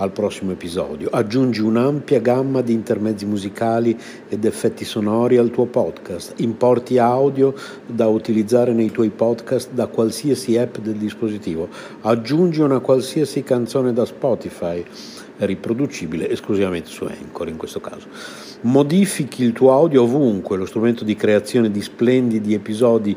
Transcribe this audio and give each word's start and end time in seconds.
al 0.00 0.12
prossimo 0.12 0.52
episodio. 0.52 1.08
Aggiungi 1.10 1.60
un'ampia 1.60 2.20
gamma 2.20 2.62
di 2.62 2.72
intermezzi 2.72 3.26
musicali 3.26 3.98
ed 4.28 4.44
effetti 4.44 4.84
sonori 4.84 5.36
al 5.36 5.50
tuo 5.50 5.66
podcast. 5.66 6.34
Importi 6.40 6.98
audio 6.98 7.54
da 7.86 8.06
utilizzare 8.06 8.72
nei 8.72 8.90
tuoi 8.90 9.10
podcast 9.10 9.70
da 9.72 9.86
qualsiasi 9.86 10.56
app 10.56 10.78
del 10.78 10.96
dispositivo. 10.96 11.68
Aggiungi 12.00 12.60
una 12.60 12.80
qualsiasi 12.80 13.42
canzone 13.42 13.92
da 13.92 14.06
Spotify 14.06 14.84
riproducibile 15.46 16.28
esclusivamente 16.28 16.90
su 16.90 17.04
Anchor 17.04 17.48
in 17.48 17.56
questo 17.56 17.80
caso. 17.80 18.08
Modifichi 18.62 19.42
il 19.42 19.52
tuo 19.52 19.72
audio 19.72 20.02
ovunque, 20.02 20.56
lo 20.56 20.66
strumento 20.66 21.04
di 21.04 21.14
creazione 21.14 21.70
di 21.70 21.80
splendidi 21.80 22.52
episodi 22.52 23.16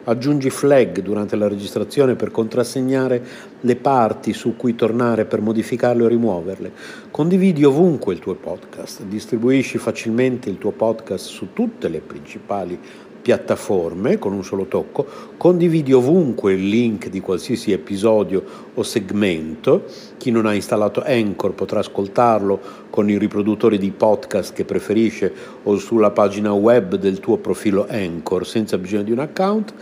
Aggiungi 0.03 0.49
flag 0.49 1.01
durante 1.01 1.35
la 1.35 1.47
registrazione 1.47 2.15
per 2.15 2.31
contrassegnare 2.31 3.23
le 3.59 3.75
parti 3.75 4.33
su 4.33 4.55
cui 4.55 4.73
tornare 4.73 5.25
per 5.25 5.41
modificarle 5.41 6.03
o 6.03 6.07
rimuoverle. 6.07 6.71
Condividi 7.11 7.63
ovunque 7.63 8.13
il 8.13 8.19
tuo 8.19 8.33
podcast, 8.33 9.03
distribuisci 9.03 9.77
facilmente 9.77 10.49
il 10.49 10.57
tuo 10.57 10.71
podcast 10.71 11.27
su 11.27 11.53
tutte 11.53 11.87
le 11.87 11.99
principali 11.99 12.79
piattaforme 13.21 14.17
con 14.17 14.33
un 14.33 14.43
solo 14.43 14.65
tocco, 14.65 15.05
condividi 15.37 15.93
ovunque 15.93 16.53
il 16.53 16.67
link 16.67 17.07
di 17.07 17.19
qualsiasi 17.19 17.71
episodio 17.71 18.43
o 18.73 18.83
segmento, 18.83 19.85
chi 20.17 20.31
non 20.31 20.47
ha 20.47 20.53
installato 20.53 21.03
Anchor 21.05 21.53
potrà 21.53 21.79
ascoltarlo 21.79 22.59
con 22.91 23.09
i 23.09 23.17
riproduttori 23.17 23.79
di 23.79 23.89
podcast 23.89 24.53
che 24.53 24.65
preferisce 24.65 25.33
o 25.63 25.77
sulla 25.77 26.11
pagina 26.11 26.53
web 26.53 26.95
del 26.95 27.19
tuo 27.19 27.37
profilo 27.37 27.87
Anchor 27.89 28.45
senza 28.45 28.77
bisogno 28.77 29.01
di 29.01 29.11
un 29.11 29.19
account, 29.19 29.73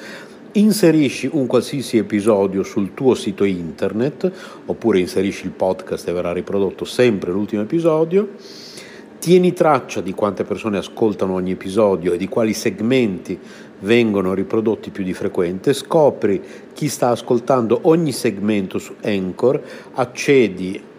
Inserisci 0.52 1.30
un 1.32 1.46
qualsiasi 1.46 1.98
episodio 1.98 2.64
sul 2.64 2.96
tuo 2.96 3.14
sito 3.14 3.44
internet 3.44 4.32
oppure 4.66 4.98
inserisci 4.98 5.46
il 5.46 5.52
podcast 5.52 6.08
e 6.08 6.12
verrà 6.12 6.34
riprodotto 6.34 6.86
sempre 6.86 7.32
l'ultimo 7.32 7.62
episodio. 7.62 8.30
Tieni 9.20 9.54
traccia 9.54 10.02
di 10.02 10.16
quante 10.16 10.44
persone 10.46 10.80
ascoltano 10.80 11.34
ogni 11.34 11.52
episodio 11.52 12.14
e 12.14 12.18
di 12.18 12.28
quali 12.28 12.54
segmenti 12.54 13.38
vengono 13.82 14.34
riprodotti 14.34 14.90
più 14.90 15.04
di 15.04 15.14
frequente, 15.14 15.74
scopri 15.74 16.42
chi 16.74 16.88
sta 16.88 17.10
ascoltando 17.10 17.82
ogni 17.84 18.12
segmento 18.12 18.80
su 18.80 18.96
Anchor, 19.04 19.62
accedi 19.94 20.82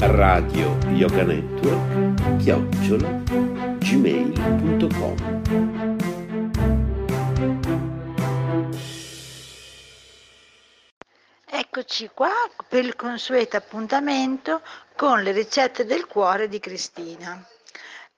radio 0.00 0.78
yoga 0.90 1.24
network 1.24 2.38
chiocciola 2.38 3.08
gmail.com 3.78 5.16
Eccoci 11.50 12.10
qua 12.14 12.30
per 12.68 12.84
il 12.84 12.94
consueto 12.94 13.56
appuntamento 13.56 14.62
con 14.94 15.22
le 15.22 15.32
ricette 15.32 15.84
del 15.84 16.06
cuore 16.06 16.48
di 16.48 16.60
Cristina. 16.60 17.44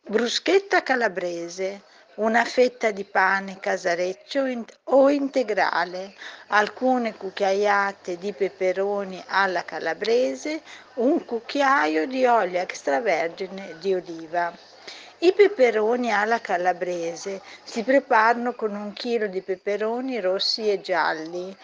Bruschetta 0.02 0.82
calabrese, 0.82 1.82
una 2.16 2.44
fetta 2.44 2.91
di 2.91 3.04
pane 3.04 3.59
casareccio 3.60 4.45
o 4.84 5.09
integrale, 5.09 6.15
alcune 6.48 7.15
cucchiaiate 7.15 8.18
di 8.18 8.33
peperoni 8.33 9.22
alla 9.28 9.65
calabrese, 9.65 10.60
un 10.95 11.24
cucchiaio 11.24 12.07
di 12.07 12.27
olio 12.27 12.60
extravergine 12.60 13.77
di 13.78 13.95
oliva. 13.95 14.53
I 15.18 15.33
peperoni 15.33 16.12
alla 16.12 16.41
calabrese 16.41 17.42
si 17.62 17.83
preparano 17.83 18.54
con 18.54 18.74
un 18.74 18.92
chilo 18.92 19.27
di 19.27 19.42
peperoni 19.42 20.21
rossi 20.21 20.71
e 20.71 20.80
gialli, 20.80 21.56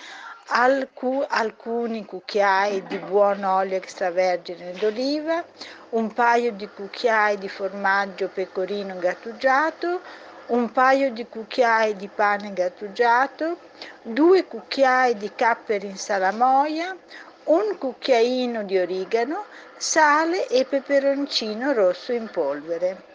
alcu- 0.49 1.25
alcuni 1.29 2.05
cucchiai 2.05 2.87
di 2.87 2.99
buon 2.99 3.43
olio 3.43 3.77
extravergine 3.77 4.73
d'oliva, 4.73 5.43
un 5.91 6.13
paio 6.13 6.53
di 6.53 6.69
cucchiai 6.69 7.39
di 7.39 7.49
formaggio 7.49 8.29
pecorino 8.29 8.97
grattugiato, 8.97 10.01
un 10.49 10.71
paio 10.71 11.11
di 11.11 11.27
cucchiai 11.27 11.97
di 11.97 12.09
pane 12.09 12.53
grattugiato, 12.53 13.59
due 14.03 14.45
cucchiai 14.45 15.17
di 15.17 15.33
capperi 15.35 15.87
in 15.87 15.97
salamoia, 15.97 16.97
un 17.45 17.77
cucchiaino 17.79 18.63
di 18.63 18.79
origano, 18.79 19.45
sale 19.77 20.47
e 20.49 20.65
peperoncino 20.65 21.73
rosso 21.73 22.13
in 22.13 22.31
polvere. 22.31 23.15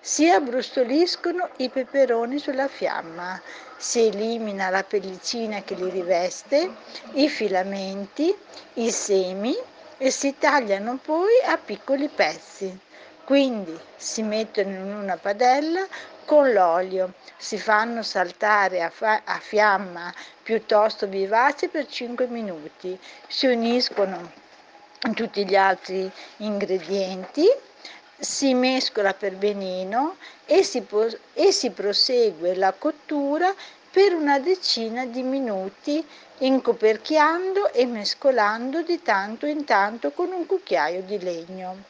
Si 0.00 0.30
abbrustoliscono 0.30 1.50
i 1.56 1.68
peperoni 1.68 2.38
sulla 2.38 2.68
fiamma, 2.68 3.40
si 3.76 4.06
elimina 4.06 4.70
la 4.70 4.82
pellicina 4.82 5.62
che 5.62 5.74
li 5.74 5.90
riveste, 5.90 6.70
i 7.12 7.28
filamenti, 7.28 8.34
i 8.74 8.90
semi 8.90 9.54
e 9.98 10.10
si 10.10 10.34
tagliano 10.38 10.98
poi 11.02 11.32
a 11.44 11.58
piccoli 11.58 12.08
pezzi. 12.08 12.88
Quindi 13.30 13.78
si 13.94 14.22
mettono 14.22 14.70
in 14.70 14.92
una 14.92 15.16
padella 15.16 15.86
con 16.24 16.52
l'olio, 16.52 17.12
si 17.36 17.58
fanno 17.58 18.02
saltare 18.02 18.82
a, 18.82 18.90
fa- 18.90 19.22
a 19.24 19.38
fiamma 19.38 20.12
piuttosto 20.42 21.06
vivace 21.06 21.68
per 21.68 21.86
5 21.86 22.26
minuti, 22.26 22.98
si 23.28 23.46
uniscono 23.46 24.32
tutti 25.14 25.46
gli 25.46 25.54
altri 25.54 26.10
ingredienti, 26.38 27.48
si 28.18 28.52
mescola 28.52 29.14
per 29.14 29.36
benino 29.36 30.16
e 30.44 30.64
si, 30.64 30.80
po- 30.80 31.16
e 31.32 31.52
si 31.52 31.70
prosegue 31.70 32.56
la 32.56 32.72
cottura 32.72 33.54
per 33.92 34.12
una 34.12 34.40
decina 34.40 35.06
di 35.06 35.22
minuti 35.22 36.04
incoperchiando 36.38 37.72
e 37.72 37.86
mescolando 37.86 38.82
di 38.82 39.00
tanto 39.00 39.46
in 39.46 39.64
tanto 39.64 40.10
con 40.10 40.32
un 40.32 40.46
cucchiaio 40.46 41.02
di 41.02 41.20
legno. 41.20 41.89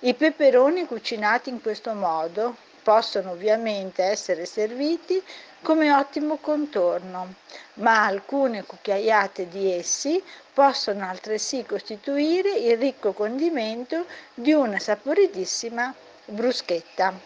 I 0.00 0.12
peperoni 0.12 0.84
cucinati 0.84 1.48
in 1.48 1.62
questo 1.62 1.94
modo 1.94 2.54
possono 2.82 3.30
ovviamente 3.30 4.02
essere 4.02 4.44
serviti 4.44 5.22
come 5.62 5.90
ottimo 5.90 6.36
contorno, 6.36 7.36
ma 7.74 8.04
alcune 8.04 8.64
cucchiaiate 8.64 9.48
di 9.48 9.72
essi 9.72 10.22
possono 10.52 11.08
altresì 11.08 11.64
costituire 11.64 12.50
il 12.58 12.76
ricco 12.76 13.14
condimento 13.14 14.04
di 14.34 14.52
una 14.52 14.78
saporitissima 14.78 15.94
bruschetta. 16.26 17.18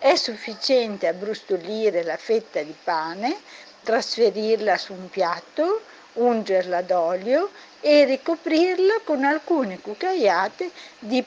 È 0.00 0.16
sufficiente 0.16 1.06
abbrustolire 1.06 2.02
la 2.02 2.16
fetta 2.16 2.60
di 2.62 2.74
pane, 2.82 3.36
trasferirla 3.84 4.76
su 4.76 4.92
un 4.92 5.08
piatto, 5.08 5.82
ungerla 6.14 6.82
d'olio 6.82 7.50
e 7.80 8.04
ricoprirla 8.04 9.00
con 9.04 9.24
alcune 9.24 9.80
cucchiaiate 9.80 10.70
di, 10.98 11.24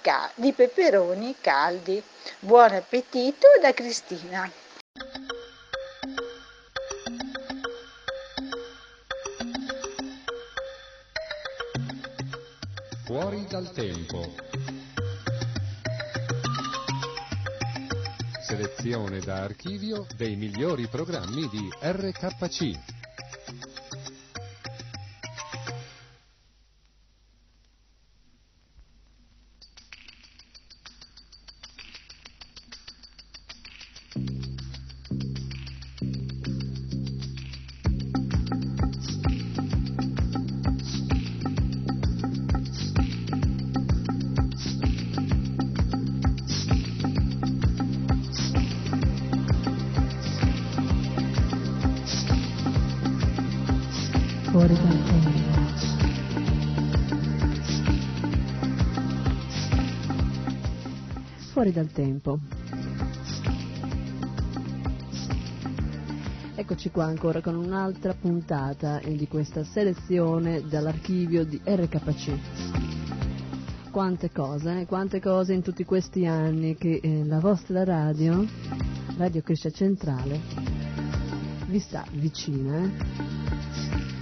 ca- 0.00 0.30
di 0.34 0.52
peperoni 0.52 1.34
caldi. 1.40 2.02
Buon 2.40 2.72
appetito 2.72 3.46
da 3.60 3.72
Cristina! 3.72 4.50
Fuori 13.04 13.44
dal 13.48 13.72
tempo. 13.72 14.34
Selezione 18.40 19.18
da 19.18 19.42
archivio 19.42 20.06
dei 20.16 20.36
migliori 20.36 20.86
programmi 20.86 21.48
di 21.48 21.68
RKC. 21.82 22.99
Fuori 61.70 61.72
dal 61.72 61.90
tempo. 61.92 62.38
Eccoci 66.54 66.90
qua 66.90 67.04
ancora 67.04 67.40
con 67.40 67.54
un'altra 67.54 68.14
puntata 68.14 69.00
di 69.04 69.26
questa 69.26 69.64
selezione 69.64 70.62
dall'archivio 70.68 71.44
di 71.44 71.60
RKC. 71.64 72.38
Quante 73.90 74.30
cose, 74.30 74.80
eh? 74.80 74.86
quante 74.86 75.20
cose 75.20 75.52
in 75.54 75.62
tutti 75.62 75.84
questi 75.84 76.26
anni 76.26 76.76
che 76.76 77.00
eh, 77.02 77.24
la 77.24 77.40
vostra 77.40 77.82
radio, 77.82 78.46
Radio 79.16 79.42
Crescia 79.42 79.70
Centrale, 79.70 80.38
vi 81.66 81.78
sta 81.80 82.04
vicina. 82.12 82.84
Eh? 82.84 84.19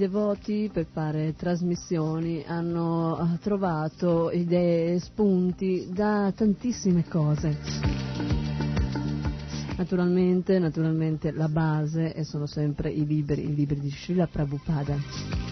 Devoti 0.00 0.70
per 0.72 0.86
fare 0.90 1.34
trasmissioni 1.36 2.42
hanno 2.46 3.18
eh, 3.34 3.38
trovato 3.38 4.30
idee 4.30 4.94
e 4.94 4.98
spunti 4.98 5.90
da 5.92 6.32
tantissime 6.34 7.04
cose. 7.06 7.58
Naturalmente, 9.76 10.58
naturalmente 10.58 11.30
la 11.32 11.48
base 11.48 12.24
sono 12.24 12.46
sempre 12.46 12.90
i 12.90 13.04
libri, 13.06 13.44
i 13.44 13.54
libri 13.54 13.78
di 13.78 13.90
Srila 13.90 14.26
Prabhupada. 14.26 15.49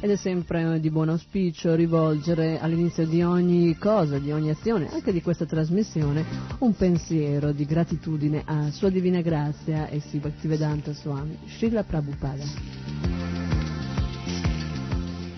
Ed 0.00 0.10
è 0.10 0.16
sempre 0.16 0.80
di 0.80 0.90
buon 0.90 1.10
auspicio 1.10 1.74
rivolgere 1.74 2.58
all'inizio 2.58 3.06
di 3.06 3.22
ogni 3.22 3.76
cosa, 3.76 4.18
di 4.18 4.32
ogni 4.32 4.48
azione, 4.48 4.88
anche 4.90 5.12
di 5.12 5.20
questa 5.20 5.44
trasmissione, 5.44 6.24
un 6.60 6.74
pensiero 6.74 7.52
di 7.52 7.66
gratitudine 7.66 8.42
a 8.46 8.70
Sua 8.70 8.88
Divina 8.88 9.20
Grazia 9.20 9.88
e 9.88 10.00
Sri 10.00 10.18
Bhaktivedanta 10.18 10.92
Swami, 10.94 11.38
Srila 11.46 11.84
Prabhupada. 11.84 12.44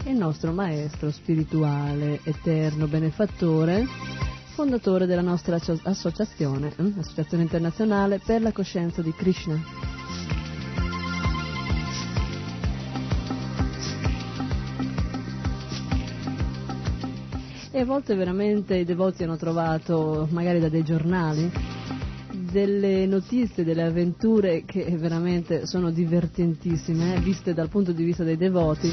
Il 0.04 0.16
nostro 0.16 0.52
maestro 0.52 1.10
spirituale, 1.10 2.20
eterno 2.22 2.86
benefattore, 2.86 3.84
fondatore 4.54 5.06
della 5.06 5.22
nostra 5.22 5.58
associazione, 5.82 6.72
eh, 6.76 6.92
Associazione 6.98 7.42
Internazionale 7.42 8.20
per 8.24 8.42
la 8.42 8.52
Coscienza 8.52 9.02
di 9.02 9.12
Krishna. 9.12 10.01
E 17.74 17.80
a 17.80 17.84
volte 17.86 18.14
veramente 18.14 18.76
i 18.76 18.84
devoti 18.84 19.22
hanno 19.22 19.38
trovato, 19.38 20.28
magari 20.30 20.60
da 20.60 20.68
dei 20.68 20.84
giornali, 20.84 21.50
delle 22.30 23.06
notizie, 23.06 23.64
delle 23.64 23.84
avventure 23.84 24.64
che 24.66 24.84
veramente 24.98 25.64
sono 25.64 25.90
divertentissime, 25.90 27.14
eh, 27.16 27.20
viste 27.20 27.54
dal 27.54 27.70
punto 27.70 27.92
di 27.92 28.04
vista 28.04 28.24
dei 28.24 28.36
devoti, 28.36 28.92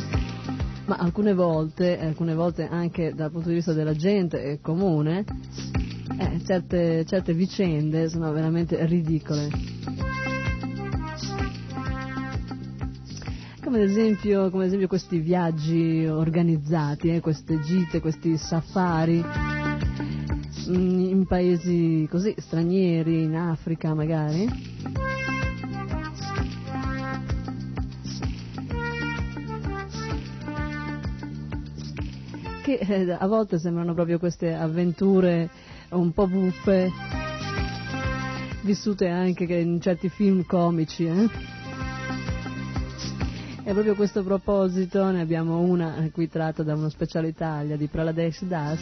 ma 0.85 0.95
alcune 0.95 1.33
volte, 1.33 1.99
alcune 1.99 2.33
volte 2.33 2.69
anche 2.69 3.13
dal 3.13 3.31
punto 3.31 3.49
di 3.49 3.55
vista 3.55 3.73
della 3.73 3.93
gente 3.93 4.59
comune, 4.61 5.25
eh, 6.17 6.41
certe, 6.45 7.03
certe 7.05 7.33
vicende 7.33 8.07
sono 8.07 8.31
veramente 8.31 8.85
ridicole. 8.85 9.49
Come 13.69 13.83
ad 13.83 13.89
esempio, 13.89 14.49
come 14.49 14.63
ad 14.63 14.69
esempio 14.69 14.87
questi 14.87 15.19
viaggi 15.19 16.03
organizzati, 16.07 17.13
eh, 17.13 17.19
queste 17.19 17.59
gite, 17.59 18.01
questi 18.01 18.35
safari 18.35 19.23
mm, 20.69 20.99
in 20.99 21.25
paesi 21.27 22.07
così 22.09 22.33
stranieri, 22.35 23.25
in 23.25 23.35
Africa 23.35 23.93
magari. 23.93 24.49
Che 32.63 32.73
eh, 32.73 33.11
a 33.11 33.27
volte 33.27 33.59
sembrano 33.59 33.93
proprio 33.93 34.17
queste 34.17 34.51
avventure 34.51 35.47
un 35.89 36.11
po' 36.11 36.25
buffe, 36.25 36.89
vissute 38.63 39.07
anche 39.09 39.43
in 39.43 39.79
certi 39.79 40.09
film 40.09 40.43
comici. 40.43 41.05
Eh? 41.05 41.58
E 43.69 43.71
proprio 43.71 43.93
a 43.93 43.95
questo 43.95 44.23
proposito 44.23 45.11
ne 45.11 45.21
abbiamo 45.21 45.59
una 45.59 46.09
qui 46.11 46.27
tratta 46.27 46.63
da 46.63 46.73
uno 46.73 46.89
speciale 46.89 47.27
Italia 47.27 47.77
di 47.77 47.85
Praladesh 47.85 48.45
Das, 48.45 48.79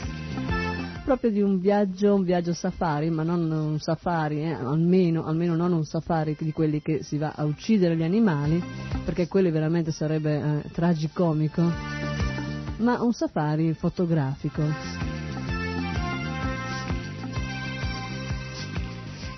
proprio 1.04 1.30
di 1.30 1.42
un 1.42 1.60
viaggio, 1.60 2.14
un 2.14 2.24
viaggio 2.24 2.54
safari, 2.54 3.10
ma 3.10 3.24
non 3.24 3.52
un 3.52 3.80
safari, 3.80 4.44
eh, 4.44 4.54
almeno, 4.54 5.26
almeno, 5.26 5.58
non 5.58 5.74
un 5.74 5.84
safari 5.84 6.38
di 6.40 6.54
quelli 6.54 6.82
che 6.82 7.04
si 7.04 7.18
va 7.18 7.34
a 7.36 7.44
uccidere 7.44 7.98
gli 7.98 8.04
animali, 8.04 8.64
perché 9.04 9.28
quelli 9.28 9.52
veramente 9.52 9.92
sarebbe 9.92 10.38
eh, 10.38 10.72
tragicomico, 10.72 11.70
ma 12.78 13.02
un 13.02 13.12
safari 13.12 13.74
fotografico. 13.74 15.07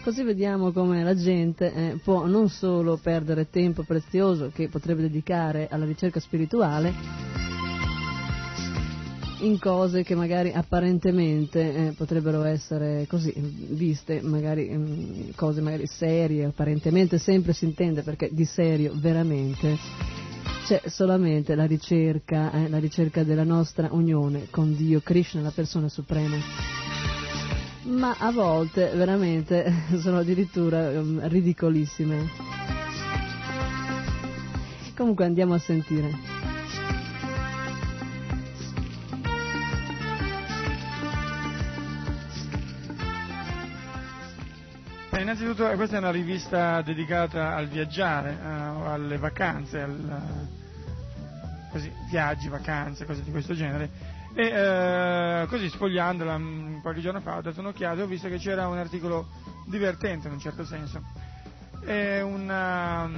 Così 0.02 0.24
vediamo 0.24 0.72
come 0.72 1.04
la 1.04 1.16
gente 1.16 1.74
eh, 1.74 2.00
può 2.02 2.26
non 2.26 2.50
solo 2.50 2.98
perdere 2.98 3.50
tempo 3.50 3.84
prezioso 3.84 4.50
che 4.54 4.70
potrebbe 4.70 5.02
dedicare 5.02 5.68
alla 5.70 5.86
ricerca 5.86 6.20
spirituale, 6.20 6.94
in 9.42 9.60
cose 9.60 10.04
che 10.04 10.16
magari 10.16 10.52
apparentemente 10.52 11.88
eh, 11.88 11.92
potrebbero 11.92 12.44
essere 12.44 13.06
così 13.08 13.34
viste, 13.36 14.22
magari 14.22 14.70
mh, 14.70 15.36
cose 15.36 15.62
magari 15.62 15.86
serie, 15.86 16.46
apparentemente 16.46 17.18
sempre 17.18 17.54
si 17.54 17.66
intende 17.66 18.02
perché 18.02 18.30
di 18.32 18.46
serio 18.46 18.94
veramente 18.96 19.78
c'è 20.66 20.82
solamente 20.86 21.56
la 21.56 21.66
ricerca, 21.66 22.52
eh, 22.52 22.70
la 22.70 22.80
ricerca 22.80 23.24
della 23.24 23.44
nostra 23.44 23.90
unione 23.92 24.48
con 24.50 24.76
Dio, 24.76 25.02
Krishna, 25.02 25.42
la 25.42 25.52
persona 25.52 25.90
suprema. 25.90 26.89
Ma 27.90 28.16
a 28.20 28.32
volte 28.32 28.92
veramente 28.94 29.74
sono 29.98 30.20
addirittura 30.20 30.90
um, 30.92 31.28
ridicolissime. 31.28 32.30
Comunque 34.96 35.26
andiamo 35.26 35.56
a 35.56 35.58
sentire. 35.58 36.12
Eh, 45.10 45.22
innanzitutto 45.22 45.68
questa 45.72 45.96
è 45.96 46.00
una 46.00 46.12
rivista 46.12 46.84
dedicata 46.84 47.56
al 47.56 47.70
viaggiare, 47.70 48.38
eh, 48.40 48.46
alle 48.46 49.18
vacanze, 49.18 49.82
al, 49.82 50.22
così, 51.72 51.92
viaggi, 52.12 52.50
vacanze, 52.50 53.06
cose 53.06 53.24
di 53.24 53.32
questo 53.32 53.56
genere. 53.56 54.19
E 54.34 54.44
eh, 54.44 55.46
così 55.48 55.70
sfogliandola 55.70 56.38
mh, 56.38 56.82
qualche 56.82 57.02
giorno 57.02 57.20
fa 57.20 57.38
ho 57.38 57.42
dato 57.42 57.60
un'occhiata 57.60 58.00
e 58.00 58.04
ho 58.04 58.08
visto 58.08 58.28
che 58.28 58.38
c'era 58.38 58.68
un 58.68 58.78
articolo 58.78 59.28
divertente 59.66 60.28
in 60.28 60.34
un 60.34 60.40
certo 60.40 60.66
senso. 60.66 61.02
È 61.84 62.22
una, 62.22 63.10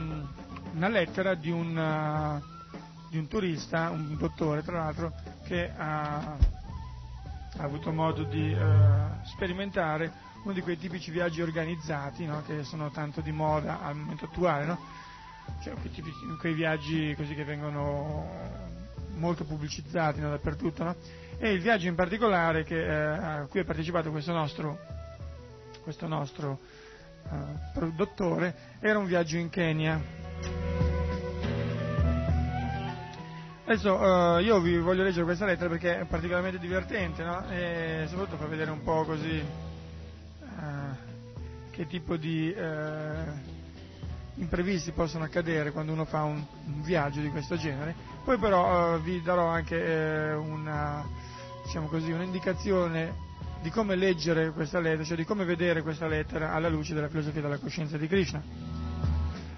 una 0.74 0.88
lettera 0.88 1.36
di 1.36 1.50
un, 1.50 2.42
di 3.10 3.18
un, 3.18 3.28
turista, 3.28 3.90
un 3.90 4.16
dottore 4.18 4.64
tra 4.64 4.78
l'altro, 4.78 5.14
che 5.44 5.72
ha, 5.76 6.18
ha 7.58 7.64
avuto 7.64 7.92
modo 7.92 8.24
di 8.24 8.54
uh, 8.54 9.26
sperimentare 9.26 10.30
uno 10.44 10.54
di 10.54 10.62
quei 10.62 10.78
tipici 10.78 11.12
viaggi 11.12 11.42
organizzati 11.42 12.26
no? 12.26 12.42
che 12.44 12.64
sono 12.64 12.90
tanto 12.90 13.22
di 13.22 13.32
moda 13.32 13.82
al 13.82 13.96
momento 13.96 14.26
attuale, 14.26 14.66
no? 14.66 14.80
cioè, 15.62 15.74
quei, 15.74 15.92
tipici, 15.92 16.26
quei, 16.40 16.54
viaggi 16.54 17.14
così 17.16 17.36
che 17.36 17.44
vengono 17.44 18.71
molto 19.16 19.44
pubblicizzati 19.44 20.20
no? 20.20 20.30
dappertutto. 20.30 20.96
E 21.38 21.52
il 21.52 21.62
viaggio 21.62 21.88
in 21.88 21.96
particolare 21.96 22.64
che, 22.64 22.86
eh, 22.86 22.92
a 22.94 23.48
cui 23.50 23.60
ha 23.60 23.64
partecipato 23.64 24.12
questo 24.12 24.32
nostro, 24.32 24.80
questo 25.84 26.08
nostro 26.08 26.60
eh, 27.32 27.92
dottore 27.96 28.56
era 28.80 29.00
un 29.00 29.06
viaggio 29.06 29.38
in 29.38 29.50
Kenya. 29.50 30.00
Adesso 33.66 34.38
eh, 34.38 34.44
io 34.44 34.60
vi 34.60 34.78
voglio 34.78 35.04
leggere 35.04 35.24
questa 35.24 35.46
lettera 35.46 35.70
perché 35.70 36.00
è 36.00 36.06
particolarmente 36.06 36.60
divertente 36.60 37.24
e 37.50 38.06
soprattutto 38.08 38.38
fa 38.38 38.48
vedere 38.48 38.70
un 38.72 38.84
po' 38.84 39.04
così 39.06 39.70
che 41.72 41.88
tipo 41.88 42.16
di 42.16 42.54
eh, 42.54 43.24
imprevisti 44.36 44.92
possono 44.92 45.24
accadere 45.24 45.72
quando 45.72 45.92
uno 45.94 46.06
fa 46.06 46.24
un, 46.24 46.44
un 46.66 46.82
viaggio 46.84 47.22
di 47.22 47.30
questo 47.30 47.56
genere. 47.56 48.11
Poi 48.24 48.38
però 48.38 48.96
eh, 48.96 49.00
vi 49.00 49.22
darò 49.22 49.48
anche 49.48 49.84
eh, 49.84 50.34
una, 50.34 51.04
diciamo 51.64 51.88
così, 51.88 52.12
un'indicazione 52.12 53.30
di 53.62 53.70
come 53.70 53.96
leggere 53.96 54.52
questa 54.52 54.80
lettera, 54.80 55.04
cioè 55.04 55.18
di 55.18 55.26
come 55.26 55.44
vedere 55.44 55.82
questa 55.82 56.08
lettera 56.08 56.54
alla 56.54 56.70
luce 56.70 56.94
della 56.94 57.10
filosofia 57.10 57.42
della 57.42 57.58
coscienza 57.58 57.98
di 57.98 58.08
Krishna. 58.08 58.42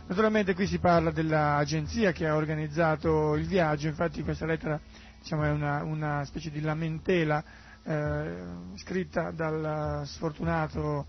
Naturalmente 0.08 0.54
qui 0.54 0.68
si 0.68 0.80
parla 0.80 1.12
dell'agenzia 1.12 2.12
che 2.12 2.28
ha 2.28 2.36
organizzato 2.36 3.36
il 3.36 3.48
viaggio, 3.48 3.88
infatti 3.88 4.22
questa 4.24 4.46
lettera 4.46 4.80
diciamo, 5.20 5.44
è 5.44 5.50
una, 5.50 5.84
una, 5.84 6.26
specie 6.26 6.52
di 6.52 6.62
lamentela 6.62 7.44
eh, 7.84 8.36
scritta 8.76 9.32
dal 9.32 10.04
sfortunato 10.06 11.06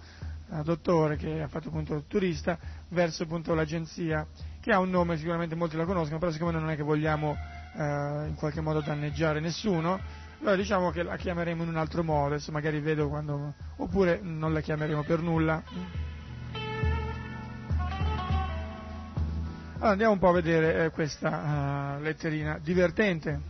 dottore 0.62 1.16
che 1.16 1.42
ha 1.42 1.48
fatto 1.48 1.68
appunto 1.68 1.94
il 1.94 2.04
turista 2.06 2.58
verso 2.88 3.24
appunto 3.24 3.54
l'agenzia 3.54 4.26
che 4.60 4.72
ha 4.72 4.78
un 4.78 4.90
nome 4.90 5.16
sicuramente 5.16 5.54
molti 5.54 5.76
la 5.76 5.84
conoscono 5.84 6.18
però 6.18 6.30
siccome 6.30 6.52
non 6.52 6.70
è 6.70 6.76
che 6.76 6.82
vogliamo 6.82 7.36
eh, 7.76 8.26
in 8.28 8.34
qualche 8.36 8.60
modo 8.60 8.80
danneggiare 8.80 9.40
nessuno 9.40 10.00
allora 10.44 10.56
diciamo 10.56 10.90
che 10.90 11.02
la 11.02 11.16
chiameremo 11.16 11.62
in 11.62 11.70
un 11.70 11.76
altro 11.76 12.04
modo 12.04 12.34
adesso 12.34 12.52
magari 12.52 12.78
vedo 12.78 13.08
quando 13.08 13.54
oppure 13.76 14.20
non 14.22 14.52
la 14.52 14.60
chiameremo 14.60 15.02
per 15.02 15.20
nulla. 15.20 15.62
Allora 19.76 19.90
andiamo 19.90 20.12
un 20.12 20.18
po' 20.18 20.28
a 20.28 20.32
vedere 20.32 20.84
eh, 20.84 20.90
questa 20.90 21.96
uh, 21.96 22.02
letterina 22.02 22.58
divertente 22.58 23.40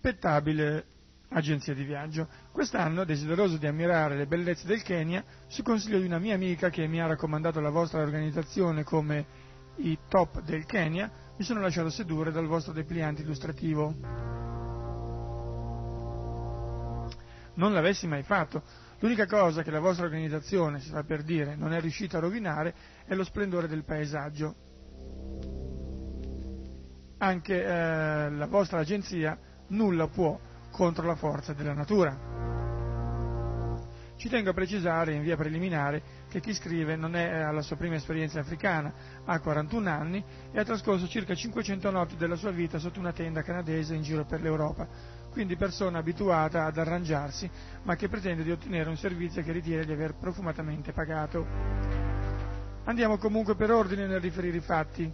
rispettabile 0.00 0.86
agenzia 1.28 1.74
di 1.74 1.84
viaggio. 1.84 2.26
Quest'anno, 2.50 3.04
desideroso 3.04 3.58
di 3.58 3.66
ammirare 3.66 4.16
le 4.16 4.26
bellezze 4.26 4.66
del 4.66 4.82
Kenya, 4.82 5.22
su 5.46 5.62
consiglio 5.62 5.98
di 5.98 6.06
una 6.06 6.18
mia 6.18 6.34
amica 6.34 6.70
che 6.70 6.86
mi 6.86 7.00
ha 7.00 7.06
raccomandato 7.06 7.60
la 7.60 7.68
vostra 7.68 8.00
organizzazione 8.00 8.82
come 8.82 9.48
i 9.76 9.96
top 10.08 10.40
del 10.40 10.64
Kenya, 10.64 11.10
mi 11.36 11.44
sono 11.44 11.60
lasciato 11.60 11.90
sedurre 11.90 12.32
dal 12.32 12.46
vostro 12.46 12.72
depliante 12.72 13.22
illustrativo. 13.22 13.94
Non 17.54 17.74
l'avessi 17.74 18.06
mai 18.06 18.22
fatto. 18.22 18.62
L'unica 19.00 19.26
cosa 19.26 19.62
che 19.62 19.70
la 19.70 19.80
vostra 19.80 20.06
organizzazione, 20.06 20.80
si 20.80 20.90
fa 20.90 21.04
per 21.04 21.22
dire, 21.22 21.56
non 21.56 21.72
è 21.72 21.80
riuscita 21.80 22.16
a 22.16 22.20
rovinare 22.20 22.74
è 23.04 23.14
lo 23.14 23.24
splendore 23.24 23.68
del 23.68 23.84
paesaggio. 23.84 24.54
Anche 27.18 27.64
eh, 27.64 28.30
la 28.30 28.46
vostra 28.46 28.78
agenzia 28.78 29.38
nulla 29.70 30.06
può 30.06 30.38
contro 30.70 31.06
la 31.06 31.16
forza 31.16 31.52
della 31.52 31.74
natura. 31.74 32.38
Ci 34.16 34.28
tengo 34.28 34.50
a 34.50 34.52
precisare 34.52 35.14
in 35.14 35.22
via 35.22 35.34
preliminare 35.34 36.02
che 36.28 36.40
chi 36.40 36.52
scrive 36.52 36.94
non 36.94 37.16
è 37.16 37.40
alla 37.40 37.62
sua 37.62 37.76
prima 37.76 37.94
esperienza 37.94 38.38
africana, 38.38 38.92
ha 39.24 39.40
41 39.40 39.88
anni 39.88 40.22
e 40.52 40.58
ha 40.58 40.64
trascorso 40.64 41.08
circa 41.08 41.34
500 41.34 41.90
notti 41.90 42.16
della 42.16 42.36
sua 42.36 42.50
vita 42.50 42.78
sotto 42.78 43.00
una 43.00 43.14
tenda 43.14 43.40
canadese 43.42 43.94
in 43.94 44.02
giro 44.02 44.26
per 44.26 44.42
l'Europa, 44.42 44.86
quindi 45.30 45.56
persona 45.56 46.00
abituata 46.00 46.66
ad 46.66 46.76
arrangiarsi, 46.76 47.50
ma 47.84 47.96
che 47.96 48.08
pretende 48.08 48.42
di 48.42 48.50
ottenere 48.50 48.90
un 48.90 48.98
servizio 48.98 49.42
che 49.42 49.52
ritiene 49.52 49.86
di 49.86 49.92
aver 49.92 50.14
profumatamente 50.14 50.92
pagato. 50.92 51.46
Andiamo 52.84 53.16
comunque 53.16 53.54
per 53.54 53.70
ordine 53.70 54.06
nel 54.06 54.20
riferire 54.20 54.58
i 54.58 54.60
fatti. 54.60 55.10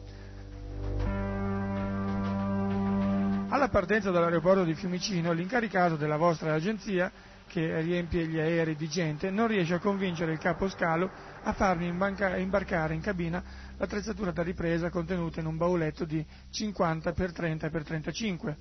Alla 3.48 3.68
partenza 3.68 4.10
dall'aeroporto 4.10 4.64
di 4.64 4.74
Fiumicino, 4.74 5.30
l'incaricato 5.32 5.94
della 5.96 6.16
vostra 6.16 6.52
agenzia, 6.52 7.10
che 7.46 7.80
riempie 7.80 8.26
gli 8.26 8.38
aerei 8.40 8.74
di 8.74 8.88
gente, 8.88 9.30
non 9.30 9.46
riesce 9.46 9.74
a 9.74 9.78
convincere 9.78 10.32
il 10.32 10.38
capo 10.38 10.68
scalo 10.68 11.08
a 11.42 11.52
farmi 11.52 11.86
imbarcare 11.86 12.92
in 12.94 13.00
cabina 13.00 13.42
l'attrezzatura 13.76 14.32
da 14.32 14.42
ripresa 14.42 14.90
contenuta 14.90 15.38
in 15.38 15.46
un 15.46 15.56
bauletto 15.56 16.04
di 16.04 16.26
50 16.50 17.12
x 17.14 17.32
30 17.32 17.70
x 17.70 17.82
35. 17.84 18.56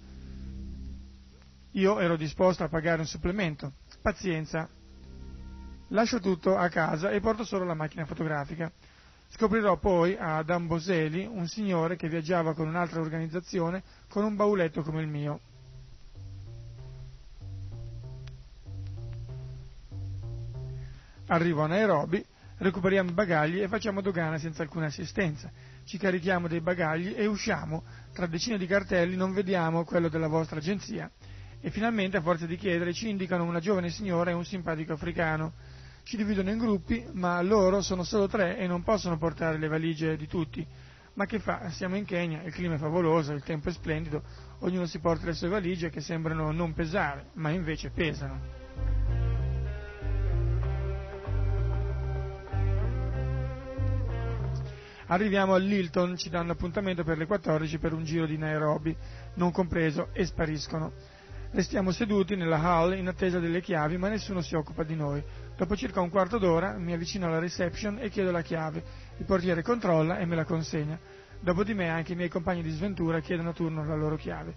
Io 1.71 1.99
ero 1.99 2.15
disposto 2.15 2.63
a 2.63 2.69
pagare 2.69 3.01
un 3.01 3.07
supplemento. 3.07 3.73
Pazienza. 4.03 4.69
Lascio 5.89 6.19
tutto 6.19 6.55
a 6.55 6.69
casa 6.69 7.09
e 7.09 7.19
porto 7.19 7.43
solo 7.43 7.65
la 7.65 7.73
macchina 7.73 8.05
fotografica. 8.05 8.71
Scoprirò 9.37 9.75
poi 9.75 10.15
ad 10.17 10.49
Amboseli 10.49 11.25
un 11.25 11.45
signore 11.49 11.97
che 11.97 12.07
viaggiava 12.07 12.53
con 12.53 12.69
un'altra 12.69 13.01
organizzazione 13.01 13.83
con 14.07 14.23
un 14.23 14.33
bauletto 14.33 14.81
come 14.81 15.01
il 15.01 15.09
mio. 15.09 15.41
Arrivo 21.27 21.63
a 21.63 21.67
Nairobi, 21.67 22.25
recuperiamo 22.59 23.09
i 23.09 23.13
bagagli 23.13 23.61
e 23.61 23.67
facciamo 23.67 23.99
dogana 23.99 24.37
senza 24.37 24.61
alcuna 24.63 24.85
assistenza. 24.85 25.51
Ci 25.83 25.97
carichiamo 25.97 26.47
dei 26.47 26.61
bagagli 26.61 27.13
e 27.17 27.25
usciamo. 27.25 27.83
Tra 28.13 28.27
decine 28.27 28.57
di 28.57 28.67
cartelli 28.67 29.17
non 29.17 29.33
vediamo 29.33 29.83
quello 29.83 30.07
della 30.07 30.29
vostra 30.29 30.59
agenzia. 30.59 31.11
E 31.59 31.71
finalmente, 31.71 32.15
a 32.15 32.21
forza 32.21 32.45
di 32.45 32.55
chiedere, 32.55 32.93
ci 32.93 33.09
indicano 33.09 33.43
una 33.43 33.59
giovane 33.59 33.89
signora 33.89 34.29
e 34.29 34.33
un 34.33 34.45
simpatico 34.45 34.93
africano 34.93 35.51
ci 36.05 36.17
dividono 36.17 36.51
in 36.51 36.59
gruppi, 36.59 37.03
ma 37.13 37.41
loro 37.41 37.81
sono 37.81 38.03
solo 38.03 38.27
tre 38.27 38.57
e 38.59 38.67
non 38.67 38.83
possono 38.83 39.17
portare 39.17 39.57
le 39.57 39.67
valigie 39.67 40.15
di 40.15 40.27
tutti. 40.27 40.65
Ma 41.15 41.25
che 41.25 41.39
fa? 41.39 41.69
Siamo 41.71 41.95
in 41.95 42.05
Kenya, 42.05 42.43
il 42.43 42.53
clima 42.53 42.75
è 42.75 42.77
favoloso, 42.77 43.33
il 43.33 43.41
tempo 43.41 43.69
è 43.69 43.71
splendido, 43.71 44.21
ognuno 44.59 44.85
si 44.85 45.00
porta 45.00 45.25
le 45.25 45.33
sue 45.33 45.47
valigie 45.47 45.89
che 45.89 46.01
sembrano 46.01 46.51
non 46.51 46.74
pesare, 46.74 47.29
ma 47.33 47.50
invece 47.50 47.89
pesano. 47.89 48.39
Arriviamo 55.07 55.55
all'Hilton, 55.55 56.17
ci 56.17 56.29
danno 56.29 56.51
appuntamento 56.51 57.03
per 57.03 57.17
le 57.17 57.25
14 57.25 57.79
per 57.79 57.93
un 57.93 58.03
giro 58.03 58.27
di 58.27 58.38
Nairobi, 58.38 58.95
non 59.35 59.51
compreso, 59.51 60.09
e 60.13 60.24
spariscono. 60.25 60.93
Restiamo 61.55 61.91
seduti 61.91 62.35
nella 62.35 62.59
hall 62.62 62.97
in 62.97 63.07
attesa 63.07 63.39
delle 63.39 63.62
chiavi, 63.62 63.95
ma 63.97 64.09
nessuno 64.09 64.41
si 64.41 64.55
occupa 64.55 64.83
di 64.83 64.93
noi. 64.93 65.24
Dopo 65.55 65.77
circa 65.77 66.01
un 66.01 66.09
quarto 66.09 66.38
d'ora 66.38 66.74
mi 66.74 66.91
avvicino 66.91 67.27
alla 67.27 67.39
reception 67.39 67.97
e 67.97 68.09
chiedo 68.09 68.29
la 68.29 68.41
chiave. 68.41 68.83
Il 69.19 69.24
portiere 69.24 69.62
controlla 69.63 70.17
e 70.17 70.25
me 70.25 70.35
la 70.35 70.43
consegna. 70.43 71.00
Dopo 71.39 71.63
di 71.63 71.74
me 71.74 71.88
anche 71.88 72.12
i 72.12 72.17
miei 72.17 72.27
compagni 72.27 72.62
di 72.62 72.71
sventura 72.71 73.21
chiedono 73.21 73.51
a 73.51 73.53
turno 73.53 73.85
la 73.85 73.95
loro 73.95 74.17
chiave. 74.17 74.53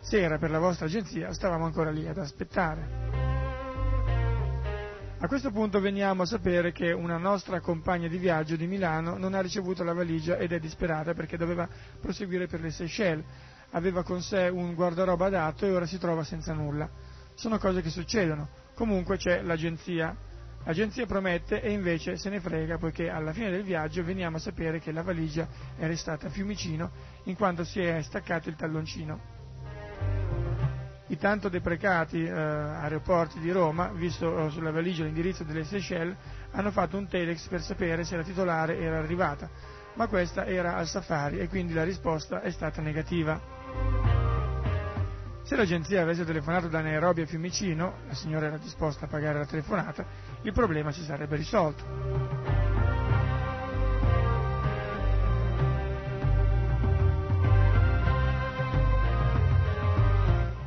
Se 0.00 0.20
era 0.20 0.38
per 0.38 0.50
la 0.50 0.58
vostra 0.58 0.86
agenzia, 0.86 1.32
stavamo 1.32 1.66
ancora 1.66 1.92
lì 1.92 2.08
ad 2.08 2.18
aspettare. 2.18 3.28
A 5.20 5.28
questo 5.28 5.52
punto 5.52 5.78
veniamo 5.78 6.22
a 6.22 6.26
sapere 6.26 6.72
che 6.72 6.90
una 6.90 7.16
nostra 7.16 7.60
compagna 7.60 8.08
di 8.08 8.18
viaggio 8.18 8.56
di 8.56 8.66
Milano 8.66 9.16
non 9.18 9.34
ha 9.34 9.40
ricevuto 9.40 9.84
la 9.84 9.92
valigia 9.92 10.36
ed 10.36 10.50
è 10.50 10.58
disperata 10.58 11.14
perché 11.14 11.36
doveva 11.36 11.68
proseguire 12.00 12.48
per 12.48 12.60
le 12.60 12.70
Seychelles. 12.72 13.24
Aveva 13.70 14.02
con 14.02 14.22
sé 14.22 14.48
un 14.48 14.74
guardaroba 14.74 15.26
adatto 15.26 15.66
e 15.66 15.70
ora 15.70 15.86
si 15.86 15.98
trova 15.98 16.24
senza 16.24 16.52
nulla. 16.52 16.88
Sono 17.34 17.58
cose 17.58 17.82
che 17.82 17.90
succedono. 17.90 18.48
Comunque 18.74 19.16
c'è 19.16 19.42
l'agenzia. 19.42 20.16
L'agenzia 20.64 21.06
promette 21.06 21.62
e 21.62 21.70
invece 21.72 22.16
se 22.16 22.28
ne 22.28 22.40
frega 22.40 22.76
poiché 22.78 23.08
alla 23.08 23.32
fine 23.32 23.50
del 23.50 23.62
viaggio 23.62 24.04
veniamo 24.04 24.36
a 24.36 24.40
sapere 24.40 24.78
che 24.78 24.92
la 24.92 25.02
valigia 25.02 25.48
è 25.76 25.86
restata 25.86 26.26
a 26.26 26.30
Fiumicino 26.30 26.90
in 27.24 27.36
quanto 27.36 27.64
si 27.64 27.80
è 27.80 28.02
staccato 28.02 28.50
il 28.50 28.56
talloncino 28.56 29.38
i 31.10 31.16
tanto 31.16 31.48
deprecati 31.48 32.22
eh, 32.22 32.30
aeroporti 32.30 33.40
di 33.40 33.50
Roma, 33.50 33.88
visto 33.88 34.46
eh, 34.46 34.50
sulla 34.50 34.70
valigia 34.70 35.02
l'indirizzo 35.02 35.42
delle 35.42 35.64
Seychelles, 35.64 36.16
hanno 36.52 36.70
fatto 36.70 36.96
un 36.96 37.08
telex 37.08 37.48
per 37.48 37.62
sapere 37.62 38.04
se 38.04 38.16
la 38.16 38.22
titolare 38.22 38.78
era 38.78 38.98
arrivata, 38.98 39.50
ma 39.94 40.06
questa 40.06 40.46
era 40.46 40.76
al 40.76 40.86
safari 40.86 41.40
e 41.40 41.48
quindi 41.48 41.72
la 41.72 41.82
risposta 41.82 42.42
è 42.42 42.50
stata 42.50 42.80
negativa. 42.80 43.59
Se 45.42 45.56
l'agenzia 45.56 46.02
avesse 46.02 46.24
telefonato 46.24 46.68
da 46.68 46.80
Nairobi 46.80 47.22
a 47.22 47.26
Fiumicino, 47.26 47.94
la 48.06 48.14
signora 48.14 48.46
era 48.46 48.56
disposta 48.56 49.06
a 49.06 49.08
pagare 49.08 49.38
la 49.38 49.46
telefonata, 49.46 50.06
il 50.42 50.52
problema 50.52 50.92
si 50.92 51.02
sarebbe 51.02 51.34
risolto. 51.34 52.50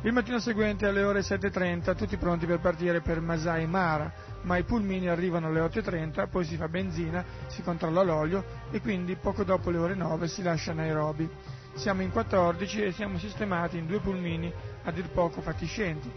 Il 0.02 0.12
mattino 0.12 0.38
seguente 0.38 0.86
alle 0.86 1.02
ore 1.02 1.20
7.30 1.20 1.96
tutti 1.96 2.18
pronti 2.18 2.44
per 2.44 2.58
partire 2.58 3.00
per 3.00 3.22
Masai 3.22 3.66
Mara, 3.66 4.12
ma 4.42 4.58
i 4.58 4.64
pulmini 4.64 5.08
arrivano 5.08 5.46
alle 5.46 5.60
8.30, 5.60 6.28
poi 6.28 6.44
si 6.44 6.56
fa 6.56 6.68
benzina, 6.68 7.24
si 7.46 7.62
controlla 7.62 8.02
l'olio 8.02 8.44
e 8.70 8.82
quindi 8.82 9.16
poco 9.16 9.44
dopo 9.44 9.70
le 9.70 9.78
ore 9.78 9.94
9 9.94 10.28
si 10.28 10.42
lascia 10.42 10.74
Nairobi. 10.74 11.26
Siamo 11.74 12.02
in 12.02 12.10
14 12.10 12.82
e 12.82 12.92
siamo 12.92 13.18
sistemati 13.18 13.78
in 13.78 13.86
due 13.86 14.00
pulmini 14.00 14.52
a 14.84 14.90
dir 14.90 15.08
poco 15.10 15.40
fatiscenti. 15.40 16.10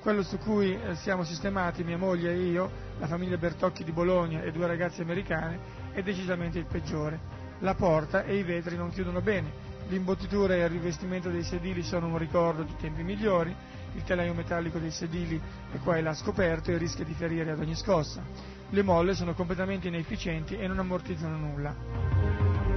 Quello 0.00 0.22
su 0.22 0.38
cui 0.38 0.72
eh, 0.72 0.96
siamo 0.96 1.22
sistemati 1.22 1.84
mia 1.84 1.98
moglie 1.98 2.32
e 2.32 2.38
io, 2.38 2.70
la 2.98 3.06
famiglia 3.06 3.36
Bertocchi 3.36 3.84
di 3.84 3.92
Bologna 3.92 4.42
e 4.42 4.50
due 4.50 4.66
ragazze 4.66 5.02
americane, 5.02 5.58
è 5.92 6.02
decisamente 6.02 6.58
il 6.58 6.66
peggiore. 6.66 7.40
La 7.60 7.74
porta 7.74 8.24
e 8.24 8.36
i 8.36 8.42
vetri 8.42 8.76
non 8.76 8.90
chiudono 8.90 9.20
bene, 9.20 9.70
L'imbottitura 9.88 10.54
e 10.54 10.60
il 10.60 10.68
rivestimento 10.70 11.28
dei 11.28 11.42
sedili 11.42 11.82
sono 11.82 12.06
un 12.06 12.18
ricordo 12.18 12.62
di 12.62 12.74
tempi 12.80 13.02
migliori, 13.02 13.54
il 13.94 14.02
telaio 14.04 14.32
metallico 14.32 14.78
dei 14.78 14.90
sedili 14.90 15.40
è 15.70 15.76
qua 15.78 15.96
e 15.96 16.02
là 16.02 16.14
scoperto 16.14 16.70
e 16.70 16.78
rischia 16.78 17.04
di 17.04 17.12
ferire 17.12 17.50
ad 17.50 17.58
ogni 17.58 17.74
scossa. 17.74 18.22
Le 18.70 18.82
molle 18.82 19.14
sono 19.14 19.34
completamente 19.34 19.88
inefficienti 19.88 20.56
e 20.56 20.66
non 20.66 20.78
ammortizzano 20.78 21.36
nulla. 21.36 22.71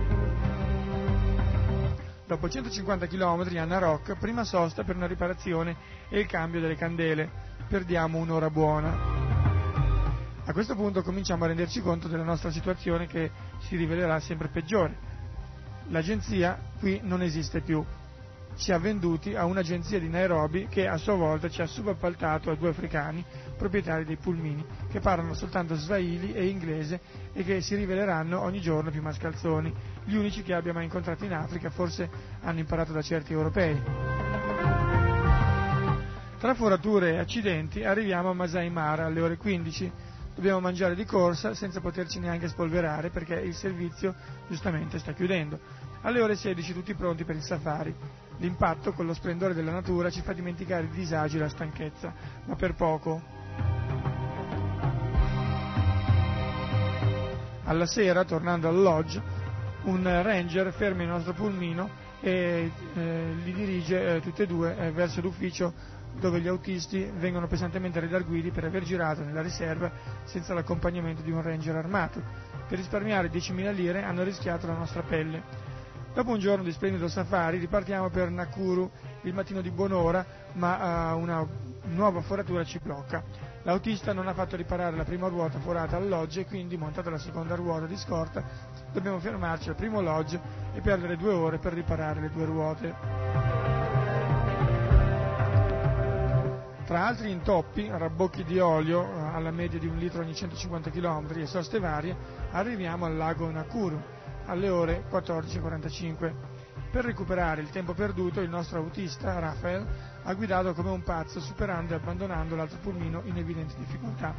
Dopo 2.27 2.49
150 2.49 3.07
km 3.07 3.47
a 3.57 3.65
Narok, 3.65 4.17
prima 4.17 4.43
sosta 4.43 4.83
per 4.83 4.95
una 4.95 5.07
riparazione 5.07 5.75
e 6.09 6.19
il 6.19 6.25
cambio 6.25 6.59
delle 6.59 6.75
candele. 6.75 7.29
Perdiamo 7.67 8.17
un'ora 8.17 8.49
buona. 8.49 9.23
A 10.45 10.53
questo 10.53 10.75
punto 10.75 11.01
cominciamo 11.01 11.43
a 11.43 11.47
renderci 11.47 11.81
conto 11.81 12.07
della 12.07 12.23
nostra 12.23 12.51
situazione 12.51 13.07
che 13.07 13.31
si 13.59 13.75
rivelerà 13.75 14.19
sempre 14.19 14.47
peggiore 14.47 15.13
l'agenzia 15.89 16.59
qui 16.79 16.99
non 17.03 17.21
esiste 17.21 17.61
più. 17.61 17.83
Ci 18.57 18.71
ha 18.71 18.79
venduti 18.79 19.35
a 19.35 19.43
un'agenzia 19.45 19.99
di 19.99 20.07
Nairobi 20.07 20.67
che 20.69 20.87
a 20.87 20.95
sua 20.95 21.15
volta 21.15 21.49
ci 21.49 21.61
ha 21.61 21.65
subappaltato 21.67 22.49
a 22.49 22.55
due 22.55 22.69
africani, 22.69 23.23
proprietari 23.57 24.05
dei 24.05 24.15
pulmini, 24.15 24.65
che 24.89 25.01
parlano 25.01 25.33
soltanto 25.33 25.75
swahili 25.75 26.31
e 26.33 26.47
inglese 26.47 27.01
e 27.33 27.43
che 27.43 27.59
si 27.59 27.75
riveleranno 27.75 28.39
ogni 28.39 28.61
giorno 28.61 28.91
più 28.91 29.01
mascalzoni. 29.01 29.73
Gli 30.05 30.15
unici 30.15 30.43
che 30.43 30.53
abbia 30.53 30.71
mai 30.71 30.83
incontrato 30.83 31.25
in 31.25 31.33
Africa 31.33 31.69
forse 31.69 32.07
hanno 32.41 32.59
imparato 32.59 32.93
da 32.93 33.01
certi 33.01 33.33
europei. 33.33 33.81
Tra 36.39 36.53
forature 36.53 37.13
e 37.13 37.17
accidenti 37.17 37.83
arriviamo 37.83 38.29
a 38.29 38.33
Masai 38.33 38.69
Mara 38.69 39.05
alle 39.05 39.21
ore 39.21 39.37
15 39.37 39.91
dobbiamo 40.35 40.59
mangiare 40.59 40.93
di 40.93 41.05
corsa 41.05 41.55
senza 41.55 41.79
poterci 41.79 42.19
neanche 42.19 42.49
spolverare 42.49 43.09
perché 43.09 43.35
il 43.35 43.55
servizio 43.55 44.13
giustamente 44.47 44.99
sta 44.99 45.13
chiudendo. 45.13 45.57
Alle 46.01 46.21
ore 46.21 46.35
16 46.35 46.73
tutti 46.73 46.93
pronti 46.93 47.23
per 47.23 47.35
il 47.35 47.41
safari. 47.41 47.95
L'impatto 48.37 48.91
con 48.91 49.07
lo 49.07 49.13
splendore 49.13 49.55
della 49.55 49.71
natura 49.71 50.11
ci 50.11 50.21
fa 50.21 50.33
dimenticare 50.33 50.83
i 50.83 50.89
disagi 50.89 51.37
e 51.37 51.39
la 51.39 51.49
stanchezza, 51.49 52.13
ma 52.45 52.55
per 52.55 52.75
poco. 52.75 53.23
Alla 57.63 57.87
sera, 57.87 58.23
tornando 58.25 58.67
al 58.67 58.79
lodge, 58.79 59.19
un 59.85 60.03
ranger 60.03 60.71
ferma 60.73 61.03
il 61.03 61.09
nostro 61.09 61.33
pulmino 61.33 61.89
e 62.21 62.71
eh, 62.95 63.33
li 63.43 63.53
dirige 63.53 64.15
eh, 64.15 64.21
tutti 64.21 64.41
e 64.41 64.47
due 64.47 64.75
eh, 64.77 64.91
verso 64.91 65.21
l'ufficio 65.21 65.73
dove 66.19 66.39
gli 66.39 66.47
autisti 66.47 67.09
vengono 67.17 67.47
pesantemente 67.47 67.99
redarguiti 67.99 68.49
per 68.51 68.63
aver 68.63 68.83
girato 68.83 69.21
nella 69.23 69.41
riserva 69.41 69.91
senza 70.23 70.53
l'accompagnamento 70.53 71.21
di 71.21 71.31
un 71.31 71.41
ranger 71.41 71.75
armato. 71.75 72.21
Per 72.67 72.77
risparmiare 72.77 73.29
10.000 73.29 73.73
lire 73.73 74.03
hanno 74.03 74.23
rischiato 74.23 74.65
la 74.65 74.73
nostra 74.77 75.01
pelle. 75.01 75.43
Dopo 76.13 76.31
un 76.31 76.39
giorno 76.39 76.63
di 76.63 76.71
splendido 76.71 77.09
safari 77.09 77.57
ripartiamo 77.57 78.09
per 78.09 78.29
Nakuru 78.29 78.89
il 79.23 79.33
mattino 79.33 79.59
di 79.59 79.69
buon'ora, 79.69 80.25
ma 80.53 81.13
uh, 81.13 81.19
una 81.19 81.45
nuova 81.89 82.21
foratura 82.21 82.63
ci 82.63 82.79
blocca. 82.81 83.21
L'autista 83.65 84.13
non 84.13 84.27
ha 84.27 84.33
fatto 84.35 84.55
riparare 84.55 84.95
la 84.95 85.03
prima 85.03 85.27
ruota 85.27 85.57
forata 85.57 85.97
al 85.97 86.07
lodge 86.07 86.41
e 86.41 86.45
quindi, 86.45 86.77
montata 86.77 87.09
la 87.09 87.17
seconda 87.17 87.55
ruota 87.55 87.87
di 87.87 87.97
scorta, 87.97 88.43
dobbiamo 88.93 89.17
fermarci 89.17 89.69
al 89.69 89.75
primo 89.75 90.01
lodge 90.01 90.39
e 90.75 90.81
perdere 90.81 91.17
due 91.17 91.33
ore 91.33 91.57
per 91.57 91.73
riparare 91.73 92.21
le 92.21 92.29
due 92.29 92.45
ruote. 92.45 92.95
Tra 96.85 97.07
altri 97.07 97.31
intoppi, 97.31 97.89
rabbocchi 97.89 98.43
di 98.43 98.59
olio 98.59 99.03
eh, 99.03 99.33
alla 99.33 99.49
media 99.49 99.79
di 99.79 99.87
un 99.87 99.97
litro 99.97 100.21
ogni 100.21 100.35
150 100.35 100.91
km 100.91 101.25
e 101.35 101.47
soste 101.47 101.79
varie, 101.79 102.15
arriviamo 102.51 103.05
al 103.05 103.15
lago 103.15 103.49
Nakuru 103.49 103.99
alle 104.45 104.69
ore 104.69 105.05
14.45. 105.09 106.33
Per 106.91 107.03
recuperare 107.03 107.61
il 107.61 107.71
tempo 107.71 107.95
perduto, 107.95 108.41
il 108.41 108.49
nostro 108.49 108.77
autista, 108.77 109.39
Rafael, 109.39 109.87
ha 110.27 110.33
guidato 110.33 110.73
come 110.73 110.89
un 110.89 111.03
pazzo, 111.03 111.39
superando 111.39 111.93
e 111.93 111.97
abbandonando 111.97 112.55
l'altro 112.55 112.79
pulmino 112.79 113.21
in 113.25 113.37
evidente 113.37 113.75
difficoltà. 113.77 114.33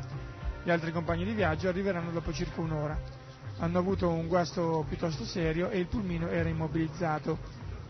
Gli 0.64 0.70
altri 0.70 0.90
compagni 0.90 1.25
di 1.25 1.33
viaggio 1.33 1.68
arriveranno 1.68 2.11
dopo 2.11 2.33
circa 2.33 2.61
un'ora. 2.61 2.99
Hanno 3.59 3.79
avuto 3.79 4.11
un 4.11 4.27
guasto 4.27 4.85
piuttosto 4.88 5.25
serio 5.25 5.70
e 5.70 5.79
il 5.79 5.87
pulmino 5.87 6.29
era 6.29 6.49
immobilizzato. 6.49 7.38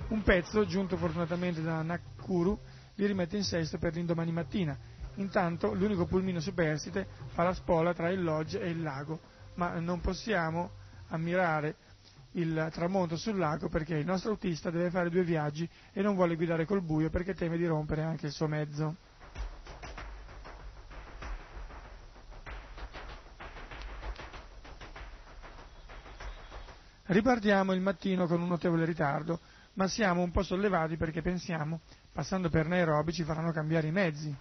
Un 0.08 0.22
pezzo, 0.22 0.66
giunto 0.66 0.98
fortunatamente 0.98 1.62
da 1.62 1.80
Nakuru, 1.80 2.58
li 2.96 3.06
rimette 3.06 3.38
in 3.38 3.44
sesto 3.44 3.78
per 3.78 3.94
l'indomani 3.94 4.30
mattina. 4.30 4.76
Intanto 5.14 5.72
l'unico 5.72 6.04
pulmino 6.04 6.38
superstite 6.38 7.08
fa 7.28 7.44
la 7.44 7.54
spola 7.54 7.94
tra 7.94 8.10
il 8.10 8.22
lodge 8.22 8.60
e 8.60 8.68
il 8.68 8.82
lago, 8.82 9.20
ma 9.54 9.78
non 9.80 10.00
possiamo 10.00 10.72
ammirare 11.08 11.76
il 12.36 12.68
tramonto 12.72 13.16
sul 13.16 13.36
lago 13.38 13.68
perché 13.68 13.96
il 13.96 14.06
nostro 14.06 14.30
autista 14.30 14.70
deve 14.70 14.90
fare 14.90 15.10
due 15.10 15.22
viaggi 15.24 15.68
e 15.92 16.02
non 16.02 16.14
vuole 16.14 16.36
guidare 16.36 16.64
col 16.64 16.82
buio 16.82 17.10
perché 17.10 17.34
teme 17.34 17.56
di 17.56 17.66
rompere 17.66 18.02
anche 18.02 18.26
il 18.26 18.32
suo 18.32 18.46
mezzo. 18.46 18.96
Ripartiamo 27.08 27.72
il 27.72 27.80
mattino 27.80 28.26
con 28.26 28.40
un 28.40 28.48
notevole 28.48 28.84
ritardo, 28.84 29.40
ma 29.74 29.86
siamo 29.86 30.22
un 30.22 30.32
po' 30.32 30.42
sollevati 30.42 30.96
perché 30.96 31.22
pensiamo 31.22 31.80
passando 32.12 32.48
per 32.48 32.66
Nairobi 32.66 33.12
ci 33.12 33.22
faranno 33.22 33.52
cambiare 33.52 33.86
i 33.86 33.92
mezzi. 33.92 34.34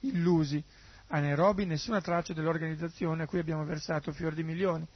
Illusi. 0.00 0.62
A 1.10 1.20
Nairobi 1.20 1.64
nessuna 1.64 2.02
traccia 2.02 2.34
dell'organizzazione 2.34 3.22
a 3.22 3.26
cui 3.26 3.38
abbiamo 3.38 3.64
versato 3.64 4.12
fior 4.12 4.34
di 4.34 4.42
milioni. 4.42 4.86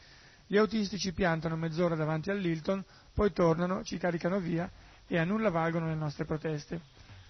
Gli 0.53 0.59
autisti 0.59 0.99
ci 0.99 1.15
piantano 1.15 1.57
mezz'ora 1.57 1.95
davanti 1.95 2.31
all'Hilton, 2.31 2.85
poi 3.15 3.33
tornano, 3.33 3.83
ci 3.85 3.97
caricano 3.97 4.39
via 4.39 4.71
e 5.07 5.17
a 5.17 5.25
nulla 5.25 5.49
valgono 5.49 5.87
le 5.87 5.95
nostre 5.95 6.27
proteste. 6.27 6.79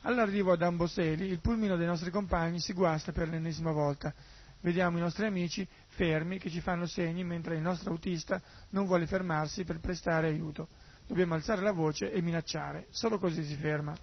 All'arrivo 0.00 0.50
ad 0.50 0.61
Amboseli, 0.61 1.26
il 1.26 1.38
pulmino 1.38 1.76
dei 1.76 1.87
nostri 1.87 2.11
compagni 2.11 2.58
si 2.58 2.72
guasta 2.72 3.12
per 3.12 3.28
l'ennesima 3.28 3.70
volta. 3.70 4.12
Vediamo 4.61 4.98
i 4.98 5.02
nostri 5.02 5.24
amici 5.24 5.64
fermi 5.87 6.38
che 6.40 6.50
ci 6.50 6.61
fanno 6.61 6.87
segni 6.87 7.22
mentre 7.22 7.54
il 7.54 7.62
nostro 7.62 7.92
autista 7.92 8.42
non 8.70 8.87
vuole 8.87 9.06
fermarsi 9.06 9.62
per 9.62 9.78
prestare 9.78 10.26
aiuto. 10.26 10.66
Dobbiamo 11.06 11.35
alzare 11.35 11.62
la 11.62 11.70
voce 11.70 12.11
e 12.11 12.20
minacciare, 12.22 12.88
solo 12.90 13.20
così 13.20 13.44
si 13.44 13.54
ferma. 13.54 13.94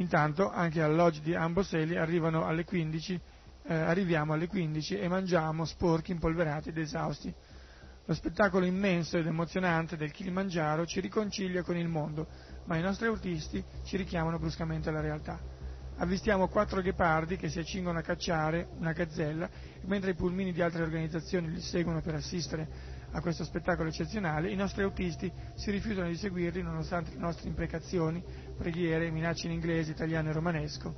Intanto 0.00 0.50
anche 0.50 0.80
all'Oggi 0.80 1.20
di 1.20 1.34
Amboseli 1.34 1.96
alle 1.98 2.64
15, 2.64 3.20
eh, 3.64 3.74
arriviamo 3.74 4.32
alle 4.32 4.46
15 4.46 4.98
e 4.98 5.08
mangiamo 5.08 5.66
sporchi 5.66 6.12
impolverati 6.12 6.70
ed 6.70 6.78
esausti. 6.78 7.32
Lo 8.06 8.14
spettacolo 8.14 8.64
immenso 8.64 9.18
ed 9.18 9.26
emozionante 9.26 9.98
del 9.98 10.10
Kilimangiaro 10.10 10.86
ci 10.86 11.00
riconcilia 11.00 11.62
con 11.62 11.76
il 11.76 11.86
mondo, 11.86 12.26
ma 12.64 12.76
i 12.76 12.82
nostri 12.82 13.08
autisti 13.08 13.62
ci 13.84 13.98
richiamano 13.98 14.38
bruscamente 14.38 14.88
alla 14.88 15.02
realtà. 15.02 15.38
Avvistiamo 15.98 16.48
quattro 16.48 16.80
ghepardi 16.80 17.36
che 17.36 17.50
si 17.50 17.58
accingono 17.58 17.98
a 17.98 18.02
cacciare 18.02 18.68
una 18.78 18.92
gazzella, 18.92 19.50
mentre 19.82 20.12
i 20.12 20.14
pulmini 20.14 20.50
di 20.54 20.62
altre 20.62 20.82
organizzazioni 20.82 21.50
li 21.50 21.60
seguono 21.60 22.00
per 22.00 22.14
assistere 22.14 22.68
a 23.12 23.20
questo 23.20 23.44
spettacolo 23.44 23.88
eccezionale, 23.88 24.50
i 24.50 24.56
nostri 24.56 24.82
autisti 24.82 25.30
si 25.54 25.70
rifiutano 25.70 26.08
di 26.08 26.16
seguirli 26.16 26.62
nonostante 26.62 27.12
le 27.12 27.18
nostre 27.18 27.48
imprecazioni, 27.48 28.22
preghiere, 28.56 29.10
minacce 29.10 29.46
in 29.46 29.52
inglese, 29.52 29.90
italiano 29.92 30.28
e 30.30 30.32
romanesco. 30.32 30.94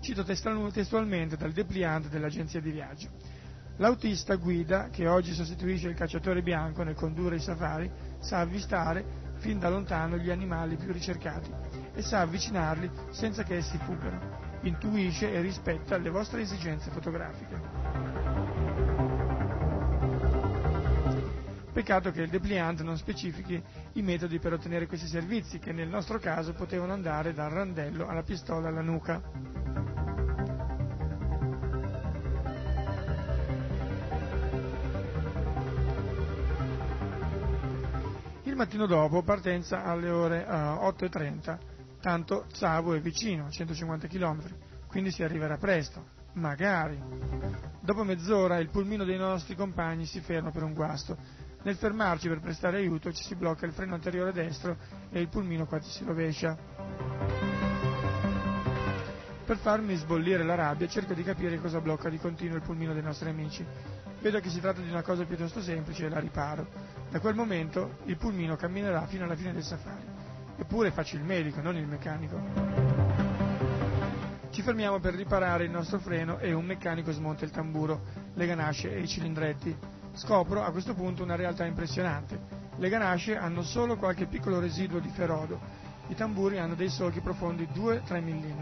Cito 0.00 0.22
testualmente 0.24 1.36
dal 1.36 1.52
depliant 1.52 2.08
dell'agenzia 2.08 2.60
di 2.60 2.70
viaggio. 2.70 3.08
L'autista 3.78 4.36
guida, 4.36 4.88
che 4.88 5.06
oggi 5.06 5.34
sostituisce 5.34 5.88
il 5.88 5.94
cacciatore 5.94 6.40
bianco 6.42 6.82
nel 6.82 6.94
condurre 6.94 7.36
i 7.36 7.40
safari, 7.40 7.90
sa 8.20 8.38
avvistare 8.40 9.04
fin 9.36 9.58
da 9.58 9.68
lontano 9.68 10.16
gli 10.16 10.30
animali 10.30 10.76
più 10.76 10.92
ricercati 10.92 11.50
e 11.94 12.00
sa 12.02 12.20
avvicinarli 12.20 12.90
senza 13.10 13.42
che 13.42 13.56
essi 13.56 13.76
fuggano. 13.78 14.44
Intuisce 14.62 15.30
e 15.30 15.40
rispetta 15.42 15.98
le 15.98 16.08
vostre 16.10 16.40
esigenze 16.40 16.90
fotografiche. 16.90 17.85
Peccato 21.76 22.10
che 22.10 22.22
il 22.22 22.30
depliant 22.30 22.80
non 22.80 22.96
specifichi 22.96 23.62
i 23.92 24.00
metodi 24.00 24.38
per 24.38 24.54
ottenere 24.54 24.86
questi 24.86 25.06
servizi, 25.06 25.58
che 25.58 25.72
nel 25.72 25.88
nostro 25.88 26.18
caso 26.18 26.54
potevano 26.54 26.94
andare 26.94 27.34
dal 27.34 27.50
randello 27.50 28.08
alla 28.08 28.22
pistola 28.22 28.68
alla 28.68 28.80
nuca. 28.80 29.20
Il 38.44 38.56
mattino 38.56 38.86
dopo 38.86 39.22
partenza 39.22 39.84
alle 39.84 40.08
ore 40.08 40.46
uh, 40.48 40.50
eh, 40.50 41.08
8.30, 41.08 41.58
tanto 42.00 42.46
Zavo 42.54 42.94
è 42.94 43.00
vicino, 43.02 43.50
150 43.50 44.06
km, 44.06 44.44
quindi 44.86 45.10
si 45.10 45.22
arriverà 45.22 45.58
presto, 45.58 46.02
magari. 46.36 46.98
Dopo 47.82 48.02
mezz'ora 48.02 48.56
il 48.56 48.70
pulmino 48.70 49.04
dei 49.04 49.18
nostri 49.18 49.54
compagni 49.54 50.06
si 50.06 50.20
ferma 50.20 50.50
per 50.50 50.62
un 50.62 50.72
guasto 50.72 51.44
nel 51.66 51.74
fermarci 51.74 52.28
per 52.28 52.38
prestare 52.38 52.76
aiuto 52.76 53.12
ci 53.12 53.24
si 53.24 53.34
blocca 53.34 53.66
il 53.66 53.72
freno 53.72 53.94
anteriore 53.94 54.32
destro 54.32 54.76
e 55.10 55.18
il 55.20 55.26
pulmino 55.26 55.66
quasi 55.66 55.90
si 55.90 56.04
rovescia. 56.04 56.56
Per 59.44 59.56
farmi 59.56 59.96
sbollire 59.96 60.44
la 60.44 60.54
rabbia 60.54 60.86
cerco 60.86 61.12
di 61.12 61.24
capire 61.24 61.58
cosa 61.58 61.80
blocca 61.80 62.08
di 62.08 62.18
continuo 62.18 62.54
il 62.56 62.62
pulmino 62.62 62.92
dei 62.92 63.02
nostri 63.02 63.28
amici. 63.28 63.66
Vedo 64.20 64.38
che 64.38 64.48
si 64.48 64.60
tratta 64.60 64.80
di 64.80 64.88
una 64.88 65.02
cosa 65.02 65.24
piuttosto 65.24 65.60
semplice 65.60 66.06
e 66.06 66.08
la 66.08 66.20
riparo. 66.20 66.68
Da 67.10 67.18
quel 67.18 67.34
momento 67.34 67.98
il 68.04 68.16
pulmino 68.16 68.54
camminerà 68.54 69.04
fino 69.06 69.24
alla 69.24 69.34
fine 69.34 69.52
del 69.52 69.64
safari. 69.64 70.06
Eppure 70.58 70.92
faccio 70.92 71.16
il 71.16 71.24
medico, 71.24 71.60
non 71.60 71.76
il 71.76 71.86
meccanico. 71.88 72.40
Ci 74.50 74.62
fermiamo 74.62 75.00
per 75.00 75.14
riparare 75.14 75.64
il 75.64 75.70
nostro 75.70 75.98
freno 75.98 76.38
e 76.38 76.52
un 76.52 76.64
meccanico 76.64 77.10
smonta 77.10 77.44
il 77.44 77.50
tamburo, 77.50 78.02
le 78.34 78.46
ganasce 78.46 78.94
e 78.94 79.00
i 79.00 79.08
cilindretti. 79.08 79.95
Scopro 80.16 80.64
a 80.64 80.70
questo 80.70 80.94
punto 80.94 81.22
una 81.22 81.36
realtà 81.36 81.66
impressionante. 81.66 82.40
Le 82.76 82.88
ganasce 82.88 83.36
hanno 83.36 83.62
solo 83.62 83.96
qualche 83.96 84.24
piccolo 84.26 84.58
residuo 84.58 84.98
di 84.98 85.10
ferodo, 85.10 85.60
i 86.08 86.14
tamburi 86.14 86.58
hanno 86.58 86.74
dei 86.74 86.88
solchi 86.88 87.20
profondi 87.20 87.68
2-3 87.74 88.22
mm. 88.22 88.60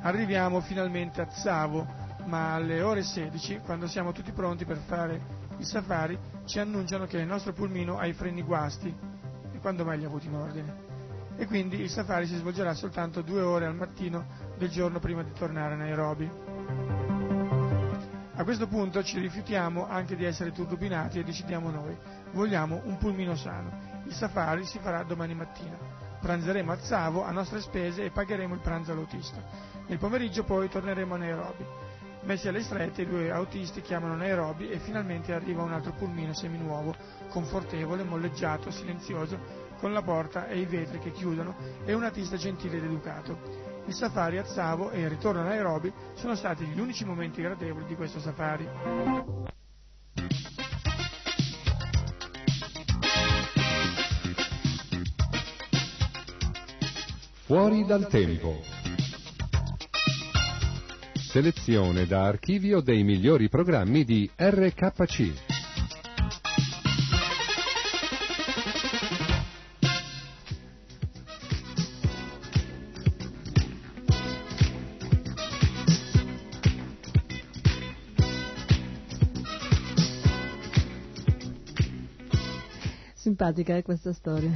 Arriviamo 0.00 0.60
finalmente 0.60 1.20
a 1.20 1.28
Zavo, 1.30 1.86
ma 2.24 2.54
alle 2.54 2.80
ore 2.80 3.02
16, 3.02 3.60
quando 3.66 3.86
siamo 3.86 4.12
tutti 4.12 4.32
pronti 4.32 4.64
per 4.64 4.78
fare 4.78 5.20
il 5.58 5.64
safari, 5.66 6.18
ci 6.46 6.58
annunciano 6.58 7.04
che 7.04 7.18
il 7.18 7.26
nostro 7.26 7.52
pulmino 7.52 7.98
ha 7.98 8.06
i 8.06 8.14
freni 8.14 8.42
guasti 8.42 8.88
e 9.52 9.58
quando 9.58 9.84
mai 9.84 9.98
li 9.98 10.04
ha 10.04 10.08
avuti 10.08 10.28
in 10.28 10.36
ordine. 10.36 10.86
E 11.36 11.44
quindi 11.46 11.78
il 11.80 11.90
safari 11.90 12.26
si 12.26 12.36
svolgerà 12.36 12.72
soltanto 12.72 13.20
due 13.20 13.42
ore 13.42 13.66
al 13.66 13.74
mattino 13.74 14.24
del 14.56 14.70
giorno 14.70 15.00
prima 15.00 15.22
di 15.22 15.32
tornare 15.32 15.74
a 15.74 15.76
Nairobi. 15.76 17.07
A 18.38 18.44
questo 18.44 18.68
punto 18.68 19.02
ci 19.02 19.18
rifiutiamo 19.18 19.88
anche 19.88 20.14
di 20.14 20.24
essere 20.24 20.52
turbinati 20.52 21.18
e 21.18 21.24
decidiamo 21.24 21.70
noi. 21.70 21.98
Vogliamo 22.30 22.80
un 22.84 22.96
pulmino 22.96 23.34
sano. 23.34 24.02
Il 24.04 24.12
safari 24.12 24.64
si 24.64 24.78
farà 24.78 25.02
domani 25.02 25.34
mattina. 25.34 25.76
Pranzeremo 26.20 26.70
a 26.70 26.78
Zavo 26.78 27.24
a 27.24 27.32
nostre 27.32 27.60
spese 27.60 28.04
e 28.04 28.10
pagheremo 28.12 28.54
il 28.54 28.60
pranzo 28.60 28.92
all'autista. 28.92 29.42
Nel 29.88 29.98
pomeriggio 29.98 30.44
poi 30.44 30.68
torneremo 30.68 31.16
a 31.16 31.18
Nairobi. 31.18 31.66
Messi 32.22 32.46
alle 32.46 32.62
strette, 32.62 33.02
i 33.02 33.08
due 33.08 33.28
autisti 33.32 33.80
chiamano 33.80 34.14
Nairobi 34.14 34.70
e 34.70 34.78
finalmente 34.78 35.32
arriva 35.32 35.64
un 35.64 35.72
altro 35.72 35.90
pulmino 35.94 36.32
seminuovo, 36.32 36.94
confortevole, 37.30 38.04
molleggiato, 38.04 38.70
silenzioso, 38.70 39.66
con 39.80 39.92
la 39.92 40.02
porta 40.02 40.46
e 40.46 40.60
i 40.60 40.64
vetri 40.64 41.00
che 41.00 41.10
chiudono 41.10 41.56
e 41.84 41.92
un 41.92 42.04
autista 42.04 42.36
gentile 42.36 42.76
ed 42.76 42.84
educato 42.84 43.67
il 43.88 43.94
safari 43.94 44.36
a 44.36 44.42
Tsavo 44.42 44.90
e 44.90 45.00
il 45.00 45.08
ritorno 45.08 45.40
a 45.40 45.44
Nairobi 45.44 45.90
sono 46.14 46.34
stati 46.34 46.64
gli 46.64 46.78
unici 46.78 47.06
momenti 47.06 47.40
gradevoli 47.40 47.86
di 47.86 47.94
questo 47.96 48.20
safari. 48.20 48.68
Fuori 57.44 57.86
dal 57.86 58.06
tempo. 58.08 58.60
Selezione 61.14 62.06
da 62.06 62.24
archivio 62.24 62.82
dei 62.82 63.02
migliori 63.02 63.48
programmi 63.48 64.04
di 64.04 64.30
RKC. 64.36 65.47
Simpatica 83.38 83.76
è 83.76 83.82
questa 83.84 84.12
storia. 84.12 84.50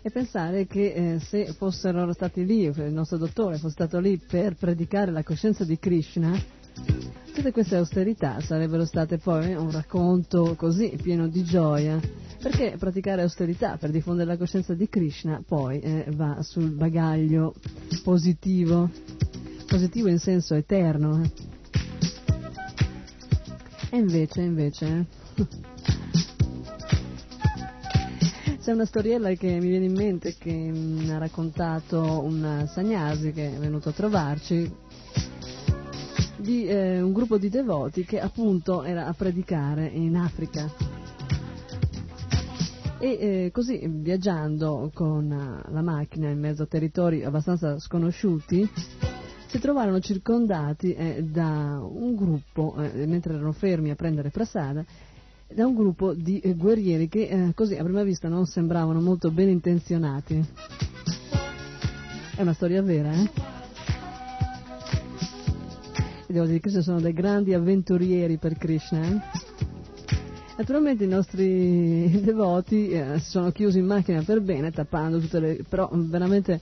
E 0.00 0.10
pensare 0.10 0.68
che 0.68 0.92
eh, 0.92 1.18
se 1.18 1.46
fossero 1.54 2.12
stati 2.12 2.46
lì, 2.46 2.62
il 2.62 2.92
nostro 2.92 3.16
dottore 3.16 3.56
fosse 3.56 3.72
stato 3.72 3.98
lì 3.98 4.16
per 4.16 4.54
predicare 4.54 5.10
la 5.10 5.24
coscienza 5.24 5.64
di 5.64 5.76
Krishna, 5.80 6.40
tutte 7.34 7.50
queste 7.50 7.74
austerità 7.74 8.40
sarebbero 8.40 8.84
state 8.84 9.18
poi 9.18 9.54
un 9.54 9.72
racconto 9.72 10.54
così 10.56 10.96
pieno 11.02 11.26
di 11.26 11.42
gioia 11.42 12.00
perché 12.40 12.76
praticare 12.78 13.22
austerità 13.22 13.76
per 13.76 13.90
diffondere 13.90 14.28
la 14.28 14.36
coscienza 14.36 14.74
di 14.74 14.88
Krishna 14.88 15.42
poi 15.44 15.80
eh, 15.80 16.06
va 16.14 16.40
sul 16.42 16.70
bagaglio 16.70 17.54
positivo, 18.04 18.88
positivo 19.66 20.08
in 20.08 20.18
senso 20.18 20.54
eterno. 20.54 21.22
Eh. 21.22 21.30
E 23.90 23.96
invece, 23.96 24.40
invece... 24.42 25.06
Eh. 25.34 25.46
C'è 28.62 28.74
una 28.74 28.84
storiella 28.84 29.32
che 29.32 29.58
mi 29.60 29.68
viene 29.68 29.86
in 29.86 29.94
mente 29.94 30.34
che 30.38 30.52
mi 30.52 31.10
ha 31.10 31.16
raccontato 31.16 32.22
un 32.22 32.68
Sagnasi 32.70 33.32
che 33.32 33.54
è 33.54 33.58
venuto 33.58 33.88
a 33.88 33.92
trovarci 33.92 34.70
di 36.36 36.66
eh, 36.66 37.00
un 37.00 37.14
gruppo 37.14 37.38
di 37.38 37.48
devoti 37.48 38.04
che 38.04 38.20
appunto 38.20 38.82
era 38.82 39.06
a 39.06 39.14
predicare 39.14 39.86
in 39.86 40.16
Africa 40.16 40.87
e 42.98 43.18
eh, 43.20 43.50
così 43.52 43.86
viaggiando 43.86 44.90
con 44.92 45.30
uh, 45.30 45.72
la 45.72 45.82
macchina 45.82 46.28
in 46.28 46.40
mezzo 46.40 46.64
a 46.64 46.66
territori 46.66 47.22
abbastanza 47.22 47.78
sconosciuti 47.78 48.68
si 49.48 49.58
trovarono 49.60 49.98
circondati 50.00 50.92
eh, 50.92 51.22
da 51.22 51.80
un 51.80 52.14
gruppo, 52.14 52.76
eh, 52.82 53.06
mentre 53.06 53.32
erano 53.32 53.52
fermi 53.52 53.90
a 53.90 53.94
prendere 53.94 54.28
Prasada, 54.28 54.84
da 55.46 55.66
un 55.66 55.74
gruppo 55.74 56.12
di 56.12 56.38
eh, 56.40 56.54
guerrieri 56.54 57.08
che 57.08 57.28
eh, 57.28 57.52
così 57.54 57.74
a 57.74 57.82
prima 57.82 58.02
vista 58.02 58.28
non 58.28 58.44
sembravano 58.44 59.00
molto 59.00 59.30
ben 59.30 59.48
intenzionati. 59.48 60.44
È 62.36 62.42
una 62.42 62.52
storia 62.52 62.82
vera, 62.82 63.10
eh? 63.12 63.30
I 66.26 66.32
devoti 66.32 66.52
di 66.52 66.60
Krishna 66.60 66.82
sono 66.82 67.00
dei 67.00 67.14
grandi 67.14 67.54
avventurieri 67.54 68.36
per 68.36 68.58
Krishna, 68.58 69.00
eh? 69.02 69.47
Naturalmente 70.58 71.04
i 71.04 71.08
nostri 71.08 72.10
devoti 72.20 72.88
eh, 72.88 73.20
si 73.20 73.30
sono 73.30 73.52
chiusi 73.52 73.78
in 73.78 73.86
macchina 73.86 74.22
per 74.22 74.40
bene, 74.40 74.72
tappando 74.72 75.20
tutte 75.20 75.38
le... 75.38 75.64
però 75.68 75.88
veramente 75.92 76.60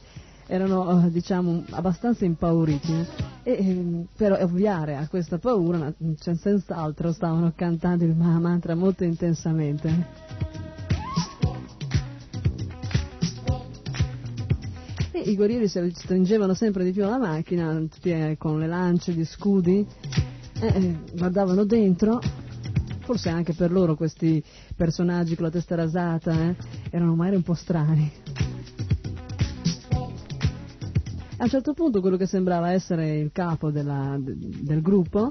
erano 0.48 1.08
diciamo 1.08 1.64
abbastanza 1.70 2.24
impauriti 2.24 2.94
eh? 3.42 4.04
per 4.16 4.32
ovviare 4.40 4.94
a 4.94 5.08
questa 5.08 5.38
paura 5.38 5.92
cioè, 6.20 6.36
senz'altro 6.36 7.10
stavano 7.10 7.52
cantando 7.56 8.04
il 8.04 8.14
Maha 8.14 8.38
Mantra 8.38 8.76
molto 8.76 9.02
intensamente 9.02 10.06
e 15.10 15.18
i 15.18 15.34
guerrieri 15.34 15.66
si 15.66 15.80
stringevano 15.94 16.54
sempre 16.54 16.84
di 16.84 16.92
più 16.92 17.04
alla 17.04 17.18
macchina 17.18 17.72
tutti 17.90 18.10
eh, 18.10 18.36
con 18.38 18.60
le 18.60 18.68
lance, 18.68 19.10
gli 19.10 19.24
scudi 19.24 19.84
eh, 20.60 20.98
guardavano 21.12 21.64
dentro 21.64 22.20
forse 23.06 23.28
anche 23.28 23.52
per 23.52 23.70
loro 23.70 23.94
questi 23.94 24.42
personaggi 24.74 25.36
con 25.36 25.44
la 25.44 25.50
testa 25.50 25.76
rasata 25.76 26.32
eh, 26.32 26.56
erano 26.90 27.14
magari 27.14 27.36
un 27.36 27.42
po' 27.44 27.54
strani. 27.54 28.12
A 31.38 31.44
un 31.44 31.48
certo 31.48 31.72
punto 31.72 32.00
quello 32.00 32.16
che 32.16 32.26
sembrava 32.26 32.72
essere 32.72 33.18
il 33.18 33.30
capo 33.30 33.70
della, 33.70 34.18
del 34.18 34.82
gruppo 34.82 35.30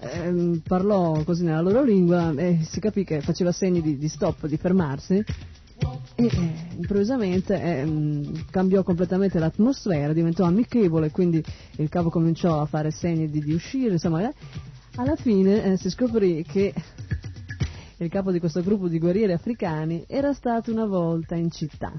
ehm, 0.00 0.60
parlò 0.66 1.24
così 1.24 1.44
nella 1.44 1.62
loro 1.62 1.82
lingua 1.82 2.30
e 2.36 2.58
si 2.62 2.78
capì 2.78 3.04
che 3.04 3.22
faceva 3.22 3.52
segni 3.52 3.80
di, 3.80 3.96
di 3.96 4.08
stop, 4.08 4.46
di 4.46 4.58
fermarsi 4.58 5.14
e 5.14 6.26
eh, 6.26 6.52
improvvisamente 6.76 7.54
eh, 7.54 8.44
cambiò 8.50 8.82
completamente 8.82 9.38
l'atmosfera, 9.38 10.12
diventò 10.12 10.44
amichevole, 10.44 11.10
quindi 11.10 11.42
il 11.76 11.88
capo 11.88 12.10
cominciò 12.10 12.60
a 12.60 12.66
fare 12.66 12.90
segni 12.90 13.30
di, 13.30 13.40
di 13.40 13.54
uscire, 13.54 13.92
insomma, 13.92 14.28
eh, 14.28 14.34
alla 14.96 15.16
fine 15.16 15.64
eh, 15.64 15.76
si 15.76 15.90
scoprì 15.90 16.44
che 16.44 16.74
il 17.98 18.08
capo 18.08 18.32
di 18.32 18.38
questo 18.38 18.62
gruppo 18.62 18.88
di 18.88 18.98
guerrieri 18.98 19.32
africani 19.32 20.04
era 20.06 20.32
stato 20.32 20.70
una 20.72 20.86
volta 20.86 21.34
in 21.34 21.50
città. 21.50 21.92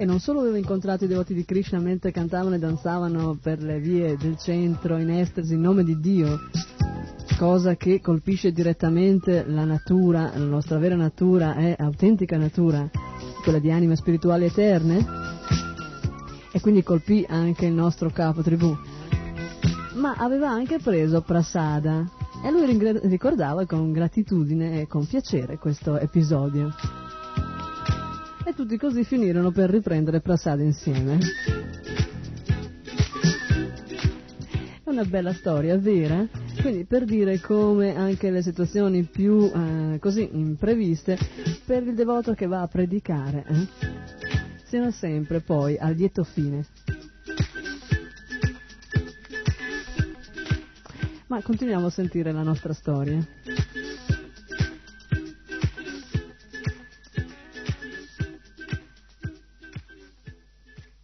e 0.00 0.04
non 0.04 0.20
solo 0.20 0.38
aveva 0.38 0.56
incontrato 0.56 1.04
i 1.04 1.08
devoti 1.08 1.34
di 1.34 1.44
Krishna 1.44 1.80
mentre 1.80 2.12
cantavano 2.12 2.54
e 2.54 2.60
danzavano 2.60 3.36
per 3.42 3.60
le 3.60 3.80
vie 3.80 4.16
del 4.16 4.38
centro 4.38 4.96
in 4.96 5.10
estasi 5.10 5.54
in 5.54 5.60
nome 5.60 5.82
di 5.82 5.98
Dio, 5.98 6.38
cosa 7.36 7.74
che 7.74 8.00
colpisce 8.00 8.52
direttamente 8.52 9.44
la 9.44 9.64
natura, 9.64 10.30
la 10.36 10.44
nostra 10.44 10.78
vera 10.78 10.94
natura 10.94 11.56
è 11.56 11.74
autentica 11.76 12.36
natura, 12.36 12.88
quella 13.42 13.58
di 13.58 13.72
anime 13.72 13.96
spirituali 13.96 14.44
eterne, 14.44 15.04
e 16.52 16.60
quindi 16.60 16.84
colpì 16.84 17.26
anche 17.28 17.66
il 17.66 17.74
nostro 17.74 18.08
capo 18.10 18.40
tribù. 18.40 18.72
Ma 19.98 20.14
aveva 20.16 20.48
anche 20.48 20.78
preso 20.78 21.22
prasada 21.22 22.04
e 22.44 22.50
lui 22.50 22.66
ricordava 23.02 23.66
con 23.66 23.92
gratitudine 23.92 24.82
e 24.82 24.86
con 24.86 25.06
piacere 25.06 25.58
questo 25.58 25.98
episodio 25.98 26.72
e 28.48 28.54
tutti 28.54 28.78
così 28.78 29.04
finirono 29.04 29.50
per 29.50 29.68
riprendere 29.68 30.20
Prasad 30.20 30.60
insieme. 30.60 31.18
È 34.82 34.88
una 34.88 35.04
bella 35.04 35.34
storia, 35.34 35.76
vera? 35.76 36.26
Quindi 36.62 36.84
per 36.86 37.04
dire 37.04 37.40
come 37.40 37.94
anche 37.94 38.30
le 38.30 38.40
situazioni 38.40 39.02
più 39.02 39.50
eh, 39.54 39.98
così 40.00 40.30
impreviste 40.32 41.18
per 41.66 41.82
il 41.82 41.94
devoto 41.94 42.32
che 42.32 42.46
va 42.46 42.62
a 42.62 42.68
predicare 42.68 43.44
eh, 43.46 43.68
siano 44.64 44.90
sempre 44.92 45.40
poi 45.40 45.76
al 45.76 45.94
lieto 45.94 46.24
fine. 46.24 46.64
Ma 51.28 51.42
continuiamo 51.42 51.86
a 51.86 51.90
sentire 51.90 52.32
la 52.32 52.42
nostra 52.42 52.72
storia. 52.72 53.22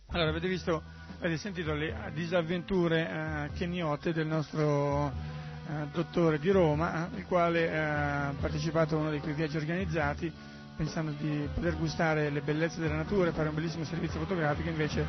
Allora, 0.06 0.30
avete 0.30 0.48
visto, 0.48 0.82
avete 1.18 1.36
sentito 1.36 1.74
le 1.74 2.10
disavventure 2.14 3.50
eh, 3.50 3.50
keniote 3.54 4.14
del 4.14 4.26
nostro 4.26 5.08
eh, 5.08 5.88
dottore 5.92 6.38
di 6.38 6.50
Roma, 6.50 7.10
eh, 7.12 7.18
il 7.18 7.26
quale 7.26 7.70
eh, 7.70 7.76
ha 7.76 8.34
partecipato 8.40 8.96
a 8.96 9.00
uno 9.00 9.10
dei 9.10 9.20
quei 9.20 9.34
viaggi 9.34 9.58
organizzati 9.58 10.32
pensando 10.74 11.12
di 11.12 11.46
poter 11.52 11.76
gustare 11.76 12.30
le 12.30 12.40
bellezze 12.40 12.80
della 12.80 12.96
natura 12.96 13.28
e 13.28 13.32
fare 13.32 13.50
un 13.50 13.54
bellissimo 13.54 13.84
servizio 13.84 14.20
fotografico, 14.20 14.70
invece 14.70 15.06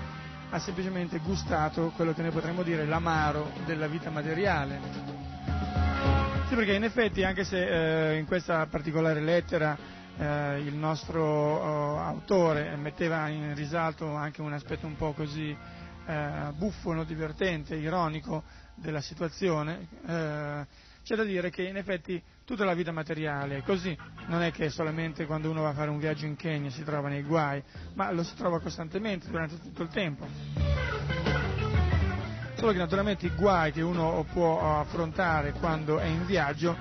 ha 0.49 0.59
semplicemente 0.59 1.19
gustato 1.19 1.91
quello 1.95 2.13
che 2.13 2.21
noi 2.21 2.31
potremmo 2.31 2.63
dire 2.63 2.85
l'amaro 2.85 3.51
della 3.65 3.87
vita 3.87 4.09
materiale. 4.09 4.79
Sì, 6.47 6.55
perché 6.55 6.73
in 6.73 6.83
effetti, 6.83 7.23
anche 7.23 7.43
se 7.43 8.11
eh, 8.11 8.17
in 8.17 8.25
questa 8.25 8.65
particolare 8.67 9.19
lettera 9.19 9.77
eh, 10.17 10.59
il 10.59 10.75
nostro 10.75 11.23
eh, 11.61 11.99
autore 11.99 12.75
metteva 12.75 13.27
in 13.27 13.53
risalto 13.55 14.13
anche 14.13 14.41
un 14.41 14.53
aspetto 14.53 14.85
un 14.85 14.95
po' 14.95 15.13
così 15.13 15.55
eh, 16.07 16.51
buffo, 16.55 17.03
divertente, 17.03 17.75
ironico 17.75 18.43
della 18.75 19.01
situazione, 19.01 19.87
eh, 20.05 20.65
c'è 21.03 21.15
da 21.15 21.23
dire 21.23 21.49
che 21.49 21.63
in 21.63 21.77
effetti 21.77 22.21
tutta 22.45 22.63
la 22.63 22.75
vita 22.75 22.91
materiale 22.91 23.63
così, 23.63 23.97
non 24.27 24.41
è 24.41 24.51
che 24.51 24.69
solamente 24.69 25.25
quando 25.25 25.49
uno 25.49 25.63
va 25.63 25.69
a 25.69 25.73
fare 25.73 25.89
un 25.89 25.97
viaggio 25.97 26.25
in 26.25 26.35
Kenya 26.35 26.69
si 26.69 26.83
trova 26.83 27.09
nei 27.09 27.23
guai, 27.23 27.61
ma 27.95 28.11
lo 28.11 28.23
si 28.23 28.35
trova 28.35 28.59
costantemente 28.59 29.29
durante 29.29 29.59
tutto 29.59 29.81
il 29.81 29.89
tempo. 29.89 30.27
Solo 32.55 32.71
che 32.71 32.77
naturalmente 32.77 33.25
i 33.25 33.35
guai 33.35 33.71
che 33.71 33.81
uno 33.81 34.25
può 34.31 34.79
affrontare 34.79 35.53
quando 35.53 35.97
è 35.97 36.05
in 36.05 36.25
viaggio 36.25 36.75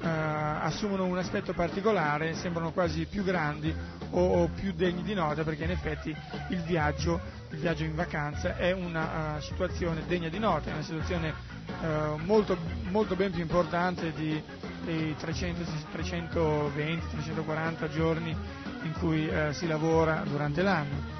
eh, 0.00 0.06
assumono 0.06 1.06
un 1.06 1.18
aspetto 1.18 1.52
particolare, 1.54 2.34
sembrano 2.34 2.70
quasi 2.72 3.06
più 3.06 3.24
grandi 3.24 3.74
o, 4.10 4.42
o, 4.42 4.48
più 4.48 4.72
degni 4.72 5.02
di 5.02 5.14
nota 5.14 5.42
perché 5.42 5.64
in 5.64 5.70
effetti 5.70 6.14
il 6.50 6.60
viaggio, 6.62 7.20
il 7.50 7.58
viaggio 7.58 7.84
in 7.84 7.94
vacanza 7.94 8.56
è 8.56 8.72
una 8.72 9.36
uh, 9.36 9.40
situazione 9.40 10.04
degna 10.06 10.28
di 10.28 10.38
nota, 10.38 10.70
è 10.70 10.72
una 10.74 10.82
situazione 10.82 11.34
uh, 11.80 12.16
molto, 12.24 12.56
molto, 12.90 13.16
ben 13.16 13.32
più 13.32 13.42
importante 13.42 14.12
di, 14.12 14.40
dei 14.84 15.14
320-340 15.20 17.90
giorni 17.90 18.36
in 18.82 18.92
cui 18.98 19.26
uh, 19.26 19.52
si 19.52 19.66
lavora 19.66 20.22
durante 20.28 20.62
l'anno. 20.62 21.14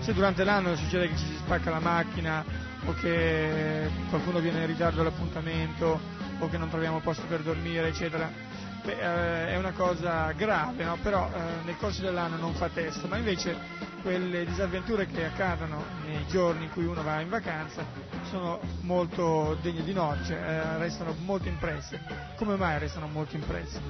Se 0.00 0.12
durante 0.12 0.44
l'anno 0.44 0.76
succede 0.76 1.08
che 1.08 1.16
ci 1.16 1.26
si 1.26 1.36
spacca 1.36 1.70
la 1.70 1.80
macchina 1.80 2.44
o 2.86 2.94
che 2.94 3.90
qualcuno 4.08 4.38
viene 4.38 4.60
in 4.60 4.66
ritardo 4.66 5.00
all'appuntamento 5.00 5.98
o 6.38 6.48
che 6.48 6.58
non 6.58 6.68
troviamo 6.68 7.00
posto 7.00 7.24
per 7.26 7.40
dormire, 7.40 7.88
eccetera, 7.88 8.30
eh, 8.92 9.48
è 9.48 9.56
una 9.56 9.72
cosa 9.72 10.32
grave, 10.32 10.84
no? 10.84 10.96
però 11.02 11.28
eh, 11.32 11.64
nel 11.64 11.76
corso 11.76 12.02
dell'anno 12.02 12.36
non 12.36 12.54
fa 12.54 12.68
testo, 12.68 13.06
ma 13.08 13.16
invece 13.16 13.56
quelle 14.02 14.44
disavventure 14.44 15.06
che 15.06 15.24
accadono 15.24 15.82
nei 16.04 16.26
giorni 16.28 16.64
in 16.64 16.70
cui 16.70 16.84
uno 16.84 17.02
va 17.02 17.20
in 17.20 17.28
vacanza 17.28 17.84
sono 18.30 18.60
molto 18.82 19.56
degne 19.62 19.82
di 19.82 19.92
nota, 19.92 20.22
cioè, 20.24 20.76
restano 20.78 21.14
molto 21.24 21.48
impresse. 21.48 22.00
Come 22.36 22.56
mai 22.56 22.78
restano 22.78 23.08
molto 23.08 23.36
impresse? 23.36 23.80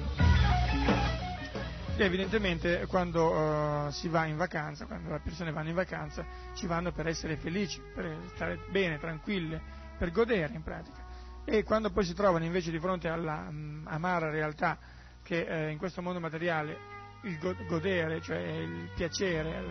E 1.99 2.03
evidentemente 2.03 2.85
quando 2.87 3.31
uh, 3.31 3.91
si 3.91 4.07
va 4.07 4.25
in 4.25 4.37
vacanza, 4.37 4.85
quando 4.85 5.11
le 5.11 5.19
persone 5.23 5.51
vanno 5.51 5.69
in 5.69 5.75
vacanza, 5.75 6.23
ci 6.53 6.67
vanno 6.67 6.91
per 6.91 7.07
essere 7.07 7.37
felici, 7.37 7.81
per 7.93 8.17
stare 8.35 8.59
bene, 8.69 8.99
tranquille, 8.99 9.59
per 9.97 10.11
godere 10.11 10.53
in 10.53 10.61
pratica. 10.61 11.06
E 11.49 11.63
quando 11.63 11.91
poi 11.91 12.03
si 12.03 12.13
trovano 12.13 12.43
invece 12.43 12.71
di 12.71 12.79
fronte 12.79 13.07
alla 13.07 13.47
um, 13.47 13.81
amara 13.87 14.29
realtà 14.29 14.77
che 15.23 15.45
eh, 15.45 15.71
in 15.71 15.77
questo 15.77 16.01
mondo 16.01 16.19
materiale 16.19 16.77
il 17.23 17.39
godere, 17.39 18.19
cioè 18.21 18.37
il 18.37 18.91
piacere, 18.93 19.61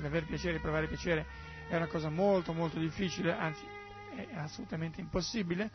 l'aver 0.00 0.26
piacere, 0.26 0.60
provare 0.60 0.86
piacere 0.86 1.26
è 1.68 1.74
una 1.74 1.88
cosa 1.88 2.08
molto 2.08 2.52
molto 2.52 2.78
difficile, 2.78 3.36
anzi 3.36 3.66
è 4.14 4.28
assolutamente 4.36 5.00
impossibile, 5.00 5.70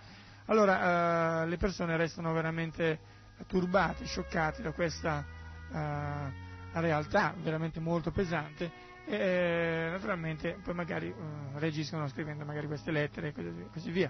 allora 0.46 1.44
uh, 1.44 1.48
le 1.50 1.58
persone 1.58 1.98
restano 1.98 2.32
veramente 2.32 3.00
turbate, 3.46 4.06
scioccate 4.06 4.62
da 4.62 4.72
questa 4.72 5.26
uh, 5.72 6.80
realtà 6.80 7.36
veramente 7.38 7.82
molto 7.82 8.12
pesante 8.12 8.72
e 9.06 9.16
eh, 9.18 9.90
naturalmente 9.92 10.58
poi 10.64 10.74
magari 10.74 11.10
uh, 11.10 11.58
reagiscono 11.58 12.08
scrivendo 12.08 12.46
magari 12.46 12.68
queste 12.68 12.92
lettere 12.92 13.34
e 13.36 13.68
così 13.74 13.92
via. 13.92 14.10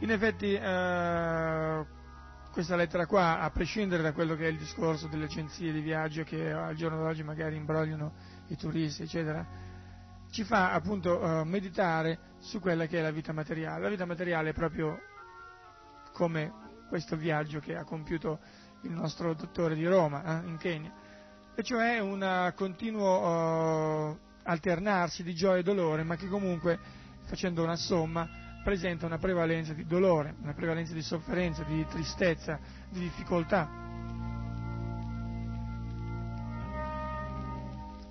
In 0.00 0.10
effetti 0.10 0.54
uh, 0.54 1.86
questa 2.50 2.74
lettera 2.74 3.06
qua, 3.06 3.40
a 3.40 3.50
prescindere 3.50 4.02
da 4.02 4.12
quello 4.12 4.34
che 4.34 4.46
è 4.46 4.48
il 4.48 4.58
discorso 4.58 5.06
delle 5.06 5.26
agenzie 5.26 5.72
di 5.72 5.80
viaggio 5.80 6.24
che 6.24 6.50
al 6.50 6.74
giorno 6.74 7.02
d'oggi 7.02 7.22
magari 7.22 7.56
imbrogliano 7.56 8.12
i 8.48 8.56
turisti, 8.56 9.04
eccetera, 9.04 9.46
ci 10.30 10.44
fa 10.44 10.72
appunto 10.72 11.18
uh, 11.18 11.44
meditare 11.44 12.18
su 12.40 12.58
quella 12.58 12.86
che 12.86 12.98
è 12.98 13.02
la 13.02 13.10
vita 13.12 13.32
materiale. 13.32 13.82
La 13.82 13.88
vita 13.88 14.04
materiale 14.04 14.50
è 14.50 14.52
proprio 14.52 14.98
come 16.12 16.52
questo 16.88 17.16
viaggio 17.16 17.60
che 17.60 17.76
ha 17.76 17.84
compiuto 17.84 18.40
il 18.82 18.90
nostro 18.90 19.34
dottore 19.34 19.74
di 19.74 19.86
Roma, 19.86 20.42
eh, 20.42 20.48
in 20.48 20.56
Kenya, 20.58 20.92
e 21.54 21.62
cioè 21.62 22.00
un 22.00 22.52
continuo 22.56 24.10
uh, 24.10 24.18
alternarsi 24.42 25.22
di 25.22 25.34
gioia 25.34 25.60
e 25.60 25.62
dolore, 25.62 26.02
ma 26.02 26.16
che 26.16 26.26
comunque, 26.26 26.78
facendo 27.32 27.62
una 27.62 27.76
somma, 27.76 28.28
presenta 28.62 29.06
una 29.06 29.16
prevalenza 29.16 29.72
di 29.72 29.86
dolore, 29.86 30.34
una 30.42 30.52
prevalenza 30.52 30.92
di 30.92 31.00
sofferenza, 31.00 31.62
di 31.62 31.82
tristezza, 31.88 32.60
di 32.90 33.00
difficoltà. 33.00 33.70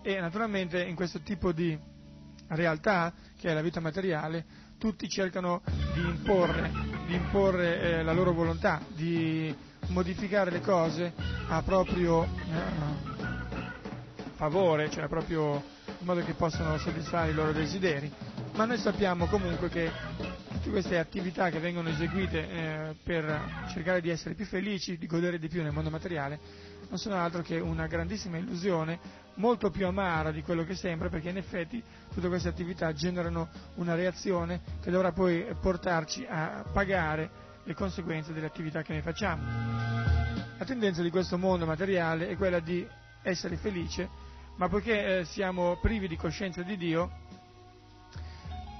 E 0.01 0.19
naturalmente 0.19 0.84
in 0.84 0.95
questo 0.95 1.19
tipo 1.21 1.51
di 1.51 1.77
realtà, 2.47 3.13
che 3.38 3.49
è 3.49 3.53
la 3.53 3.62
vita 3.62 3.79
materiale, 3.79 4.43
tutti 4.79 5.07
cercano 5.07 5.62
di 5.93 6.01
imporre, 6.01 6.71
di 7.05 7.13
imporre 7.13 7.79
eh, 7.79 8.03
la 8.03 8.13
loro 8.13 8.34
volontà, 8.34 8.81
di 8.88 9.55
modificare 9.89 10.49
le 10.49 10.62
cose 10.62 11.13
a 11.47 11.62
proprio 11.62 12.23
eh, 12.23 12.29
favore, 14.34 14.89
cioè 14.89 15.07
proprio 15.07 15.62
in 15.99 16.07
modo 16.07 16.23
che 16.23 16.34
possano 16.34 16.79
soddisfare 16.79 17.29
i 17.29 17.36
loro 17.36 17.51
desideri. 17.51 18.12
Ma 18.54 18.66
noi 18.66 18.78
sappiamo 18.78 19.28
comunque 19.28 19.70
che 19.70 19.90
tutte 20.52 20.70
queste 20.70 21.00
attività 21.00 21.50
che 21.50 21.60
vengono 21.60 21.90
eseguite 21.90 22.50
eh, 22.50 22.96
per 23.02 23.66
cercare 23.72 24.02
di 24.02 24.10
essere 24.10 24.36
più 24.36 24.46
felici, 24.46 24.98
di 24.98 25.08
godere 25.08 25.40
di 25.40 25.48
più 25.48 25.64
nel 25.64 25.72
mondo 25.72 25.90
materiale, 25.90 26.40
non 26.90 27.00
sono 27.00 27.16
altro 27.16 27.42
che 27.42 27.60
una 27.60 27.88
grandissima 27.88 28.38
illusione, 28.38 29.00
molto 29.36 29.70
più 29.70 29.88
amara 29.88 30.32
di 30.32 30.44
quello 30.44 30.66
che 30.66 30.76
sembra, 30.76 31.08
perché 31.08 31.30
in 31.30 31.38
effetti 31.38 31.82
tutte 32.14 32.28
queste 32.28 32.50
attività 32.50 32.92
generano 32.94 33.50
una 33.76 33.96
reazione 33.96 34.62
che 34.82 34.92
dovrà 34.92 35.14
poi 35.14 35.46
portarci 35.60 36.26
a 36.30 36.66
pagare 36.72 37.30
le 37.64 37.74
conseguenze 37.74 38.34
delle 38.34 38.48
attività 38.48 38.82
che 38.82 38.92
noi 38.92 39.02
facciamo. 39.02 39.44
La 40.58 40.66
tendenza 40.66 41.02
di 41.02 41.10
questo 41.10 41.38
mondo 41.38 41.66
materiale 41.66 42.28
è 42.28 42.36
quella 42.36 42.60
di 42.60 42.86
essere 43.24 43.56
felice, 43.56 44.10
ma 44.58 44.68
poiché 44.68 45.20
eh, 45.20 45.26
siamo 45.26 45.78
privi 45.82 46.08
di 46.08 46.18
coscienza 46.18 46.62
di 46.62 46.76
Dio, 46.76 47.10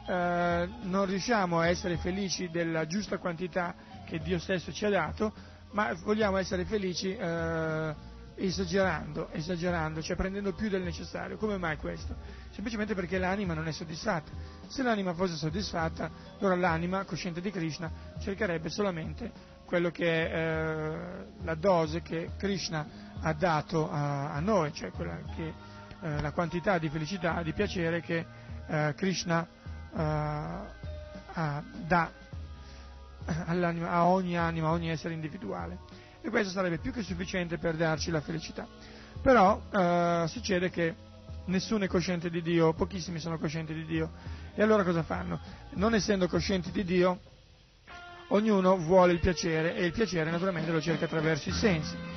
eh, 0.08 0.70
non 0.82 1.06
riusciamo 1.06 1.60
a 1.60 1.68
essere 1.68 1.98
felici 1.98 2.50
della 2.50 2.86
giusta 2.88 3.18
quantità 3.18 3.76
che 4.06 4.20
Dio 4.20 4.40
stesso 4.40 4.72
ci 4.72 4.86
ha 4.86 4.90
dato, 4.90 5.34
ma 5.72 5.94
vogliamo 6.04 6.38
essere 6.38 6.66
felici 6.66 7.16
eh, 7.16 7.96
esagerando, 8.36 9.30
esagerando, 9.32 10.02
cioè 10.02 10.16
prendendo 10.16 10.54
più 10.54 10.70
del 10.70 10.82
necessario. 10.82 11.38
Come 11.38 11.58
mai 11.58 11.78
questo? 11.78 12.16
Semplicemente 12.52 12.96
perché 12.96 13.18
l'anima 13.18 13.54
non 13.54 13.68
è 13.68 13.72
soddisfatta. 13.72 14.32
Se 14.68 14.84
l'anima 14.84 15.14
fosse 15.14 15.36
soddisfatta, 15.36 16.10
allora 16.40 16.56
l'anima, 16.56 17.04
cosciente 17.06 17.42
di 17.42 17.52
Krishna, 17.52 17.92
cercherebbe 18.20 18.70
solamente 18.70 19.60
quello 19.66 19.90
che 19.92 20.30
è 20.30 20.36
eh, 20.36 21.26
la 21.44 21.56
dose 21.56 22.02
che 22.02 22.32
Krishna 22.38 22.86
ha 23.22 23.34
dato 23.34 23.90
a, 23.90 24.34
a 24.34 24.40
noi, 24.40 24.74
cioè 24.74 24.92
che, 24.92 25.54
eh, 26.02 26.22
la 26.22 26.32
quantità 26.32 26.78
di 26.78 26.90
felicità, 26.90 27.42
di 27.44 27.54
piacere 27.54 28.02
che 28.02 28.26
eh, 28.68 28.94
Krishna 28.98 29.48
uh, 29.93 31.60
dà 31.86 32.12
a 33.25 34.06
ogni 34.08 34.38
anima, 34.38 34.67
a 34.67 34.71
ogni 34.71 34.89
essere 34.89 35.13
individuale. 35.13 35.77
E 36.21 36.30
questo 36.30 36.51
sarebbe 36.51 36.77
più 36.77 36.91
che 36.91 37.01
sufficiente 37.01 37.58
per 37.58 37.75
darci 37.75 38.12
la 38.12 38.21
felicità. 38.21 38.67
Però 39.21 39.62
uh, 39.71 40.27
succede 40.27 40.69
che 40.69 40.95
nessuno 41.45 41.84
è 41.84 41.88
cosciente 41.88 42.30
di 42.30 42.41
Dio, 42.41 42.73
pochissimi 42.73 43.19
sono 43.19 43.38
coscienti 43.38 43.73
di 43.73 43.86
Dio. 43.86 44.12
E 44.54 44.62
allora 44.62 44.84
cosa 44.84 45.04
fanno? 45.04 45.39
Non 45.71 45.93
essendo 45.93 46.27
coscienti 46.27 46.71
di 46.71 46.84
Dio, 46.84 47.19
ognuno 48.30 48.77
vuole 48.77 49.13
il 49.13 49.19
piacere 49.19 49.75
e 49.75 49.86
il 49.86 49.91
piacere 49.91 50.30
naturalmente 50.32 50.71
lo 50.71 50.82
cerca 50.82 51.06
attraverso 51.06 51.49
i 51.49 51.54
sensi. 51.54 52.11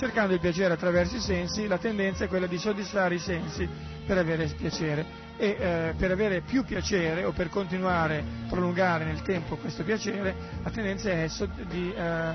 Cercando 0.00 0.32
il 0.32 0.40
piacere 0.40 0.72
attraverso 0.72 1.16
i 1.16 1.20
sensi, 1.20 1.66
la 1.66 1.76
tendenza 1.76 2.24
è 2.24 2.28
quella 2.28 2.46
di 2.46 2.56
soddisfare 2.56 3.16
i 3.16 3.18
sensi 3.18 3.68
per 4.06 4.16
avere 4.16 4.46
piacere. 4.46 5.04
E 5.36 5.56
eh, 5.60 5.94
per 5.94 6.10
avere 6.10 6.40
più 6.40 6.64
piacere 6.64 7.22
o 7.24 7.32
per 7.32 7.50
continuare 7.50 8.20
a 8.20 8.48
prolungare 8.48 9.04
nel 9.04 9.20
tempo 9.20 9.56
questo 9.56 9.84
piacere, 9.84 10.34
la 10.62 10.70
tendenza 10.70 11.10
è 11.10 11.28
sod- 11.28 11.66
di 11.66 11.92
eh, 11.92 12.34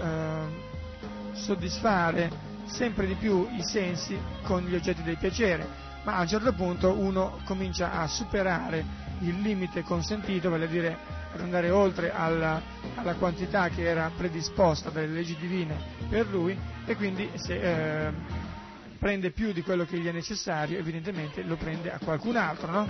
eh, 0.00 1.34
soddisfare 1.34 2.30
sempre 2.64 3.06
di 3.06 3.16
più 3.16 3.48
i 3.50 3.62
sensi 3.62 4.18
con 4.42 4.62
gli 4.64 4.74
oggetti 4.74 5.02
del 5.02 5.18
piacere, 5.18 5.68
ma 6.04 6.16
a 6.16 6.22
un 6.22 6.26
certo 6.28 6.54
punto 6.54 6.90
uno 6.98 7.38
comincia 7.44 7.92
a 7.92 8.06
superare 8.06 8.82
il 9.18 9.42
limite 9.42 9.82
consentito, 9.82 10.48
vale 10.48 10.64
a 10.64 10.68
dire 10.68 10.98
ad 11.34 11.40
andare 11.40 11.70
oltre 11.70 12.12
alla, 12.12 12.62
alla 12.94 13.14
quantità 13.14 13.68
che 13.68 13.82
era 13.82 14.10
predisposta 14.16 14.90
dalle 14.90 15.08
leggi 15.08 15.36
divine 15.36 15.76
per 16.08 16.28
lui 16.28 16.56
e 16.86 16.94
quindi 16.94 17.28
se, 17.34 18.06
eh, 18.06 18.12
prende 18.98 19.32
più 19.32 19.52
di 19.52 19.62
quello 19.62 19.84
che 19.84 19.98
gli 19.98 20.06
è 20.06 20.12
necessario, 20.12 20.78
evidentemente 20.78 21.42
lo 21.42 21.56
prende 21.56 21.92
a 21.92 21.98
qualcun 22.02 22.36
altro, 22.36 22.70
no? 22.70 22.88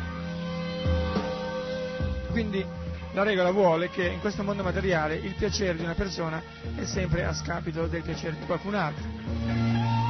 Quindi 2.31 2.65
la 3.15 3.23
regola 3.23 3.51
vuole 3.51 3.91
che 3.91 4.07
in 4.07 4.21
questo 4.21 4.43
mondo 4.43 4.63
materiale 4.63 5.15
il 5.15 5.35
piacere 5.35 5.77
di 5.77 5.83
una 5.83 5.95
persona 5.95 6.43
è 6.77 6.85
sempre 6.85 7.25
a 7.25 7.33
scapito 7.33 7.87
del 7.87 8.03
piacere 8.03 8.37
di 8.39 8.45
qualcun 8.45 8.75
altro. 8.75 10.04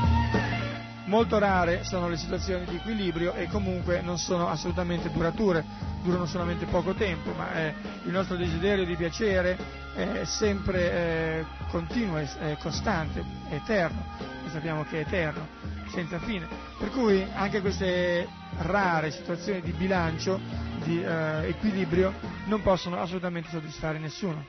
Molto 1.15 1.39
rare 1.39 1.85
sono 1.85 2.09
le 2.09 2.17
situazioni 2.17 2.65
di 2.65 2.75
equilibrio 2.75 3.35
e 3.35 3.47
comunque 3.47 4.01
non 4.01 4.19
sono 4.19 4.49
assolutamente 4.49 5.13
durature, 5.13 5.65
durano 6.03 6.27
solamente 6.27 6.67
poco 6.67 6.93
tempo, 6.95 7.31
ma 7.35 7.55
eh, 7.55 7.75
il 8.05 8.11
nostro 8.11 8.35
desiderio 8.35 8.85
di 8.85 8.97
piacere 8.97 9.57
è 9.95 10.25
sempre 10.25 10.91
eh, 10.93 11.45
continuo, 11.71 12.17
è, 12.17 12.27
è 12.39 12.57
costante, 12.61 13.23
è 13.49 13.55
eterno, 13.55 14.05
e 14.45 14.51
sappiamo 14.51 14.83
che 14.83 15.03
è 15.03 15.07
eterno 15.07 15.47
senza 15.87 16.19
fine. 16.19 16.49
Per 16.81 16.91
cui 16.91 17.25
anche 17.33 17.61
queste 17.61 18.27
rare 18.63 19.13
situazioni 19.13 19.61
di 19.61 19.71
bilancio, 19.71 20.41
di 20.83 21.01
eh, 21.01 21.47
equilibrio, 21.47 22.13
non 22.47 22.61
possono 22.61 22.99
assolutamente 23.01 23.51
soddisfare 23.51 24.01
nessuno. 24.01 24.45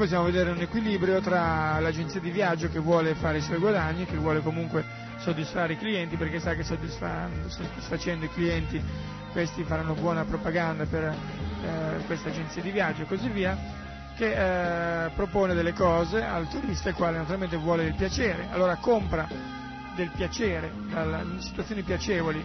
Possiamo 0.00 0.24
vedere 0.24 0.50
un 0.50 0.60
equilibrio 0.62 1.20
tra 1.20 1.78
l'agenzia 1.78 2.20
di 2.20 2.30
viaggio 2.30 2.70
che 2.70 2.78
vuole 2.78 3.14
fare 3.14 3.36
i 3.36 3.42
suoi 3.42 3.58
guadagni, 3.58 4.06
che 4.06 4.16
vuole 4.16 4.40
comunque 4.40 4.82
soddisfare 5.18 5.74
i 5.74 5.76
clienti 5.76 6.16
perché 6.16 6.40
sa 6.40 6.54
che 6.54 6.62
soddisfacendo 6.62 8.24
i 8.24 8.30
clienti 8.30 8.82
questi 9.30 9.62
faranno 9.62 9.92
buona 9.92 10.24
propaganda 10.24 10.86
per 10.86 11.04
eh, 11.04 12.04
questa 12.06 12.30
agenzia 12.30 12.62
di 12.62 12.70
viaggio 12.70 13.02
e 13.02 13.04
così 13.04 13.28
via, 13.28 13.54
che 14.16 15.04
eh, 15.04 15.10
propone 15.10 15.52
delle 15.52 15.74
cose 15.74 16.24
al 16.24 16.48
turista 16.48 16.88
il 16.88 16.94
quale 16.94 17.18
naturalmente 17.18 17.58
vuole 17.58 17.84
il 17.84 17.94
piacere, 17.94 18.48
allora 18.52 18.76
compra 18.76 19.28
del 19.96 20.10
piacere, 20.16 20.72
dalla, 20.90 21.22
situazioni 21.40 21.82
piacevoli 21.82 22.42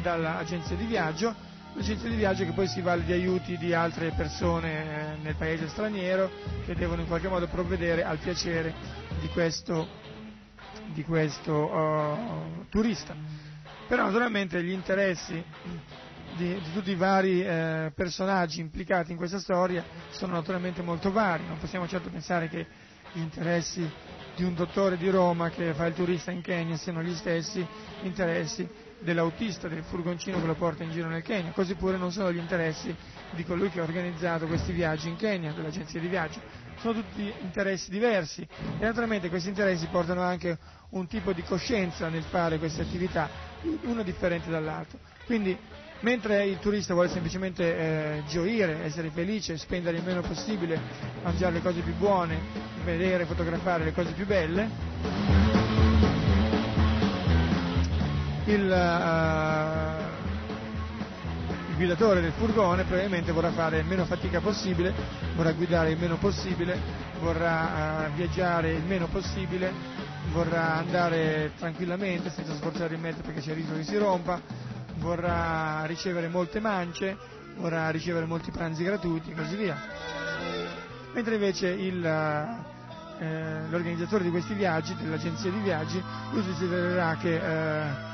dall'agenzia 0.00 0.76
di 0.76 0.84
viaggio, 0.84 1.34
l'agenzia 1.74 2.08
di 2.08 2.16
viaggio 2.16 2.44
che 2.44 2.52
poi 2.52 2.66
si 2.66 2.80
vale 2.80 3.04
di 3.04 3.12
aiuti 3.12 3.56
di 3.56 3.72
altre 3.72 4.12
persone 4.12 5.14
eh, 5.14 5.16
nel 5.22 5.36
paese 5.36 5.68
straniero 5.68 6.30
che 6.64 6.74
devono 6.74 7.00
in 7.00 7.06
qualche 7.06 7.28
modo 7.28 7.46
provvedere 7.48 8.04
al 8.04 8.18
piacere 8.18 8.74
di 9.20 9.28
questo, 9.28 9.88
di 10.92 11.02
questo 11.04 11.52
uh, 11.52 12.66
turista. 12.68 13.14
Però 13.88 14.04
naturalmente 14.04 14.62
gli 14.62 14.70
interessi 14.70 15.42
di, 16.36 16.54
di 16.54 16.72
tutti 16.72 16.90
i 16.90 16.94
vari 16.96 17.42
eh, 17.44 17.92
personaggi 17.94 18.60
implicati 18.60 19.10
in 19.12 19.18
questa 19.18 19.38
storia 19.38 19.84
sono 20.10 20.32
naturalmente 20.32 20.82
molto 20.82 21.10
vari, 21.10 21.44
non 21.46 21.58
possiamo 21.58 21.86
certo 21.86 22.08
pensare 22.10 22.48
che 22.48 22.66
gli 23.12 23.20
interessi 23.20 23.88
di 24.34 24.44
un 24.44 24.54
dottore 24.54 24.96
di 24.96 25.10
Roma 25.10 25.50
che 25.50 25.74
fa 25.74 25.86
il 25.86 25.94
turista 25.94 26.30
in 26.30 26.40
Kenya 26.40 26.76
siano 26.76 27.02
gli 27.02 27.14
stessi 27.14 27.66
interessi 28.02 28.66
dell'autista 29.02 29.68
del 29.68 29.82
furgoncino 29.82 30.40
che 30.40 30.46
lo 30.46 30.54
porta 30.54 30.82
in 30.82 30.90
giro 30.90 31.08
nel 31.08 31.22
Kenya, 31.22 31.50
così 31.52 31.74
pure 31.74 31.96
non 31.96 32.12
sono 32.12 32.32
gli 32.32 32.38
interessi 32.38 32.94
di 33.30 33.44
colui 33.44 33.70
che 33.70 33.80
ha 33.80 33.82
organizzato 33.82 34.46
questi 34.46 34.72
viaggi 34.72 35.08
in 35.08 35.16
Kenya, 35.16 35.52
dell'agenzia 35.52 36.00
di 36.00 36.08
viaggio, 36.08 36.40
sono 36.78 36.94
tutti 36.94 37.32
interessi 37.40 37.90
diversi 37.90 38.42
e 38.42 38.84
naturalmente 38.84 39.28
questi 39.28 39.48
interessi 39.48 39.86
portano 39.86 40.22
anche 40.22 40.58
un 40.90 41.06
tipo 41.06 41.32
di 41.32 41.42
coscienza 41.42 42.08
nel 42.08 42.22
fare 42.22 42.58
queste 42.58 42.82
attività, 42.82 43.28
uno 43.84 44.02
differente 44.02 44.50
dall'altro. 44.50 44.98
Quindi 45.24 45.56
mentre 46.00 46.44
il 46.46 46.58
turista 46.58 46.94
vuole 46.94 47.08
semplicemente 47.08 47.76
eh, 47.76 48.22
gioire, 48.28 48.82
essere 48.84 49.10
felice, 49.10 49.56
spendere 49.56 49.96
il 49.98 50.04
meno 50.04 50.20
possibile, 50.20 50.80
mangiare 51.22 51.54
le 51.54 51.62
cose 51.62 51.80
più 51.80 51.94
buone, 51.94 52.38
vedere, 52.84 53.24
fotografare 53.24 53.84
le 53.84 53.92
cose 53.92 54.12
più 54.12 54.26
belle, 54.26 55.41
il, 58.46 58.64
uh, 58.68 60.10
guidatore 61.76 62.20
del 62.20 62.32
furgone 62.32 62.84
probabilmente 62.84 63.32
vorrà 63.32 63.50
fare 63.52 63.78
il 63.78 63.86
meno 63.86 64.04
fatica 64.04 64.40
possibile, 64.40 64.92
vorrà 65.36 65.52
guidare 65.52 65.90
il 65.90 65.98
meno 65.98 66.16
possibile, 66.16 66.78
vorrà 67.20 68.08
uh, 68.08 68.12
viaggiare 68.14 68.72
il 68.72 68.82
meno 68.84 69.06
possibile, 69.06 69.72
vorrà 70.32 70.74
andare 70.76 71.52
tranquillamente 71.58 72.30
senza 72.30 72.54
sforzare 72.54 72.94
il 72.94 73.00
mezzo 73.00 73.20
perché 73.22 73.40
c'è 73.40 73.50
il 73.50 73.56
rischio 73.56 73.76
che 73.76 73.84
si 73.84 73.96
rompa, 73.96 74.40
vorrà 74.96 75.84
ricevere 75.86 76.28
molte 76.28 76.58
mance, 76.60 77.16
vorrà 77.56 77.90
ricevere 77.90 78.26
molti 78.26 78.50
pranzi 78.50 78.82
gratuiti 78.82 79.30
e 79.30 79.34
così 79.34 79.56
via. 79.56 79.76
Mentre 81.14 81.34
invece 81.34 81.68
il, 81.68 82.04
eh, 82.04 83.68
l'organizzatore 83.68 84.24
di 84.24 84.30
questi 84.30 84.54
viaggi, 84.54 84.96
dell'agenzia 84.96 85.50
di 85.50 85.58
viaggi, 85.58 86.02
lui 86.32 86.42
desidererà 86.44 87.16
che 87.16 87.34
eh, 87.36 88.10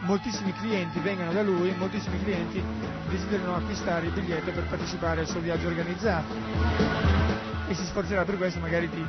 moltissimi 0.00 0.52
clienti 0.52 0.98
vengano 1.00 1.32
da 1.32 1.42
lui, 1.42 1.74
moltissimi 1.76 2.22
clienti 2.22 2.62
desiderano 3.08 3.56
acquistare 3.56 4.06
il 4.06 4.12
biglietto 4.12 4.50
per 4.52 4.64
partecipare 4.64 5.20
al 5.20 5.26
suo 5.26 5.40
viaggio 5.40 5.66
organizzato 5.66 6.34
e 7.68 7.74
si 7.74 7.84
sforzerà 7.84 8.24
per 8.24 8.36
questo 8.36 8.60
magari 8.60 8.88
di 8.88 9.04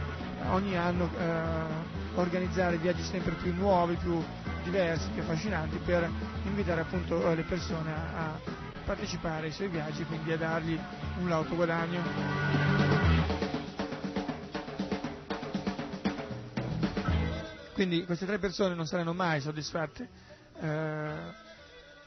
ogni 0.49 0.75
anno 0.75 1.09
eh, 1.17 2.17
organizzare 2.19 2.77
viaggi 2.77 3.03
sempre 3.03 3.33
più 3.33 3.53
nuovi, 3.53 3.95
più 3.95 4.21
diversi, 4.63 5.09
più 5.09 5.21
affascinanti 5.21 5.77
per 5.77 6.09
invitare 6.43 6.81
appunto 6.81 7.29
eh, 7.29 7.35
le 7.35 7.43
persone 7.43 7.93
a, 7.93 8.67
partecipare 8.85 9.45
ai 9.47 9.51
suoi 9.51 9.67
viaggi, 9.67 10.03
quindi 10.05 10.31
a 10.31 10.37
dargli 10.37 10.77
un 11.19 11.29
lauto 11.29 11.53
guadagno. 11.55 12.01
Quindi 17.73 18.03
queste 18.05 18.25
tre 18.25 18.39
persone 18.39 18.73
non 18.73 18.87
saranno 18.87 19.13
mai 19.13 19.39
soddisfatte 19.39 20.28
eh, 20.59 21.47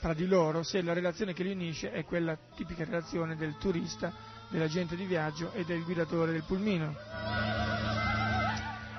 tra 0.00 0.14
di 0.14 0.26
loro 0.26 0.62
se 0.62 0.82
la 0.82 0.92
relazione 0.92 1.32
che 1.32 1.42
li 1.42 1.52
unisce 1.52 1.92
è 1.92 2.04
quella 2.04 2.36
tipica 2.56 2.84
relazione 2.84 3.36
del 3.36 3.56
turista, 3.58 4.12
dell'agente 4.48 4.96
di 4.96 5.04
viaggio 5.04 5.52
e 5.52 5.64
del 5.64 5.84
guidatore 5.84 6.32
del 6.32 6.42
pulmino. 6.44 6.94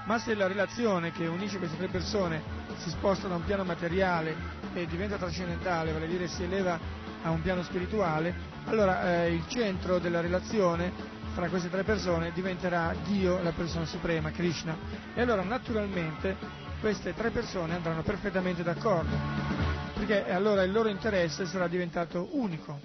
Ma 0.05 0.19
se 0.19 0.33
la 0.33 0.47
relazione 0.47 1.11
che 1.11 1.27
unisce 1.27 1.57
queste 1.57 1.77
tre 1.77 1.87
persone 1.87 2.41
si 2.77 2.89
sposta 2.89 3.27
da 3.27 3.35
un 3.35 3.45
piano 3.45 3.63
materiale 3.63 4.35
e 4.73 4.85
diventa 4.85 5.17
trascendentale, 5.17 5.91
vale 5.91 6.05
a 6.05 6.09
dire 6.09 6.27
si 6.27 6.43
eleva 6.43 6.79
a 7.21 7.29
un 7.29 7.41
piano 7.41 7.63
spirituale, 7.63 8.33
allora 8.65 9.23
eh, 9.23 9.33
il 9.33 9.45
centro 9.47 9.99
della 9.99 10.19
relazione 10.19 10.91
fra 11.33 11.49
queste 11.49 11.69
tre 11.69 11.83
persone 11.83 12.31
diventerà 12.31 12.93
Dio, 13.05 13.41
la 13.41 13.51
persona 13.51 13.85
suprema, 13.85 14.31
Krishna. 14.31 14.77
E 15.13 15.21
allora 15.21 15.43
naturalmente 15.43 16.37
queste 16.83 17.13
tre 17.13 17.29
persone 17.29 17.75
andranno 17.75 18.01
perfettamente 18.03 18.61
d'accordo, 18.61 19.15
perché 19.93 20.29
allora 20.29 20.63
il 20.63 20.71
loro 20.73 20.89
interesse 20.89 21.45
sarà 21.45 21.69
diventato 21.69 22.27
unico. 22.31 22.77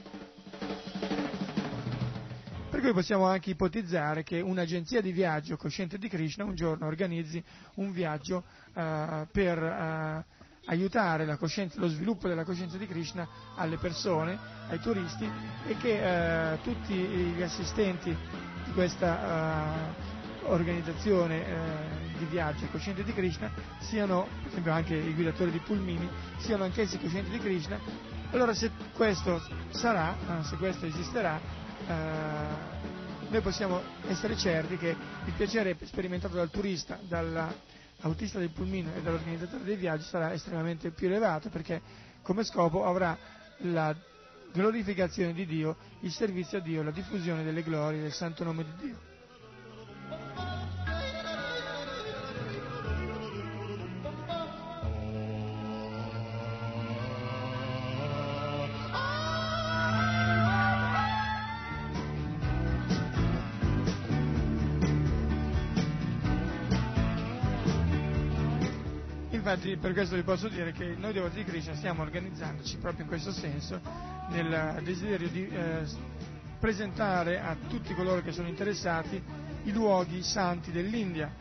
Per 2.71 2.81
cui 2.81 2.93
possiamo 2.93 3.27
anche 3.27 3.51
ipotizzare 3.51 4.23
che 4.23 4.41
un'agenzia 4.41 5.01
di 5.01 5.11
viaggio 5.11 5.57
cosciente 5.57 5.99
di 5.99 6.07
Krishna 6.09 6.45
un 6.45 6.55
giorno 6.55 6.87
organizzi 6.87 7.43
un 7.75 7.91
viaggio 7.91 8.45
uh, 8.75 9.27
per 9.33 9.61
uh, 9.61 10.23
aiutare 10.67 11.25
lo 11.27 11.89
sviluppo 11.89 12.29
della 12.29 12.45
coscienza 12.45 12.77
di 12.77 12.87
Krishna 12.87 13.27
alle 13.57 13.79
persone, 13.79 14.39
ai 14.69 14.79
turisti 14.79 15.29
e 15.67 15.77
che 15.77 16.55
uh, 16.55 16.63
tutti 16.63 16.95
gli 16.95 17.43
assistenti 17.43 18.17
di 18.65 18.73
questa 18.75 20.07
organizzazione 20.45 21.47
eh, 21.47 22.08
di 22.19 22.25
viaggio 22.27 22.67
cosciente 22.67 23.05
di 23.05 23.13
Krishna 23.13 23.51
siano, 23.81 24.27
per 24.43 24.51
esempio 24.51 24.73
anche 24.73 24.95
i 24.95 25.15
guidatori 25.15 25.51
di 25.51 25.59
pulmini, 25.61 26.09
siano 26.39 26.65
anch'essi 26.65 26.99
coscienti 26.99 27.31
di 27.31 27.39
Krishna, 27.39 27.79
allora 28.31 28.53
se 28.53 28.71
questo 28.95 29.41
sarà, 29.71 30.15
eh, 30.15 30.45
se 30.45 30.57
questo 30.57 30.85
esisterà, 30.85 31.41
eh, 31.87 32.77
noi 33.31 33.41
possiamo 33.41 33.81
essere 34.09 34.37
certi 34.37 34.77
che 34.77 34.97
il 35.25 35.33
piacere 35.37 35.77
sperimentato 35.83 36.35
dal 36.35 36.51
turista, 36.51 36.99
dall'autista 37.03 38.39
del 38.39 38.51
pulmino 38.51 38.91
e 38.95 39.03
dall'organizzatore 39.03 39.65
dei 39.65 39.77
viaggi 39.77 40.05
sarà 40.05 40.33
estremamente 40.33 40.91
più 40.91 41.07
elevato 41.07 41.49
perché 41.49 41.81
come 42.23 42.45
scopo 42.45 42.85
avrà 42.85 43.17
la 43.63 43.95
glorificazione 44.53 45.33
di 45.33 45.47
Dio, 45.47 45.77
il 46.01 46.11
servizio 46.11 46.59
a 46.59 46.61
Dio, 46.61 46.83
la 46.83 46.91
diffusione 46.91 47.45
delle 47.45 47.63
glorie 47.63 48.01
del 48.01 48.13
santo 48.13 48.45
nome 48.45 48.65
di 48.65 48.87
Dio. 48.87 49.08
Per 69.81 69.93
questo 69.93 70.17
vi 70.17 70.23
posso 70.23 70.49
dire 70.49 70.73
che 70.73 70.95
noi 70.97 71.13
devoti 71.13 71.37
di 71.37 71.45
Krishna 71.45 71.75
stiamo 71.75 72.03
organizzandoci 72.03 72.79
proprio 72.79 73.03
in 73.03 73.09
questo 73.09 73.31
senso, 73.31 73.81
nel 74.31 74.81
desiderio 74.83 75.29
di 75.29 75.47
eh, 75.49 75.85
presentare 76.59 77.41
a 77.41 77.57
tutti 77.69 77.95
coloro 77.95 78.21
che 78.21 78.33
sono 78.33 78.49
interessati 78.49 79.23
i 79.65 79.73
luoghi 79.73 80.23
santi 80.23 80.73
dell'India 80.73 81.33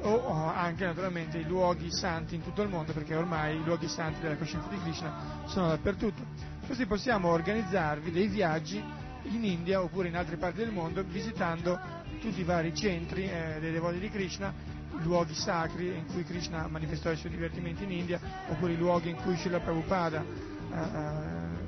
o, 0.00 0.10
o, 0.10 0.52
anche 0.52 0.84
naturalmente 0.84 1.38
i 1.38 1.44
luoghi 1.44 1.90
santi 1.90 2.34
in 2.34 2.42
tutto 2.42 2.62
il 2.62 2.68
mondo 2.68 2.92
perché 2.92 3.14
ormai 3.14 3.56
i 3.56 3.64
luoghi 3.64 3.88
santi 3.88 4.20
della 4.20 4.36
coscienza 4.36 4.68
di 4.68 4.78
Krishna 4.80 5.42
sono 5.46 5.68
dappertutto. 5.68 6.22
Così 6.66 6.86
possiamo 6.86 7.28
organizzarvi 7.28 8.10
dei 8.10 8.26
viaggi 8.26 8.82
in 9.22 9.44
India 9.44 9.80
oppure 9.82 10.08
in 10.08 10.16
altre 10.16 10.36
parti 10.36 10.58
del 10.58 10.72
mondo 10.72 11.02
visitando 11.02 11.78
tutti 12.20 12.40
i 12.40 12.44
vari 12.44 12.74
centri 12.74 13.24
eh, 13.28 13.58
dei 13.60 13.72
devoti 13.72 13.98
di 13.98 14.10
Krishna 14.10 14.52
luoghi 15.04 15.34
sacri 15.34 15.88
in 15.88 16.06
cui 16.06 16.24
Krishna 16.24 16.66
manifestò 16.66 17.10
i 17.10 17.16
suoi 17.16 17.30
divertimenti 17.30 17.84
in 17.84 17.92
India, 17.92 18.20
oppure 18.48 18.72
i 18.72 18.76
luoghi 18.76 19.10
in 19.10 19.16
cui 19.16 19.36
Srila 19.36 19.60
Prabhupada 19.60 20.24
eh, 20.72 20.76
eh 20.76 21.62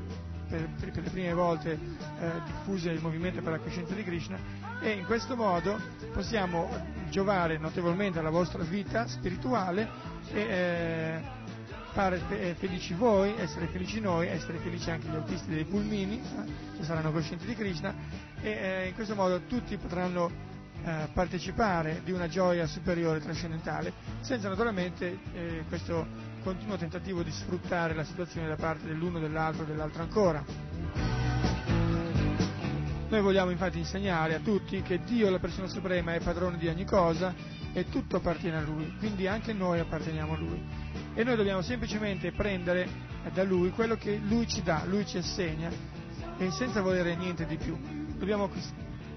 per, 0.47 0.93
per, 0.93 1.03
le 1.03 1.11
prime 1.11 1.33
volte 1.33 1.73
eh, 1.73 2.31
diffuse 2.45 2.91
il 2.91 3.01
movimento 3.01 3.43
per 3.43 3.53
la 3.53 3.59
coscienza 3.59 3.95
di 3.95 4.05
Krishna. 4.05 4.39
E 4.81 4.91
in 4.91 5.05
questo 5.05 5.35
modo 5.35 5.77
possiamo 6.13 6.69
giovare 7.11 7.59
notevolmente 7.59 8.19
alla 8.19 8.31
vostra 8.31 8.63
vita 8.63 9.07
spirituale 9.09 9.89
e 10.33 10.41
eh, 10.41 11.23
fare 11.93 12.19
fe- 12.29 12.51
eh, 12.51 12.55
felici 12.55 12.95
voi, 12.95 13.35
essere 13.39 13.67
felici 13.67 14.01
noi, 14.01 14.29
essere 14.29 14.59
felici 14.59 14.91
anche 14.91 15.09
gli 15.09 15.15
autisti 15.15 15.49
dei 15.49 15.65
pulmini, 15.65 16.21
eh, 16.21 16.77
che 16.77 16.85
saranno 16.85 17.11
coscienti 17.11 17.47
di 17.47 17.55
Krishna. 17.55 17.95
E 18.41 18.89
in 18.89 18.95
questo 18.95 19.15
modo 19.15 19.41
tutti 19.47 19.77
potranno 19.79 20.31
eh, 20.87 21.09
partecipare 21.13 22.01
di 22.05 22.13
una 22.13 22.29
gioia 22.29 22.65
superiore 22.69 23.19
trascendentale, 23.19 23.93
senza 24.21 24.49
naturalmente 24.49 25.19
eh, 25.33 25.65
questo 25.69 26.07
continuo 26.45 26.77
tentativo 26.77 27.25
di 27.25 27.33
sfruttare 27.33 27.93
la 27.93 28.05
situazione 28.05 28.47
da 28.47 28.55
parte 28.55 28.87
dell'uno, 28.87 29.19
dell'altro 29.19 29.65
e 29.65 29.67
dell'altro 29.67 30.03
ancora. 30.03 30.45
Noi 33.09 33.21
vogliamo 33.21 33.51
infatti 33.51 33.79
insegnare 33.79 34.37
a 34.37 34.39
tutti 34.39 34.81
che 34.83 35.01
Dio, 35.05 35.29
la 35.29 35.41
persona 35.41 35.67
suprema, 35.67 36.15
è 36.15 36.21
padrone 36.21 36.57
di 36.57 36.69
ogni 36.69 36.85
cosa 36.85 37.35
e 37.73 37.89
tutto 37.89 38.19
appartiene 38.19 38.59
a 38.59 38.61
Lui, 38.61 38.95
quindi 38.99 39.27
anche 39.27 39.53
noi 39.53 39.81
apparteniamo 39.81 40.35
a 40.35 40.39
Lui. 40.39 40.63
E 41.15 41.25
noi 41.25 41.35
dobbiamo 41.35 41.63
semplicemente 41.63 42.31
prendere 42.31 42.89
da 43.33 43.43
Lui 43.43 43.71
quello 43.71 43.97
che 43.97 44.21
Lui 44.23 44.47
ci 44.47 44.63
dà, 44.63 44.85
Lui 44.87 45.05
ci 45.05 45.19
assegna, 45.19 45.69
e 46.39 46.51
senza 46.53 46.81
volere 46.81 47.17
niente 47.17 47.45
di 47.45 47.57
più. 47.57 47.77
Dobbiamo 48.17 48.49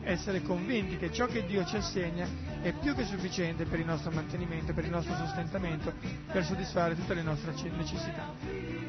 essere 0.10 0.42
convinti 0.42 0.98
che 0.98 1.12
ciò 1.12 1.26
che 1.28 1.46
Dio 1.46 1.64
ci 1.66 1.76
assegna 1.76 2.28
è 2.62 2.74
più 2.74 2.96
che 2.96 3.06
sufficiente 3.06 3.66
per 3.66 3.80
il 3.80 3.86
nostro 3.86 4.12
mantenimento, 4.12 4.74
per 4.74 4.84
il 4.84 4.90
nostro 4.92 5.16
sostentamento, 5.16 5.94
per 6.32 6.44
soddisfare 6.44 6.96
tutte 6.96 7.14
le 7.14 7.22
nostre 7.22 7.54
necessità. 7.76 8.34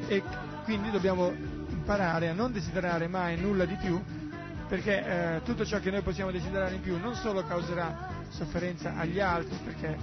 E 0.07 0.23
quindi 0.63 0.89
dobbiamo 0.89 1.31
imparare 1.69 2.29
a 2.29 2.33
non 2.33 2.51
desiderare 2.51 3.07
mai 3.07 3.39
nulla 3.39 3.65
di 3.65 3.75
più, 3.75 4.01
perché 4.67 5.35
eh, 5.35 5.41
tutto 5.43 5.65
ciò 5.65 5.79
che 5.79 5.91
noi 5.91 6.01
possiamo 6.01 6.31
desiderare 6.31 6.75
in 6.75 6.81
più 6.81 6.97
non 6.97 7.15
solo 7.15 7.43
causerà 7.45 8.09
sofferenza 8.29 8.95
agli 8.95 9.19
altri, 9.19 9.57
perché 9.63 9.97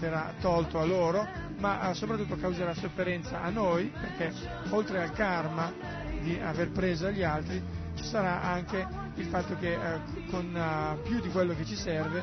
verrà 0.00 0.32
tolto 0.40 0.80
a 0.80 0.84
loro, 0.84 1.26
ma 1.58 1.90
eh, 1.90 1.94
soprattutto 1.94 2.36
causerà 2.36 2.74
sofferenza 2.74 3.42
a 3.42 3.50
noi, 3.50 3.92
perché 3.98 4.32
oltre 4.70 5.02
al 5.02 5.12
karma 5.12 5.72
di 6.20 6.38
aver 6.40 6.70
preso 6.70 7.06
agli 7.06 7.22
altri, 7.22 7.62
ci 7.94 8.04
sarà 8.04 8.42
anche 8.42 9.05
il 9.16 9.26
fatto 9.26 9.56
che 9.56 9.72
eh, 9.72 10.00
con 10.30 10.54
uh, 10.54 11.02
più 11.02 11.20
di 11.20 11.28
quello 11.30 11.54
che 11.54 11.64
ci 11.64 11.76
serve 11.76 12.22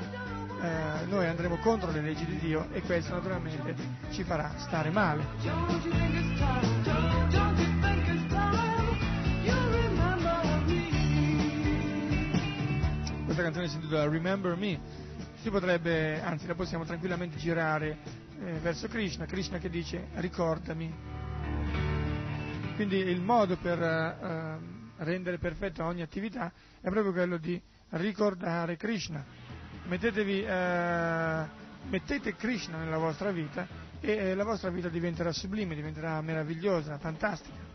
eh, 0.63 1.05
noi 1.07 1.27
andremo 1.27 1.57
contro 1.57 1.91
le 1.91 1.99
leggi 1.99 2.25
di 2.25 2.37
Dio 2.37 2.69
e 2.71 2.81
questo 2.81 3.13
naturalmente 3.13 3.75
ci 4.11 4.23
farà 4.23 4.53
stare 4.59 4.89
male. 4.91 5.25
Questa 13.25 13.41
canzone 13.41 13.67
si 13.67 13.75
intitola 13.75 14.07
Remember 14.07 14.55
Me, 14.55 14.79
si 15.41 15.49
potrebbe, 15.49 16.21
anzi 16.21 16.47
la 16.47 16.55
possiamo 16.55 16.85
tranquillamente 16.85 17.37
girare 17.37 17.97
eh, 18.39 18.53
verso 18.61 18.87
Krishna, 18.87 19.25
Krishna 19.25 19.57
che 19.57 19.69
dice 19.69 20.07
ricordami. 20.13 20.93
Quindi 22.75 22.97
il 22.97 23.19
modo 23.19 23.57
per 23.57 23.79
uh, 23.79 24.72
rendere 25.03 25.37
perfetta 25.37 25.85
ogni 25.85 26.01
attività 26.01 26.51
è 26.81 26.89
proprio 26.89 27.11
quello 27.11 27.37
di 27.37 27.61
ricordare 27.89 28.77
Krishna. 28.77 29.23
Mettetevi, 29.85 30.43
eh, 30.43 31.45
mettete 31.89 32.35
Krishna 32.35 32.77
nella 32.77 32.97
vostra 32.97 33.31
vita 33.31 33.67
e 33.99 34.11
eh, 34.11 34.35
la 34.35 34.43
vostra 34.43 34.69
vita 34.69 34.89
diventerà 34.89 35.31
sublime, 35.31 35.75
diventerà 35.75 36.19
meravigliosa, 36.21 36.97
fantastica. 36.97 37.71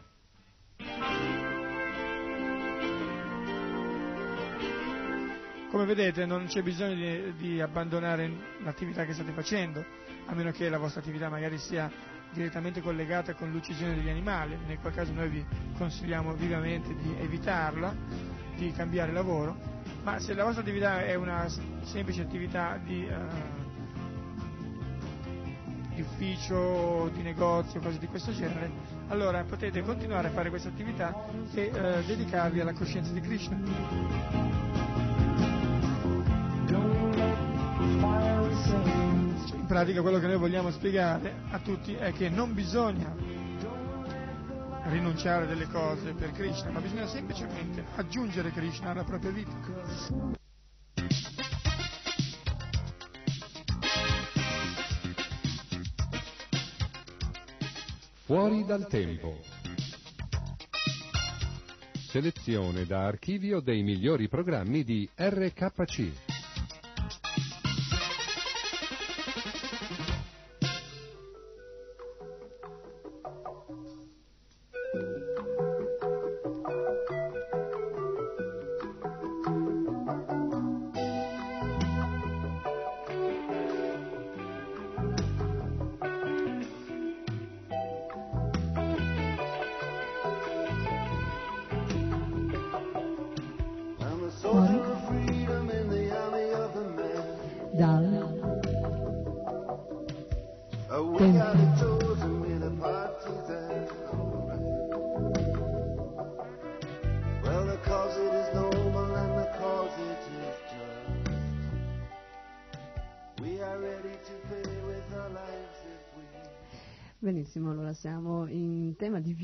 Come 5.70 5.85
vedete 5.85 6.24
non 6.24 6.47
c'è 6.47 6.62
bisogno 6.62 6.95
di, 6.95 7.35
di, 7.37 7.61
abbandonare 7.61 8.31
l'attività 8.62 9.05
che 9.05 9.12
state 9.12 9.33
facendo, 9.33 9.85
a 10.26 10.35
meno 10.35 10.51
che 10.51 10.68
la 10.68 10.79
vostra 10.79 11.01
attività 11.01 11.29
magari 11.29 11.59
sia 11.59 11.91
direttamente 12.33 12.81
collegata 12.81 13.35
con 13.35 13.51
l'uccisione 13.51 13.95
degli 13.95 14.09
animali, 14.09 14.57
nel 14.66 14.79
qual 14.79 14.93
caso 14.93 15.12
noi 15.12 15.29
vi 15.29 15.45
consigliamo 15.76 16.35
vivamente 16.35 16.95
di 16.95 17.14
evitarla, 17.18 17.95
di 18.57 18.72
cambiare 18.72 19.12
lavoro, 19.12 19.57
ma 20.03 20.18
se 20.18 20.35
la 20.35 20.45
vostra 20.45 20.62
attività 20.62 21.05
è 21.05 21.14
una 21.14 21.47
semplice 21.83 22.22
attività 22.22 22.79
di, 22.83 23.09
uh, 23.09 23.14
di 25.95 26.01
ufficio, 26.01 27.11
di 27.12 27.22
negozio, 27.22 27.81
cose 27.81 27.99
di 27.99 28.07
questo 28.07 28.33
genere, 28.33 28.70
allora 29.09 29.43
potete 29.45 29.83
continuare 29.83 30.29
a 30.29 30.31
fare 30.31 30.51
questa 30.51 30.68
attività 30.68 31.14
e 31.55 31.70
uh, 31.72 32.05
dedicarvi 32.05 32.61
alla 32.61 32.72
coscienza 32.72 33.12
di 33.12 33.20
Krishna. 33.20 35.07
In 38.66 39.64
pratica 39.66 40.00
quello 40.00 40.18
che 40.18 40.26
noi 40.26 40.38
vogliamo 40.38 40.70
spiegare 40.70 41.42
a 41.50 41.59
tutti 41.59 41.94
è 41.94 42.12
che 42.12 42.28
non 42.28 42.54
bisogna 42.54 43.14
rinunciare 44.88 45.46
delle 45.46 45.66
cose 45.68 46.12
per 46.12 46.32
Krishna, 46.32 46.70
ma 46.70 46.80
bisogna 46.80 47.06
semplicemente 47.06 47.84
aggiungere 47.96 48.50
Krishna 48.50 48.90
alla 48.90 49.04
propria 49.04 49.30
vita. 49.30 50.36
Fuori 58.24 58.64
dal 58.66 58.86
tempo. 58.88 59.38
Selezione 62.09 62.84
da 62.86 63.06
archivio 63.06 63.61
dei 63.61 63.82
migliori 63.82 64.28
programmi 64.28 64.84
di 64.84 65.09
RKC. 65.14 66.28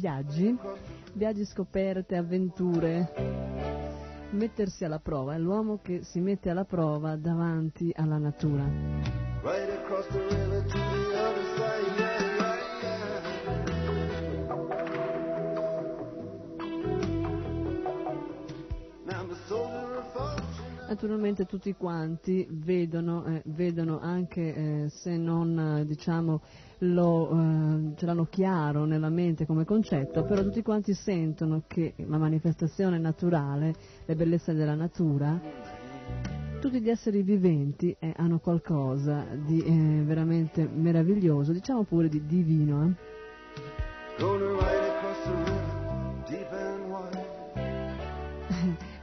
Viaggi, 0.05 0.55
viaggi 1.15 1.47
scoperte, 1.47 2.15
avventure, 2.17 3.11
mettersi 4.33 4.85
alla 4.85 4.99
prova, 4.99 5.35
è 5.35 5.39
l'uomo 5.39 5.81
che 5.83 6.03
si 6.03 6.21
mette 6.21 6.51
alla 6.51 6.67
prova 6.67 7.17
davanti 7.17 7.91
alla 7.97 8.19
natura. 8.19 8.65
Naturalmente 20.87 21.47
tutti 21.47 21.75
quanti 21.75 22.47
vedono, 22.51 23.25
eh, 23.25 23.43
vedono 23.47 24.01
anche 24.01 24.55
eh, 24.55 24.89
se 24.91 25.17
non 25.17 25.59
eh, 25.59 25.87
diciamo, 25.87 26.43
lo, 26.79 27.31
eh, 27.31 27.97
ce 27.97 28.07
l'hanno 28.07 28.27
chiaro 28.27 28.85
nella 28.85 29.09
mente 29.09 29.47
come 29.47 29.65
concetto, 29.65 30.25
però 30.25 30.43
tutti 30.43 30.63
quanti 30.63 30.93
sentono 30.93 31.63
che 31.67 31.95
la 31.97 32.19
manifestazione 32.19 32.99
naturale, 32.99 33.75
le 34.05 34.15
bellezze 34.15 34.53
della 34.53 34.75
natura, 34.75 35.41
tutti 36.61 36.81
gli 36.81 36.91
esseri 36.91 37.23
viventi 37.23 37.95
eh, 37.99 38.13
hanno 38.17 38.39
qualcosa 38.39 39.27
di 39.35 39.61
eh, 39.63 40.03
veramente 40.05 40.67
meraviglioso, 40.67 41.53
diciamo 41.53 41.85
pure 41.85 42.09
di 42.09 42.25
divino. 42.27 42.95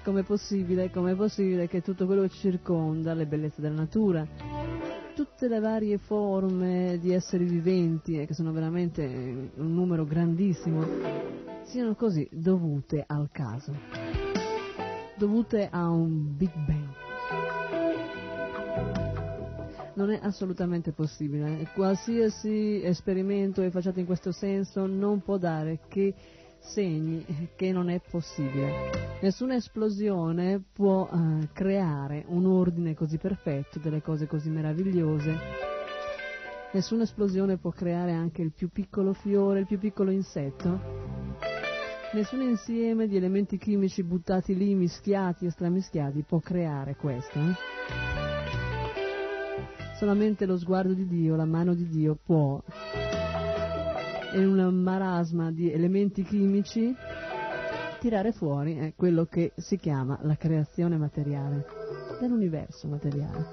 Com'è 0.04 0.24
possibile, 0.24 0.90
com'è 0.90 1.16
possibile 1.16 1.68
che 1.68 1.82
tutto 1.82 2.06
quello 2.06 2.24
che 2.24 2.30
ci 2.30 2.40
circonda, 2.40 3.14
le 3.14 3.26
bellezze 3.26 3.62
della 3.62 3.76
natura, 3.76 4.28
tutte 5.14 5.48
le 5.48 5.60
varie 5.60 5.98
forme 5.98 6.98
di 7.00 7.14
esseri 7.14 7.46
viventi, 7.46 8.20
eh, 8.20 8.26
che 8.26 8.34
sono 8.34 8.52
veramente 8.52 9.04
un 9.04 9.74
numero 9.74 10.06
grandissimo, 10.06 10.86
siano 11.64 11.96
così 11.96 12.28
dovute 12.32 13.04
al 13.06 13.30
caso, 13.32 13.74
dovute 15.18 15.68
a 15.70 15.90
un 15.90 16.36
Big 16.36 16.52
Bang. 16.66 16.90
Non 19.94 20.10
è 20.10 20.20
assolutamente 20.22 20.94
possibile. 20.94 21.70
Qualsiasi 21.76 22.82
esperimento 22.84 23.70
facciato 23.70 24.00
in 24.00 24.06
questo 24.06 24.32
senso 24.32 24.88
non 24.88 25.22
può 25.22 25.38
dare 25.38 25.82
che 25.88 26.14
segni 26.62 27.26
che 27.56 27.72
non 27.72 27.90
è 27.90 28.00
possibile. 28.00 29.20
Nessuna 29.22 29.56
esplosione 29.56 30.64
può 30.72 31.10
uh, 31.12 31.48
creare 31.52 32.24
un 32.28 32.46
ordine 32.46 32.94
così 32.94 33.18
perfetto, 33.18 33.80
delle 33.80 34.02
cose 34.02 34.28
così 34.28 34.50
meravigliose. 34.50 35.38
Nessuna 36.74 37.04
esplosione 37.04 37.58
può 37.58 37.72
creare 37.72 38.14
anche 38.14 38.42
il 38.42 38.54
più 38.54 38.70
piccolo 38.70 39.14
fiore, 39.14 39.60
il 39.60 39.68
più 39.68 39.78
piccolo 39.78 40.10
insetto. 40.10 40.80
Nessun 42.14 42.42
insieme 42.42 43.08
di 43.08 43.16
elementi 43.16 43.58
chimici 43.58 44.04
buttati 44.04 44.56
lì, 44.56 44.74
mischiati 44.76 45.46
e 45.46 45.52
stramischiati, 45.52 46.24
può 46.24 46.40
creare 46.40 46.96
questo. 46.96 47.40
Eh? 47.40 47.54
Solamente 49.98 50.46
lo 50.46 50.58
sguardo 50.58 50.94
di 50.94 51.08
Dio, 51.08 51.36
la 51.36 51.46
mano 51.46 51.74
di 51.74 51.88
Dio 51.88 52.18
può 52.22 52.62
in 54.34 54.48
un 54.48 54.76
marasma 54.76 55.52
di 55.52 55.72
elementi 55.72 56.24
chimici 56.24 56.96
tirare 58.00 58.32
fuori 58.32 58.78
eh, 58.78 58.94
quello 58.96 59.26
che 59.26 59.52
si 59.58 59.78
chiama 59.78 60.18
la 60.24 60.36
creazione 60.36 60.98
materiale 60.98 61.66
dell'universo 62.20 62.88
materiale. 62.88 63.46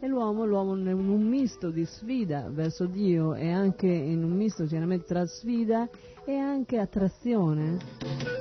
E 0.00 0.06
l'uomo, 0.06 0.44
l'uomo 0.44 0.76
è 0.76 0.92
un 0.92 1.22
misto 1.22 1.70
di 1.70 1.84
sfida 1.84 2.50
verso 2.50 2.86
Dio 2.86 3.34
e 3.34 3.50
anche 3.50 3.86
in 3.86 4.22
un 4.22 4.32
misto 4.32 4.64
chiaramente 4.64 5.06
tra 5.06 5.24
sfida 5.26 5.88
e 6.26 6.36
anche 6.36 6.78
attrazione 6.78 8.35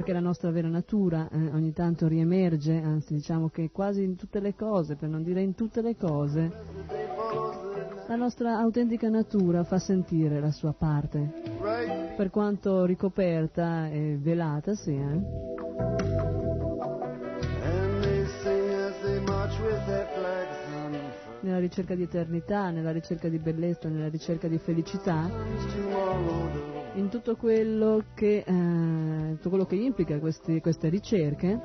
perché 0.00 0.14
la 0.14 0.20
nostra 0.20 0.50
vera 0.50 0.68
natura 0.68 1.28
eh, 1.30 1.36
ogni 1.52 1.74
tanto 1.74 2.08
riemerge, 2.08 2.72
anzi 2.72 3.12
diciamo 3.12 3.50
che 3.50 3.70
quasi 3.70 4.02
in 4.02 4.16
tutte 4.16 4.40
le 4.40 4.54
cose, 4.54 4.96
per 4.96 5.10
non 5.10 5.22
dire 5.22 5.42
in 5.42 5.54
tutte 5.54 5.82
le 5.82 5.94
cose, 5.94 6.50
la 8.08 8.16
nostra 8.16 8.56
autentica 8.56 9.10
natura 9.10 9.62
fa 9.62 9.78
sentire 9.78 10.40
la 10.40 10.52
sua 10.52 10.72
parte, 10.72 11.30
per 12.16 12.30
quanto 12.30 12.86
ricoperta 12.86 13.90
e 13.90 14.16
velata 14.18 14.74
sia. 14.74 15.12
Eh? 15.12 15.20
Nella 21.42 21.58
ricerca 21.58 21.94
di 21.94 22.02
eternità, 22.04 22.70
nella 22.70 22.92
ricerca 22.92 23.28
di 23.28 23.38
bellezza, 23.38 23.90
nella 23.90 24.08
ricerca 24.08 24.48
di 24.48 24.56
felicità, 24.56 25.28
in 26.94 27.08
tutto 27.08 27.36
quello 27.36 28.04
che, 28.14 28.44
eh, 28.46 29.34
tutto 29.36 29.48
quello 29.48 29.66
che 29.66 29.76
implica 29.76 30.18
questi, 30.18 30.60
queste 30.60 30.88
ricerche 30.88 31.60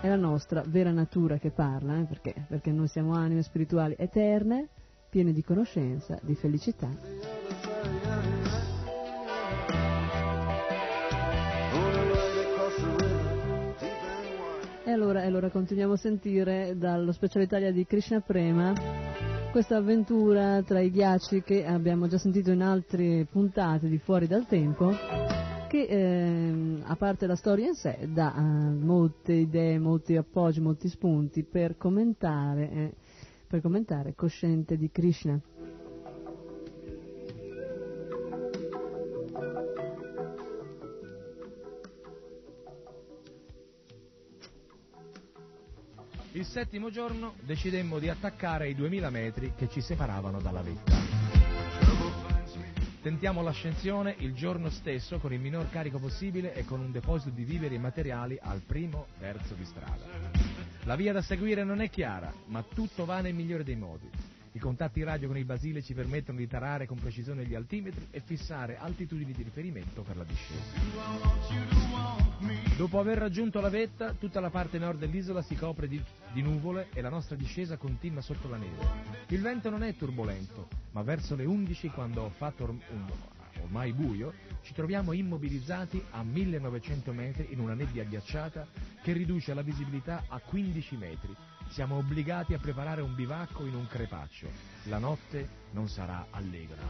è 0.00 0.08
la 0.08 0.16
nostra 0.16 0.62
vera 0.66 0.90
natura 0.90 1.38
che 1.38 1.50
parla, 1.50 2.00
eh, 2.00 2.04
perché? 2.04 2.34
perché 2.48 2.70
noi 2.70 2.88
siamo 2.88 3.14
anime 3.14 3.42
spirituali 3.42 3.94
eterne 3.98 4.68
pieni 5.08 5.32
di 5.32 5.42
conoscenza, 5.42 6.18
di 6.22 6.34
felicità. 6.34 6.88
E 14.84 14.90
allora, 14.90 15.22
allora 15.22 15.50
continuiamo 15.50 15.92
a 15.92 15.96
sentire 15.96 16.74
dallo 16.76 17.12
speciale 17.12 17.44
Italia 17.44 17.70
di 17.70 17.84
Krishna 17.84 18.20
Prema 18.20 19.09
questa 19.50 19.76
avventura 19.78 20.62
tra 20.62 20.78
i 20.80 20.90
ghiacci 20.92 21.42
che 21.42 21.66
abbiamo 21.66 22.06
già 22.06 22.18
sentito 22.18 22.52
in 22.52 22.62
altre 22.62 23.26
puntate 23.28 23.88
di 23.88 23.98
Fuori 23.98 24.28
dal 24.28 24.46
Tempo 24.46 24.90
che 25.68 25.82
eh, 25.88 26.80
a 26.84 26.94
parte 26.96 27.26
la 27.26 27.34
storia 27.34 27.66
in 27.66 27.74
sé 27.74 28.08
dà 28.12 28.32
eh, 28.36 28.40
molte 28.40 29.32
idee, 29.32 29.78
molti 29.78 30.16
appoggi, 30.16 30.60
molti 30.60 30.88
spunti 30.88 31.42
per 31.42 31.76
commentare, 31.76 32.70
eh, 32.70 32.92
per 33.48 33.60
commentare 33.60 34.14
Cosciente 34.14 34.76
di 34.76 34.88
Krishna. 34.90 35.40
Il 46.40 46.46
settimo 46.46 46.88
giorno 46.88 47.34
decidemmo 47.42 47.98
di 47.98 48.08
attaccare 48.08 48.70
i 48.70 48.74
2000 48.74 49.10
metri 49.10 49.52
che 49.54 49.68
ci 49.68 49.82
separavano 49.82 50.40
dalla 50.40 50.62
vetta. 50.62 50.96
Tentiamo 53.02 53.42
l'ascensione 53.42 54.14
il 54.20 54.32
giorno 54.32 54.70
stesso 54.70 55.18
con 55.18 55.34
il 55.34 55.38
minor 55.38 55.68
carico 55.68 55.98
possibile 55.98 56.54
e 56.54 56.64
con 56.64 56.80
un 56.80 56.92
deposito 56.92 57.28
di 57.28 57.44
viveri 57.44 57.74
e 57.74 57.78
materiali 57.78 58.38
al 58.40 58.62
primo 58.62 59.08
terzo 59.18 59.52
di 59.52 59.66
strada. 59.66 60.06
La 60.84 60.96
via 60.96 61.12
da 61.12 61.20
seguire 61.20 61.62
non 61.62 61.82
è 61.82 61.90
chiara, 61.90 62.32
ma 62.46 62.62
tutto 62.62 63.04
va 63.04 63.20
nel 63.20 63.34
migliore 63.34 63.62
dei 63.62 63.76
modi. 63.76 64.08
I 64.52 64.58
contatti 64.58 65.04
radio 65.04 65.28
con 65.28 65.36
il 65.36 65.44
Basile 65.44 65.80
ci 65.80 65.94
permettono 65.94 66.38
di 66.38 66.48
tarare 66.48 66.84
con 66.84 66.98
precisione 66.98 67.44
gli 67.44 67.54
altimetri 67.54 68.08
e 68.10 68.18
fissare 68.18 68.78
altitudini 68.78 69.32
di 69.32 69.44
riferimento 69.44 70.02
per 70.02 70.16
la 70.16 70.24
discesa. 70.24 70.60
Dopo 72.76 72.98
aver 72.98 73.18
raggiunto 73.18 73.60
la 73.60 73.68
vetta, 73.68 74.12
tutta 74.14 74.40
la 74.40 74.50
parte 74.50 74.78
nord 74.78 74.98
dell'isola 74.98 75.40
si 75.40 75.54
copre 75.54 75.86
di, 75.86 76.02
di, 76.32 76.42
nuvole 76.42 76.88
e 76.92 77.00
la 77.00 77.10
nostra 77.10 77.36
discesa 77.36 77.76
continua 77.76 78.22
sotto 78.22 78.48
la 78.48 78.56
neve. 78.56 78.84
Il 79.28 79.40
vento 79.40 79.70
non 79.70 79.84
è 79.84 79.94
turbolento, 79.94 80.66
ma 80.90 81.02
verso 81.02 81.36
le 81.36 81.44
11, 81.44 81.88
quando 81.90 82.22
ho 82.22 82.30
fatto 82.30 82.64
or- 82.64 82.70
un, 82.70 83.06
ormai 83.62 83.92
buio, 83.92 84.32
ci 84.62 84.74
troviamo 84.74 85.12
immobilizzati 85.12 86.02
a 86.10 86.24
1900 86.24 87.12
metri 87.12 87.52
in 87.52 87.60
una 87.60 87.74
nebbia 87.74 88.02
ghiacciata 88.02 88.66
che 89.00 89.12
riduce 89.12 89.54
la 89.54 89.62
visibilità 89.62 90.24
a 90.26 90.40
15 90.40 90.96
metri 90.96 91.36
siamo 91.70 91.96
obbligati 91.96 92.52
a 92.52 92.58
preparare 92.58 93.00
un 93.00 93.14
bivacco 93.14 93.64
in 93.64 93.74
un 93.74 93.86
crepaccio. 93.86 94.50
La 94.84 94.98
notte 94.98 95.48
non 95.70 95.88
sarà 95.88 96.26
allegra. 96.30 96.82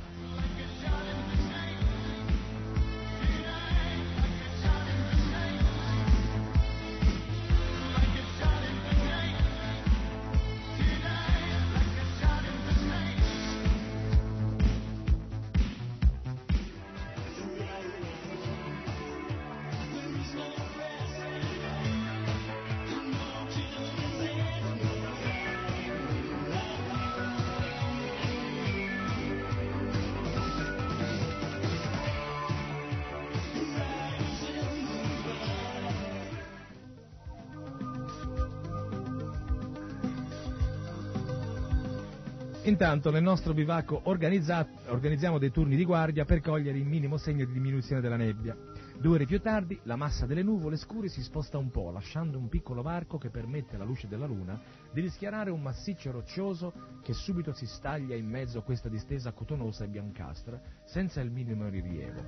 Intanto 42.81 43.11
nel 43.11 43.22
nostro 43.22 43.53
bivacco 43.53 44.01
organizziamo 44.05 45.37
dei 45.37 45.51
turni 45.51 45.76
di 45.76 45.85
guardia 45.85 46.24
per 46.24 46.41
cogliere 46.41 46.78
il 46.78 46.87
minimo 46.87 47.18
segno 47.18 47.45
di 47.45 47.53
diminuzione 47.53 48.01
della 48.01 48.16
nebbia. 48.16 48.57
Due 48.99 49.16
ore 49.16 49.26
più 49.26 49.39
tardi 49.39 49.78
la 49.83 49.97
massa 49.97 50.24
delle 50.24 50.43
nuvole 50.43 50.78
scure 50.78 51.09
si 51.09 51.22
sposta 51.22 51.59
un 51.59 51.70
po', 51.70 51.91
lasciando 51.91 52.39
un 52.39 52.49
piccolo 52.49 52.81
varco 52.81 53.18
che 53.18 53.28
permette 53.28 53.74
alla 53.74 53.85
luce 53.85 54.09
della 54.09 54.24
luna 54.24 54.59
di 54.91 55.03
rischiarare 55.03 55.51
un 55.51 55.61
massiccio 55.61 56.11
roccioso 56.11 56.72
che 57.03 57.12
subito 57.12 57.53
si 57.53 57.66
staglia 57.66 58.14
in 58.14 58.26
mezzo 58.26 58.61
a 58.61 58.62
questa 58.62 58.89
distesa 58.89 59.33
cotonosa 59.33 59.85
e 59.85 59.89
biancastra, 59.89 60.59
senza 60.87 61.20
il 61.20 61.31
minimo 61.31 61.68
rilievo. 61.68 62.24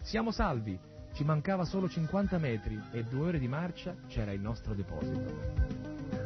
Siamo 0.00 0.30
salvi! 0.30 0.78
Ci 1.12 1.22
mancava 1.22 1.66
solo 1.66 1.86
50 1.86 2.38
metri 2.38 2.80
e 2.92 3.04
due 3.04 3.26
ore 3.26 3.38
di 3.38 3.46
marcia 3.46 3.94
c'era 4.06 4.32
il 4.32 4.40
nostro 4.40 4.72
deposito. 4.72 6.21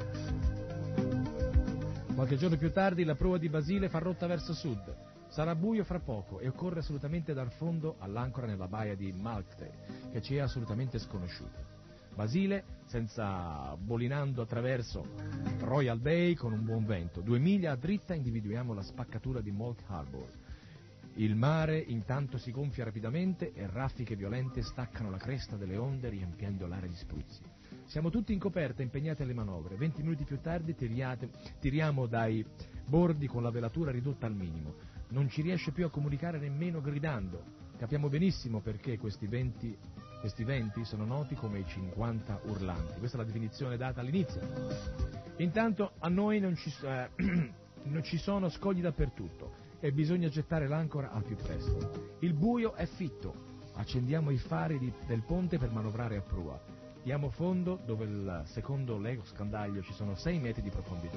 Qualche 2.16 2.38
giorno 2.38 2.56
più 2.56 2.72
tardi 2.72 3.04
la 3.04 3.14
prua 3.14 3.36
di 3.36 3.50
Basile 3.50 3.90
fa 3.90 3.98
rotta 3.98 4.26
verso 4.26 4.54
sud. 4.54 4.80
Sarà 5.28 5.54
buio 5.54 5.84
fra 5.84 6.00
poco 6.00 6.40
e 6.40 6.48
occorre 6.48 6.78
assolutamente 6.78 7.34
dar 7.34 7.52
fondo 7.52 7.96
all'ancora 7.98 8.46
nella 8.46 8.68
baia 8.68 8.96
di 8.96 9.12
Malkte, 9.12 9.70
che 10.10 10.22
ci 10.22 10.36
è 10.36 10.38
assolutamente 10.38 10.98
sconosciuta. 10.98 11.62
Basile, 12.14 12.64
senza 12.86 13.76
bolinando 13.76 14.40
attraverso 14.40 15.06
Royal 15.58 16.00
Bay 16.00 16.32
con 16.32 16.54
un 16.54 16.64
buon 16.64 16.86
vento. 16.86 17.20
Due 17.20 17.38
miglia 17.38 17.72
a 17.72 17.76
dritta 17.76 18.14
individuiamo 18.14 18.72
la 18.72 18.82
spaccatura 18.82 19.42
di 19.42 19.50
Malk 19.50 19.82
Harbor. 19.86 20.30
Il 21.16 21.36
mare 21.36 21.78
intanto 21.78 22.38
si 22.38 22.50
gonfia 22.50 22.84
rapidamente 22.84 23.52
e 23.52 23.66
raffiche 23.66 24.16
violente 24.16 24.62
staccano 24.62 25.10
la 25.10 25.18
cresta 25.18 25.56
delle 25.56 25.76
onde 25.76 26.08
riempiendo 26.08 26.66
l'area 26.66 26.88
di 26.88 26.96
spruzzi. 26.96 27.55
Siamo 27.86 28.10
tutti 28.10 28.32
in 28.32 28.40
coperta, 28.40 28.82
impegnati 28.82 29.22
alle 29.22 29.32
manovre. 29.32 29.76
Venti 29.76 30.02
minuti 30.02 30.24
più 30.24 30.40
tardi 30.40 30.74
tiriate, 30.74 31.30
tiriamo 31.60 32.06
dai 32.06 32.44
bordi 32.84 33.28
con 33.28 33.44
la 33.44 33.50
velatura 33.50 33.92
ridotta 33.92 34.26
al 34.26 34.34
minimo. 34.34 34.74
Non 35.10 35.28
ci 35.28 35.40
riesce 35.40 35.70
più 35.70 35.86
a 35.86 35.90
comunicare 35.90 36.38
nemmeno 36.38 36.80
gridando. 36.80 37.44
Capiamo 37.78 38.08
benissimo 38.08 38.60
perché 38.60 38.98
questi 38.98 39.28
venti, 39.28 39.76
questi 40.20 40.42
venti 40.42 40.84
sono 40.84 41.04
noti 41.04 41.36
come 41.36 41.60
i 41.60 41.64
50 41.64 42.40
urlanti. 42.46 42.98
Questa 42.98 43.18
è 43.18 43.20
la 43.20 43.26
definizione 43.26 43.76
data 43.76 44.00
all'inizio. 44.00 44.40
Intanto 45.36 45.92
a 45.98 46.08
noi 46.08 46.40
non 46.40 46.56
ci, 46.56 46.74
eh, 46.82 47.10
non 47.84 48.02
ci 48.02 48.18
sono 48.18 48.48
scogli 48.48 48.80
dappertutto 48.80 49.64
e 49.78 49.92
bisogna 49.92 50.28
gettare 50.28 50.66
l'ancora 50.66 51.12
al 51.12 51.22
più 51.22 51.36
presto. 51.36 52.16
Il 52.18 52.34
buio 52.34 52.74
è 52.74 52.86
fitto. 52.86 53.54
Accendiamo 53.74 54.30
i 54.30 54.38
fari 54.38 54.78
di, 54.80 54.92
del 55.06 55.22
ponte 55.22 55.56
per 55.56 55.70
manovrare 55.70 56.16
a 56.16 56.22
prua. 56.22 56.75
Diamo 57.06 57.30
fondo 57.30 57.78
dove 57.84 58.04
il 58.04 58.42
secondo 58.46 58.98
Lego 58.98 59.22
scandaglio 59.22 59.80
ci 59.80 59.92
sono 59.92 60.16
6 60.16 60.40
metri 60.40 60.60
di 60.60 60.70
profondità. 60.70 61.16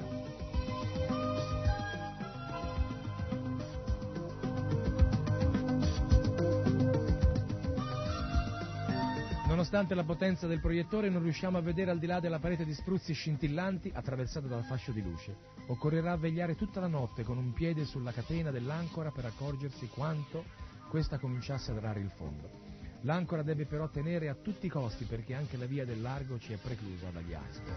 Nonostante 9.48 9.96
la 9.96 10.04
potenza 10.04 10.46
del 10.46 10.60
proiettore 10.60 11.08
non 11.08 11.22
riusciamo 11.24 11.58
a 11.58 11.60
vedere 11.60 11.90
al 11.90 11.98
di 11.98 12.06
là 12.06 12.20
della 12.20 12.38
parete 12.38 12.64
di 12.64 12.72
spruzzi 12.72 13.12
scintillanti 13.12 13.90
attraversata 13.92 14.46
dal 14.46 14.62
fascio 14.62 14.92
di 14.92 15.02
luce. 15.02 15.34
Occorrerà 15.66 16.16
vegliare 16.16 16.54
tutta 16.54 16.78
la 16.78 16.86
notte 16.86 17.24
con 17.24 17.36
un 17.36 17.52
piede 17.52 17.84
sulla 17.84 18.12
catena 18.12 18.52
dell'ancora 18.52 19.10
per 19.10 19.24
accorgersi 19.24 19.88
quanto 19.88 20.44
questa 20.88 21.18
cominciasse 21.18 21.72
a 21.72 21.80
dare 21.80 21.98
il 21.98 22.10
fondo. 22.10 22.69
L'ancora 23.02 23.42
deve 23.42 23.64
però 23.64 23.88
tenere 23.88 24.28
a 24.28 24.34
tutti 24.34 24.66
i 24.66 24.68
costi 24.68 25.04
perché 25.04 25.34
anche 25.34 25.56
la 25.56 25.64
via 25.64 25.86
del 25.86 26.02
largo 26.02 26.38
ci 26.38 26.52
è 26.52 26.58
preclusa 26.58 27.08
dagli 27.10 27.32
astri. 27.32 27.72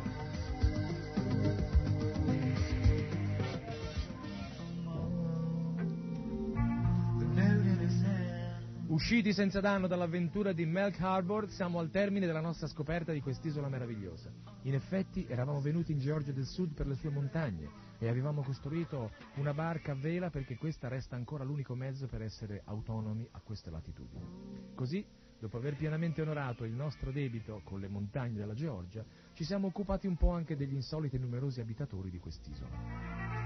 Usciti 8.88 9.34
senza 9.34 9.60
danno 9.60 9.88
dall'avventura 9.88 10.52
di 10.52 10.66
Melk 10.66 11.00
Harbor, 11.00 11.50
siamo 11.50 11.80
al 11.80 11.90
termine 11.90 12.28
della 12.28 12.42
nostra 12.42 12.68
scoperta 12.68 13.12
di 13.12 13.22
quest'isola 13.22 13.68
meravigliosa. 13.68 14.53
In 14.66 14.76
effetti 14.76 15.26
eravamo 15.28 15.60
venuti 15.60 15.92
in 15.92 16.00
Georgia 16.00 16.32
del 16.32 16.46
Sud 16.46 16.74
per 16.74 16.88
le 16.88 16.96
sue 16.96 17.10
montagne 17.10 17.70
e 18.00 18.08
avevamo 18.08 18.44
costruito 18.44 19.12
una 19.36 19.54
barca 19.54 19.92
a 19.92 19.96
vela 19.96 20.30
perché 20.30 20.56
questa 20.56 20.88
resta 20.88 21.18
ancora 21.18 21.44
l'unico 21.44 21.76
mezzo 21.76 22.08
per 22.08 22.22
essere 22.22 22.62
autonomi 22.66 23.28
a 23.32 23.42
queste 23.42 23.70
latitudini. 23.70 24.74
Così, 24.74 25.06
dopo 25.38 25.58
aver 25.58 25.76
pienamente 25.76 26.22
onorato 26.22 26.64
il 26.64 26.72
nostro 26.72 27.12
debito 27.12 27.60
con 27.66 27.82
le 27.82 27.90
montagne 27.90 28.38
della 28.38 28.54
Georgia, 28.54 29.04
ci 29.34 29.44
siamo 29.44 29.68
occupati 29.68 30.08
un 30.08 30.16
po' 30.16 30.32
anche 30.32 30.56
degli 30.56 30.74
insoliti 30.74 31.18
e 31.18 31.20
numerosi 31.20 31.60
abitatori 31.60 32.10
di 32.10 32.20
quest'isola. 32.20 33.43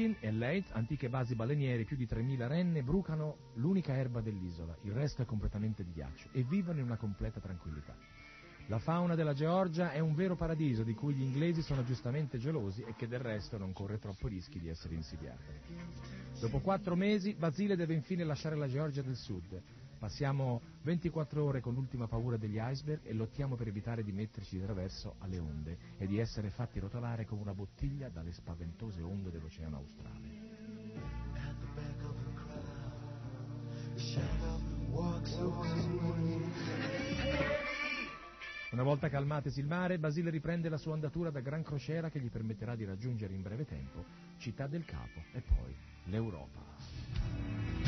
Ushkin 0.00 0.16
e 0.20 0.30
Leyte, 0.30 0.72
antiche 0.72 1.10
basi 1.10 1.34
baleniere, 1.34 1.84
più 1.84 1.94
di 1.94 2.06
3.000 2.06 2.46
renne, 2.46 2.82
brucano 2.82 3.50
l'unica 3.56 3.94
erba 3.94 4.22
dell'isola, 4.22 4.74
il 4.84 4.92
resto 4.92 5.20
è 5.20 5.26
completamente 5.26 5.84
di 5.84 5.92
ghiaccio, 5.92 6.28
e 6.32 6.42
vivono 6.42 6.78
in 6.78 6.86
una 6.86 6.96
completa 6.96 7.38
tranquillità. 7.38 7.94
La 8.68 8.78
fauna 8.78 9.14
della 9.14 9.34
Georgia 9.34 9.92
è 9.92 9.98
un 9.98 10.14
vero 10.14 10.36
paradiso 10.36 10.84
di 10.84 10.94
cui 10.94 11.12
gli 11.12 11.22
inglesi 11.22 11.60
sono 11.60 11.84
giustamente 11.84 12.38
gelosi 12.38 12.82
e 12.82 12.94
che 12.94 13.08
del 13.08 13.18
resto 13.18 13.58
non 13.58 13.72
corre 13.72 13.98
troppo 13.98 14.26
rischi 14.26 14.58
di 14.58 14.68
essere 14.68 14.94
insidiati. 14.94 15.52
Dopo 16.38 16.60
quattro 16.60 16.94
mesi 16.96 17.34
Basile 17.34 17.76
deve 17.76 17.94
infine 17.94 18.24
lasciare 18.24 18.56
la 18.56 18.68
Georgia 18.68 19.02
del 19.02 19.16
Sud. 19.16 19.60
Passiamo 20.00 20.62
24 20.84 21.44
ore 21.44 21.60
con 21.60 21.74
l'ultima 21.74 22.08
paura 22.08 22.38
degli 22.38 22.58
iceberg 22.58 23.00
e 23.04 23.12
lottiamo 23.12 23.54
per 23.54 23.68
evitare 23.68 24.02
di 24.02 24.12
metterci 24.12 24.56
di 24.56 24.64
traverso 24.64 25.16
alle 25.18 25.38
onde 25.38 25.76
e 25.98 26.06
di 26.06 26.18
essere 26.18 26.48
fatti 26.48 26.78
rotolare 26.78 27.26
come 27.26 27.42
una 27.42 27.52
bottiglia 27.52 28.08
dalle 28.08 28.32
spaventose 28.32 29.02
onde 29.02 29.30
dell'Oceano 29.30 29.76
Australe. 29.76 30.28
Una 38.70 38.82
volta 38.82 39.10
calmatesi 39.10 39.60
il 39.60 39.66
mare, 39.66 39.98
Basile 39.98 40.30
riprende 40.30 40.70
la 40.70 40.78
sua 40.78 40.94
andatura 40.94 41.28
da 41.28 41.40
gran 41.40 41.62
crociera 41.62 42.08
che 42.08 42.20
gli 42.20 42.30
permetterà 42.30 42.74
di 42.74 42.86
raggiungere 42.86 43.34
in 43.34 43.42
breve 43.42 43.66
tempo 43.66 44.02
Città 44.38 44.66
del 44.66 44.86
Capo 44.86 45.20
e 45.34 45.42
poi 45.42 45.76
l'Europa. 46.04 47.79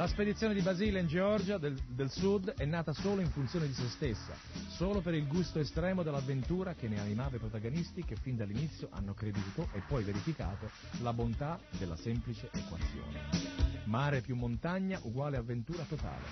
La 0.00 0.06
spedizione 0.06 0.54
di 0.54 0.62
Basile 0.62 0.98
in 0.98 1.08
Georgia 1.08 1.58
del, 1.58 1.78
del 1.86 2.10
Sud 2.10 2.54
è 2.56 2.64
nata 2.64 2.94
solo 2.94 3.20
in 3.20 3.28
funzione 3.28 3.66
di 3.66 3.74
se 3.74 3.86
stessa, 3.88 4.32
solo 4.70 5.02
per 5.02 5.12
il 5.12 5.26
gusto 5.26 5.58
estremo 5.58 6.02
dell'avventura 6.02 6.72
che 6.72 6.88
ne 6.88 6.98
animava 6.98 7.36
i 7.36 7.38
protagonisti 7.38 8.02
che 8.02 8.16
fin 8.16 8.34
dall'inizio 8.34 8.88
hanno 8.92 9.12
creduto 9.12 9.68
e 9.74 9.82
poi 9.86 10.02
verificato 10.02 10.70
la 11.02 11.12
bontà 11.12 11.60
della 11.76 11.96
semplice 11.96 12.48
equazione. 12.50 13.84
Mare 13.84 14.22
più 14.22 14.36
montagna 14.36 14.98
uguale 15.02 15.36
avventura 15.36 15.84
totale. 15.86 16.24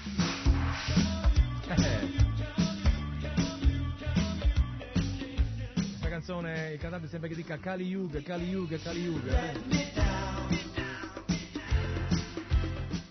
Eh. 1.68 2.08
Questa 5.74 6.08
canzone 6.08 6.72
il 6.72 6.78
cantante 6.80 7.06
sembra 7.08 7.28
che 7.28 7.34
dica 7.34 7.58
Kali 7.58 7.84
Yuga, 7.84 8.22
Kali 8.22 8.48
Yuga, 8.48 8.78
Kali 8.78 9.02
Yuga. 9.02 9.52
eh. 9.52 10.67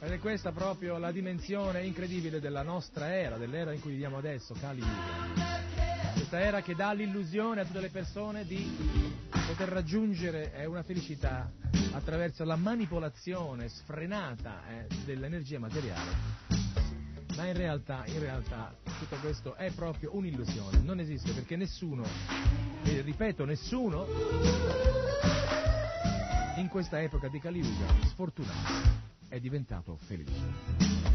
Ed 0.08 0.14
è 0.14 0.20
questa 0.20 0.54
proprio 0.54 0.98
la 0.98 1.12
dimensione 1.12 1.84
incredibile 1.84 2.40
della 2.40 2.62
nostra 2.62 3.14
era, 3.14 3.36
dell'era 3.36 3.74
in 3.74 3.82
cui 3.82 3.92
viviamo 3.92 4.16
adesso, 4.16 4.56
Kali. 4.58 4.82
Questa 6.14 6.40
era 6.40 6.62
che 6.62 6.76
dà 6.76 6.94
l'illusione 6.94 7.60
a 7.60 7.66
tutte 7.66 7.82
le 7.82 7.90
persone 7.90 8.46
di 8.46 8.74
poter 9.30 9.68
raggiungere 9.68 10.54
eh, 10.54 10.66
una 10.66 10.82
felicità 10.82 11.52
attraverso 11.92 12.46
la 12.46 12.56
manipolazione 12.56 13.68
sfrenata 13.68 14.62
eh, 14.70 14.88
dell'energia 15.04 15.60
materiale. 15.60 16.12
Ma 17.36 17.46
in 17.46 17.58
realtà, 17.58 18.06
in 18.06 18.20
realtà, 18.22 18.74
tutto 19.00 19.18
questo 19.18 19.56
è 19.56 19.70
proprio 19.72 20.16
un'illusione, 20.16 20.80
non 20.84 21.02
esiste 21.02 21.34
perché 21.34 21.58
nessuno, 21.58 22.06
e 22.82 23.02
ripeto, 23.02 23.44
nessuno 23.44 24.08
in 26.56 26.70
questa 26.70 27.02
epoca 27.02 27.28
di 27.28 27.40
Kali 27.40 27.60
Yuga, 27.60 28.08
sfortunato, 28.08 29.17
è 29.28 29.40
diventato 29.40 29.98
felice. 29.98 31.07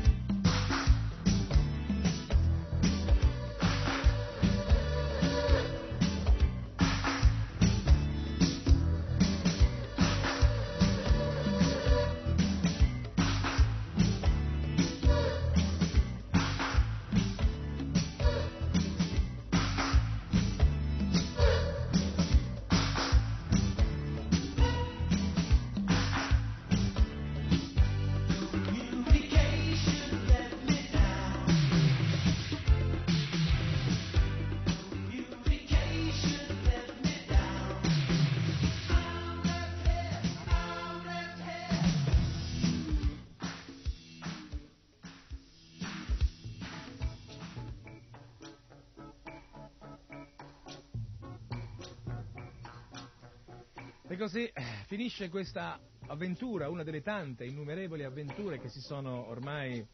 E 54.13 54.19
così 54.19 54.45
eh, 54.45 54.63
finisce 54.89 55.31
questa 55.31 55.81
avventura, 56.09 56.69
una 56.69 56.83
delle 56.83 57.01
tante 57.01 57.47
innumerevoli 57.47 58.05
avventure 58.05 58.59
che 58.59 58.69
si 58.69 58.83
sono 58.83 59.27
ormai 59.31 59.79
eh, 59.79 59.89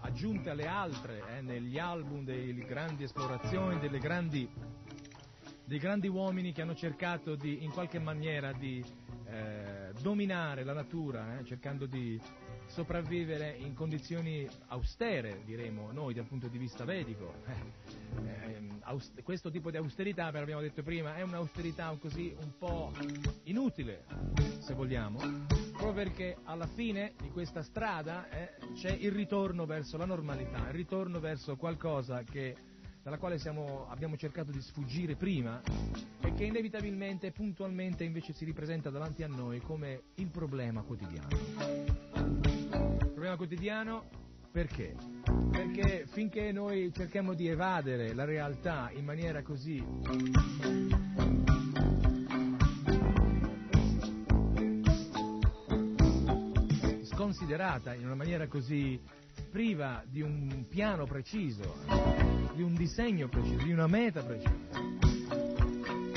aggiunte 0.00 0.50
alle 0.50 0.66
altre 0.66 1.22
eh, 1.36 1.40
negli 1.40 1.78
album 1.78 2.24
delle 2.24 2.64
grandi 2.64 3.04
esplorazioni, 3.04 3.78
grandi, 4.00 4.50
dei 5.64 5.78
grandi 5.78 6.08
uomini 6.08 6.50
che 6.50 6.62
hanno 6.62 6.74
cercato 6.74 7.36
di, 7.36 7.62
in 7.62 7.70
qualche 7.70 8.00
maniera 8.00 8.52
di 8.52 8.84
eh, 9.28 9.92
dominare 10.00 10.64
la 10.64 10.72
natura, 10.72 11.38
eh, 11.38 11.44
cercando 11.44 11.86
di 11.86 12.20
sopravvivere 12.66 13.56
in 13.58 13.74
condizioni 13.74 14.48
austere, 14.68 15.42
diremo 15.44 15.90
noi 15.92 16.14
dal 16.14 16.26
punto 16.26 16.48
di 16.48 16.58
vista 16.58 16.84
vedico. 16.84 17.34
Eh, 18.16 19.22
questo 19.22 19.50
tipo 19.50 19.70
di 19.70 19.76
austerità, 19.76 20.26
come 20.26 20.40
abbiamo 20.40 20.60
detto 20.60 20.82
prima, 20.82 21.16
è 21.16 21.22
un'austerità 21.22 21.94
così 22.00 22.34
un 22.40 22.52
po' 22.56 22.92
inutile, 23.44 24.04
se 24.60 24.74
vogliamo, 24.74 25.18
proprio 25.72 25.92
perché 25.92 26.36
alla 26.44 26.66
fine 26.66 27.14
di 27.20 27.30
questa 27.30 27.62
strada 27.62 28.28
eh, 28.30 28.54
c'è 28.74 28.90
il 28.92 29.10
ritorno 29.10 29.66
verso 29.66 29.96
la 29.96 30.06
normalità, 30.06 30.68
il 30.68 30.74
ritorno 30.74 31.18
verso 31.18 31.56
qualcosa 31.56 32.22
che, 32.22 32.54
dalla 33.02 33.18
quale 33.18 33.38
siamo- 33.38 33.88
abbiamo 33.88 34.16
cercato 34.16 34.52
di 34.52 34.60
sfuggire 34.60 35.16
prima 35.16 35.60
e 36.20 36.32
che 36.34 36.44
inevitabilmente, 36.44 37.32
puntualmente 37.32 38.04
invece 38.04 38.32
si 38.32 38.44
ripresenta 38.44 38.88
davanti 38.90 39.24
a 39.24 39.28
noi 39.28 39.60
come 39.60 40.02
il 40.14 40.28
problema 40.28 40.82
quotidiano. 40.82 42.15
Problema 43.26 43.36
quotidiano 43.44 44.04
perché? 44.52 44.94
Perché 45.50 46.06
finché 46.06 46.52
noi 46.52 46.92
cerchiamo 46.94 47.34
di 47.34 47.48
evadere 47.48 48.14
la 48.14 48.24
realtà 48.24 48.88
in 48.94 49.04
maniera 49.04 49.42
così 49.42 49.84
sconsiderata, 57.02 57.94
in 57.94 58.04
una 58.04 58.14
maniera 58.14 58.46
così 58.46 59.00
priva 59.50 60.04
di 60.06 60.22
un 60.22 60.66
piano 60.68 61.04
preciso, 61.06 61.78
di 62.54 62.62
un 62.62 62.74
disegno 62.74 63.28
preciso, 63.28 63.64
di 63.64 63.72
una 63.72 63.88
meta 63.88 64.22
precisa, 64.22 64.54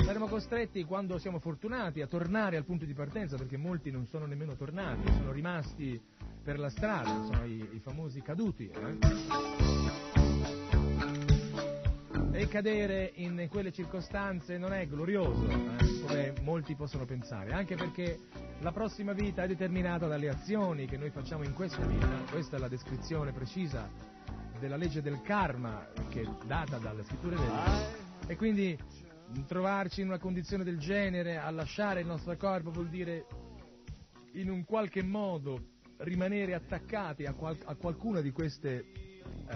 saremo 0.04 0.28
costretti, 0.28 0.84
quando 0.84 1.18
siamo 1.18 1.40
fortunati, 1.40 2.02
a 2.02 2.06
tornare 2.06 2.56
al 2.56 2.64
punto 2.64 2.84
di 2.84 2.94
partenza, 2.94 3.36
perché 3.36 3.56
molti 3.56 3.90
non 3.90 4.06
sono 4.06 4.26
nemmeno 4.26 4.54
tornati, 4.54 5.10
sono 5.12 5.32
rimasti 5.32 6.00
per 6.42 6.58
la 6.58 6.70
strada, 6.70 7.24
sono 7.24 7.44
i, 7.44 7.68
i 7.72 7.80
famosi 7.80 8.20
caduti. 8.22 8.68
eh. 8.68 8.98
E 12.32 12.48
cadere 12.48 13.12
in 13.16 13.48
quelle 13.50 13.70
circostanze 13.70 14.56
non 14.56 14.72
è 14.72 14.86
glorioso, 14.86 15.46
eh, 15.48 16.00
come 16.06 16.34
molti 16.42 16.74
possono 16.74 17.04
pensare, 17.04 17.52
anche 17.52 17.74
perché 17.74 18.18
la 18.60 18.72
prossima 18.72 19.12
vita 19.12 19.42
è 19.42 19.46
determinata 19.46 20.06
dalle 20.06 20.28
azioni 20.28 20.86
che 20.86 20.96
noi 20.96 21.10
facciamo 21.10 21.44
in 21.44 21.52
questa 21.52 21.84
vita, 21.84 22.06
questa 22.30 22.56
è 22.56 22.58
la 22.58 22.68
descrizione 22.68 23.32
precisa 23.32 23.90
della 24.58 24.76
legge 24.76 25.02
del 25.02 25.20
karma 25.22 25.86
che 26.08 26.22
è 26.22 26.28
data 26.46 26.78
dalle 26.78 27.02
scritture 27.04 27.36
vediche. 27.36 28.08
E 28.26 28.36
quindi 28.36 28.78
trovarci 29.46 30.00
in 30.00 30.08
una 30.08 30.18
condizione 30.18 30.64
del 30.64 30.78
genere, 30.78 31.36
a 31.38 31.50
lasciare 31.50 32.00
il 32.00 32.06
nostro 32.06 32.36
corpo 32.36 32.70
vuol 32.70 32.88
dire 32.88 33.26
in 34.32 34.50
un 34.50 34.64
qualche 34.64 35.02
modo 35.02 35.78
rimanere 36.00 36.54
attaccati 36.54 37.26
a, 37.26 37.32
qual- 37.34 37.58
a 37.64 37.74
qualcuna 37.74 38.20
di 38.20 38.30
queste 38.30 38.84
eh, 39.48 39.54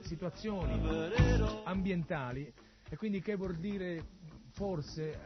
situazioni 0.00 0.78
ambientali 1.64 2.52
e 2.88 2.96
quindi 2.96 3.20
che 3.20 3.36
vuol 3.36 3.56
dire 3.56 4.04
forse 4.52 5.10
eh, 5.12 5.18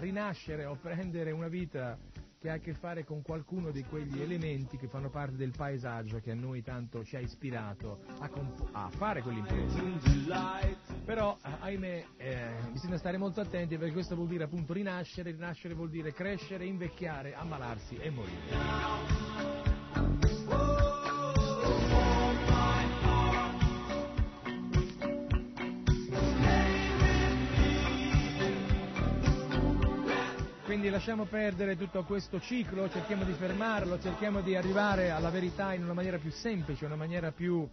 rinascere 0.00 0.64
o 0.64 0.76
prendere 0.76 1.30
una 1.32 1.48
vita 1.48 1.98
che 2.40 2.48
ha 2.48 2.54
a 2.54 2.58
che 2.58 2.72
fare 2.72 3.04
con 3.04 3.20
qualcuno 3.20 3.70
di 3.70 3.84
quegli 3.84 4.22
elementi 4.22 4.78
che 4.78 4.88
fanno 4.88 5.10
parte 5.10 5.36
del 5.36 5.52
paesaggio 5.54 6.20
che 6.20 6.30
a 6.30 6.34
noi 6.34 6.62
tanto 6.62 7.04
ci 7.04 7.16
ha 7.16 7.20
ispirato 7.20 8.00
a, 8.18 8.30
comp- 8.30 8.66
a 8.72 8.88
fare 8.88 9.20
quell'impresa. 9.20 9.78
Però, 11.04 11.36
eh, 11.44 11.50
ahimè, 11.60 12.04
eh, 12.16 12.50
bisogna 12.72 12.96
stare 12.96 13.18
molto 13.18 13.42
attenti 13.42 13.76
perché 13.76 13.92
questo 13.92 14.14
vuol 14.14 14.28
dire 14.28 14.44
appunto 14.44 14.72
rinascere, 14.72 15.32
rinascere 15.32 15.74
vuol 15.74 15.90
dire 15.90 16.14
crescere, 16.14 16.64
invecchiare, 16.64 17.34
ammalarsi 17.34 17.96
e 17.96 18.08
morire. 18.08 19.69
Quindi 30.70 30.88
lasciamo 30.88 31.24
perdere 31.24 31.76
tutto 31.76 32.04
questo 32.04 32.40
ciclo, 32.40 32.88
cerchiamo 32.88 33.24
di 33.24 33.32
fermarlo, 33.32 33.98
cerchiamo 33.98 34.40
di 34.40 34.54
arrivare 34.54 35.10
alla 35.10 35.28
verità 35.28 35.74
in 35.74 35.82
una 35.82 35.94
maniera 35.94 36.18
più 36.18 36.30
semplice, 36.30 36.84
una 36.84 36.94
maniera 36.94 37.32
più 37.32 37.68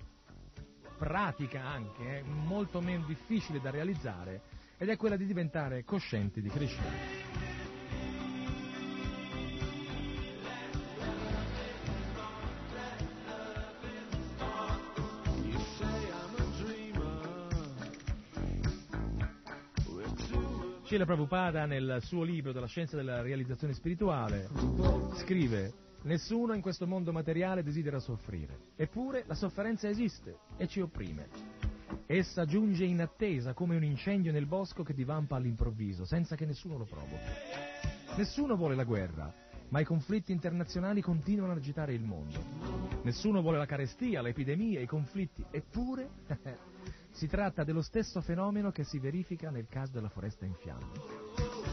pratica 0.98 1.64
anche, 1.64 2.18
eh, 2.18 2.24
molto 2.24 2.82
meno 2.82 3.06
difficile 3.06 3.62
da 3.62 3.70
realizzare, 3.70 4.42
ed 4.80 4.90
è 4.90 4.98
quella 4.98 5.16
di 5.16 5.28
diventare 5.28 5.84
coscienti 5.84 6.42
di 6.42 6.50
Krishna. 6.50 7.57
Srila 20.88 21.04
Prabhupada 21.04 21.66
nel 21.66 22.00
suo 22.02 22.24
libro 22.24 22.54
della 22.54 22.66
scienza 22.66 22.96
della 22.96 23.22
realizzazione 23.22 23.74
spirituale 23.74 24.48
scrive 25.18 25.74
Nessuno 26.04 26.54
in 26.54 26.62
questo 26.62 26.88
mondo 26.88 27.12
materiale 27.12 27.62
desidera 27.62 28.00
soffrire, 28.00 28.58
eppure 28.78 29.26
la 29.28 29.34
sofferenza 29.34 29.90
esiste 29.90 30.38
e 30.56 30.66
ci 30.70 30.80
opprime. 30.80 31.28
Essa 32.06 32.46
giunge 32.46 32.86
in 32.86 33.02
attesa 33.02 33.52
come 33.52 33.76
un 33.76 33.84
incendio 33.84 34.32
nel 34.32 34.46
bosco 34.46 34.84
che 34.84 34.94
divampa 34.94 35.36
all'improvviso, 35.36 36.06
senza 36.06 36.38
che 36.38 36.46
nessuno 36.46 36.78
lo 36.78 36.86
provochi. 36.86 37.18
Nessuno 38.16 38.56
vuole 38.56 38.76
la 38.76 38.86
guerra, 38.86 39.34
ma 39.68 39.82
i 39.82 39.84
conflitti 39.84 40.32
internazionali 40.32 41.02
continuano 41.02 41.52
ad 41.52 41.58
agitare 41.58 41.94
il 41.96 42.04
mondo. 42.04 42.42
Nessuno 43.04 43.42
vuole 43.42 43.58
la 43.58 43.66
carestia, 43.66 44.22
le 44.22 44.30
epidemie, 44.30 44.80
i 44.80 44.88
conflitti, 44.88 45.44
eppure 45.52 46.10
si 47.18 47.26
tratta 47.26 47.64
dello 47.64 47.82
stesso 47.82 48.22
fenomeno 48.22 48.72
che 48.72 48.84
si 48.84 49.00
verifica 49.00 49.50
nel 49.50 49.66
caso 49.68 49.94
della 49.94 50.08
foresta 50.08 50.46
in 50.46 50.54
fiamme. 50.54 50.92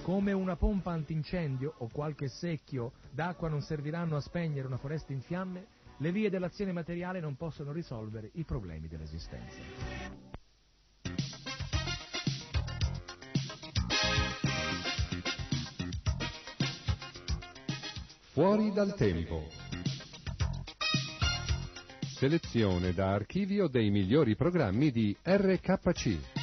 Come 0.02 0.32
una 0.32 0.56
pompa 0.56 0.92
antincendio 0.92 1.74
o 1.78 1.88
qualche 1.92 2.28
secchio 2.28 2.92
d'acqua 3.10 3.50
non 3.50 3.60
serviranno 3.60 4.16
a 4.16 4.20
spegnere 4.20 4.66
una 4.66 4.78
foresta 4.78 5.12
in 5.12 5.20
fiamme, 5.20 5.66
le 5.98 6.12
vie 6.12 6.30
dell'azione 6.30 6.72
materiale 6.72 7.20
non 7.20 7.36
possono 7.36 7.72
risolvere 7.72 8.30
i 8.34 8.44
problemi 8.44 8.88
dell'esistenza. 8.88 9.58
Fuori 18.32 18.72
dal 18.72 18.94
tempo. 18.94 19.63
Selezione 22.24 22.94
da 22.94 23.12
archivio 23.12 23.68
dei 23.68 23.90
migliori 23.90 24.34
programmi 24.34 24.90
di 24.90 25.14
RKC. 25.22 26.33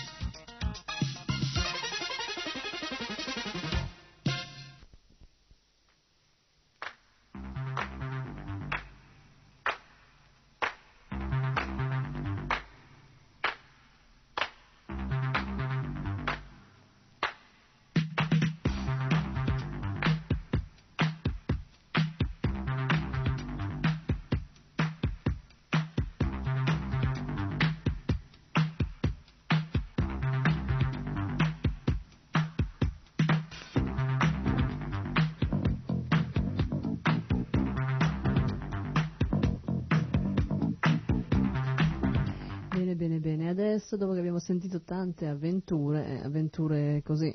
Tante 44.92 45.26
avventure, 45.26 46.06
eh, 46.06 46.26
avventure 46.26 47.02
così, 47.06 47.34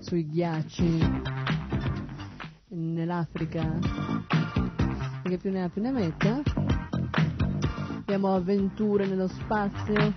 sui 0.00 0.28
ghiacci, 0.28 0.98
nell'Africa, 2.70 3.78
che 5.22 5.38
più 5.38 5.52
ne 5.52 5.62
ha 5.62 5.68
più 5.68 5.82
ne 5.82 5.92
metta, 5.92 6.42
abbiamo 7.98 8.34
avventure 8.34 9.06
nello 9.06 9.28
spazio, 9.28 10.14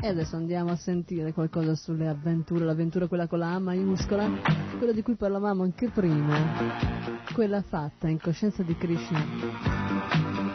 e 0.00 0.08
adesso 0.08 0.36
andiamo 0.36 0.70
a 0.70 0.76
sentire 0.76 1.34
qualcosa 1.34 1.74
sulle 1.74 2.08
avventure, 2.08 2.64
l'avventura 2.64 3.06
quella 3.06 3.26
con 3.26 3.40
la 3.40 3.52
A 3.52 3.58
maiuscola, 3.58 4.26
quella 4.78 4.92
di 4.92 5.02
cui 5.02 5.16
parlavamo 5.16 5.62
anche 5.62 5.90
prima, 5.90 6.38
quella 7.34 7.60
fatta 7.60 8.08
in 8.08 8.18
coscienza 8.18 8.62
di 8.62 8.74
Krishna. 8.78 10.53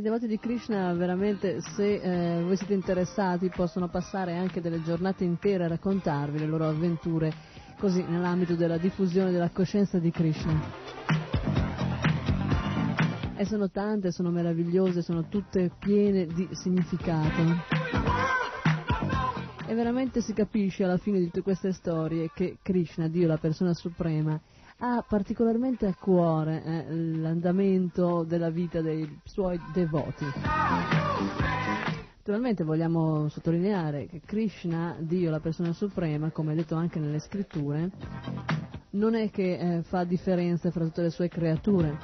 I 0.00 0.02
devoti 0.02 0.26
di 0.26 0.38
Krishna 0.38 0.94
veramente, 0.94 1.60
se 1.60 2.00
eh, 2.00 2.42
voi 2.42 2.56
siete 2.56 2.72
interessati, 2.72 3.50
possono 3.50 3.88
passare 3.88 4.34
anche 4.34 4.62
delle 4.62 4.82
giornate 4.82 5.24
intere 5.24 5.64
a 5.64 5.68
raccontarvi 5.68 6.38
le 6.38 6.46
loro 6.46 6.66
avventure, 6.66 7.30
così 7.78 8.02
nell'ambito 8.08 8.54
della 8.54 8.78
diffusione 8.78 9.30
della 9.30 9.50
coscienza 9.50 9.98
di 9.98 10.10
Krishna. 10.10 10.58
E 13.36 13.44
sono 13.44 13.68
tante, 13.68 14.10
sono 14.10 14.30
meravigliose, 14.30 15.02
sono 15.02 15.28
tutte 15.28 15.70
piene 15.78 16.24
di 16.24 16.48
significato. 16.52 17.42
E 19.66 19.74
veramente 19.74 20.22
si 20.22 20.32
capisce 20.32 20.84
alla 20.84 20.96
fine 20.96 21.18
di 21.18 21.26
tutte 21.26 21.42
queste 21.42 21.74
storie 21.74 22.30
che 22.32 22.56
Krishna, 22.62 23.06
Dio, 23.06 23.26
la 23.26 23.36
persona 23.36 23.74
suprema, 23.74 24.40
ha 24.82 25.04
particolarmente 25.06 25.86
a 25.86 25.94
cuore 25.94 26.62
eh, 26.64 26.94
l'andamento 26.94 28.24
della 28.24 28.50
vita 28.50 28.80
dei 28.80 29.20
suoi 29.24 29.60
devoti. 29.72 30.24
Naturalmente 32.16 32.64
vogliamo 32.64 33.28
sottolineare 33.28 34.06
che 34.06 34.20
Krishna, 34.24 34.96
Dio, 34.98 35.30
la 35.30 35.40
persona 35.40 35.72
suprema, 35.72 36.30
come 36.30 36.52
è 36.52 36.54
detto 36.54 36.76
anche 36.76 36.98
nelle 36.98 37.18
scritture, 37.18 37.90
non 38.90 39.14
è 39.14 39.30
che 39.30 39.58
eh, 39.58 39.82
fa 39.82 40.04
differenze 40.04 40.70
fra 40.70 40.84
tutte 40.84 41.02
le 41.02 41.10
sue 41.10 41.28
creature. 41.28 41.98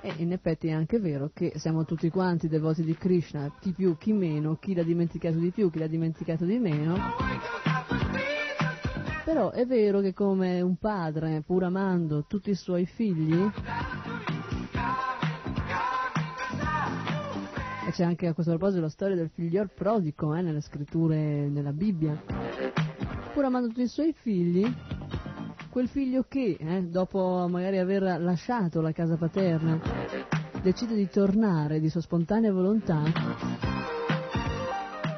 E 0.00 0.14
in 0.16 0.32
effetti 0.32 0.68
è 0.68 0.72
anche 0.72 0.98
vero 0.98 1.30
che 1.32 1.52
siamo 1.56 1.84
tutti 1.84 2.10
quanti 2.10 2.48
devoti 2.48 2.82
di 2.82 2.96
Krishna, 2.96 3.52
chi 3.60 3.72
più, 3.72 3.96
chi 3.96 4.12
meno, 4.12 4.56
chi 4.56 4.74
l'ha 4.74 4.82
dimenticato 4.82 5.38
di 5.38 5.50
più, 5.50 5.70
chi 5.70 5.78
l'ha 5.78 5.86
dimenticato 5.86 6.44
di 6.44 6.58
meno. 6.58 6.96
Però 9.24 9.50
è 9.52 9.64
vero 9.64 10.00
che 10.00 10.12
come 10.12 10.60
un 10.60 10.76
padre, 10.76 11.42
pur 11.44 11.64
amando 11.64 12.24
tutti 12.28 12.50
i 12.50 12.54
suoi 12.54 12.84
figli, 12.84 13.34
e 17.86 17.90
c'è 17.90 18.04
anche 18.04 18.26
a 18.26 18.34
questo 18.34 18.52
proposito 18.52 18.82
la 18.82 18.90
storia 18.90 19.16
del 19.16 19.30
figliol 19.30 19.70
prodigo 19.74 20.34
eh, 20.34 20.42
nelle 20.42 20.60
scritture 20.60 21.48
nella 21.48 21.72
Bibbia, 21.72 22.22
pur 23.32 23.44
amando 23.44 23.68
tutti 23.68 23.82
i 23.82 23.88
suoi 23.88 24.12
figli, 24.12 24.70
quel 25.70 25.88
figlio 25.88 26.26
che, 26.28 26.58
eh, 26.60 26.82
dopo 26.82 27.46
magari 27.48 27.78
aver 27.78 28.20
lasciato 28.20 28.82
la 28.82 28.92
casa 28.92 29.16
paterna, 29.16 29.80
decide 30.62 30.94
di 30.94 31.08
tornare 31.08 31.80
di 31.80 31.88
sua 31.88 32.02
spontanea 32.02 32.52
volontà, 32.52 33.02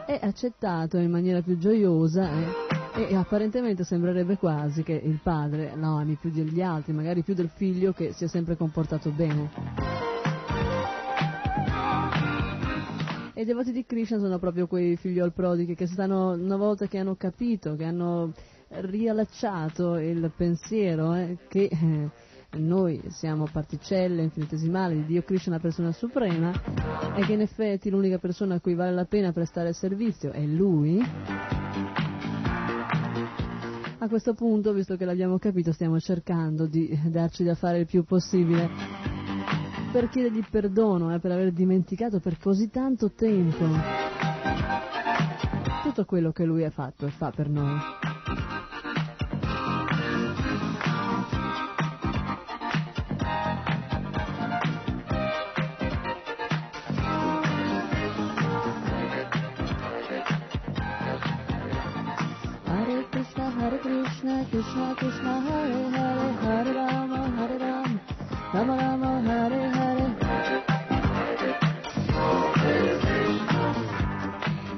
è 0.07 0.21
accettato 0.23 0.97
in 0.97 1.11
maniera 1.11 1.43
più 1.43 1.59
gioiosa. 1.59 2.31
Eh, 2.31 2.66
e 2.97 3.15
apparentemente 3.15 3.85
sembrerebbe 3.85 4.39
quasi 4.39 4.83
che 4.83 4.95
il 4.95 5.21
padre 5.23 5.73
lo 5.77 5.97
ami 5.99 6.17
più 6.19 6.31
degli 6.31 6.63
altri, 6.63 6.95
magari 6.95 7.23
più 7.23 7.35
del 7.35 7.51
figlio 7.55 7.93
che 7.93 8.13
si 8.13 8.25
è 8.25 8.29
sempre 8.29 8.57
comportato 8.57 9.11
bene. 9.11 9.51
E 13.35 13.43
i 13.43 13.45
devoti 13.45 13.71
di 13.71 13.85
Krishna 13.85 14.19
sono 14.19 14.39
proprio 14.39 14.67
quei 14.67 14.97
figlioli 14.97 15.31
prodighi 15.31 15.75
che 15.75 15.87
stanno, 15.87 16.31
una 16.31 16.57
volta 16.57 16.87
che 16.87 16.97
hanno 16.97 17.17
capito, 17.17 17.77
che 17.77 17.85
hanno 17.85 18.33
riallacciato 18.69 19.99
il 19.99 20.33
pensiero 20.35 21.15
eh, 21.15 21.37
che 21.49 21.69
eh, 21.71 22.09
noi 22.59 23.03
siamo 23.09 23.47
particelle 23.53 24.23
infinitesimali 24.23 24.97
di 24.97 25.05
Dio 25.05 25.23
Krishna, 25.23 25.57
la 25.57 25.61
persona 25.61 25.93
suprema, 25.93 26.51
e 27.15 27.27
che 27.27 27.35
in 27.35 27.43
effetti 27.43 27.91
l'unica 27.91 28.17
persona 28.17 28.55
a 28.55 28.61
cui 28.61 28.75
vale 28.75 28.93
la 28.93 29.05
pena 29.05 29.33
prestare 29.33 29.75
servizio 29.75 30.33
è 30.33 30.41
Lui, 30.41 30.99
a 34.07 34.09
questo 34.09 34.35
punto, 34.35 34.73
visto 34.73 34.97
che 34.97 35.05
l'abbiamo 35.05 35.39
capito, 35.39 35.73
stiamo 35.73 36.01
cercando 36.01 36.67
di 36.67 36.99
darci 37.07 37.45
da 37.45 37.55
fare 37.55 37.79
il 37.79 37.87
più 37.87 38.05
possibile 38.05 38.69
per 39.93 40.09
chiedergli 40.09 40.45
perdono 40.51 41.15
eh, 41.15 41.19
per 41.21 41.31
aver 41.31 41.53
dimenticato 41.53 42.21
per 42.21 42.39
così 42.39 42.69
tanto 42.69 43.13
tempo 43.13 43.65
tutto 45.83 46.05
quello 46.05 46.33
che 46.33 46.45
lui 46.45 46.65
ha 46.65 46.71
fatto 46.71 47.07
e 47.07 47.11
fa 47.11 47.31
per 47.31 47.49
noi. 47.49 47.79
Krishna, 64.27 64.45
Krishna 64.51 64.95
Krishna, 64.97 65.41
Hare 65.41 65.73
Hare, 65.95 66.35
Hare 66.41 66.73
Rama, 66.73 67.31
Hare 67.37 67.59
Rama, 67.59 68.01
Rama 68.53 68.77
Rama, 68.77 69.23
Hare 69.23 69.71
Hare. 69.71 70.17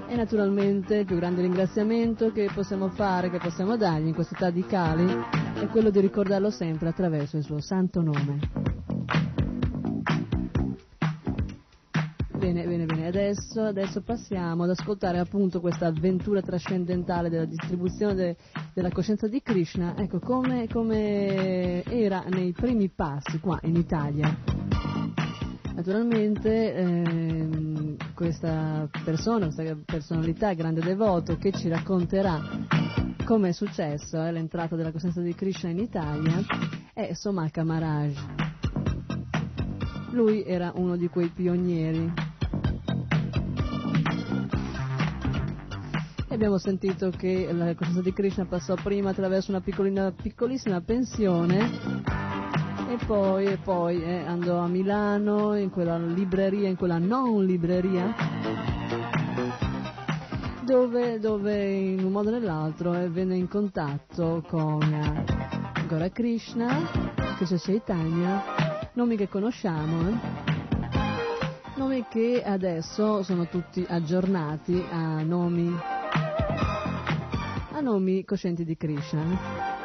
E 0.07 0.17
naturalmente 0.17 0.97
il 0.97 1.07
più 1.07 1.17
grande 1.17 1.41
ringraziamento 1.41 2.31
che 2.31 2.51
possiamo 2.53 2.89
fare, 2.91 3.31
che 3.31 3.39
possiamo 3.39 3.79
dargli 3.79 4.09
in 4.09 4.15
questa 4.15 4.37
età 4.37 4.51
di 4.51 4.67
Kali, 4.67 5.07
è 5.55 5.67
quello 5.69 5.89
di 5.89 6.01
ricordarlo 6.01 6.51
sempre 6.51 6.89
attraverso 6.89 7.39
il 7.39 7.45
suo 7.45 7.61
santo 7.61 8.03
nome. 8.03 8.78
Bene, 12.49 12.65
bene, 12.65 12.87
bene, 12.87 13.07
adesso, 13.09 13.61
adesso 13.61 14.01
passiamo 14.01 14.63
ad 14.63 14.71
ascoltare 14.71 15.19
appunto 15.19 15.61
questa 15.61 15.89
avventura 15.89 16.41
trascendentale 16.41 17.29
della 17.29 17.45
distribuzione 17.45 18.15
de- 18.15 18.37
della 18.73 18.91
coscienza 18.91 19.29
di 19.29 19.43
Krishna, 19.43 19.95
ecco 19.99 20.19
come, 20.19 20.67
come 20.67 21.83
era 21.85 22.25
nei 22.27 22.53
primi 22.53 22.89
passi 22.89 23.39
qua 23.39 23.59
in 23.65 23.77
Italia. 23.77 24.35
Naturalmente 25.75 26.75
ehm, 26.75 27.97
questa 28.15 28.89
persona, 29.05 29.53
questa 29.53 29.77
personalità, 29.85 30.55
grande 30.55 30.81
devoto, 30.81 31.37
che 31.37 31.53
ci 31.53 31.69
racconterà 31.69 32.41
come 33.27 33.51
è 33.51 33.53
successo 33.53 34.25
eh, 34.25 34.33
l'entrata 34.33 34.75
della 34.75 34.91
coscienza 34.91 35.21
di 35.21 35.35
Krishna 35.35 35.69
in 35.69 35.81
Italia, 35.81 36.41
è 36.95 37.13
Somaka 37.13 37.63
Maharaj. 37.63 38.17
Lui 40.13 40.43
era 40.45 40.73
uno 40.75 40.97
di 40.97 41.09
quei 41.09 41.29
pionieri. 41.29 42.28
E 46.31 46.35
abbiamo 46.35 46.59
sentito 46.59 47.09
che 47.09 47.51
la 47.53 47.75
coscienza 47.75 48.03
di 48.03 48.13
Krishna 48.13 48.45
passò 48.45 48.75
prima 48.75 49.11
attraverso 49.11 49.51
una 49.51 49.63
piccolissima 49.63 50.83
pensione 50.83 51.71
e 52.91 52.99
poi, 53.07 53.47
e 53.47 53.57
poi 53.57 54.03
eh, 54.03 54.27
andò 54.27 54.59
a 54.59 54.69
Milano 54.69 55.57
in 55.57 55.71
quella 55.71 55.97
libreria, 55.97 56.69
in 56.69 56.77
quella 56.77 56.99
non 56.99 57.47
libreria, 57.47 58.15
dove, 60.67 61.19
dove 61.19 61.67
in 61.67 62.05
un 62.05 62.13
modo 62.13 62.29
o 62.29 62.33
nell'altro 62.33 62.93
eh, 62.93 63.09
venne 63.09 63.37
in 63.37 63.49
contatto 63.49 64.45
con 64.47 64.83
eh, 64.83 65.87
Gora 65.87 66.11
Krishna, 66.11 67.15
Krishna 67.37 67.57
Chaitanya, 67.57 68.43
nomi 68.93 69.17
che 69.17 69.29
conosciamo, 69.29 70.09
eh, 70.09 70.48
nomi 71.79 72.05
che 72.09 72.43
adesso 72.45 73.23
sono 73.23 73.47
tutti 73.47 73.87
aggiornati 73.89 74.85
a 74.91 75.23
nomi, 75.23 75.73
a 77.71 77.81
nomi 77.81 78.25
coscienti 78.25 78.65
di 78.65 78.77
Krishna. 78.77 79.77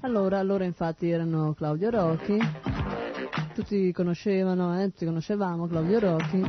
Allora, 0.00 0.42
loro 0.42 0.64
infatti 0.64 1.08
erano 1.08 1.54
Claudio 1.54 1.88
Rocchi, 1.88 2.38
tutti 3.56 3.90
conoscevano, 3.90 4.78
eh, 4.78 4.90
tutti 4.90 5.06
conoscevamo 5.06 5.66
Claudio 5.66 5.98
Rocchi. 5.98 6.42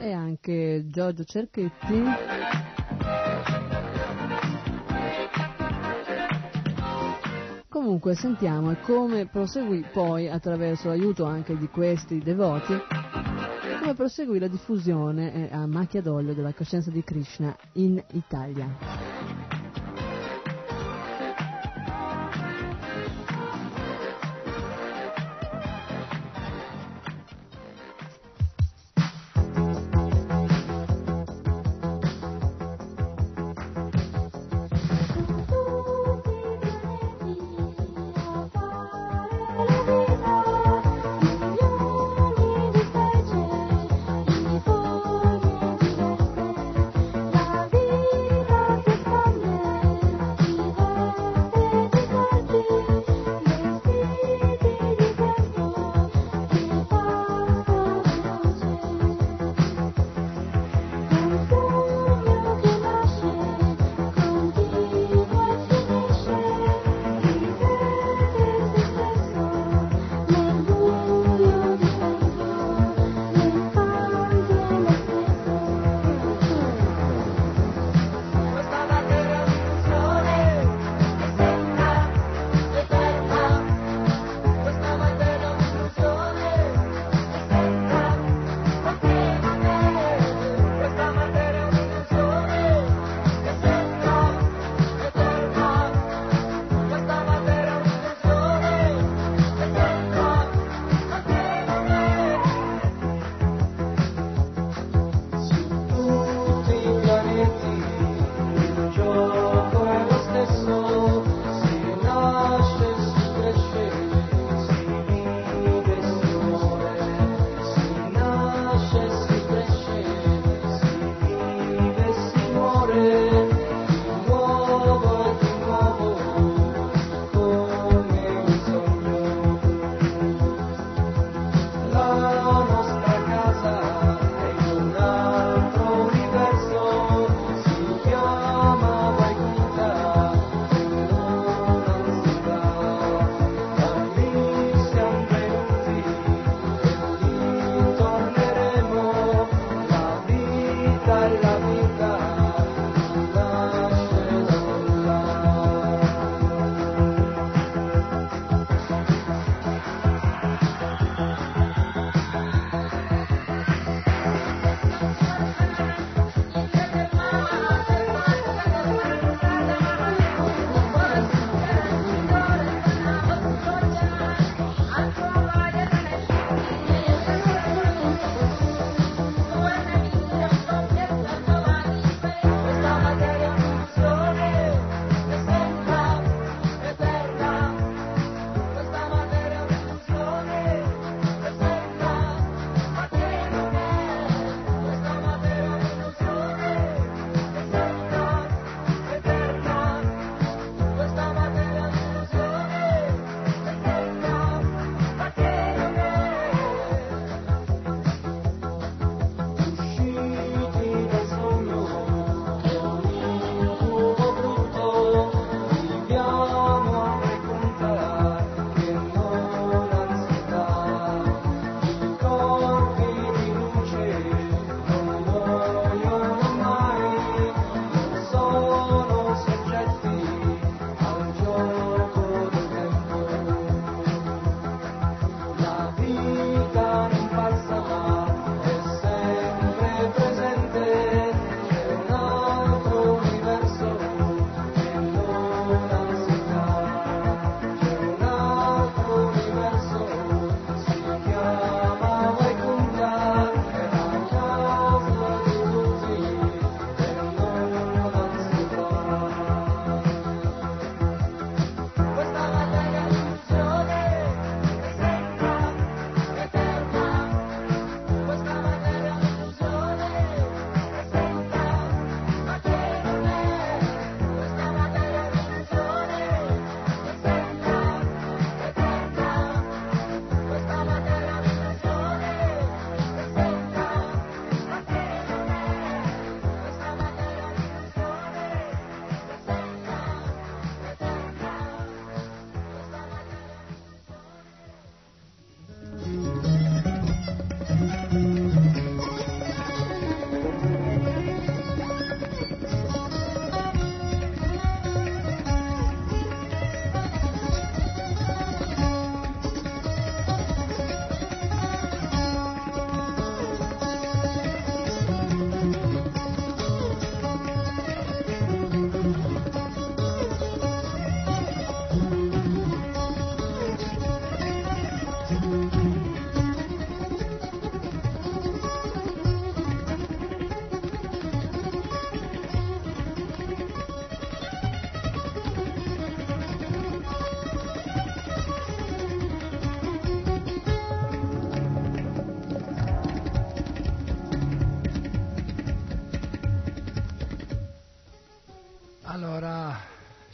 E 0.00 0.12
anche 0.12 0.86
Giorgio 0.88 1.22
Cerchetti. 1.22 2.02
Comunque 7.68 8.16
sentiamo 8.16 8.74
come 8.82 9.26
proseguì 9.26 9.84
poi 9.92 10.28
attraverso 10.28 10.88
l'aiuto 10.88 11.26
anche 11.26 11.56
di 11.56 11.68
questi 11.68 12.18
devoti 12.18 12.74
proseguì 13.94 14.38
la 14.38 14.48
diffusione 14.48 15.50
eh, 15.50 15.54
a 15.54 15.66
macchia 15.66 16.02
d'olio 16.02 16.34
della 16.34 16.52
coscienza 16.52 16.90
di 16.90 17.02
Krishna 17.02 17.56
in 17.74 18.02
Italia. 18.12 19.01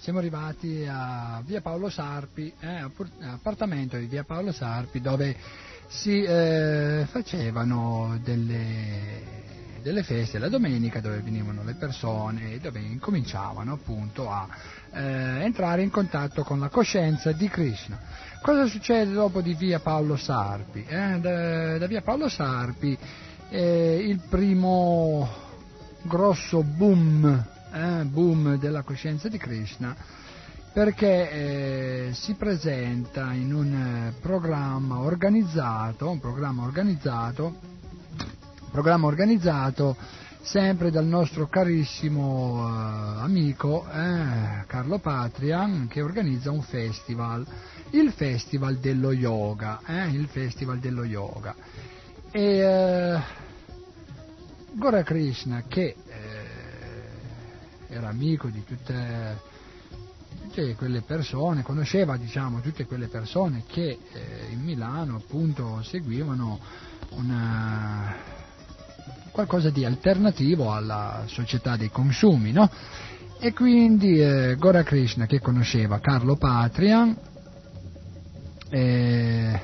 Siamo 0.09 0.23
arrivati 0.23 0.87
a 0.89 1.43
via 1.45 1.61
Paolo 1.61 1.91
Sarpi, 1.91 2.51
eh, 2.61 2.91
appartamento 3.27 3.99
di 3.99 4.07
via 4.07 4.25
Paolo 4.25 4.53
Sarpi 4.53 5.03
dove 5.03 5.37
si 5.87 6.23
eh, 6.23 7.07
facevano 7.11 8.19
delle 8.25 9.37
delle 9.83 10.03
feste 10.03 10.39
la 10.39 10.49
domenica 10.49 11.03
dove 11.03 11.21
venivano 11.21 11.63
le 11.63 11.75
persone 11.75 12.55
e 12.55 12.59
dove 12.59 12.81
incominciavano 12.81 13.75
appunto 13.75 14.31
a 14.31 14.49
eh, 14.95 15.43
entrare 15.45 15.83
in 15.83 15.91
contatto 15.91 16.43
con 16.43 16.59
la 16.59 16.71
coscienza 16.71 17.33
di 17.33 17.47
Krishna. 17.51 18.01
Cosa 18.41 18.65
succede 18.65 19.13
dopo 19.13 19.43
di 19.43 19.53
via 19.53 19.79
Paolo 19.79 20.17
Sarpi? 20.17 20.87
Eh, 20.89 21.19
da, 21.21 21.77
da, 21.77 21.87
via 21.87 22.01
Paolo 22.01 22.31
Sarpi 22.31 22.97
eh, 23.51 24.05
il 24.09 24.23
primo 24.27 25.29
grosso 26.01 26.63
boom, 26.63 27.57
eh, 27.73 28.05
boom 28.05 28.57
della 28.59 28.83
coscienza 28.83 29.29
di 29.29 29.39
Krishna 29.39 29.95
perché 30.73 31.31
eh, 31.31 32.11
si 32.13 32.35
presenta 32.35 33.33
in 33.33 33.53
un 33.53 34.13
programma 34.21 35.01
organizzato, 35.01 36.11
un 36.11 36.21
programma 36.21 36.65
organizzato 36.65 37.77
programma 38.71 39.07
organizzato 39.07 39.97
sempre 40.41 40.91
dal 40.91 41.05
nostro 41.05 41.49
carissimo 41.49 42.55
uh, 42.55 43.19
amico 43.21 43.87
eh, 43.91 44.65
Carlo 44.67 44.99
Patria 44.99 45.69
che 45.89 46.01
organizza 46.01 46.51
un 46.51 46.63
festival, 46.63 47.45
il 47.91 48.13
Festival 48.13 48.77
dello 48.77 49.13
Yoga, 49.13 49.81
eh, 49.85 50.09
il 50.09 50.27
Festival 50.29 50.79
dello 50.79 51.05
Yoga. 51.05 51.55
E 52.31 53.15
uh, 53.15 53.21
Gora 54.73 55.03
Krishna 55.03 55.65
che 55.67 55.97
eh, 56.07 56.28
era 57.89 58.09
amico 58.09 58.49
di 58.49 58.65
tutte, 58.65 59.41
tutte, 60.43 60.75
quelle 60.75 61.01
persone, 61.03 61.63
conosceva 61.63 62.17
diciamo 62.17 62.61
tutte 62.61 62.87
quelle 62.87 63.09
persone 63.09 63.65
che 63.67 63.99
eh, 64.13 64.47
in 64.51 64.61
Milano 64.63 65.17
appunto 65.17 65.83
seguivano 65.83 66.59
una 67.11 68.15
qualcosa 69.31 69.71
di 69.71 69.85
alternativo 69.85 70.73
alla 70.73 71.25
società 71.27 71.77
dei 71.77 71.91
consumi, 71.91 72.53
no? 72.53 72.71
E 73.41 73.53
quindi 73.53 74.21
eh, 74.21 74.57
Gora 74.59 74.83
Krishna 74.83 75.27
che 75.27 75.41
conosceva 75.41 76.01
Carlo 76.01 76.37
Patria 76.37 77.15
eh, 78.71 79.61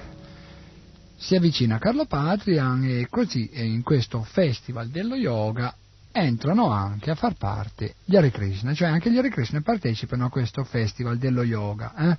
si 1.16 1.34
avvicina 1.34 1.76
a 1.76 1.78
Carlo 1.78 2.06
Patrian 2.06 2.84
e 2.84 3.06
così 3.08 3.48
eh, 3.48 3.64
in 3.64 3.82
questo 3.82 4.22
festival 4.22 4.88
dello 4.88 5.14
yoga 5.14 5.74
entrano 6.16 6.70
anche 6.70 7.10
a 7.10 7.16
far 7.16 7.34
parte 7.34 7.96
gli 8.04 8.14
Hare 8.14 8.30
Krishna, 8.30 8.72
cioè 8.72 8.86
anche 8.86 9.10
gli 9.10 9.18
Hare 9.18 9.30
Krishna 9.30 9.60
partecipano 9.60 10.26
a 10.26 10.30
questo 10.30 10.62
festival 10.62 11.18
dello 11.18 11.42
yoga. 11.42 11.92
Eh? 11.96 12.16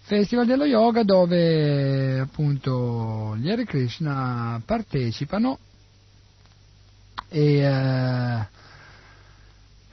Festival 0.00 0.46
dello 0.46 0.64
yoga 0.64 1.02
dove 1.02 2.18
appunto 2.18 3.36
gli 3.36 3.50
Hare 3.50 3.66
Krishna 3.66 4.60
partecipano 4.64 5.58
e 7.28 7.68
uh, 7.68 8.44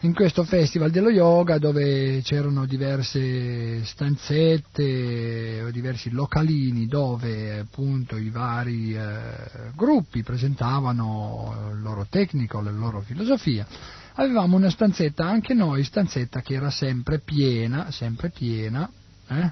in 0.01 0.13
questo 0.13 0.43
festival 0.43 0.91
dello 0.91 1.09
yoga 1.09 1.57
dove 1.57 2.21
c'erano 2.21 2.67
diverse 2.67 3.83
stanzette 3.83 5.63
o 5.63 5.71
diversi 5.71 6.11
localini 6.11 6.85
dove 6.85 7.57
appunto 7.59 8.15
i 8.15 8.29
vari 8.29 8.93
uh, 8.93 9.73
gruppi 9.75 10.21
presentavano 10.21 11.71
il 11.73 11.81
loro 11.81 12.05
tecnico, 12.07 12.61
la 12.61 12.69
loro 12.69 13.01
filosofia, 13.01 13.65
avevamo 14.13 14.55
una 14.55 14.69
stanzetta 14.69 15.25
anche 15.25 15.55
noi, 15.55 15.83
stanzetta 15.83 16.41
che 16.41 16.53
era 16.53 16.69
sempre 16.69 17.17
piena, 17.17 17.89
sempre 17.89 18.29
piena, 18.29 18.87
eh? 19.29 19.51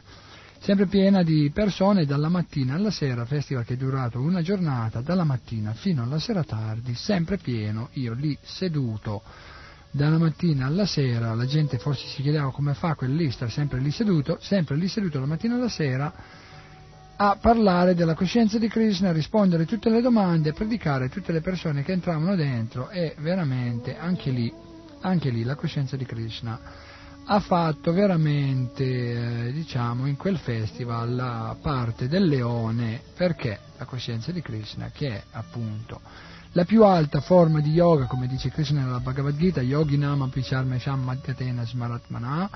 sempre 0.60 0.86
piena 0.86 1.24
di 1.24 1.50
persone 1.52 2.06
dalla 2.06 2.30
mattina 2.30 2.76
alla 2.76 2.92
sera, 2.92 3.26
festival 3.26 3.66
che 3.66 3.74
è 3.74 3.78
durato 3.78 4.20
una 4.20 4.44
giornata, 4.44 5.02
dalla 5.02 5.24
mattina 5.24 5.74
fino 5.74 6.04
alla 6.04 6.20
sera 6.20 6.44
tardi, 6.44 6.94
sempre 6.94 7.38
pieno, 7.38 7.90
io 7.94 8.14
lì 8.14 8.38
seduto 8.44 9.24
dalla 9.96 10.18
mattina 10.18 10.66
alla 10.66 10.86
sera, 10.86 11.34
la 11.34 11.46
gente 11.46 11.78
forse 11.78 12.06
si 12.08 12.22
chiedeva 12.22 12.52
come 12.52 12.74
fa 12.74 12.96
quel 12.96 13.16
lì, 13.16 13.32
sta 13.32 13.48
sempre 13.48 13.80
lì 13.80 13.92
seduto, 13.92 14.38
sempre 14.42 14.76
lì 14.76 14.90
seduto 14.90 15.14
dalla 15.14 15.26
mattina 15.26 15.56
alla 15.56 15.70
sera 15.70 16.14
a 17.18 17.38
parlare 17.40 17.96
della 17.96 18.14
coscienza 18.14 18.58
di 18.60 18.68
Krishna, 18.68 19.10
a 19.10 19.14
rispondere 19.14 19.64
a 19.64 19.66
tutte 19.66 19.90
le 19.90 20.02
domande, 20.02 20.50
a 20.50 20.54
predicare 20.54 21.06
a 21.06 21.10
tutte 21.10 21.32
le 21.32 21.40
persone 21.40 21.82
che 21.84 21.94
entravano 21.94 22.36
dentro 22.36 22.90
e 22.90 23.16
veramente 23.20 23.98
anche 23.98 24.32
lì, 24.32 24.54
anche 25.00 25.30
lì 25.30 25.44
la 25.44 25.56
coscienza 25.56 25.96
di 25.96 26.06
Krishna 26.06 26.60
ha 27.28 27.40
fatto 27.40 27.94
veramente, 27.94 29.48
eh, 29.48 29.52
diciamo, 29.54 30.08
in 30.08 30.18
quel 30.18 30.38
festival 30.38 31.16
la 31.16 31.56
parte 31.60 32.08
del 32.08 32.26
leone. 32.26 33.02
Perché? 33.16 33.60
La 33.78 33.86
coscienza 33.86 34.32
di 34.32 34.42
Krishna, 34.42 34.92
che 34.94 35.08
è 35.08 35.24
appunto 35.32 36.02
la 36.56 36.64
più 36.64 36.86
alta 36.86 37.20
forma 37.20 37.60
di 37.60 37.72
yoga, 37.72 38.06
come 38.06 38.28
dice 38.28 38.50
Krishna 38.50 38.82
nella 38.82 39.02
Bhagavad 39.02 39.36
Gita, 39.36 39.62
Yogi 39.62 39.98
Nama 39.98 40.30
Picharme 40.30 40.80
Sham 40.80 41.02
Madhyatena 41.02 41.66
Smaratmana, 41.66 42.50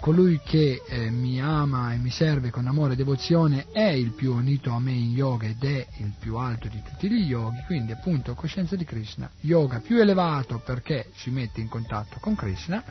colui 0.00 0.40
che 0.44 0.82
eh, 0.84 1.08
mi 1.10 1.40
ama 1.40 1.92
e 1.92 1.98
mi 1.98 2.10
serve 2.10 2.50
con 2.50 2.66
amore 2.66 2.94
e 2.94 2.96
devozione 2.96 3.66
è 3.70 3.90
il 3.90 4.10
più 4.10 4.34
unito 4.34 4.72
a 4.72 4.80
me 4.80 4.90
in 4.90 5.12
yoga 5.12 5.46
ed 5.46 5.62
è 5.62 5.86
il 5.98 6.14
più 6.18 6.34
alto 6.34 6.66
di 6.66 6.82
tutti 6.82 7.08
gli 7.08 7.28
yogi, 7.28 7.62
quindi 7.66 7.92
appunto 7.92 8.34
coscienza 8.34 8.74
di 8.74 8.84
Krishna, 8.84 9.30
yoga 9.42 9.78
più 9.78 10.00
elevato 10.00 10.58
perché 10.58 11.10
ci 11.14 11.30
mette 11.30 11.60
in 11.60 11.68
contatto 11.68 12.16
con 12.18 12.34
Krishna, 12.34 12.82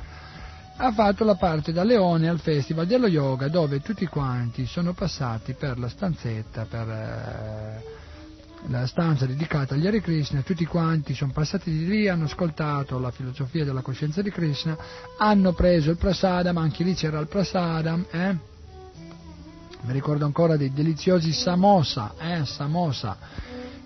ha 0.77 0.93
fatto 0.93 1.25
la 1.25 1.35
parte 1.35 1.73
da 1.73 1.83
leone 1.83 2.29
al 2.29 2.39
Festival 2.39 2.87
dello 2.87 3.07
Yoga 3.07 3.49
dove 3.49 3.81
tutti 3.81 4.05
quanti 4.05 4.65
sono 4.65 4.93
passati 4.93 5.55
per 5.55 5.77
la 5.77 5.89
stanzetta, 5.89 6.63
per 6.63 6.87
eh, 6.87 7.96
la 8.69 8.85
stanza 8.85 9.25
dedicata 9.25 9.75
agli 9.75 9.87
Hare 9.87 10.01
Krishna, 10.01 10.41
tutti 10.41 10.65
quanti 10.65 11.13
sono 11.13 11.31
passati 11.31 11.71
di 11.71 11.87
lì, 11.87 12.07
hanno 12.07 12.25
ascoltato 12.25 12.99
la 12.99 13.11
filosofia 13.11 13.63
della 13.63 13.81
coscienza 13.81 14.21
di 14.21 14.29
Krishna, 14.29 14.77
hanno 15.17 15.53
preso 15.53 15.91
il 15.91 15.97
prasadam, 15.97 16.57
anche 16.57 16.83
lì 16.83 16.93
c'era 16.93 17.19
il 17.19 17.27
prasadam, 17.27 18.05
eh? 18.11 18.37
mi 19.81 19.93
ricordo 19.93 20.25
ancora 20.25 20.57
dei 20.57 20.73
deliziosi 20.73 21.31
samosa, 21.31 22.13
eh? 22.19 22.45
samosa 22.45 23.17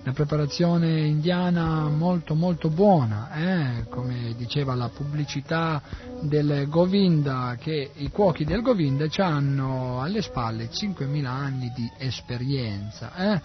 una 0.03 0.13
preparazione 0.13 1.01
indiana 1.01 1.87
molto 1.87 2.33
molto 2.33 2.69
buona, 2.69 3.31
eh? 3.33 3.85
come 3.87 4.33
diceva 4.35 4.73
la 4.73 4.89
pubblicità 4.89 5.79
del 6.21 6.65
Govinda, 6.67 7.55
che 7.59 7.91
i 7.97 8.09
cuochi 8.09 8.43
del 8.43 8.63
Govinda 8.63 9.05
hanno 9.17 10.01
alle 10.01 10.23
spalle 10.23 10.69
5.000 10.71 11.25
anni 11.25 11.71
di 11.75 11.87
esperienza. 11.99 13.13
Eh? 13.15 13.41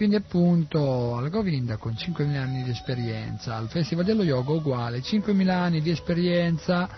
Quindi 0.00 0.16
appunto 0.16 1.16
al 1.16 1.28
Govinda 1.28 1.76
con 1.76 1.92
5.000 1.92 2.34
anni 2.34 2.62
di 2.62 2.70
esperienza, 2.70 3.56
al 3.56 3.68
Festival 3.68 4.06
dello 4.06 4.22
Yoga 4.22 4.52
uguale, 4.52 5.00
5.000 5.00 5.48
anni 5.50 5.82
di 5.82 5.90
esperienza 5.90 6.88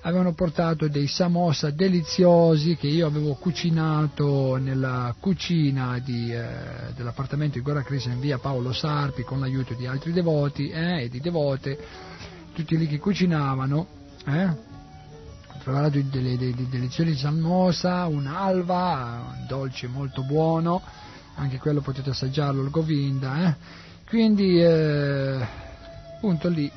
avevano 0.00 0.32
portato 0.32 0.88
dei 0.88 1.06
samosa 1.06 1.68
deliziosi 1.68 2.76
che 2.76 2.86
io 2.86 3.08
avevo 3.08 3.34
cucinato 3.34 4.56
nella 4.56 5.14
cucina 5.20 5.98
di, 5.98 6.32
eh, 6.32 6.94
dell'appartamento 6.94 7.58
di 7.58 7.62
Gora 7.62 7.82
Krishna 7.82 8.14
in 8.14 8.20
via 8.20 8.38
Paolo 8.38 8.72
Sarpi 8.72 9.22
con 9.22 9.38
l'aiuto 9.38 9.74
di 9.74 9.86
altri 9.86 10.12
devoti 10.12 10.70
eh, 10.70 11.02
e 11.02 11.08
di 11.10 11.20
devote, 11.20 11.78
tutti 12.54 12.78
lì 12.78 12.86
che 12.86 12.98
cucinavano. 12.98 13.86
Eh. 14.24 14.48
Trovato 15.62 15.90
dei, 15.90 16.08
dei, 16.08 16.38
dei 16.38 16.68
deliziosi 16.70 17.16
samosa, 17.16 18.06
un'alva, 18.06 19.34
un 19.40 19.44
dolce 19.46 19.88
molto 19.88 20.22
buono, 20.22 20.80
anche 21.36 21.58
quello 21.58 21.80
potete 21.80 22.10
assaggiarlo 22.10 22.60
al 22.60 22.70
Govinda. 22.70 23.48
Eh. 23.48 23.54
Quindi, 24.08 24.60
eh, 24.60 25.46
appunto 26.16 26.48
lì 26.48 26.70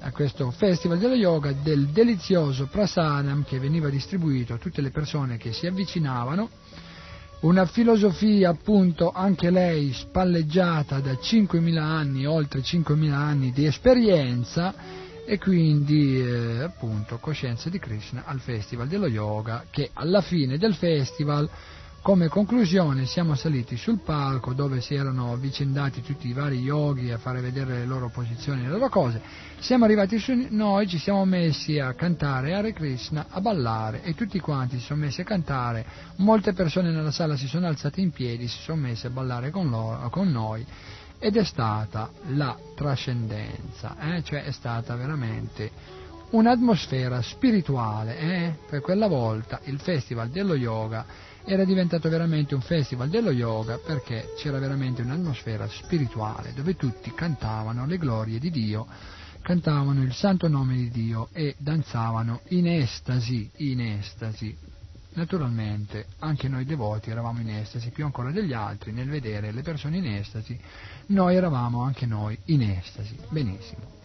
a 0.00 0.12
questo 0.12 0.50
festival 0.50 0.98
dello 0.98 1.14
yoga 1.14 1.52
del 1.52 1.88
delizioso 1.88 2.66
prasanam 2.66 3.44
che 3.44 3.58
veniva 3.58 3.88
distribuito 3.88 4.54
a 4.54 4.58
tutte 4.58 4.80
le 4.80 4.90
persone 4.90 5.36
che 5.36 5.52
si 5.52 5.66
avvicinavano, 5.66 6.48
una 7.40 7.66
filosofia 7.66 8.50
appunto 8.50 9.12
anche 9.12 9.50
lei 9.50 9.92
spalleggiata 9.92 11.00
da 11.00 11.12
5.000 11.12 11.78
anni, 11.78 12.26
oltre 12.26 12.60
5.000 12.60 13.12
anni 13.12 13.52
di 13.52 13.64
esperienza 13.64 14.74
e 15.24 15.38
quindi 15.38 16.20
eh, 16.20 16.62
appunto 16.62 17.18
coscienza 17.18 17.68
di 17.68 17.78
Krishna 17.78 18.22
al 18.24 18.40
festival 18.40 18.88
dello 18.88 19.08
yoga 19.08 19.66
che 19.70 19.90
alla 19.92 20.20
fine 20.20 20.58
del 20.58 20.74
festival 20.74 21.48
come 22.08 22.28
conclusione 22.28 23.04
siamo 23.04 23.34
saliti 23.34 23.76
sul 23.76 23.98
palco 23.98 24.54
dove 24.54 24.80
si 24.80 24.94
erano 24.94 25.30
avvicendati 25.30 26.00
tutti 26.00 26.26
i 26.26 26.32
vari 26.32 26.58
yogi 26.58 27.10
a 27.10 27.18
fare 27.18 27.42
vedere 27.42 27.80
le 27.80 27.84
loro 27.84 28.08
posizioni 28.08 28.62
e 28.62 28.64
le 28.64 28.70
loro 28.70 28.88
cose. 28.88 29.20
Siamo 29.58 29.84
arrivati 29.84 30.18
su 30.18 30.32
noi, 30.48 30.88
ci 30.88 30.96
siamo 30.96 31.26
messi 31.26 31.78
a 31.78 31.92
cantare 31.92 32.54
Hare 32.54 32.72
Krishna, 32.72 33.26
a 33.28 33.42
ballare 33.42 34.02
e 34.04 34.14
tutti 34.14 34.40
quanti 34.40 34.78
si 34.78 34.86
sono 34.86 35.00
messi 35.00 35.20
a 35.20 35.24
cantare. 35.24 35.84
Molte 36.16 36.54
persone 36.54 36.92
nella 36.92 37.10
sala 37.10 37.36
si 37.36 37.46
sono 37.46 37.66
alzate 37.66 38.00
in 38.00 38.10
piedi, 38.10 38.48
si 38.48 38.58
sono 38.58 38.80
messe 38.80 39.08
a 39.08 39.10
ballare 39.10 39.50
con, 39.50 39.68
loro, 39.68 40.08
con 40.08 40.30
noi 40.30 40.64
ed 41.18 41.36
è 41.36 41.44
stata 41.44 42.10
la 42.28 42.56
trascendenza, 42.74 43.98
eh? 44.14 44.22
cioè 44.22 44.44
è 44.44 44.50
stata 44.52 44.96
veramente 44.96 45.70
un'atmosfera 46.30 47.20
spirituale. 47.20 48.18
Eh? 48.18 48.54
Per 48.66 48.80
quella 48.80 49.08
volta 49.08 49.60
il 49.64 49.78
Festival 49.78 50.30
dello 50.30 50.54
Yoga 50.54 51.27
era 51.48 51.64
diventato 51.64 52.10
veramente 52.10 52.54
un 52.54 52.60
festival 52.60 53.08
dello 53.08 53.30
yoga 53.30 53.78
perché 53.78 54.34
c'era 54.36 54.58
veramente 54.58 55.00
un'atmosfera 55.00 55.66
spirituale 55.66 56.52
dove 56.52 56.76
tutti 56.76 57.10
cantavano 57.14 57.86
le 57.86 57.96
glorie 57.96 58.38
di 58.38 58.50
Dio, 58.50 58.86
cantavano 59.40 60.02
il 60.02 60.12
santo 60.12 60.46
nome 60.46 60.76
di 60.76 60.90
Dio 60.90 61.30
e 61.32 61.54
danzavano 61.56 62.42
in 62.48 62.68
estasi, 62.68 63.50
in 63.56 63.80
estasi. 63.80 64.54
Naturalmente 65.14 66.08
anche 66.18 66.48
noi 66.48 66.66
devoti 66.66 67.08
eravamo 67.08 67.40
in 67.40 67.48
estasi, 67.48 67.88
più 67.92 68.04
ancora 68.04 68.30
degli 68.30 68.52
altri, 68.52 68.92
nel 68.92 69.08
vedere 69.08 69.50
le 69.50 69.62
persone 69.62 69.96
in 69.96 70.06
estasi, 70.06 70.60
noi 71.06 71.34
eravamo 71.34 71.80
anche 71.80 72.04
noi 72.04 72.38
in 72.46 72.60
estasi. 72.60 73.16
Benissimo. 73.30 73.96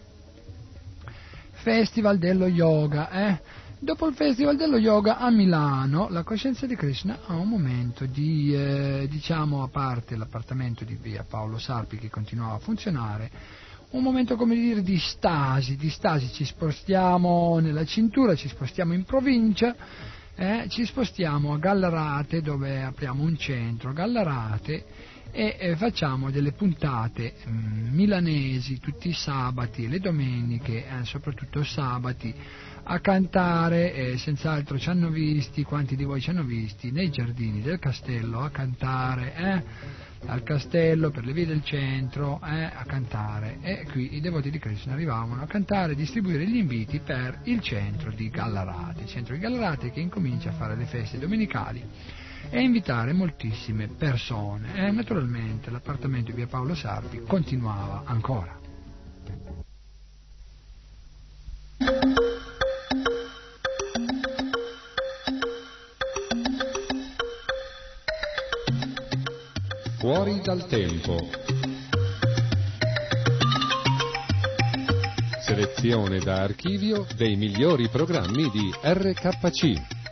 Festival 1.50 2.16
dello 2.16 2.46
yoga, 2.46 3.10
eh? 3.10 3.40
Dopo 3.84 4.06
il 4.06 4.14
Festival 4.14 4.56
dello 4.56 4.78
Yoga 4.78 5.18
a 5.18 5.28
Milano, 5.28 6.08
la 6.08 6.22
coscienza 6.22 6.64
di 6.64 6.74
Krishna 6.74 7.18
ha 7.26 7.34
un 7.34 7.50
momento 7.50 8.06
di, 8.06 8.54
eh, 8.54 9.06
diciamo, 9.10 9.62
a 9.62 9.68
parte 9.68 10.16
l'appartamento 10.16 10.84
di 10.84 10.96
via 10.98 11.26
Paolo 11.28 11.58
Sarpi 11.58 11.98
che 11.98 12.08
continuava 12.08 12.54
a 12.54 12.60
funzionare, 12.60 13.30
un 13.90 14.02
momento 14.02 14.36
come 14.36 14.54
dire 14.54 14.80
di 14.80 14.96
stasi, 14.98 15.76
di 15.76 15.90
stasi, 15.90 16.32
ci 16.32 16.46
spostiamo 16.46 17.58
nella 17.58 17.84
cintura, 17.84 18.34
ci 18.34 18.48
spostiamo 18.48 18.94
in 18.94 19.04
provincia, 19.04 19.76
eh, 20.34 20.64
ci 20.68 20.86
spostiamo 20.86 21.52
a 21.52 21.58
Gallarate 21.58 22.40
dove 22.40 22.82
apriamo 22.82 23.22
un 23.22 23.36
centro, 23.36 23.92
Gallarate, 23.92 24.86
e 25.30 25.56
eh, 25.58 25.76
facciamo 25.76 26.30
delle 26.30 26.52
puntate 26.52 27.34
mh, 27.44 27.50
mm, 27.50 27.94
milanesi 27.94 28.78
tutti 28.78 29.08
i 29.08 29.12
sabati 29.12 29.84
e 29.84 29.88
le 29.88 29.98
domeniche, 29.98 30.86
eh, 30.86 31.04
soprattutto 31.04 31.64
sabati, 31.64 32.32
a 32.86 33.00
cantare, 33.00 33.94
eh, 33.94 34.18
senz'altro 34.18 34.78
ci 34.78 34.90
hanno 34.90 35.08
visti, 35.08 35.62
quanti 35.62 35.96
di 35.96 36.04
voi 36.04 36.20
ci 36.20 36.30
hanno 36.30 36.44
visti, 36.44 36.90
nei 36.90 37.10
giardini 37.10 37.62
del 37.62 37.78
castello 37.78 38.40
a 38.40 38.50
cantare, 38.50 39.34
eh, 39.34 39.62
al 40.26 40.42
castello, 40.42 41.10
per 41.10 41.24
le 41.24 41.32
vie 41.32 41.46
del 41.46 41.64
centro, 41.64 42.40
eh, 42.44 42.64
a 42.64 42.84
cantare. 42.86 43.58
E 43.62 43.86
qui 43.90 44.14
i 44.14 44.20
devoti 44.20 44.50
di 44.50 44.58
Krishna 44.58 44.92
arrivavano 44.92 45.42
a 45.42 45.46
cantare 45.46 45.92
e 45.92 45.96
distribuire 45.96 46.46
gli 46.46 46.56
inviti 46.56 47.00
per 47.00 47.40
il 47.44 47.60
centro 47.60 48.10
di 48.10 48.28
Gallarate, 48.28 49.02
il 49.02 49.08
centro 49.08 49.34
di 49.34 49.40
Gallarate 49.40 49.90
che 49.90 50.00
incomincia 50.00 50.50
a 50.50 50.52
fare 50.52 50.76
le 50.76 50.84
feste 50.84 51.18
domenicali 51.18 51.82
e 52.50 52.60
invitare 52.60 53.12
moltissime 53.14 53.88
persone. 53.88 54.74
E 54.74 54.90
naturalmente 54.90 55.70
l'appartamento 55.70 56.30
di 56.30 56.36
via 56.36 56.46
Paolo 56.46 56.74
Sarpi 56.74 57.22
continuava 57.26 58.02
ancora. 58.04 58.60
Fuori 70.04 70.42
dal 70.42 70.66
tempo. 70.66 71.16
Selezione 75.40 76.18
da 76.18 76.42
archivio 76.42 77.06
dei 77.16 77.36
migliori 77.36 77.88
programmi 77.88 78.50
di 78.50 78.70
RKC. 78.82 80.03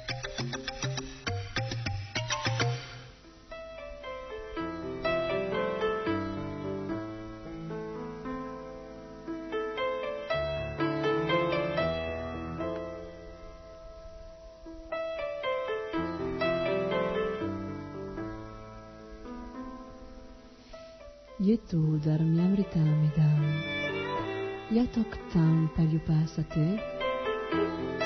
Palyupasate 26.07 26.81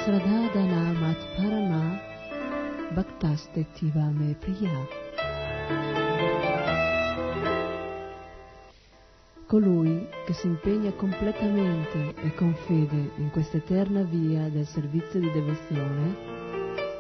sradhadanamat 0.04 1.20
parama 1.36 2.00
bhaktaste 2.94 3.66
me 4.12 4.34
priya. 4.40 4.86
Colui 9.46 10.08
che 10.26 10.32
si 10.32 10.46
impegna 10.46 10.92
completamente 10.92 12.14
e 12.22 12.34
con 12.34 12.54
fede 12.66 13.12
in 13.16 13.30
questa 13.30 13.58
eterna 13.58 14.02
via 14.02 14.48
del 14.48 14.66
servizio 14.66 15.20
di 15.20 15.30
devozione, 15.30 16.16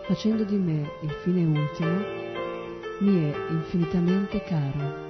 facendo 0.06 0.44
di 0.44 0.56
me 0.56 0.88
il 1.02 1.10
fine 1.22 1.44
ultimo, 1.44 1.98
mi 3.00 3.30
è 3.30 3.34
infinitamente 3.50 4.42
caro. 4.44 5.05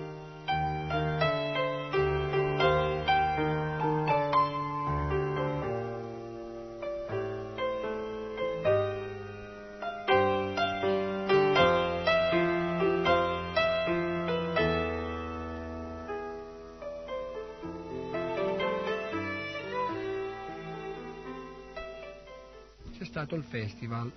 Festival, 23.48 24.10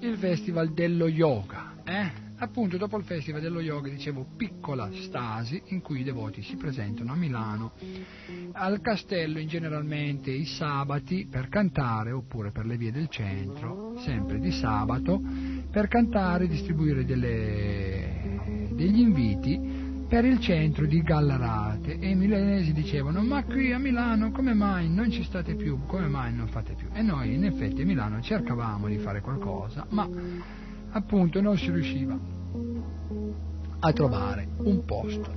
il 0.00 0.16
festival 0.16 0.72
dello 0.72 1.08
yoga. 1.08 1.74
Eh? 1.84 2.28
Appunto, 2.42 2.78
dopo 2.78 2.96
il 2.96 3.04
festival 3.04 3.42
dello 3.42 3.60
yoga, 3.60 3.90
dicevo, 3.90 4.26
piccola 4.36 4.88
stasi 4.92 5.60
in 5.66 5.82
cui 5.82 6.00
i 6.00 6.04
devoti 6.04 6.40
si 6.42 6.56
presentano 6.56 7.12
a 7.12 7.14
Milano, 7.14 7.72
al 8.52 8.80
castello 8.80 9.38
in 9.38 9.46
generalmente 9.46 10.30
i 10.30 10.46
sabati 10.46 11.26
per 11.30 11.48
cantare, 11.48 12.12
oppure 12.12 12.50
per 12.50 12.64
le 12.64 12.78
vie 12.78 12.92
del 12.92 13.08
centro, 13.08 13.98
sempre 13.98 14.38
di 14.38 14.52
sabato, 14.52 15.20
per 15.70 15.88
cantare 15.88 16.44
e 16.44 16.48
distribuire 16.48 17.04
delle, 17.04 18.68
degli 18.72 19.00
inviti 19.00 19.79
per 20.10 20.24
il 20.24 20.40
centro 20.40 20.86
di 20.86 21.02
Gallarate 21.02 21.96
e 22.00 22.08
i 22.08 22.16
milanesi 22.16 22.72
dicevano 22.72 23.22
ma 23.22 23.44
qui 23.44 23.72
a 23.72 23.78
Milano 23.78 24.32
come 24.32 24.54
mai 24.54 24.90
non 24.90 25.08
ci 25.08 25.22
state 25.22 25.54
più, 25.54 25.86
come 25.86 26.08
mai 26.08 26.34
non 26.34 26.48
fate 26.48 26.74
più? 26.74 26.88
E 26.92 27.00
noi 27.00 27.32
in 27.32 27.44
effetti 27.44 27.82
a 27.82 27.84
Milano 27.84 28.20
cercavamo 28.20 28.88
di 28.88 28.98
fare 28.98 29.20
qualcosa, 29.20 29.86
ma 29.90 30.08
appunto 30.90 31.40
non 31.40 31.56
si 31.56 31.70
riusciva 31.70 32.18
a 33.78 33.92
trovare 33.92 34.48
un 34.56 34.84
posto. 34.84 35.32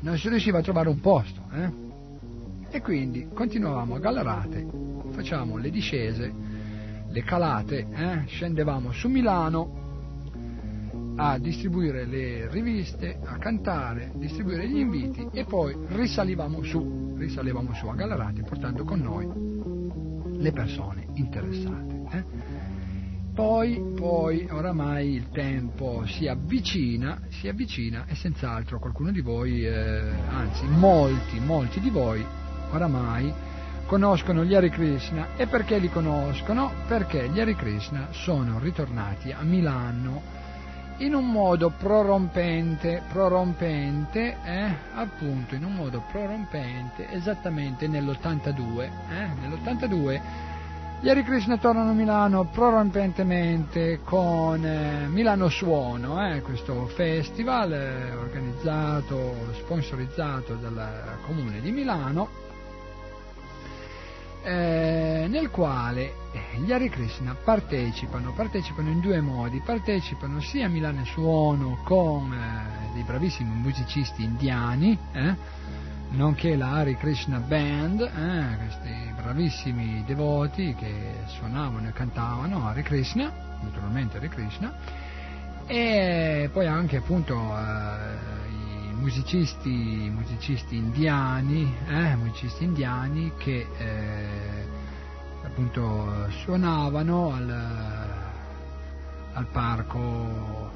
Non 0.00 0.18
si 0.18 0.28
riusciva 0.28 0.58
a 0.58 0.62
trovare 0.62 0.90
un 0.90 1.00
posto, 1.00 1.40
eh? 1.54 1.72
E 2.68 2.82
quindi 2.82 3.28
continuavamo 3.32 3.94
a 3.94 3.98
Gallarate, 3.98 4.66
facciamo 5.12 5.56
le 5.56 5.70
discese, 5.70 6.30
le 7.08 7.22
calate, 7.22 7.86
eh? 7.90 8.26
scendevamo 8.26 8.92
su 8.92 9.08
Milano 9.08 9.84
a 11.16 11.38
distribuire 11.38 12.04
le 12.04 12.48
riviste, 12.48 13.18
a 13.24 13.36
cantare, 13.38 14.12
distribuire 14.16 14.68
gli 14.68 14.78
inviti 14.78 15.26
e 15.32 15.44
poi 15.44 15.74
risalivamo 15.88 16.62
su, 16.62 17.14
risalivamo 17.16 17.72
su 17.72 17.86
a 17.86 17.94
Gallarate 17.94 18.42
portando 18.42 18.84
con 18.84 19.00
noi 19.00 20.36
le 20.38 20.52
persone 20.52 21.06
interessate. 21.14 22.02
Eh? 22.10 22.24
Poi, 23.34 23.92
poi, 23.94 24.46
oramai 24.50 25.14
il 25.14 25.28
tempo 25.30 26.06
si 26.06 26.26
avvicina, 26.26 27.20
si 27.28 27.48
avvicina 27.48 28.06
e 28.06 28.14
senz'altro 28.14 28.78
qualcuno 28.78 29.10
di 29.10 29.20
voi, 29.20 29.66
eh, 29.66 30.00
anzi 30.28 30.66
molti, 30.66 31.38
molti 31.40 31.80
di 31.80 31.90
voi, 31.90 32.24
oramai 32.70 33.32
conoscono 33.86 34.44
gli 34.44 34.54
Hare 34.54 34.70
Krishna 34.70 35.36
e 35.36 35.46
perché 35.46 35.78
li 35.78 35.90
conoscono? 35.90 36.72
Perché 36.88 37.28
gli 37.28 37.38
Hare 37.38 37.54
Krishna 37.54 38.08
sono 38.10 38.58
ritornati 38.58 39.30
a 39.32 39.42
Milano 39.42 40.35
in 40.98 41.14
un 41.14 41.30
modo 41.30 41.70
prorompente, 41.70 43.02
prorompente, 43.12 44.36
eh, 44.44 44.74
appunto 44.94 45.54
in 45.54 45.64
un 45.64 45.74
modo 45.74 46.02
prorompente, 46.10 47.10
esattamente 47.10 47.86
nell'82, 47.86 48.82
eh, 48.82 49.28
nell'82 49.40 50.20
gli 50.98 51.10
Hare 51.10 51.24
Krishna 51.24 51.58
tornano 51.58 51.90
a 51.90 51.92
Milano 51.92 52.44
prorompentemente 52.44 54.00
con 54.02 54.64
eh, 54.64 55.06
Milano 55.08 55.50
Suono, 55.50 56.26
eh, 56.26 56.40
questo 56.40 56.86
festival 56.86 57.70
eh, 57.70 58.14
organizzato, 58.14 59.34
sponsorizzato 59.58 60.54
dal 60.54 61.18
Comune 61.26 61.60
di 61.60 61.70
Milano, 61.70 62.45
eh, 64.46 65.26
nel 65.28 65.50
quale 65.50 66.14
gli 66.56 66.70
Hare 66.70 66.88
Krishna 66.88 67.34
partecipano, 67.34 68.32
partecipano 68.32 68.90
in 68.90 69.00
due 69.00 69.20
modi, 69.20 69.60
partecipano 69.60 70.40
sia 70.40 70.66
a 70.66 70.68
Milano 70.68 71.04
Suono 71.04 71.80
con 71.82 72.32
eh, 72.32 72.92
dei 72.94 73.02
bravissimi 73.02 73.50
musicisti 73.50 74.22
indiani, 74.22 74.96
eh, 75.12 75.34
nonché 76.10 76.54
la 76.54 76.70
Hare 76.74 76.96
Krishna 76.96 77.40
Band, 77.40 78.00
eh, 78.00 78.56
questi 78.56 79.12
bravissimi 79.16 80.04
devoti 80.06 80.76
che 80.78 81.24
suonavano 81.26 81.88
e 81.88 81.92
cantavano 81.92 82.68
Hare 82.68 82.82
Krishna, 82.82 83.32
naturalmente 83.62 84.18
Hare 84.18 84.28
Krishna, 84.28 84.72
e 85.66 86.48
poi 86.52 86.66
anche 86.68 86.98
appunto 86.98 87.34
eh, 87.34 88.45
musicisti, 88.96 90.10
musicisti 90.12 90.76
indiani, 90.76 91.74
eh, 91.88 92.16
musicisti 92.16 92.64
indiani 92.64 93.32
che 93.36 93.66
eh, 93.78 94.66
appunto 95.44 96.28
suonavano 96.42 97.32
al, 97.32 97.50
al 99.34 99.46
parco 99.46 100.74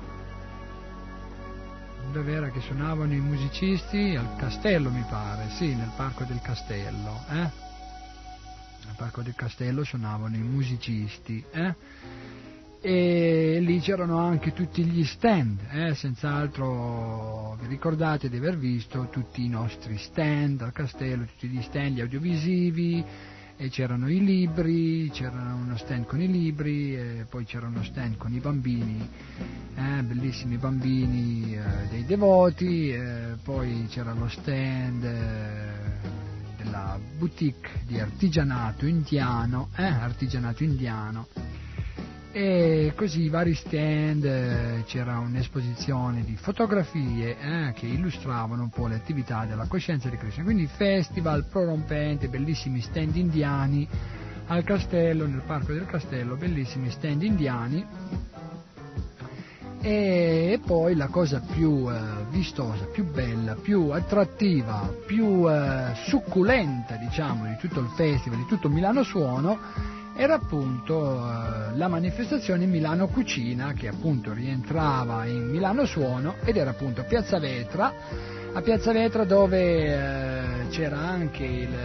dove 2.12 2.32
era 2.32 2.50
che 2.50 2.60
suonavano 2.60 3.12
i 3.12 3.20
musicisti? 3.20 4.16
Al 4.16 4.36
castello 4.36 4.90
mi 4.90 5.04
pare, 5.08 5.48
sì, 5.50 5.74
nel 5.74 5.92
parco 5.94 6.24
del 6.24 6.40
castello, 6.40 7.24
eh? 7.28 7.40
Al 8.88 8.96
parco 8.96 9.22
del 9.22 9.34
castello 9.34 9.84
suonavano 9.84 10.36
i 10.36 10.42
musicisti, 10.42 11.44
eh? 11.52 11.74
E 12.82 13.58
lì 13.60 13.78
c'erano 13.80 14.16
anche 14.20 14.54
tutti 14.54 14.82
gli 14.82 15.04
stand, 15.04 15.60
eh? 15.70 15.94
senz'altro 15.94 17.54
vi 17.60 17.66
ricordate 17.66 18.30
di 18.30 18.38
aver 18.38 18.56
visto 18.56 19.08
tutti 19.10 19.44
i 19.44 19.48
nostri 19.50 19.98
stand 19.98 20.62
al 20.62 20.72
castello, 20.72 21.26
tutti 21.26 21.46
gli 21.48 21.60
stand 21.60 21.96
gli 21.96 22.00
audiovisivi, 22.00 23.04
c'erano 23.68 24.08
i 24.08 24.24
libri, 24.24 25.10
c'era 25.12 25.52
uno 25.52 25.76
stand 25.76 26.06
con 26.06 26.22
i 26.22 26.26
libri, 26.30 26.96
e 26.96 27.26
poi 27.28 27.44
c'era 27.44 27.66
uno 27.66 27.84
stand 27.84 28.16
con 28.16 28.32
i 28.32 28.38
bambini, 28.38 29.06
eh, 29.74 30.02
bellissimi 30.02 30.56
bambini 30.56 31.54
eh, 31.54 31.86
dei 31.90 32.06
devoti, 32.06 32.98
poi 33.44 33.88
c'era 33.90 34.14
lo 34.14 34.28
stand 34.28 35.04
eh, 35.04 36.56
della 36.56 36.98
boutique 37.18 37.82
di 37.86 38.00
artigianato 38.00 38.86
indiano, 38.86 39.68
eh, 39.76 39.84
artigianato 39.84 40.64
indiano 40.64 41.26
e 42.32 42.92
così 42.94 43.28
vari 43.28 43.54
stand, 43.54 44.24
eh, 44.24 44.84
c'era 44.86 45.18
un'esposizione 45.18 46.22
di 46.22 46.36
fotografie 46.36 47.36
eh, 47.38 47.72
che 47.74 47.86
illustravano 47.86 48.62
un 48.62 48.70
po' 48.70 48.86
le 48.86 48.94
attività 48.94 49.44
della 49.46 49.66
coscienza 49.66 50.08
di 50.08 50.16
Krishna, 50.16 50.44
quindi 50.44 50.66
festival 50.66 51.46
prorompente, 51.46 52.28
bellissimi 52.28 52.80
stand 52.80 53.16
indiani 53.16 53.88
al 54.46 54.62
castello, 54.62 55.26
nel 55.26 55.42
parco 55.44 55.72
del 55.72 55.86
castello, 55.86 56.36
bellissimi 56.36 56.90
stand 56.90 57.22
indiani. 57.22 57.84
E 59.82 60.60
poi 60.64 60.94
la 60.94 61.06
cosa 61.06 61.40
più 61.40 61.90
eh, 61.90 62.26
vistosa, 62.28 62.84
più 62.84 63.10
bella, 63.10 63.54
più 63.54 63.88
attrattiva, 63.88 64.92
più 65.06 65.50
eh, 65.50 65.94
succulenta 66.06 66.96
diciamo 66.96 67.46
di 67.46 67.56
tutto 67.56 67.80
il 67.80 67.88
festival, 67.96 68.40
di 68.40 68.46
tutto 68.46 68.68
Milano 68.68 69.02
Suono 69.02 69.98
era 70.20 70.34
appunto 70.34 71.16
eh, 71.16 71.76
la 71.76 71.88
manifestazione 71.88 72.66
Milano 72.66 73.06
Cucina 73.06 73.72
che 73.72 73.88
appunto 73.88 74.34
rientrava 74.34 75.24
in 75.24 75.48
Milano 75.48 75.86
Suono 75.86 76.34
ed 76.44 76.58
era 76.58 76.68
appunto 76.72 77.00
a 77.00 77.04
Piazza 77.04 77.38
Vetra, 77.38 77.90
a 78.52 78.60
Piazza 78.60 78.92
Vetra 78.92 79.24
dove 79.24 79.86
eh, 79.86 80.68
c'era 80.68 80.98
anche 80.98 81.44
il, 81.44 81.78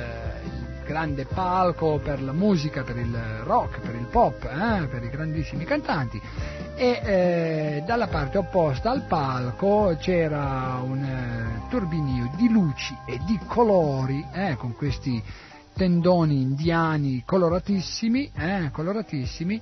grande 0.86 1.26
palco 1.26 1.98
per 1.98 2.22
la 2.22 2.34
musica, 2.34 2.84
per 2.84 2.98
il 2.98 3.18
rock, 3.44 3.80
per 3.80 3.96
il 3.96 4.06
pop, 4.06 4.44
eh, 4.44 4.86
per 4.86 5.02
i 5.02 5.10
grandissimi 5.10 5.64
cantanti. 5.64 6.22
E 6.76 7.02
eh, 7.04 7.84
dalla 7.86 8.08
parte 8.08 8.38
opposta 8.38 8.92
al 8.92 9.04
palco 9.08 9.96
c'era 9.98 10.80
un 10.84 11.66
turbinio 11.70 12.30
di 12.36 12.50
luci 12.50 12.96
e 13.06 13.18
di 13.26 13.40
colori 13.48 14.24
con 14.58 14.76
questi 14.76 15.24
tendoni 15.76 16.42
indiani 16.42 17.24
coloratissimi, 17.26 18.32
eh, 18.34 18.70
coloratissimi, 18.72 19.62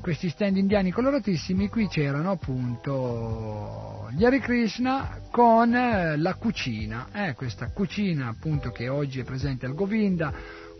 questi 0.00 0.28
stand 0.28 0.58
indiani 0.58 0.92
coloratissimi, 0.92 1.68
qui 1.68 1.88
c'erano 1.88 2.30
appunto 2.32 4.08
gli 4.12 4.24
Hare 4.24 4.40
Krishna 4.40 5.20
con 5.30 5.74
eh, 5.74 6.16
la 6.18 6.34
cucina, 6.34 7.08
eh, 7.12 7.34
questa 7.34 7.70
cucina 7.70 8.28
appunto 8.28 8.70
che 8.70 8.88
oggi 8.88 9.20
è 9.20 9.24
presente 9.24 9.64
al 9.66 9.74
Govinda, 9.74 10.32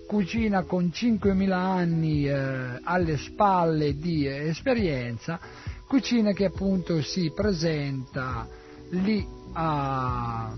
cucina 0.07 0.63
con 0.63 0.91
5.000 0.93 1.51
anni 1.51 2.29
eh, 2.29 2.79
alle 2.83 3.17
spalle 3.17 3.97
di 3.97 4.27
esperienza, 4.27 5.41
cucina 5.87 6.33
che 6.33 6.45
appunto 6.45 7.01
si 7.03 7.33
presenta 7.35 8.47
lì 8.91 9.27
a 9.55 10.55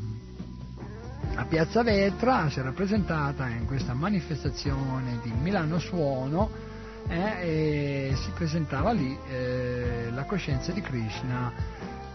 a 1.40 1.46
Piazza 1.46 1.82
Vetra 1.82 2.50
si 2.50 2.60
è 2.60 2.62
rappresentata 2.62 3.48
in 3.48 3.64
questa 3.64 3.94
manifestazione 3.94 5.20
di 5.22 5.32
Milano 5.32 5.78
Suono 5.78 6.50
eh, 7.08 8.10
e 8.10 8.12
si 8.14 8.30
presentava 8.32 8.92
lì 8.92 9.16
eh, 9.30 10.10
la 10.12 10.24
coscienza 10.24 10.70
di 10.72 10.82
Krishna 10.82 11.50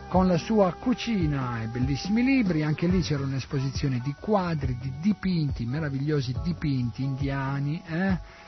con 0.10 0.28
la 0.28 0.38
sua 0.38 0.72
cucina 0.74 1.64
e 1.64 1.68
bellissimi 1.68 2.24
libri, 2.24 2.62
anche 2.62 2.86
lì 2.86 3.02
c'era 3.02 3.24
un'esposizione 3.24 4.00
di 4.04 4.14
quadri, 4.20 4.78
di 4.80 4.94
dipinti, 5.02 5.66
meravigliosi 5.66 6.36
dipinti 6.44 7.04
indiani, 7.04 7.82
eh? 7.88 8.44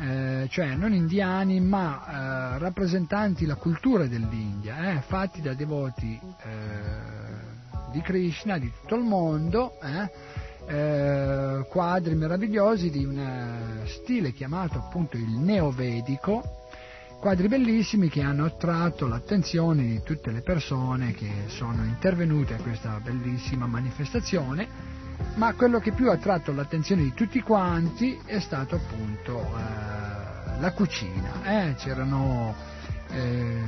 Eh, 0.00 0.48
cioè 0.50 0.74
non 0.74 0.92
indiani 0.92 1.60
ma 1.60 2.56
eh, 2.56 2.58
rappresentanti 2.58 3.46
la 3.46 3.54
cultura 3.54 4.06
dell'India, 4.06 4.90
eh, 4.90 5.00
fatti 5.00 5.40
da 5.40 5.54
devoti 5.54 6.20
eh, 6.42 7.57
di 7.90 8.00
Krishna 8.00 8.58
di 8.58 8.70
tutto 8.80 8.94
il 8.94 9.02
mondo, 9.02 9.74
eh? 9.80 10.36
Eh, 10.70 11.64
quadri 11.70 12.14
meravigliosi 12.14 12.90
di 12.90 13.02
un 13.04 13.18
eh, 13.18 13.86
stile 13.86 14.32
chiamato 14.32 14.76
appunto 14.78 15.16
il 15.16 15.30
neovedico, 15.30 16.42
quadri 17.20 17.48
bellissimi 17.48 18.10
che 18.10 18.20
hanno 18.20 18.44
attratto 18.44 19.06
l'attenzione 19.06 19.82
di 19.84 20.02
tutte 20.02 20.30
le 20.30 20.42
persone 20.42 21.12
che 21.12 21.44
sono 21.46 21.84
intervenute 21.84 22.54
a 22.54 22.58
questa 22.62 23.00
bellissima 23.02 23.66
manifestazione, 23.66 24.68
ma 25.36 25.54
quello 25.54 25.78
che 25.78 25.92
più 25.92 26.10
ha 26.10 26.14
attratto 26.14 26.52
l'attenzione 26.52 27.02
di 27.02 27.14
tutti 27.14 27.40
quanti 27.40 28.20
è 28.26 28.38
stato 28.38 28.76
appunto 28.76 29.40
eh, 29.40 30.60
la 30.60 30.72
cucina. 30.74 31.70
Eh? 31.70 31.74
C'erano 31.76 32.54
eh, 33.10 33.62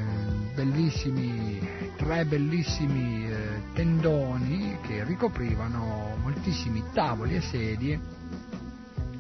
bellissimi, 0.54 1.60
tre 1.96 2.24
bellissimi 2.24 3.30
eh, 3.30 3.62
tendoni 3.72 4.78
che 4.82 5.04
ricoprivano 5.04 6.16
moltissimi 6.20 6.82
tavoli 6.92 7.36
e 7.36 7.40
sedie 7.40 8.00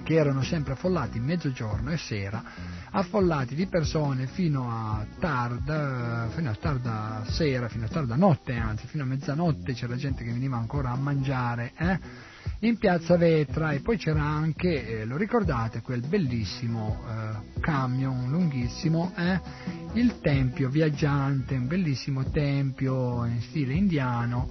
che 0.02 0.16
erano 0.16 0.42
sempre 0.42 0.72
affollati 0.72 1.20
mezzogiorno 1.20 1.92
e 1.92 1.96
sera, 1.96 2.42
affollati 2.90 3.54
di 3.54 3.66
persone 3.66 4.26
fino 4.26 4.68
a 4.68 5.06
tarda, 5.20 6.28
fino 6.34 6.50
a 6.50 6.54
tarda 6.54 7.24
sera, 7.28 7.68
fino 7.68 7.84
a 7.84 7.88
tarda 7.88 8.16
notte 8.16 8.54
anzi, 8.54 8.88
fino 8.88 9.04
a 9.04 9.06
mezzanotte 9.06 9.72
c'era 9.72 9.94
gente 9.94 10.24
che 10.24 10.32
veniva 10.32 10.56
ancora 10.56 10.90
a 10.90 10.96
mangiare, 10.96 11.72
eh? 11.76 11.98
In 12.60 12.76
piazza 12.76 13.16
Vetra 13.16 13.72
e 13.72 13.80
poi 13.80 13.96
c'era 13.96 14.22
anche, 14.22 15.00
eh, 15.00 15.04
lo 15.06 15.16
ricordate, 15.16 15.80
quel 15.80 16.06
bellissimo 16.06 17.00
eh, 17.08 17.60
camion 17.60 18.28
lunghissimo, 18.28 19.12
eh? 19.16 19.40
il 19.94 20.20
tempio 20.20 20.68
viaggiante, 20.68 21.54
un 21.54 21.66
bellissimo 21.66 22.24
tempio 22.30 23.24
in 23.24 23.40
stile 23.40 23.72
indiano 23.72 24.50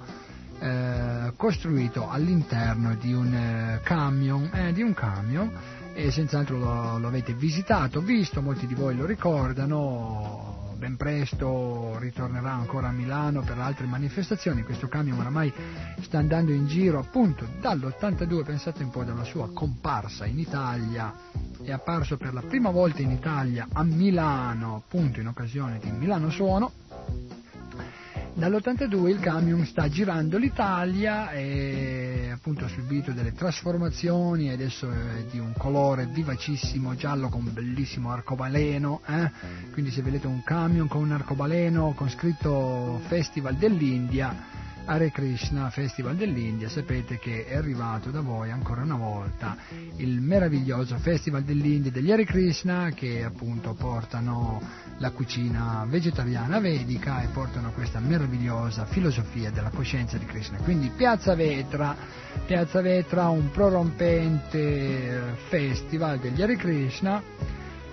eh, 0.60 1.34
costruito 1.36 2.10
all'interno 2.10 2.96
di 2.96 3.14
un 3.14 3.34
eh, 3.34 3.80
camion, 3.84 4.50
eh, 4.54 4.74
di 4.74 4.82
un 4.82 4.94
camion 4.94 5.52
e 5.94 6.12
senz'altro 6.12 6.58
lo, 6.58 6.98
lo 6.98 7.08
avete 7.08 7.34
visitato, 7.34 8.02
visto, 8.02 8.42
molti 8.42 8.66
di 8.66 8.74
voi 8.74 8.96
lo 8.96 9.06
ricordano, 9.06 10.59
ben 10.80 10.96
presto 10.96 12.00
ritornerà 12.00 12.52
ancora 12.52 12.88
a 12.88 12.92
Milano 12.92 13.42
per 13.42 13.60
altre 13.60 13.86
manifestazioni, 13.86 14.64
questo 14.64 14.88
camion 14.88 15.20
oramai 15.20 15.54
sta 16.00 16.20
andando 16.20 16.54
in 16.54 16.68
giro 16.68 17.00
appunto 17.00 17.46
dall'82, 17.60 18.44
pensate 18.46 18.84
un 18.84 18.90
po' 18.90 19.04
dalla 19.04 19.26
sua 19.26 19.52
comparsa 19.52 20.26
in 20.26 20.40
Italia, 20.40 21.14
è 21.62 21.72
apparso 21.72 22.16
per 22.16 22.34
la 22.34 22.42
prima 22.42 22.72
volta 22.72 23.02
in 23.02 23.12
Italia 23.12 23.68
a 23.74 23.84
Milano, 23.84 24.76
appunto 24.76 25.20
in 25.20 25.28
occasione 25.28 25.80
di 25.80 25.92
Milano 25.92 26.30
Suono, 26.30 26.72
dall'82 28.40 29.10
il 29.10 29.20
camion 29.20 29.66
sta 29.66 29.90
girando 29.90 30.38
l'Italia 30.38 31.30
e 31.32 32.30
appunto 32.32 32.64
ha 32.64 32.68
subito 32.70 33.12
delle 33.12 33.34
trasformazioni, 33.34 34.50
adesso 34.50 34.90
è 34.90 35.26
di 35.30 35.40
un 35.40 35.52
colore 35.58 36.06
vivacissimo 36.06 36.96
giallo 36.96 37.28
con 37.28 37.46
un 37.46 37.54
bellissimo 37.54 38.12
arcobaleno, 38.12 39.02
eh? 39.06 39.30
quindi 39.74 39.92
se 39.92 40.02
vedete 40.02 40.26
un 40.26 40.42
camion 40.44 40.88
con 40.88 41.02
un 41.02 41.12
arcobaleno 41.12 41.92
con 41.94 42.10
scritto 42.10 43.02
Festival 43.08 43.56
dell'India 43.56 44.59
Hare 44.86 45.12
Krishna 45.12 45.70
Festival 45.70 46.16
dell'India, 46.16 46.70
sapete 46.70 47.18
che 47.20 47.46
è 47.46 47.56
arrivato 47.56 48.10
da 48.10 48.22
voi 48.22 48.52
ancora 48.52 48.82
una 48.82 48.96
volta 48.96 49.58
il 49.98 50.22
meraviglioso 50.22 50.98
Festival 50.98 51.44
dell'India 51.44 51.92
degli 51.92 52.12
Hare 52.12 52.26
Krishna 52.26 52.92
che 52.94 53.24
appunto 53.24 53.74
portano 53.74 54.62
la 54.98 55.12
cucina 55.12 55.86
vegetariana 55.88 56.60
vedica 56.60 57.22
e 57.22 57.28
portano 57.28 57.72
questa 57.72 58.00
meravigliosa 58.00 58.86
filosofia 58.86 59.52
della 59.52 59.70
coscienza 59.70 60.18
di 60.18 60.26
Krishna. 60.26 60.58
Quindi 60.58 60.92
Piazza 60.96 61.36
Vetra, 61.36 61.96
Piazza 62.46 62.82
Vetra 62.82 63.30
un 63.30 63.50
prorompente 63.52 65.36
festival 65.48 66.20
degli 66.20 66.42
Hare 66.42 66.56
Krishna 66.56 67.22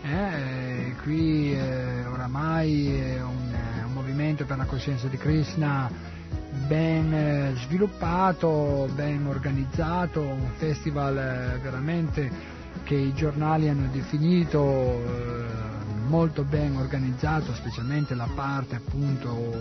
eh, 0.09 0.95
qui 1.03 1.53
eh, 1.53 2.05
oramai 2.07 2.95
è 2.97 3.21
un, 3.21 3.55
un, 3.87 3.93
movimento 3.93 4.45
per 4.45 4.57
la 4.57 4.65
coscienza 4.65 5.09
di 5.09 5.17
Krishna 5.17 5.91
ben 6.67 7.13
eh, 7.13 7.53
sviluppato, 7.57 8.89
ben 8.95 9.27
organizzato, 9.27 10.21
un 10.21 10.51
festival 10.57 11.17
eh, 11.17 11.59
veramente 11.59 12.55
che 12.85 12.95
i 12.95 13.15
giornali 13.15 13.69
hanno 13.69 13.89
definito 13.93 14.63
eh, 14.63 15.45
molto 16.07 16.45
ben 16.45 16.77
organizzato, 16.77 17.53
specialmente 17.55 18.15
la 18.15 18.29
parte 18.35 18.77
appunto 18.77 19.53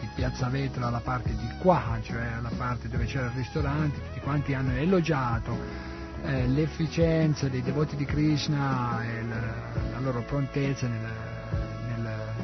di 0.00 0.08
Piazza 0.14 0.48
Vetra, 0.48 0.90
la 0.90 1.00
parte 1.00 1.30
di 1.30 1.48
qua, 1.58 1.98
cioè 2.02 2.40
la 2.40 2.50
parte 2.56 2.88
dove 2.88 3.04
c'era 3.04 3.26
il 3.26 3.32
ristorante, 3.32 4.00
tutti 4.00 4.20
quanti 4.20 4.54
hanno 4.54 4.72
elogiato 4.72 5.86
l'efficienza 6.20 7.48
dei 7.48 7.62
devoti 7.62 7.94
di 7.94 8.04
Krishna 8.04 9.04
e 9.04 9.22
la 9.92 10.00
loro 10.00 10.22
prontezza 10.22 10.88
nel, 10.88 11.27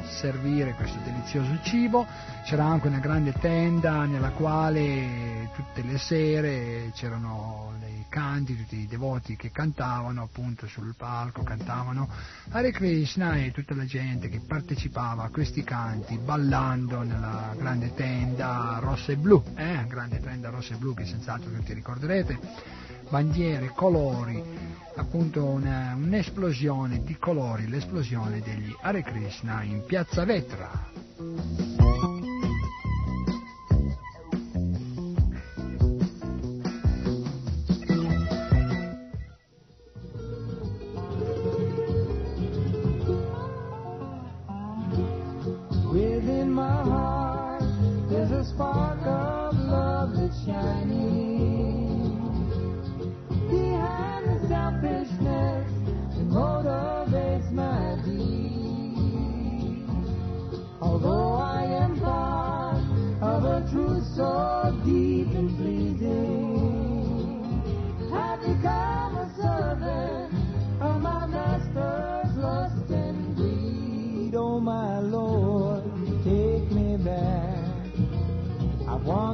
servire 0.09 0.73
questo 0.73 0.99
delizioso 1.03 1.57
cibo, 1.63 2.05
c'era 2.43 2.65
anche 2.65 2.87
una 2.87 2.99
grande 2.99 3.33
tenda 3.33 4.05
nella 4.05 4.31
quale 4.31 5.49
tutte 5.53 5.81
le 5.83 5.97
sere 5.97 6.91
c'erano 6.93 7.73
dei 7.79 8.05
canti, 8.09 8.55
tutti 8.55 8.77
i 8.77 8.87
devoti 8.87 9.35
che 9.35 9.51
cantavano 9.51 10.23
appunto 10.23 10.67
sul 10.67 10.95
palco, 10.95 11.43
cantavano 11.43 12.07
Hare 12.51 12.71
Krishna 12.71 13.35
e 13.35 13.51
tutta 13.51 13.75
la 13.75 13.85
gente 13.85 14.29
che 14.29 14.39
partecipava 14.39 15.23
a 15.23 15.29
questi 15.29 15.63
canti 15.63 16.17
ballando 16.17 17.01
nella 17.01 17.53
grande 17.57 17.93
tenda 17.93 18.77
rossa 18.79 19.11
e 19.11 19.17
blu, 19.17 19.43
eh? 19.55 19.85
grande 19.87 20.19
tenda 20.19 20.49
rossa 20.49 20.75
e 20.75 20.77
blu 20.77 20.93
che 20.93 21.05
senz'altro 21.05 21.51
tutti 21.51 21.73
ricorderete 21.73 22.83
bandiere, 23.09 23.71
colori, 23.75 24.41
appunto 24.95 25.43
una, 25.45 25.93
un'esplosione 25.95 27.03
di 27.03 27.17
colori, 27.17 27.67
l'esplosione 27.67 28.41
degli 28.41 28.73
Hare 28.81 29.03
Krishna 29.03 29.63
in 29.63 29.83
piazza 29.85 30.25
Vetra. 30.25 31.84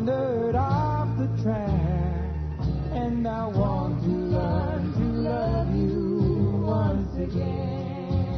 Wandered 0.05 0.55
off 0.55 1.07
the 1.19 1.27
track 1.43 1.69
and 2.91 3.27
I 3.27 3.45
want 3.45 4.01
to 4.01 4.09
learn 4.09 4.93
to 4.93 5.03
love 5.29 5.75
you 5.75 6.63
once 6.65 7.15
again. 7.17 8.31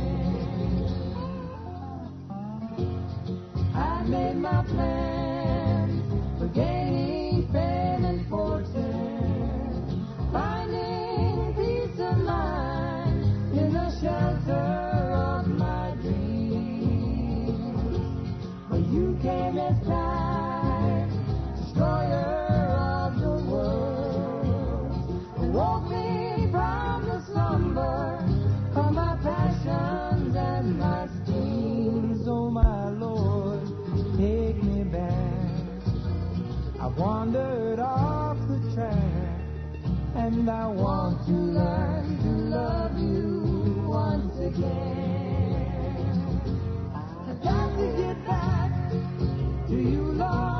I 3.73 4.03
made 4.03 4.35
my 4.35 4.63
plans 4.63 6.03
for 6.37 6.47
And 40.43 40.51
I 40.51 40.67
want 40.67 41.25
to 41.27 41.31
learn 41.31 42.17
to 42.17 42.29
love 42.53 42.99
you 42.99 43.85
once 43.87 44.37
again. 44.39 45.71
I've 46.93 47.41
got 47.41 47.77
to 47.77 47.87
get 47.95 48.25
back 48.27 48.91
to 49.69 49.73
you, 49.73 50.01
Lord. 50.01 50.52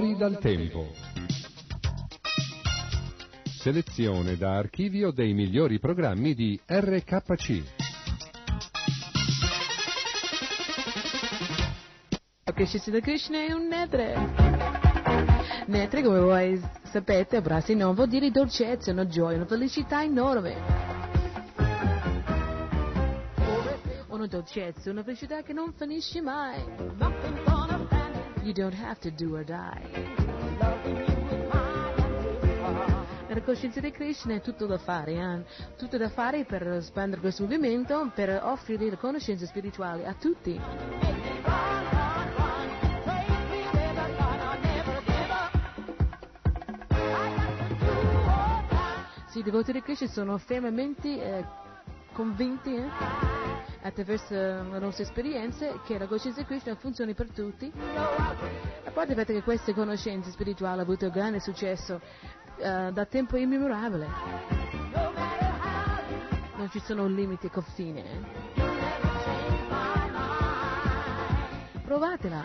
Fuori 0.00 0.16
dal 0.16 0.38
tempo. 0.38 0.86
Selezione 3.44 4.38
da 4.38 4.56
archivio 4.56 5.10
dei 5.10 5.34
migliori 5.34 5.78
programmi 5.78 6.32
di 6.32 6.58
RKC. 6.64 7.62
Krishna 12.54 13.00
Krishna 13.00 13.44
è 13.44 13.52
un 13.52 13.66
netre. 13.66 14.14
Netre, 15.66 16.02
come 16.02 16.20
voi 16.20 16.58
sapete, 16.84 17.36
abbracci 17.36 17.74
non 17.74 17.94
vuol 17.94 18.08
dire 18.08 18.30
dolcezza, 18.30 18.92
una 18.92 19.06
gioia, 19.06 19.36
una 19.36 19.44
felicità 19.44 20.02
enorme. 20.02 20.56
Una 24.08 24.26
dolcezza, 24.26 24.90
una 24.90 25.02
felicità 25.02 25.42
che 25.42 25.52
non 25.52 25.74
finisce 25.74 26.22
mai. 26.22 27.59
You 28.42 28.54
don't 28.54 28.74
have 28.74 28.98
to 29.00 29.10
do 29.10 29.36
or 29.36 29.44
die. 29.44 29.82
La 33.28 33.40
coscienza 33.42 33.80
di 33.80 33.90
Krishna 33.90 34.34
è 34.34 34.40
tutto 34.40 34.66
da 34.66 34.78
fare, 34.78 35.12
eh? 35.12 35.44
tutto 35.76 35.96
da 35.98 36.08
fare 36.08 36.44
per 36.44 36.82
spandere 36.82 37.20
questo 37.20 37.42
movimento, 37.42 38.10
per 38.14 38.40
offrire 38.42 38.96
conoscenze 38.96 39.46
spirituali 39.46 40.04
a 40.04 40.14
tutti. 40.14 40.60
Sì, 49.28 49.38
i 49.38 49.42
devoti 49.42 49.72
di 49.72 49.82
Krishna 49.82 50.08
sono 50.08 50.38
fermamente 50.38 51.08
eh, 51.08 51.44
convinti 52.12 52.74
eh, 52.74 53.39
attraverso 53.82 54.34
le 54.34 54.78
nostre 54.78 55.04
esperienze 55.04 55.80
che 55.84 55.98
la 55.98 56.06
coscienza 56.06 56.40
di 56.40 56.46
Krishna 56.46 56.74
funzioni 56.76 57.14
per 57.14 57.30
tutti. 57.30 57.70
A 57.74 58.90
parte 58.92 59.14
il 59.14 59.32
che 59.32 59.42
queste 59.42 59.72
conoscenze 59.74 60.30
spirituali 60.30 60.74
hanno 60.74 60.82
avuto 60.82 61.10
grande 61.10 61.40
successo 61.40 62.00
eh, 62.56 62.90
da 62.92 63.06
tempo 63.06 63.36
immemorabile. 63.36 64.06
Non 66.56 66.68
ci 66.70 66.80
sono 66.80 67.06
limiti 67.06 67.46
e 67.46 67.50
confini. 67.50 68.02
eh. 68.02 68.38
Provatela. 71.84 72.44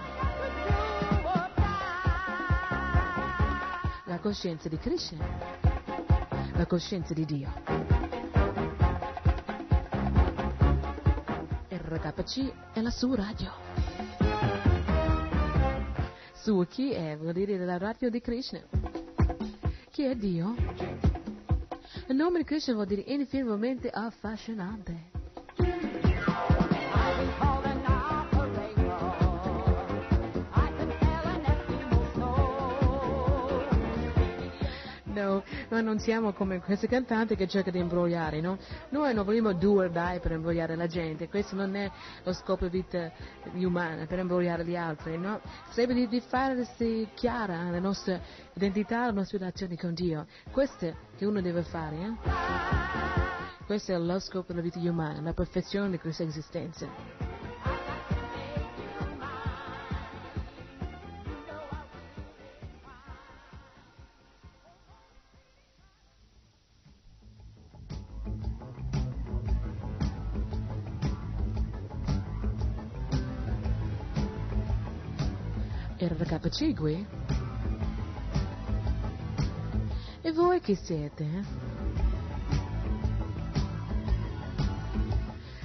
La 4.06 4.20
coscienza 4.20 4.70
di 4.70 4.78
Krishna 4.78 5.66
la 6.58 6.66
coscienza 6.66 7.14
di 7.14 7.26
Dio. 7.26 8.25
RKC 11.96 12.74
è 12.74 12.82
la 12.82 12.90
sua 12.90 13.16
radio. 13.16 13.52
Su 16.34 16.66
chi 16.68 16.92
è? 16.92 17.16
Vuol 17.18 17.32
dire 17.32 17.58
la 17.58 17.78
radio 17.78 18.10
di 18.10 18.20
Krishna. 18.20 18.60
Chi 19.92 20.04
è 20.04 20.14
Dio? 20.16 20.56
Il 22.08 22.16
nome 22.16 22.40
di 22.40 22.44
Krishna 22.44 22.74
vuol 22.74 22.88
dire 22.88 23.02
infinitamente 23.08 23.90
affascinante. 23.90 25.15
No, 35.36 35.44
noi 35.70 35.84
non 35.84 36.00
siamo 36.00 36.34
come 36.34 36.60
questi 36.60 36.88
cantanti 36.88 37.36
che 37.36 37.48
cercano 37.48 37.76
di 37.76 37.82
imbrogliare, 37.82 38.42
no? 38.42 38.58
Noi 38.90 39.14
non 39.14 39.26
vogliamo 39.26 39.54
do 39.54 39.74
or 39.74 39.90
die 39.90 40.20
per 40.22 40.32
imbrogliare 40.32 40.76
la 40.76 40.88
gente, 40.88 41.28
questo 41.28 41.56
non 41.56 41.76
è 41.76 41.90
lo 42.24 42.34
scopo 42.34 42.68
di 42.68 42.78
vita 42.78 43.12
umana, 43.54 44.06
per 44.06 44.20
imbrogliare 44.20 44.66
gli 44.66 44.76
altri, 44.76 45.18
no? 45.18 45.42
Sarebbe 45.70 45.94
di, 45.94 46.08
di 46.08 46.22
farsi 46.22 47.08
chiara 47.14 47.70
la 47.70 47.80
nostra 47.80 48.20
identità, 48.54 49.08
le 49.08 49.14
nostre 49.14 49.40
relazioni 49.40 49.78
con 49.78 49.94
Dio. 49.94 50.26
Questo 50.52 50.94
che 51.18 51.26
uno 51.26 51.42
deve 51.42 51.64
fare, 51.64 51.96
eh? 51.96 53.64
Questo 53.66 53.94
è 53.94 53.98
lo 53.98 54.20
scopo 54.20 54.54
della 54.54 54.62
vita 54.62 54.80
umana, 54.80 55.22
la 55.22 55.34
perfezione 55.34 55.90
di 55.90 56.00
questa 56.00 56.24
esistenza. 56.24 57.25
Qui? 76.48 77.08
E 80.22 80.32
voi 80.32 80.60
chi 80.60 80.76
siete? 80.76 81.44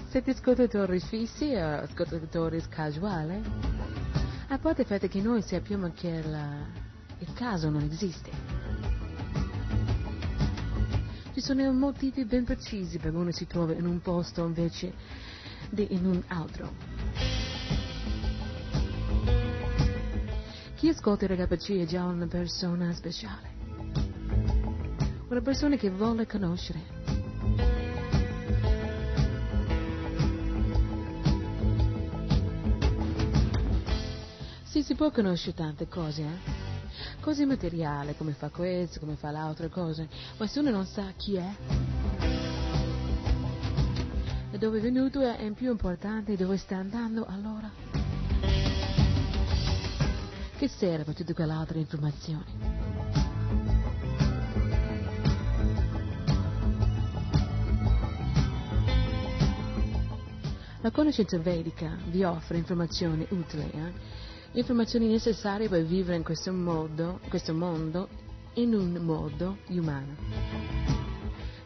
Siete 0.09 0.31
ascoltatori 0.31 0.99
fissi 1.01 1.53
o 1.53 1.83
ascoltatori 1.83 2.63
casuali? 2.71 3.43
A 4.49 4.59
parte 4.59 4.81
il 4.81 4.87
fatto 4.87 5.07
che 5.07 5.21
noi 5.21 5.43
sappiamo 5.43 5.93
che 5.93 6.23
la- 6.23 6.67
il 7.19 7.33
caso 7.35 7.69
non 7.69 7.83
esiste. 7.83 8.31
Ci 11.35 11.41
sono 11.43 11.71
motivi 11.75 12.25
ben 12.25 12.45
precisi 12.45 12.97
per 12.97 13.15
uno 13.15 13.31
si 13.33 13.47
trova 13.47 13.75
in 13.75 13.85
un 13.85 14.01
posto 14.01 14.47
invece 14.47 14.95
di 15.69 15.89
in 15.91 16.07
un 16.07 16.23
altro. 16.29 17.00
Chi 20.81 20.89
ascolta 20.89 21.27
RKC 21.27 21.73
è 21.73 21.85
già 21.85 22.07
una 22.07 22.27
persona 22.27 22.91
speciale. 22.95 23.51
Una 25.29 25.43
persona 25.43 25.77
che 25.77 25.91
vuole 25.91 26.27
conoscere. 26.27 26.81
Sì, 34.63 34.83
si 34.83 34.95
può 34.95 35.11
conoscere 35.11 35.55
tante 35.55 35.87
cose, 35.87 36.23
eh? 36.23 37.21
Cose 37.21 37.45
materiali, 37.45 38.17
come 38.17 38.33
fa 38.33 38.49
questo, 38.49 39.01
come 39.01 39.17
fa 39.17 39.31
l'altra 39.31 39.69
cosa, 39.69 40.07
ma 40.39 40.47
se 40.47 40.61
uno 40.61 40.71
non 40.71 40.87
sa 40.87 41.13
chi 41.15 41.35
è, 41.35 41.57
da 44.51 44.57
dove 44.57 44.79
è 44.79 44.81
venuto 44.81 45.21
è 45.21 45.53
più 45.53 45.71
importante 45.71 46.39
dove 46.39 46.57
sta 46.57 46.77
andando 46.77 47.27
allora. 47.27 47.90
Che 50.61 50.69
serve 50.69 51.15
quelle 51.33 51.53
altre 51.55 51.79
informazioni? 51.79 52.45
La 60.83 60.91
conoscenza 60.91 61.39
vedica 61.39 61.97
vi 62.11 62.25
offre 62.25 62.59
informazioni 62.59 63.27
utili, 63.31 63.71
eh? 63.71 63.93
informazioni 64.59 65.07
necessarie 65.07 65.67
per 65.71 65.83
vivere 65.87 66.17
in 66.19 66.25
questo 66.25 66.53
modo, 66.53 67.21
questo 67.31 67.55
mondo 67.55 68.11
in 68.57 68.75
un 68.75 68.93
modo 69.03 69.57
umano. 69.79 70.50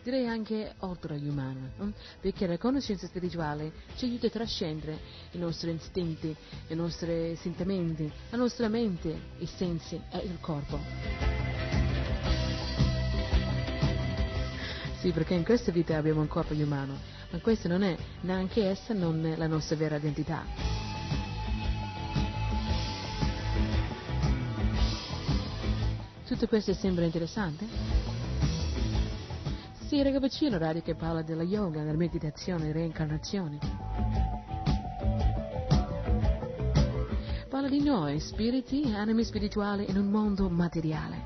Direi 0.04 0.26
anche 0.26 0.74
oltre-umano, 0.80 1.70
eh? 1.80 1.92
perché 2.20 2.46
la 2.46 2.58
conoscenza 2.58 3.06
spirituale 3.06 3.72
ci 3.96 4.04
aiuta 4.04 4.26
a 4.26 4.30
trascendere 4.30 4.98
i 5.30 5.38
nostri 5.38 5.70
istinti, 5.70 6.36
i 6.66 6.74
nostri 6.74 7.34
sentimenti, 7.36 8.12
la 8.28 8.36
nostra 8.36 8.68
mente, 8.68 9.18
i 9.38 9.46
sensi 9.46 9.98
e 10.10 10.18
il 10.18 10.36
corpo. 10.40 10.78
Sì, 15.00 15.10
perché 15.12 15.32
in 15.32 15.42
questa 15.42 15.72
vita 15.72 15.96
abbiamo 15.96 16.20
un 16.20 16.28
corpo 16.28 16.52
umano, 16.52 16.98
ma 17.30 17.38
questa 17.38 17.70
non 17.70 17.82
è 17.82 17.96
neanche 18.20 18.62
essa 18.68 18.92
non 18.92 19.24
è 19.24 19.36
la 19.36 19.46
nostra 19.46 19.74
vera 19.74 19.96
identità. 19.96 20.44
Tutto 26.26 26.46
questo 26.46 26.74
sembra 26.74 27.06
interessante? 27.06 27.93
Ragazzi, 30.02 30.44
è 30.44 30.48
una 30.48 30.58
radio 30.58 30.82
che 30.82 30.96
parla 30.96 31.22
della 31.22 31.44
yoga, 31.44 31.82
della 31.82 31.96
meditazione, 31.96 32.72
reincarnazione. 32.72 33.58
Parla 37.48 37.68
di 37.68 37.80
noi, 37.80 38.18
spiriti, 38.18 38.92
anime 38.92 39.22
spirituali 39.22 39.88
in 39.88 39.96
un 39.96 40.10
mondo 40.10 40.50
materiale. 40.50 41.22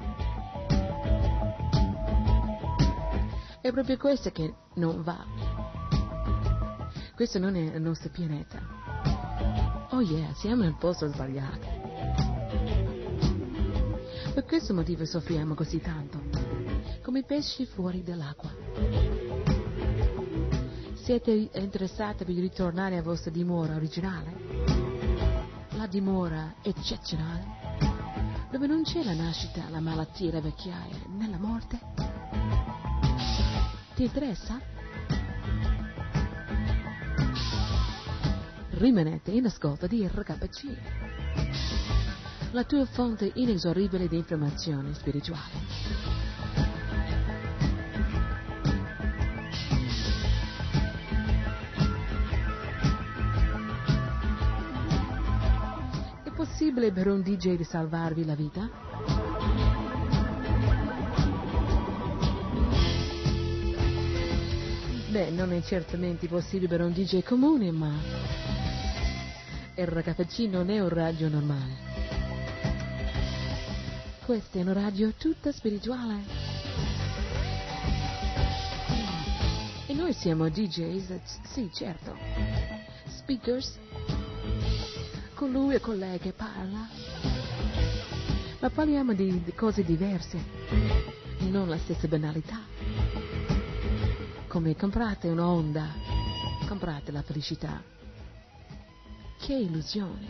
È 3.63 3.73
proprio 3.73 3.97
questo 3.97 4.31
che 4.31 4.53
non 4.75 5.03
va. 5.03 5.25
Questo 7.15 7.39
non 7.39 7.57
è 7.57 7.75
il 7.75 7.81
nostro 7.81 8.11
pianeta. 8.11 8.61
Oh 9.91 10.03
yeah, 10.03 10.35
siamo 10.35 10.63
nel 10.63 10.77
posto 10.79 11.09
sbagliato. 11.09 11.67
Per 14.35 14.45
questo 14.45 14.75
motivo 14.75 15.07
soffriamo 15.07 15.55
così 15.55 15.81
tanto, 15.81 16.28
come 17.09 17.23
pesci 17.23 17.65
fuori 17.65 18.03
dall'acqua. 18.03 18.55
Siete 20.93 21.49
interessati 21.55 22.27
per 22.27 22.35
ritornare 22.35 22.97
alla 22.97 23.03
vostra 23.03 23.31
dimora 23.31 23.77
originale? 23.77 24.37
La 25.71 25.87
dimora 25.87 26.57
eccezionale? 26.61 27.47
dove 28.51 28.67
non 28.67 28.83
c'è 28.83 29.03
la 29.03 29.15
nascita, 29.15 29.71
la 29.71 29.81
malattia, 29.81 30.33
la 30.33 30.43
vecchiaia, 30.43 30.97
né 31.07 31.29
la 31.31 31.39
morte? 31.39 31.79
Ti 33.95 34.03
interessa? 34.03 34.61
Rimanete 38.73 39.31
in 39.31 39.47
ascolto 39.47 39.87
di 39.87 40.07
RKC, 40.07 40.77
la 42.51 42.65
tua 42.65 42.85
fonte 42.85 43.33
inesauribile 43.35 44.09
di 44.09 44.17
informazione 44.17 44.93
spirituale. 44.93 46.18
Possibile 56.79 56.93
per 56.93 57.09
un 57.09 57.23
DJ 57.23 57.57
di 57.57 57.65
salvarvi 57.65 58.25
la 58.25 58.35
vita? 58.35 58.71
Beh, 65.11 65.31
non 65.31 65.53
è 65.53 65.61
certamente 65.63 66.29
possibile 66.29 66.69
per 66.69 66.83
un 66.83 66.93
DJ 66.93 67.23
comune, 67.25 67.73
ma 67.73 67.93
RKC 69.75 70.39
non 70.51 70.71
è 70.71 70.79
un 70.81 70.89
radio 70.89 71.29
normale. 71.29 71.87
Questa 74.25 74.59
è 74.59 74.63
una 74.63 74.75
radio 74.75 75.13
tutta 75.17 75.51
spirituale. 75.51 76.23
E 79.87 79.95
noi 79.95 80.13
siamo 80.13 80.49
DJs, 80.49 81.43
sì, 81.45 81.71
certo. 81.73 82.15
Speakers, 83.07 83.79
colui 85.39 85.77
e 85.77 85.81
colei 85.81 86.19
che 86.19 86.33
parla. 86.33 86.89
Ma 88.59 88.71
parliamo 88.71 89.13
di, 89.13 89.45
di 89.45 89.55
cose 89.55 89.85
diverse, 89.85 90.37
non 91.49 91.69
la 91.69 91.79
stessa 91.79 92.09
banalità. 92.09 92.59
Come 94.49 94.75
comprate 94.75 95.29
un'onda, 95.29 95.95
comprate 96.67 97.13
la 97.13 97.23
felicità. 97.23 97.81
Che 99.39 99.53
illusione, 99.55 100.27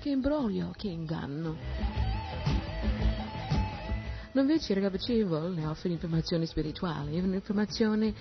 che 0.00 0.08
imbroglio, 0.08 0.74
che 0.76 0.88
inganno. 0.88 1.56
Non 4.32 4.48
invece 4.48 4.74
ragazzi 4.74 5.22
vuole 5.22 5.64
offrire 5.64 5.94
informazioni 5.94 6.44
spirituali, 6.44 7.20
un'informazione 7.20 8.12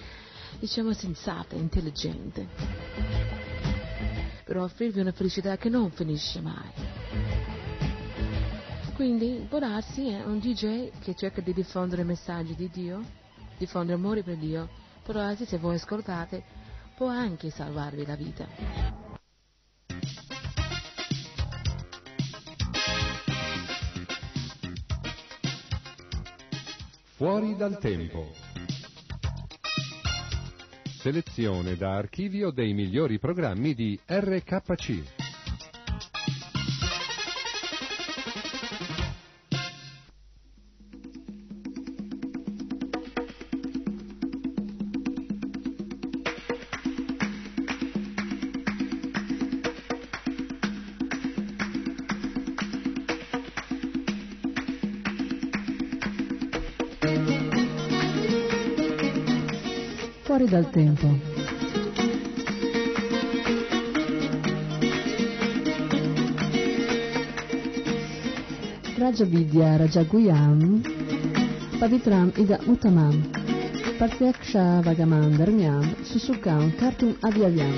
diciamo 0.59 0.93
sensata, 0.93 1.55
intelligente, 1.55 3.17
per 4.49 4.57
offrirvi 4.57 4.99
una 4.99 5.11
felicità 5.11 5.57
che 5.57 5.69
non 5.69 5.91
finisce 5.91 6.41
mai. 6.41 6.71
Quindi 8.95 9.45
può 9.47 9.59
darsi 9.59 10.07
è 10.09 10.23
un 10.23 10.39
DJ 10.39 10.89
che 11.01 11.13
cerca 11.13 11.39
di 11.39 11.53
diffondere 11.53 12.03
messaggi 12.03 12.55
di 12.55 12.67
Dio, 12.67 12.99
diffondere 13.59 13.99
amore 13.99 14.23
per 14.23 14.37
Dio, 14.37 14.67
può 15.03 15.13
darsi 15.13 15.45
se 15.45 15.59
voi 15.59 15.75
ascoltate 15.75 16.43
può 16.95 17.05
anche 17.05 17.51
salvarvi 17.51 18.07
la 18.07 18.15
vita. 18.15 18.47
Fuori 27.17 27.55
dal 27.55 27.77
tempo. 27.77 28.48
Selezione 31.09 31.75
da 31.75 31.95
archivio 31.95 32.51
dei 32.51 32.71
migliori 32.71 33.17
programmi 33.17 33.73
di 33.73 33.99
RKC. 34.05 35.28
Dal 60.59 60.69
tempo. 60.71 61.07
Rajavidya 68.99 69.77
Rajaguyam 69.79 70.83
Pavitram 71.79 72.33
Ida 72.35 72.59
Uttamam 72.67 73.15
Partyaksha 73.97 74.83
Vagaman 74.83 75.37
Dharmyam 75.39 75.95
Susukam 76.03 76.75
Kartum 76.75 77.15
Adyavyam 77.23 77.73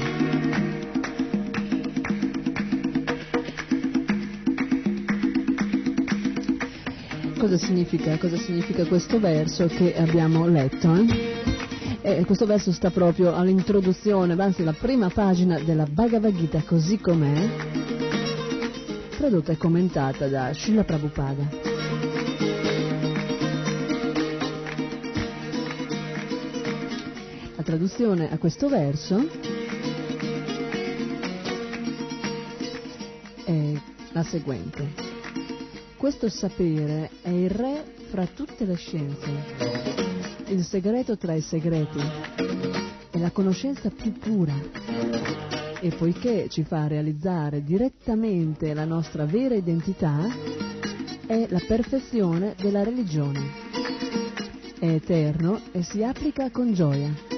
Cosa 7.38 7.58
significa, 7.58 8.18
cosa 8.18 8.38
significa 8.38 8.86
questo 8.86 9.20
verso 9.20 9.66
che 9.68 9.96
abbiamo 9.98 10.46
letto? 10.48 10.94
eh? 10.96 11.41
E 12.04 12.26
questo 12.26 12.48
verso 12.48 12.72
sta 12.72 12.90
proprio 12.90 13.36
all'introduzione, 13.36 14.34
anzi 14.42 14.64
la 14.64 14.74
prima 14.74 15.10
pagina 15.10 15.60
della 15.60 15.86
Bhagavad 15.86 16.36
Gita 16.36 16.64
così 16.64 16.98
com'è, 16.98 17.48
tradotta 19.18 19.52
e 19.52 19.58
commentata 19.58 20.28
da 20.28 20.52
Srila 20.52 20.84
Prabhupada. 20.84 21.48
La 27.56 27.64
traduzione 27.64 28.32
a 28.32 28.38
questo 28.40 28.68
verso 28.68 29.30
è 33.46 33.74
la 34.12 34.24
seguente. 34.24 34.90
Questo 35.98 36.30
sapere 36.30 37.12
è 37.22 37.30
il 37.30 37.52
re 37.52 38.00
fra 38.12 38.26
tutte 38.28 38.66
le 38.66 38.76
scienze 38.76 39.30
il 40.48 40.66
segreto 40.66 41.16
tra 41.18 41.34
i 41.34 41.40
segreti 41.40 41.98
è 43.10 43.18
la 43.18 43.32
conoscenza 43.32 43.90
più 43.90 44.12
pura 44.12 44.54
e 45.80 45.90
poiché 45.96 46.50
ci 46.50 46.64
fa 46.66 46.88
realizzare 46.88 47.64
direttamente 47.64 48.74
la 48.74 48.84
nostra 48.84 49.26
vera 49.26 49.56
identità, 49.56 50.28
è 51.26 51.48
la 51.50 51.62
perfezione 51.66 52.54
della 52.62 52.84
religione. 52.84 53.40
È 54.78 54.86
eterno 54.86 55.60
e 55.72 55.82
si 55.82 56.04
applica 56.04 56.52
con 56.52 56.74
gioia. 56.74 57.31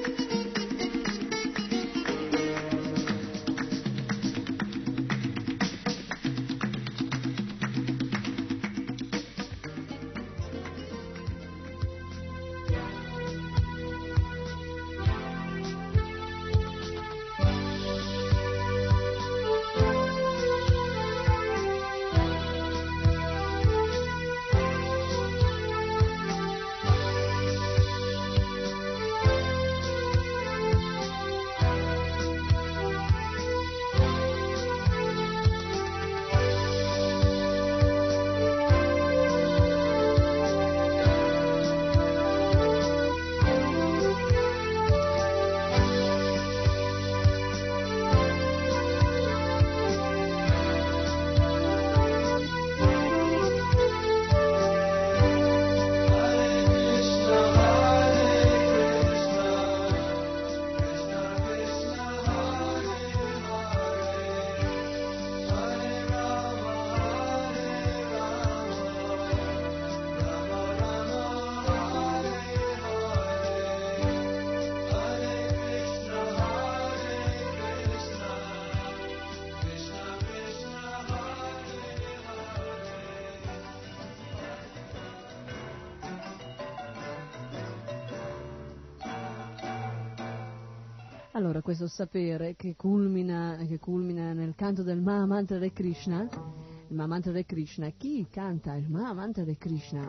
Questo 91.75 91.87
sapere 91.87 92.55
che 92.55 92.75
culmina, 92.75 93.57
che 93.67 93.79
culmina 93.79 94.31
nel 94.31 94.53
canto 94.53 94.83
del 94.83 95.01
Mahamantra 95.01 95.57
di 95.57 95.73
Krishna, 95.73 96.21
il 96.21 96.95
Mahamantra 96.95 97.31
di 97.31 97.43
Krishna, 97.45 97.89
chi 97.97 98.27
canta 98.29 98.75
il 98.75 98.87
Mahamantra 98.87 99.43
di 99.43 99.57
Krishna 99.57 100.01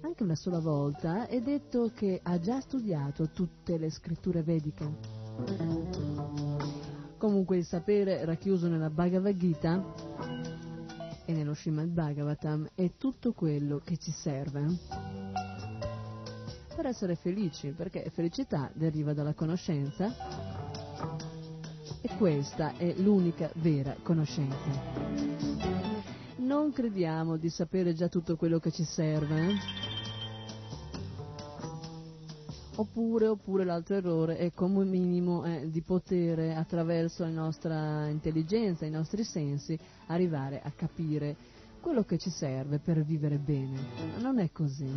anche 0.00 0.22
una 0.22 0.34
sola 0.34 0.60
volta 0.60 1.26
è 1.26 1.42
detto 1.42 1.90
che 1.94 2.20
ha 2.22 2.38
già 2.38 2.58
studiato 2.60 3.28
tutte 3.28 3.76
le 3.76 3.90
scritture 3.90 4.42
vediche. 4.42 4.90
Comunque 7.18 7.58
il 7.58 7.66
sapere 7.66 8.24
racchiuso 8.24 8.66
nella 8.68 8.88
Bhagavad 8.88 9.36
Gita 9.36 9.84
e 11.26 11.32
nello 11.34 11.54
Srimad 11.54 11.88
Bhagavatam 11.88 12.70
è 12.74 12.92
tutto 12.96 13.32
quello 13.32 13.78
che 13.84 13.98
ci 13.98 14.10
serve 14.10 15.12
per 16.74 16.86
essere 16.86 17.14
felici, 17.14 17.70
perché 17.70 18.10
felicità 18.10 18.70
deriva 18.74 19.12
dalla 19.12 19.32
conoscenza 19.32 20.43
e 22.04 22.16
questa 22.18 22.76
è 22.76 22.92
l'unica 22.98 23.50
vera 23.54 23.96
conoscenza. 24.02 24.82
Non 26.36 26.70
crediamo 26.70 27.38
di 27.38 27.48
sapere 27.48 27.94
già 27.94 28.08
tutto 28.08 28.36
quello 28.36 28.58
che 28.58 28.70
ci 28.70 28.84
serve. 28.84 29.40
eh? 29.40 29.54
Oppure, 32.76 33.28
oppure 33.28 33.64
l'altro 33.64 33.94
errore 33.94 34.36
è 34.36 34.52
come 34.52 34.84
minimo 34.84 35.46
eh, 35.46 35.70
di 35.70 35.80
poter 35.80 36.58
attraverso 36.58 37.22
la 37.22 37.30
nostra 37.30 38.06
intelligenza, 38.08 38.84
i 38.84 38.90
nostri 38.90 39.24
sensi, 39.24 39.78
arrivare 40.08 40.60
a 40.62 40.70
capire 40.76 41.34
quello 41.80 42.02
che 42.02 42.18
ci 42.18 42.28
serve 42.28 42.80
per 42.80 43.02
vivere 43.02 43.38
bene. 43.38 43.78
Non 44.18 44.38
è 44.38 44.50
così. 44.52 44.92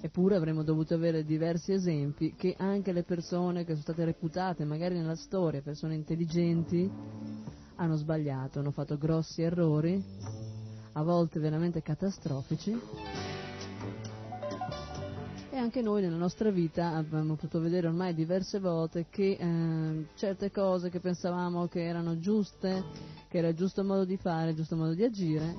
Eppure 0.00 0.36
avremmo 0.36 0.62
dovuto 0.62 0.94
avere 0.94 1.24
diversi 1.24 1.72
esempi 1.72 2.34
che 2.36 2.54
anche 2.58 2.92
le 2.92 3.02
persone 3.02 3.60
che 3.64 3.70
sono 3.72 3.82
state 3.82 4.04
reputate 4.04 4.64
magari 4.64 4.94
nella 4.94 5.16
storia 5.16 5.62
persone 5.62 5.94
intelligenti 5.94 6.88
hanno 7.76 7.96
sbagliato, 7.96 8.58
hanno 8.58 8.70
fatto 8.70 8.96
grossi 8.96 9.42
errori, 9.42 10.02
a 10.92 11.02
volte 11.02 11.38
veramente 11.40 11.82
catastrofici. 11.82 13.35
E 15.56 15.58
anche 15.58 15.80
noi 15.80 16.02
nella 16.02 16.18
nostra 16.18 16.50
vita 16.50 16.96
abbiamo 16.96 17.34
potuto 17.34 17.60
vedere 17.60 17.86
ormai 17.86 18.12
diverse 18.12 18.60
volte 18.60 19.06
che 19.08 19.38
eh, 19.40 20.06
certe 20.14 20.50
cose 20.50 20.90
che 20.90 21.00
pensavamo 21.00 21.66
che 21.66 21.82
erano 21.82 22.18
giuste, 22.18 22.84
che 23.26 23.38
era 23.38 23.48
il 23.48 23.56
giusto 23.56 23.82
modo 23.82 24.04
di 24.04 24.18
fare, 24.18 24.50
il 24.50 24.56
giusto 24.56 24.76
modo 24.76 24.92
di 24.92 25.02
agire, 25.02 25.56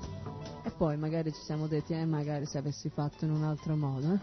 e 0.63 0.69
poi 0.69 0.97
magari 0.97 1.33
ci 1.33 1.41
siamo 1.41 1.65
detti, 1.65 1.93
eh, 1.93 2.05
magari 2.05 2.45
se 2.45 2.59
avessi 2.59 2.89
fatto 2.89 3.25
in 3.25 3.31
un 3.31 3.43
altro 3.43 3.75
modo. 3.75 4.13
eh. 4.13 4.19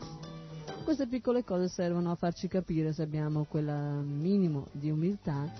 Queste 0.85 1.09
piccole 1.09 1.43
cose 1.43 1.67
servono 1.67 2.13
a 2.13 2.15
farci 2.15 2.47
capire 2.47 2.93
se 2.93 3.03
abbiamo 3.03 3.43
quel 3.43 4.05
minimo 4.05 4.69
di 4.71 4.91
umiltà 4.91 5.53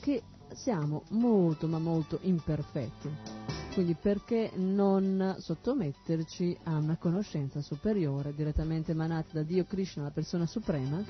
che 0.00 0.24
siamo 0.54 1.04
molto 1.10 1.68
ma 1.68 1.78
molto 1.78 2.18
imperfetti. 2.22 3.65
Quindi 3.76 3.94
perché 4.00 4.52
non 4.54 5.36
sottometterci 5.38 6.56
a 6.62 6.78
una 6.78 6.96
conoscenza 6.96 7.60
superiore 7.60 8.34
direttamente 8.34 8.92
emanata 8.92 9.28
da 9.32 9.42
Dio 9.42 9.66
Krishna, 9.66 10.04
la 10.04 10.10
persona 10.10 10.46
suprema? 10.46 11.04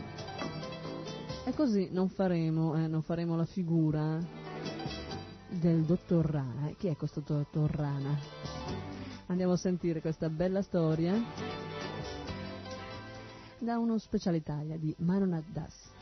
E 1.45 1.55
così 1.55 1.91
non 1.93 2.09
faremo, 2.09 2.75
eh, 2.75 2.89
non 2.89 3.03
faremo 3.03 3.37
la 3.37 3.45
figura 3.45 4.19
del 5.49 5.85
dottor 5.85 6.27
Rana. 6.29 6.73
Chi 6.77 6.89
è 6.89 6.97
questo 6.97 7.23
dottor 7.25 7.71
Rana? 7.71 8.19
Andiamo 9.27 9.53
a 9.53 9.57
sentire 9.57 10.01
questa 10.01 10.29
bella 10.29 10.61
storia 10.61 11.15
da 13.61 13.79
uno 13.79 13.97
special 13.97 14.35
Italia 14.35 14.77
di 14.77 14.93
Manonat 14.99 15.45
Das. 15.53 15.96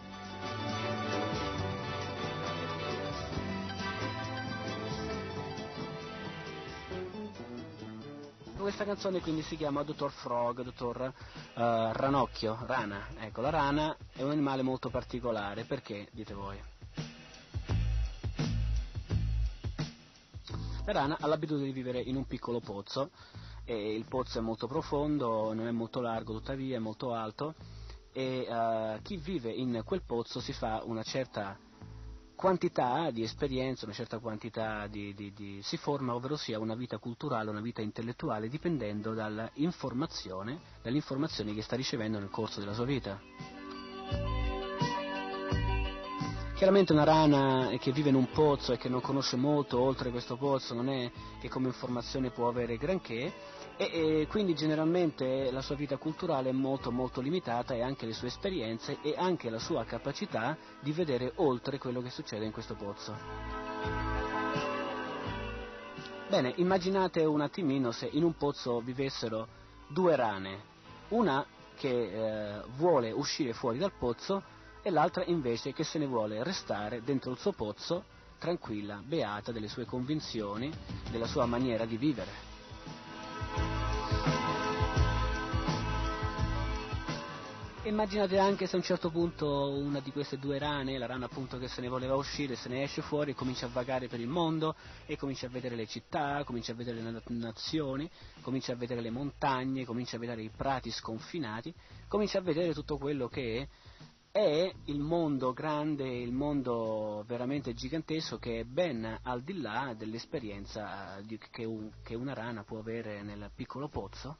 Questa 8.65 8.87
canzone 8.87 9.21
quindi 9.21 9.43
si 9.43 9.59
chiama 9.59 9.83
Dottor 9.83 10.11
Frog, 10.11 10.63
Dottor 10.63 11.03
eh, 11.03 11.13
Ranocchio, 11.93 12.57
rana. 12.65 13.09
Ecco, 13.19 13.43
la 13.43 13.51
rana 13.51 13.95
è 14.11 14.23
un 14.23 14.31
animale 14.31 14.63
molto 14.63 14.89
particolare, 14.89 15.65
perché 15.65 16.09
dite 16.13 16.33
voi? 16.33 16.59
La 20.87 20.93
rana 20.93 21.19
ha 21.21 21.27
l'abitudine 21.27 21.67
di 21.67 21.73
vivere 21.73 22.01
in 22.01 22.17
un 22.17 22.27
piccolo 22.27 22.61
pozzo 22.61 23.11
e 23.67 23.95
il 23.95 24.07
pozzo 24.07 24.39
è 24.39 24.41
molto 24.41 24.67
profondo, 24.67 25.53
non 25.53 25.67
è 25.67 25.71
molto 25.71 26.01
largo 26.01 26.33
tuttavia, 26.33 26.77
è 26.77 26.81
molto 26.81 27.13
alto 27.13 27.55
e 28.13 28.47
eh, 28.49 28.99
chi 29.03 29.19
vive 29.19 29.51
in 29.51 29.83
quel 29.85 30.01
pozzo 30.07 30.41
si 30.41 30.55
fa 30.55 30.81
una 30.87 31.03
certa 31.03 31.59
quantità 32.45 33.11
di 33.11 33.23
esperienza, 33.23 33.87
una 33.87 33.95
certa 33.95 34.19
quantità 34.19 34.87
di, 34.87 35.15
di- 35.15 35.33
di- 35.33 35.61
si 35.63 35.79
forma, 35.79 36.15
ovvero 36.15 36.37
sia 36.37 36.59
una 36.59 36.75
vita 36.75 36.99
culturale, 36.99 37.49
una 37.49 37.63
vita 37.63 37.81
intellettuale, 37.81 38.51
dipendendo 38.51 39.15
dall'informazione, 39.15 40.61
dalle 40.83 40.97
informazioni 40.97 41.55
che 41.55 41.63
sta 41.63 41.75
ricevendo 41.75 42.19
nel 42.19 42.29
corso 42.29 42.61
della 42.61 42.75
sua 42.75 42.85
vita. 42.85 43.19
Chiaramente 46.55 46.93
una 46.93 47.03
rana 47.03 47.69
che 47.81 47.91
vive 47.91 48.11
in 48.11 48.15
un 48.15 48.31
pozzo 48.31 48.73
e 48.73 48.77
che 48.79 48.89
non 48.89 49.01
conosce 49.01 49.35
molto 49.35 49.81
oltre 49.81 50.11
questo 50.11 50.37
pozzo 50.37 50.73
non 50.73 50.89
è 50.89 51.11
che 51.41 51.49
come 51.49 51.67
informazione 51.67 52.31
può 52.31 52.47
avere 52.47 52.77
granché 52.77 53.33
e, 53.77 54.21
e 54.21 54.27
quindi 54.29 54.55
generalmente 54.55 55.51
la 55.51 55.61
sua 55.63 55.75
vita 55.75 55.97
culturale 55.97 56.51
è 56.51 56.53
molto 56.53 56.93
molto 56.93 57.21
limitata 57.21 57.75
e 57.75 57.83
anche 57.83 58.07
le 58.07 58.13
sue 58.13 58.29
esperienze 58.29 58.99
e 59.03 59.17
anche 59.19 59.51
la 59.51 59.59
sua 59.59 59.83
capacità 59.85 60.57
di 60.81 60.93
vedere 60.93 61.33
oltre 61.37 61.79
quello 61.79 62.01
che 62.01 62.11
succede 62.11 62.45
in 62.45 62.53
questo 62.53 62.75
pozzo. 62.75 63.17
Bene, 66.29 66.53
immaginate 66.59 67.25
un 67.25 67.41
attimino 67.41 67.91
se 67.91 68.09
in 68.13 68.23
un 68.23 68.37
pozzo 68.37 68.79
vivessero 68.81 69.49
due 69.89 70.15
rane, 70.15 70.63
una 71.09 71.45
che 71.75 71.89
eh, 71.89 72.63
vuole 72.77 73.11
uscire 73.11 73.53
fuori 73.55 73.79
dal 73.79 73.93
pozzo 73.99 74.54
e 74.87 74.91
l'altra 74.91 75.25
invece 75.25 75.73
che 75.73 75.83
se 75.83 75.99
ne 75.99 76.05
vuole 76.05 76.45
restare 76.45 77.03
dentro 77.03 77.31
il 77.31 77.39
suo 77.39 77.53
pozzo, 77.53 78.05
tranquilla, 78.39 79.01
beata 79.03 79.51
delle 79.51 79.69
sue 79.69 79.87
convinzioni, 79.87 80.71
della 81.11 81.27
sua 81.27 81.47
maniera 81.47 81.87
di 81.87 81.97
vivere. 81.97 82.53
Immaginate 87.85 88.39
anche 88.39 88.67
se 88.67 88.77
a 88.77 88.79
un 88.79 88.85
certo 88.85 89.11
punto 89.11 89.71
una 89.71 90.01
di 90.01 90.11
queste 90.11 90.39
due 90.39 90.59
rane, 90.59 90.99
la 90.99 91.07
rana 91.07 91.27
appunto 91.27 91.59
che 91.59 91.69
se 91.69 91.81
ne 91.81 91.89
voleva 91.89 92.15
uscire, 92.15 92.55
se 92.55 92.69
ne 92.69 92.83
esce 92.83 93.01
fuori 93.03 93.31
e 93.31 93.35
comincia 93.35 93.67
a 93.67 93.71
vagare 93.71 94.09
per 94.09 94.21
il 94.21 94.27
mondo 94.27 94.75
e 95.07 95.17
comincia 95.17 95.47
a 95.47 95.51
vedere 95.51 95.77
le 95.77 95.87
città, 95.87 96.43
comincia 96.45 96.73
a 96.73 96.75
vedere 96.75 97.01
le 97.01 97.11
na- 97.11 97.23
nazioni, 97.27 98.09
comincia 98.41 98.73
a 98.73 98.77
vedere 98.77 99.03
le 99.03 99.11
montagne, 99.11 99.85
comincia 99.85 100.17
a 100.17 100.19
vedere 100.19 100.43
i 100.43 100.51
prati 100.55 100.91
sconfinati, 100.91 101.75
comincia 102.09 102.39
a 102.39 102.43
vedere 102.43 102.73
tutto 102.73 102.97
quello 102.97 103.29
che 103.29 103.69
è 104.37 104.75
il 104.87 104.99
mondo 104.99 105.53
grande, 105.53 106.09
il 106.09 106.33
mondo 106.33 107.23
veramente 107.25 107.73
gigantesco 107.73 108.37
che 108.39 108.59
è 108.59 108.65
ben 108.65 109.21
al 109.23 109.45
di 109.45 109.61
là 109.61 109.95
dell'esperienza 109.97 111.19
eh, 111.19 111.39
che, 111.53 111.65
un- 111.65 111.93
che 112.03 112.17
una 112.17 112.35
rana 112.35 112.65
può 112.65 112.81
avere 112.81 113.23
nel 113.23 113.49
piccolo 113.55 113.87
pozzo 113.87 114.39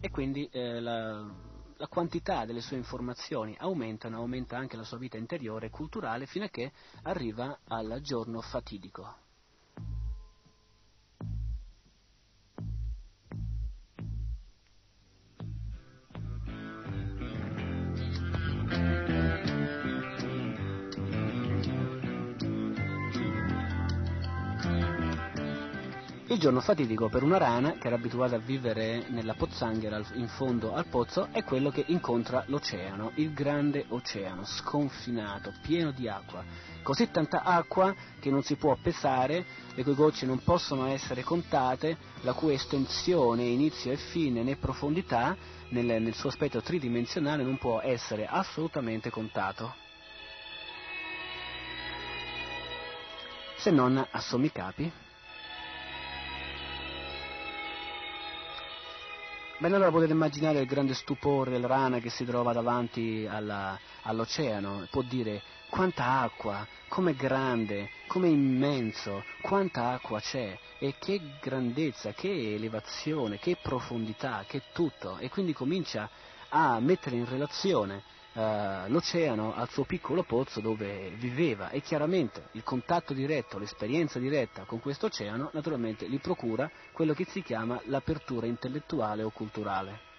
e 0.00 0.08
quindi 0.08 0.48
eh, 0.50 0.80
la, 0.80 1.22
la 1.76 1.86
quantità 1.86 2.46
delle 2.46 2.62
sue 2.62 2.78
informazioni 2.78 3.54
aumentano, 3.58 4.16
aumenta 4.16 4.56
anche 4.56 4.78
la 4.78 4.84
sua 4.84 4.96
vita 4.96 5.18
interiore 5.18 5.66
e 5.66 5.70
culturale 5.70 6.24
fino 6.24 6.46
a 6.46 6.48
che 6.48 6.72
arriva 7.02 7.58
al 7.68 8.00
giorno 8.00 8.40
fatidico. 8.40 9.28
Il 26.30 26.38
giorno 26.38 26.60
fatidico 26.60 27.08
per 27.08 27.24
una 27.24 27.38
rana 27.38 27.72
che 27.72 27.88
era 27.88 27.96
abituata 27.96 28.36
a 28.36 28.38
vivere 28.38 29.08
nella 29.08 29.34
pozzanghera 29.34 30.00
in 30.12 30.28
fondo 30.28 30.74
al 30.74 30.86
pozzo 30.86 31.26
è 31.32 31.42
quello 31.42 31.70
che 31.70 31.82
incontra 31.88 32.44
l'oceano, 32.46 33.10
il 33.16 33.32
grande 33.32 33.86
oceano, 33.88 34.44
sconfinato, 34.44 35.52
pieno 35.60 35.90
di 35.90 36.06
acqua. 36.08 36.44
Così 36.84 37.10
tanta 37.10 37.42
acqua 37.42 37.92
che 38.20 38.30
non 38.30 38.44
si 38.44 38.54
può 38.54 38.78
pesare, 38.80 39.44
le 39.74 39.82
cui 39.82 39.94
gocce 39.94 40.24
non 40.24 40.40
possono 40.44 40.86
essere 40.86 41.24
contate, 41.24 41.96
la 42.20 42.32
cui 42.32 42.54
estensione, 42.54 43.42
inizio 43.42 43.90
e 43.90 43.96
fine 43.96 44.44
né 44.44 44.54
profondità 44.54 45.36
nel, 45.70 46.00
nel 46.00 46.14
suo 46.14 46.28
aspetto 46.28 46.62
tridimensionale 46.62 47.42
non 47.42 47.58
può 47.58 47.80
essere 47.80 48.24
assolutamente 48.26 49.10
contato. 49.10 49.74
Se 53.56 53.72
non 53.72 54.06
a 54.08 54.20
sommi 54.20 54.52
capi. 54.52 55.08
Bene, 59.60 59.74
allora 59.74 59.90
potete 59.90 60.14
immaginare 60.14 60.60
il 60.60 60.66
grande 60.66 60.94
stupore 60.94 61.50
della 61.50 61.66
rana 61.66 61.98
che 61.98 62.08
si 62.08 62.24
trova 62.24 62.54
davanti 62.54 63.28
all'oceano. 63.28 64.86
Può 64.90 65.02
dire 65.02 65.42
quanta 65.68 66.22
acqua, 66.22 66.66
com'è 66.88 67.14
grande, 67.14 67.90
com'è 68.06 68.26
immenso, 68.28 69.22
quanta 69.42 69.90
acqua 69.90 70.18
c'è 70.18 70.58
e 70.78 70.94
che 70.98 71.20
grandezza, 71.42 72.14
che 72.14 72.54
elevazione, 72.54 73.38
che 73.38 73.58
profondità, 73.60 74.46
che 74.48 74.62
tutto 74.72 75.18
e 75.18 75.28
quindi 75.28 75.52
comincia 75.52 76.08
a 76.48 76.80
mettere 76.80 77.16
in 77.16 77.28
relazione 77.28 78.02
eh, 78.32 78.84
l'oceano 78.88 79.54
al 79.54 79.68
suo 79.70 79.84
piccolo 79.84 80.22
pozzo 80.22 80.60
dove 80.60 81.10
viveva 81.16 81.70
e 81.70 81.80
chiaramente 81.80 82.48
il 82.52 82.62
contatto 82.62 83.12
diretto, 83.12 83.58
l'esperienza 83.58 84.18
diretta 84.18 84.64
con 84.64 84.80
questo 84.80 85.06
oceano 85.06 85.50
naturalmente 85.52 86.08
gli 86.08 86.20
procura 86.20 86.70
quello 86.92 87.14
che 87.14 87.24
si 87.24 87.42
chiama 87.42 87.80
l'apertura 87.84 88.46
intellettuale 88.46 89.22
o 89.22 89.30
culturale. 89.30 90.09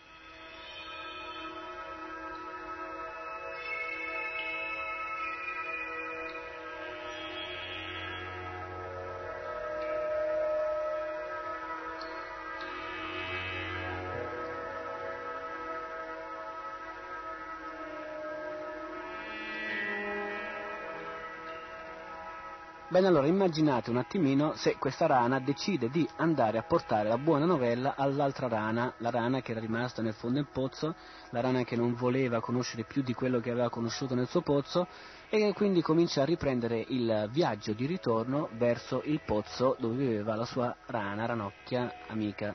Bene, 23.02 23.14
allora 23.16 23.32
immaginate 23.32 23.90
un 23.90 23.98
attimino 23.98 24.54
se 24.54 24.76
questa 24.78 25.08
rana 25.08 25.40
decide 25.40 25.90
di 25.90 26.08
andare 26.18 26.60
a 26.60 26.62
portare 26.62 27.10
la 27.10 27.18
buona 27.18 27.46
novella 27.46 27.96
all'altra 27.98 28.48
rana, 28.48 28.94
la 28.98 29.10
rana 29.10 29.42
che 29.42 29.54
era 29.54 29.60
rimasta 29.60 30.04
nel 30.04 30.14
fondo 30.14 30.36
del 30.36 30.48
pozzo, 30.54 30.94
la 31.32 31.42
rana 31.42 31.64
che 31.64 31.76
non 31.76 31.96
voleva 31.96 32.40
conoscere 32.42 32.84
più 32.84 33.02
di 33.02 33.16
quello 33.16 33.40
che 33.40 33.50
aveva 33.50 33.72
conosciuto 33.72 34.14
nel 34.14 34.28
suo 34.28 34.42
pozzo 34.42 34.88
e 35.30 35.40
che 35.40 35.54
quindi 35.54 35.82
comincia 35.82 36.22
a 36.22 36.26
riprendere 36.26 36.86
il 36.90 37.28
viaggio 37.32 37.74
di 37.74 37.88
ritorno 37.88 38.50
verso 38.52 39.02
il 39.06 39.20
pozzo 39.26 39.76
dove 39.80 39.96
viveva 39.96 40.36
la 40.36 40.46
sua 40.46 40.76
rana, 40.86 41.26
ranocchia 41.26 41.92
amica. 42.06 42.54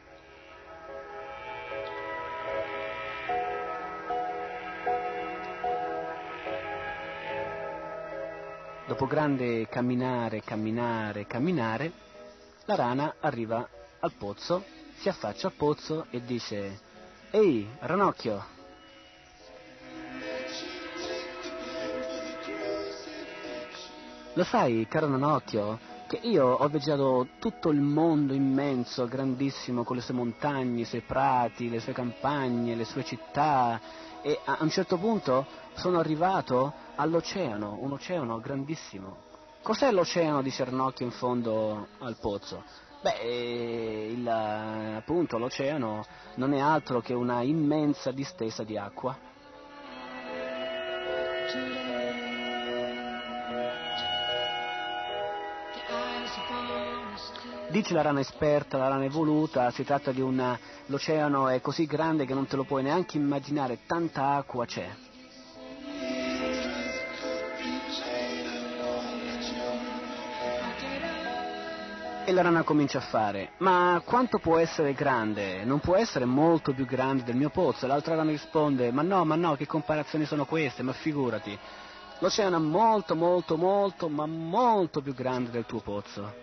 Dopo 8.96 9.12
grande 9.12 9.68
camminare, 9.68 10.40
camminare, 10.40 11.26
camminare, 11.26 11.92
la 12.64 12.76
rana 12.76 13.16
arriva 13.20 13.68
al 14.00 14.12
pozzo, 14.12 14.64
si 14.94 15.10
affaccia 15.10 15.48
al 15.48 15.52
pozzo 15.52 16.06
e 16.08 16.24
dice 16.24 16.80
Ehi, 17.30 17.68
ranocchio! 17.80 18.42
Lo 24.32 24.44
sai, 24.44 24.86
caro 24.88 25.10
ranocchio, 25.10 25.78
che 26.06 26.18
io 26.22 26.46
ho 26.46 26.68
viaggiato 26.68 27.26
tutto 27.38 27.68
il 27.68 27.82
mondo 27.82 28.32
immenso, 28.32 29.06
grandissimo, 29.06 29.84
con 29.84 29.96
le 29.96 30.02
sue 30.02 30.14
montagne, 30.14 30.80
i 30.80 30.84
suoi 30.86 31.02
prati, 31.02 31.68
le 31.68 31.80
sue 31.80 31.92
campagne, 31.92 32.74
le 32.74 32.86
sue 32.86 33.04
città 33.04 33.78
e 34.22 34.40
a 34.42 34.56
un 34.60 34.70
certo 34.70 34.96
punto 34.96 35.44
sono 35.74 35.98
arrivato 35.98 36.84
all'oceano, 36.96 37.78
un 37.80 37.92
oceano 37.92 38.40
grandissimo. 38.40 39.24
Cos'è 39.62 39.90
l'oceano 39.90 40.42
di 40.42 40.50
Cernocchio 40.50 41.06
in 41.06 41.12
fondo 41.12 41.88
al 41.98 42.16
pozzo? 42.20 42.62
Beh, 43.02 43.20
eh, 43.20 44.12
il, 44.12 44.26
appunto 44.26 45.38
l'oceano 45.38 46.04
non 46.36 46.52
è 46.52 46.60
altro 46.60 47.00
che 47.00 47.14
una 47.14 47.42
immensa 47.42 48.10
distesa 48.10 48.64
di 48.64 48.76
acqua. 48.76 49.16
Dice 57.68 57.94
la 57.94 58.02
rana 58.02 58.20
esperta, 58.20 58.78
la 58.78 58.88
rana 58.88 59.04
evoluta, 59.04 59.70
si 59.70 59.84
tratta 59.84 60.12
di 60.12 60.20
una... 60.20 60.58
l'oceano 60.86 61.48
è 61.48 61.60
così 61.60 61.84
grande 61.84 62.24
che 62.24 62.32
non 62.32 62.46
te 62.46 62.56
lo 62.56 62.64
puoi 62.64 62.82
neanche 62.82 63.18
immaginare, 63.18 63.80
tanta 63.86 64.36
acqua 64.36 64.64
c'è. 64.64 64.88
E 72.28 72.32
la 72.32 72.42
rana 72.42 72.64
comincia 72.64 72.98
a 72.98 73.02
fare, 73.02 73.52
ma 73.58 74.02
quanto 74.04 74.40
può 74.40 74.58
essere 74.58 74.94
grande? 74.94 75.62
Non 75.62 75.78
può 75.78 75.94
essere 75.94 76.24
molto 76.24 76.74
più 76.74 76.84
grande 76.84 77.22
del 77.22 77.36
mio 77.36 77.50
pozzo. 77.50 77.86
L'altra 77.86 78.16
rana 78.16 78.32
risponde, 78.32 78.90
ma 78.90 79.02
no, 79.02 79.24
ma 79.24 79.36
no, 79.36 79.54
che 79.54 79.64
comparazioni 79.64 80.24
sono 80.24 80.44
queste? 80.44 80.82
Ma 80.82 80.92
figurati. 80.92 81.56
L'oceano 82.18 82.56
è 82.56 82.58
molto, 82.58 83.14
molto, 83.14 83.56
molto, 83.56 84.08
ma 84.08 84.26
molto 84.26 85.02
più 85.02 85.14
grande 85.14 85.50
del 85.50 85.66
tuo 85.66 85.78
pozzo. 85.78 86.34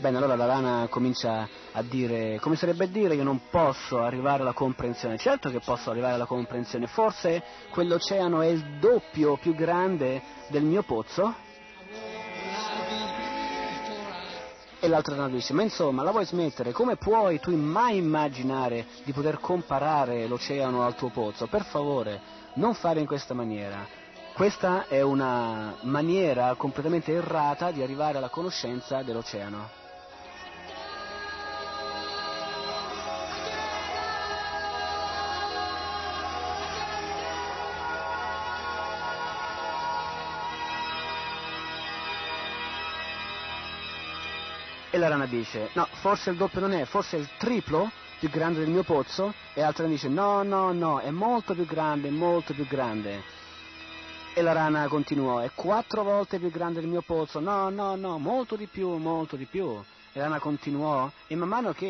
Bene, 0.00 0.16
allora 0.16 0.34
la 0.34 0.46
rana 0.46 0.86
comincia 0.90 1.48
a 1.76 1.82
dire, 1.82 2.38
come 2.40 2.56
sarebbe 2.56 2.84
a 2.84 2.88
dire, 2.88 3.14
io 3.14 3.24
non 3.24 3.48
posso 3.50 4.00
arrivare 4.00 4.42
alla 4.42 4.52
comprensione. 4.52 5.18
Certo 5.18 5.50
che 5.50 5.60
posso 5.60 5.90
arrivare 5.90 6.14
alla 6.14 6.26
comprensione, 6.26 6.86
forse 6.86 7.42
quell'oceano 7.70 8.42
è 8.42 8.46
il 8.46 8.78
doppio 8.78 9.36
più 9.36 9.54
grande 9.54 10.22
del 10.48 10.62
mio 10.62 10.82
pozzo? 10.82 11.34
E 14.78 14.88
l'altra 14.88 15.16
rana 15.16 15.30
dice, 15.30 15.52
ma 15.52 15.62
insomma, 15.62 16.02
la 16.02 16.10
vuoi 16.10 16.26
smettere? 16.26 16.70
Come 16.70 16.96
puoi 16.96 17.40
tu 17.40 17.56
mai 17.56 17.96
immaginare 17.96 18.86
di 19.02 19.12
poter 19.12 19.40
comparare 19.40 20.28
l'oceano 20.28 20.84
al 20.84 20.94
tuo 20.94 21.08
pozzo? 21.08 21.46
Per 21.46 21.64
favore, 21.64 22.20
non 22.54 22.74
fare 22.74 23.00
in 23.00 23.06
questa 23.06 23.34
maniera. 23.34 23.84
Questa 24.34 24.86
è 24.86 25.00
una 25.00 25.76
maniera 25.82 26.54
completamente 26.54 27.12
errata 27.12 27.70
di 27.70 27.82
arrivare 27.82 28.18
alla 28.18 28.28
conoscenza 28.28 29.02
dell'oceano. 29.02 29.83
La 45.04 45.10
rana 45.10 45.26
dice, 45.26 45.68
no, 45.74 45.86
forse 45.92 46.30
il 46.30 46.36
doppio 46.36 46.60
non 46.60 46.72
è, 46.72 46.84
forse 46.86 47.16
è 47.16 47.20
il 47.20 47.28
triplo 47.36 47.90
più 48.18 48.30
grande 48.30 48.60
del 48.60 48.70
mio 48.70 48.84
pozzo? 48.84 49.34
E 49.52 49.60
l'altra 49.60 49.86
dice, 49.86 50.08
no, 50.08 50.42
no, 50.42 50.72
no, 50.72 50.98
è 50.98 51.10
molto 51.10 51.54
più 51.54 51.66
grande, 51.66 52.08
molto 52.08 52.54
più 52.54 52.66
grande. 52.66 53.22
E 54.32 54.40
la 54.40 54.52
rana 54.52 54.88
continuò, 54.88 55.40
è 55.40 55.50
quattro 55.54 56.02
volte 56.02 56.38
più 56.38 56.50
grande 56.50 56.80
del 56.80 56.88
mio 56.88 57.02
pozzo, 57.02 57.38
no, 57.38 57.68
no, 57.68 57.96
no, 57.96 58.18
molto 58.18 58.56
di 58.56 58.66
più, 58.66 58.96
molto 58.96 59.36
di 59.36 59.44
più. 59.44 59.78
E 60.16 60.20
la 60.20 60.26
rana 60.26 60.38
continuò, 60.38 61.10
e 61.26 61.34
man 61.34 61.48
mano 61.48 61.72
che 61.72 61.86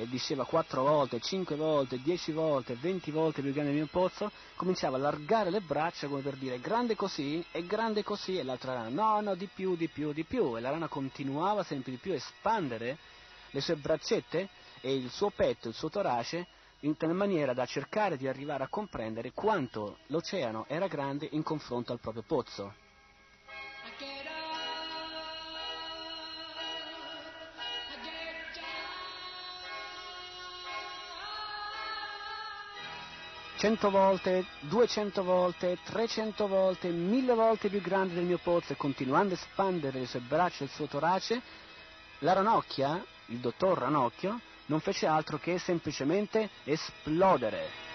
eh, 0.00 0.08
diceva 0.08 0.44
quattro 0.44 0.82
volte, 0.82 1.20
cinque 1.20 1.54
volte, 1.54 2.02
dieci 2.02 2.32
volte, 2.32 2.74
venti 2.74 3.12
volte 3.12 3.40
più 3.40 3.52
grande 3.52 3.70
del 3.70 3.78
mio 3.78 3.88
pozzo, 3.88 4.32
cominciava 4.56 4.96
a 4.96 4.98
allargare 4.98 5.48
le 5.50 5.60
braccia 5.60 6.08
come 6.08 6.20
per 6.20 6.34
dire, 6.34 6.58
grande 6.58 6.96
così, 6.96 7.40
è 7.52 7.62
grande 7.62 8.02
così, 8.02 8.36
e 8.36 8.42
l'altra 8.42 8.72
rana, 8.72 8.88
no, 8.88 9.20
no, 9.20 9.36
di 9.36 9.46
più, 9.46 9.76
di 9.76 9.86
più, 9.86 10.12
di 10.12 10.24
più. 10.24 10.56
E 10.56 10.60
la 10.60 10.70
rana 10.70 10.88
continuava 10.88 11.62
sempre 11.62 11.92
di 11.92 11.98
più 11.98 12.10
a 12.10 12.16
espandere 12.16 12.98
le 13.52 13.60
sue 13.60 13.76
braccette 13.76 14.48
e 14.80 14.96
il 14.96 15.08
suo 15.08 15.30
petto, 15.30 15.68
il 15.68 15.74
suo 15.74 15.88
torace, 15.88 16.48
in 16.80 16.96
tal 16.96 17.14
maniera 17.14 17.54
da 17.54 17.64
cercare 17.64 18.16
di 18.16 18.26
arrivare 18.26 18.64
a 18.64 18.68
comprendere 18.68 19.30
quanto 19.30 19.98
l'oceano 20.08 20.64
era 20.66 20.88
grande 20.88 21.28
in 21.30 21.44
confronto 21.44 21.92
al 21.92 22.00
proprio 22.00 22.24
pozzo. 22.26 22.86
Cento 33.58 33.90
volte, 33.90 34.44
duecento 34.60 35.24
volte, 35.24 35.78
trecento 35.82 36.46
volte, 36.46 36.90
mille 36.90 37.34
volte 37.34 37.68
più 37.68 37.80
grande 37.80 38.14
del 38.14 38.22
mio 38.22 38.38
pozzo 38.40 38.72
e 38.72 38.76
continuando 38.76 39.34
a 39.34 39.36
espandere 39.36 39.98
le 39.98 40.06
sue 40.06 40.20
braccia 40.20 40.62
e 40.62 40.66
il 40.66 40.70
suo 40.70 40.86
torace, 40.86 41.42
la 42.20 42.34
ranocchia, 42.34 43.04
il 43.26 43.38
dottor 43.38 43.78
Ranocchio, 43.78 44.38
non 44.66 44.78
fece 44.78 45.06
altro 45.06 45.38
che 45.38 45.58
semplicemente 45.58 46.50
esplodere. 46.62 47.87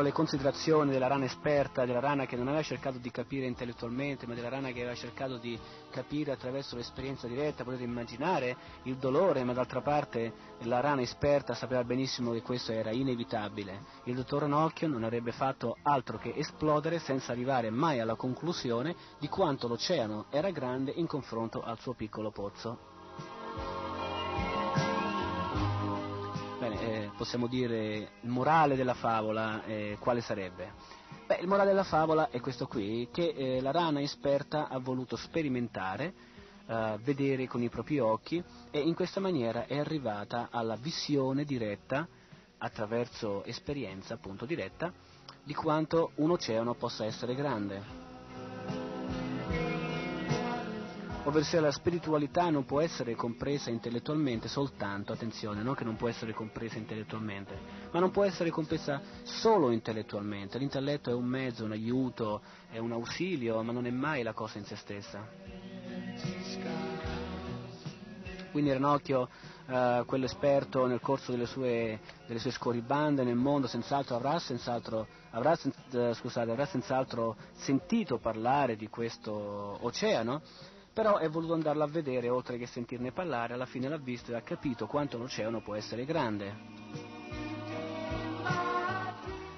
Allora 0.00 0.14
le 0.14 0.24
considerazioni 0.24 0.90
della 0.92 1.08
rana 1.08 1.26
esperta, 1.26 1.84
della 1.84 2.00
rana 2.00 2.24
che 2.24 2.34
non 2.34 2.48
aveva 2.48 2.62
cercato 2.62 2.96
di 2.96 3.10
capire 3.10 3.44
intellettualmente, 3.44 4.26
ma 4.26 4.32
della 4.32 4.48
rana 4.48 4.68
che 4.68 4.80
aveva 4.80 4.94
cercato 4.94 5.36
di 5.36 5.60
capire 5.90 6.32
attraverso 6.32 6.74
l'esperienza 6.74 7.26
diretta, 7.26 7.64
potete 7.64 7.82
immaginare 7.82 8.56
il 8.84 8.96
dolore, 8.96 9.44
ma 9.44 9.52
d'altra 9.52 9.82
parte 9.82 10.32
la 10.60 10.80
rana 10.80 11.02
esperta 11.02 11.52
sapeva 11.52 11.84
benissimo 11.84 12.32
che 12.32 12.40
questo 12.40 12.72
era 12.72 12.92
inevitabile. 12.92 13.82
Il 14.04 14.14
dottor 14.14 14.40
Ranocchio 14.40 14.88
non 14.88 15.04
avrebbe 15.04 15.32
fatto 15.32 15.76
altro 15.82 16.16
che 16.16 16.32
esplodere 16.34 16.98
senza 16.98 17.32
arrivare 17.32 17.68
mai 17.68 18.00
alla 18.00 18.14
conclusione 18.14 18.96
di 19.18 19.28
quanto 19.28 19.68
l'oceano 19.68 20.28
era 20.30 20.48
grande 20.50 20.92
in 20.92 21.06
confronto 21.06 21.60
al 21.60 21.78
suo 21.78 21.92
piccolo 21.92 22.30
pozzo. 22.30 22.99
Possiamo 27.20 27.48
dire 27.48 28.12
il 28.22 28.30
morale 28.30 28.76
della 28.76 28.94
favola 28.94 29.62
eh, 29.66 29.98
quale 30.00 30.22
sarebbe? 30.22 30.72
Beh, 31.26 31.36
il 31.42 31.48
morale 31.48 31.68
della 31.68 31.84
favola 31.84 32.30
è 32.30 32.40
questo 32.40 32.66
qui, 32.66 33.10
che 33.12 33.34
eh, 33.36 33.60
la 33.60 33.72
rana 33.72 34.00
esperta 34.00 34.68
ha 34.68 34.78
voluto 34.78 35.16
sperimentare, 35.16 36.14
eh, 36.66 36.98
vedere 37.02 37.46
con 37.46 37.60
i 37.60 37.68
propri 37.68 37.98
occhi 37.98 38.42
e 38.70 38.78
in 38.78 38.94
questa 38.94 39.20
maniera 39.20 39.66
è 39.66 39.76
arrivata 39.78 40.48
alla 40.50 40.76
visione 40.76 41.44
diretta, 41.44 42.08
attraverso 42.56 43.44
esperienza 43.44 44.14
appunto 44.14 44.46
diretta, 44.46 44.90
di 45.42 45.52
quanto 45.52 46.12
un 46.14 46.30
oceano 46.30 46.72
possa 46.72 47.04
essere 47.04 47.34
grande. 47.34 48.09
Ovvero 51.24 51.60
la 51.60 51.70
spiritualità 51.70 52.48
non 52.50 52.64
può 52.64 52.80
essere 52.80 53.14
compresa 53.14 53.70
intellettualmente 53.70 54.48
soltanto, 54.48 55.12
attenzione, 55.12 55.62
non 55.62 55.74
che 55.74 55.84
non 55.84 55.96
può 55.96 56.08
essere 56.08 56.32
compresa 56.32 56.78
intellettualmente, 56.78 57.58
ma 57.90 58.00
non 58.00 58.10
può 58.10 58.24
essere 58.24 58.50
compresa 58.50 59.00
solo 59.22 59.70
intellettualmente. 59.70 60.58
L'intelletto 60.58 61.10
è 61.10 61.14
un 61.14 61.26
mezzo, 61.26 61.64
un 61.64 61.72
aiuto, 61.72 62.40
è 62.70 62.78
un 62.78 62.92
ausilio, 62.92 63.62
ma 63.62 63.72
non 63.72 63.86
è 63.86 63.90
mai 63.90 64.22
la 64.22 64.32
cosa 64.32 64.58
in 64.58 64.64
se 64.64 64.76
stessa. 64.76 65.28
Quindi 68.50 68.72
Ranocchio, 68.72 69.28
eh, 69.66 70.02
quello 70.06 70.24
esperto 70.24 70.86
nel 70.86 71.00
corso 71.00 71.30
delle 71.30 71.46
sue, 71.46 72.00
delle 72.26 72.40
sue 72.40 72.50
scorribande 72.50 73.22
nel 73.22 73.36
mondo, 73.36 73.68
senz'altro 73.68 74.16
avrà, 74.16 74.38
senz'altro, 74.40 75.06
avrà, 75.30 75.54
sen- 75.54 75.72
eh, 75.92 76.14
scusate, 76.14 76.50
avrà 76.50 76.66
senz'altro 76.66 77.36
sentito 77.52 78.18
parlare 78.18 78.74
di 78.74 78.88
questo 78.88 79.32
oceano, 79.80 80.42
però 80.92 81.18
è 81.18 81.28
voluto 81.28 81.54
andarlo 81.54 81.84
a 81.84 81.88
vedere 81.88 82.28
oltre 82.28 82.58
che 82.58 82.66
sentirne 82.66 83.12
parlare, 83.12 83.54
alla 83.54 83.66
fine 83.66 83.88
l'ha 83.88 83.98
visto 83.98 84.32
e 84.32 84.34
ha 84.34 84.42
capito 84.42 84.86
quanto 84.86 85.18
l'oceano 85.18 85.60
può 85.60 85.74
essere 85.74 86.04
grande. 86.04 86.88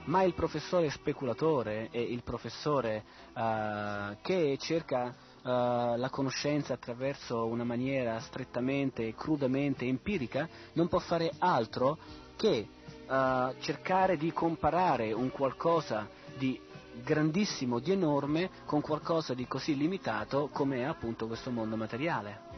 Ma 0.05 0.23
il 0.25 0.35
professore 0.35 0.91
speculatore 0.91 1.89
e 1.91 2.03
il 2.03 2.23
professore 2.23 3.05
eh, 3.33 4.17
che 4.21 4.57
cerca 4.59 5.09
eh, 5.09 5.15
la 5.43 6.09
conoscenza 6.11 6.75
attraverso 6.75 7.47
una 7.47 7.65
maniera 7.65 8.19
strettamente 8.19 9.07
e 9.07 9.15
crudamente 9.15 9.85
empirica 9.85 10.49
non 10.73 10.89
può 10.89 10.99
fare 10.99 11.33
altro 11.39 11.99
che 12.37 12.67
eh, 13.09 13.55
cercare 13.61 14.17
di 14.17 14.33
comparare 14.33 15.13
un 15.13 15.31
qualcosa 15.31 16.09
di 16.37 16.61
grandissimo, 17.03 17.79
di 17.79 17.93
enorme, 17.93 18.51
con 18.65 18.81
qualcosa 18.81 19.35
di 19.35 19.47
così 19.47 19.77
limitato 19.77 20.49
come 20.53 20.79
è 20.79 20.83
appunto 20.83 21.27
questo 21.27 21.51
mondo 21.51 21.77
materiale. 21.77 22.51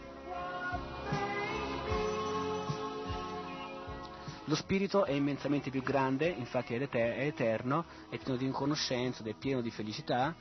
Lo 4.47 4.55
spirito 4.56 5.05
è 5.06 5.12
immensamente 5.12 5.70
più 5.70 5.82
grande, 5.82 6.28
infatti 6.28 6.74
è 6.74 6.82
ete- 6.82 7.16
è 7.16 7.27
eterno, 7.27 7.86
è 8.11 8.19
pieno 8.19 8.36
di 8.36 8.51
conoscenza, 8.51 9.20
ed 9.20 9.28
è 9.28 9.35
pieno 9.35 9.62
di 9.62 9.70
felicità, 9.70 10.35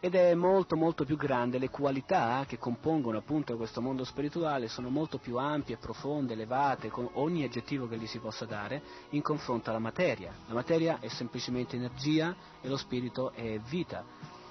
ed 0.00 0.14
è 0.14 0.34
molto 0.34 0.76
molto 0.76 1.04
più 1.04 1.16
grande, 1.16 1.58
le 1.58 1.70
qualità 1.70 2.44
che 2.46 2.58
compongono 2.58 3.18
appunto 3.18 3.56
questo 3.56 3.80
mondo 3.80 4.04
spirituale 4.04 4.68
sono 4.68 4.88
molto 4.88 5.18
più 5.18 5.36
ampie, 5.36 5.76
profonde, 5.78 6.34
elevate, 6.34 6.90
con 6.90 7.08
ogni 7.14 7.44
aggettivo 7.44 7.88
che 7.88 7.96
gli 7.96 8.06
si 8.06 8.18
possa 8.18 8.44
dare 8.44 8.82
in 9.10 9.22
confronto 9.22 9.70
alla 9.70 9.78
materia. 9.78 10.32
La 10.46 10.54
materia 10.54 10.98
è 11.00 11.08
semplicemente 11.08 11.76
energia 11.76 12.34
e 12.60 12.68
lo 12.68 12.76
spirito 12.76 13.32
è 13.32 13.58
vita. 13.58 14.04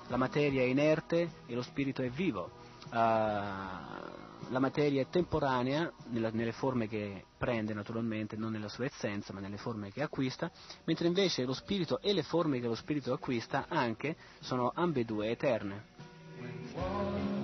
La 0.08 0.18
materia 0.18 0.62
è 0.62 0.66
inerte 0.66 1.30
e 1.46 1.54
lo 1.54 1.62
spirito 1.62 2.02
è 2.02 2.10
vivo. 2.10 2.50
Uh, 2.92 4.25
la 4.50 4.60
materia 4.60 5.02
è 5.02 5.08
temporanea 5.10 5.92
nella, 6.10 6.30
nelle 6.32 6.52
forme 6.52 6.88
che 6.88 7.26
prende 7.38 7.74
naturalmente, 7.74 8.36
non 8.36 8.52
nella 8.52 8.70
sua 8.70 8.86
essenza, 8.86 9.34
ma 9.34 9.40
nelle 9.40 9.58
forme 9.58 9.92
che 9.92 10.02
acquista, 10.02 10.52
mentre 10.86 11.08
invece 11.08 11.46
lo 11.46 11.54
spirito 11.54 12.00
e 12.02 12.14
le 12.14 12.24
forme 12.24 12.60
che 12.60 12.68
lo 12.68 12.76
spirito 12.76 13.14
acquista 13.14 13.66
anche 13.68 14.16
sono 14.40 14.72
ambedue 14.74 15.30
eterne. 15.30 17.35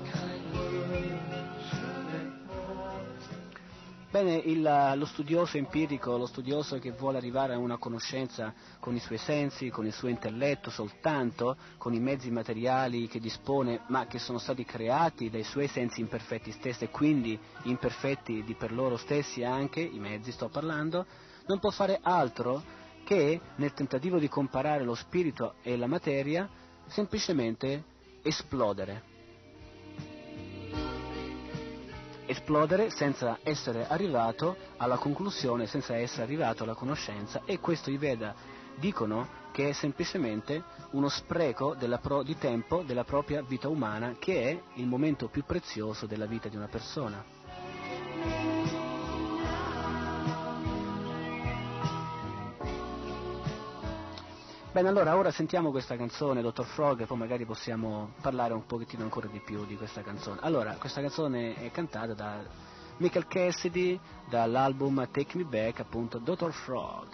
Bene, 4.12 4.36
il, 4.36 4.62
lo 4.96 5.06
studioso 5.06 5.56
empirico, 5.56 6.18
lo 6.18 6.26
studioso 6.26 6.78
che 6.80 6.92
vuole 6.92 7.16
arrivare 7.16 7.54
a 7.54 7.58
una 7.58 7.78
conoscenza 7.78 8.54
con 8.82 8.94
i 8.94 9.00
suoi 9.00 9.18
sensi, 9.18 9.70
con 9.70 9.86
il 9.86 9.94
suo 9.94 10.10
intelletto 10.10 10.70
soltanto, 10.70 11.56
con 11.78 11.94
i 11.94 12.00
mezzi 12.02 12.30
materiali 12.30 13.08
che 13.08 13.22
dispone, 13.22 13.84
ma 13.88 14.08
che 14.08 14.20
sono 14.20 14.38
stati 14.38 14.66
creati 14.66 15.30
dai 15.30 15.44
suoi 15.44 15.70
sensi 15.70 16.02
imperfetti 16.02 16.52
stessi 16.52 16.84
e 16.84 16.90
quindi 16.90 17.40
imperfetti 17.64 18.44
di 18.44 18.54
per 18.54 18.74
loro 18.74 18.98
stessi 18.98 19.46
anche, 19.46 19.80
i 19.80 20.00
mezzi 20.00 20.34
sto 20.34 20.50
parlando, 20.50 21.06
non 21.46 21.60
può 21.60 21.70
fare 21.70 21.98
altro 22.02 22.62
che, 23.06 23.40
nel 23.56 23.72
tentativo 23.72 24.20
di 24.20 24.28
comparare 24.28 24.84
lo 24.84 24.94
spirito 24.94 25.54
e 25.62 25.78
la 25.78 25.88
materia, 25.88 26.50
semplicemente 26.86 27.86
esplodere 28.24 29.11
esplodere 32.32 32.90
senza 32.90 33.38
essere 33.44 33.88
arrivato 33.88 34.56
alla 34.78 34.98
conclusione, 34.98 35.68
senza 35.68 35.96
essere 35.96 36.24
arrivato 36.24 36.64
alla 36.64 36.74
conoscenza 36.74 37.42
e 37.46 37.60
questo 37.60 37.92
i 37.92 37.98
Veda 37.98 38.34
dicono 38.76 39.40
che 39.52 39.70
è 39.70 39.72
semplicemente 39.74 40.64
uno 40.92 41.10
spreco 41.10 41.76
pro- 42.02 42.24
di 42.24 42.38
tempo 42.38 42.84
della 42.84 43.04
propria 43.04 43.42
vita 43.42 43.68
umana 43.68 44.16
che 44.18 44.44
è 44.50 44.62
il 44.76 44.88
momento 44.88 45.28
più 45.28 45.44
prezioso 45.44 46.06
della 46.06 46.26
vita 46.26 46.48
di 46.50 46.56
una 46.56 46.68
persona. 46.68 48.61
Bene, 54.74 54.88
allora 54.88 55.18
ora 55.18 55.32
sentiamo 55.32 55.70
questa 55.70 55.98
canzone, 55.98 56.42
Dottor 56.42 56.66
Frog, 56.66 57.02
e 57.02 57.06
poi 57.06 57.18
magari 57.18 57.44
possiamo 57.44 58.14
parlare 58.22 58.54
un 58.54 58.66
pochettino 58.66 59.04
ancora 59.04 59.28
di 59.28 59.42
più 59.42 59.66
di 59.66 59.76
questa 59.76 60.02
canzone. 60.02 60.40
Allora, 60.44 60.76
questa 60.80 61.02
canzone 61.02 61.56
è 61.56 61.70
cantata 61.72 62.14
da 62.14 62.42
Michael 62.96 63.28
Cassidy 63.28 64.00
dall'album 64.30 65.10
Take 65.12 65.36
Me 65.36 65.44
Back, 65.44 65.82
appunto, 65.82 66.20
Dottor 66.20 66.54
Frog. 66.54 67.08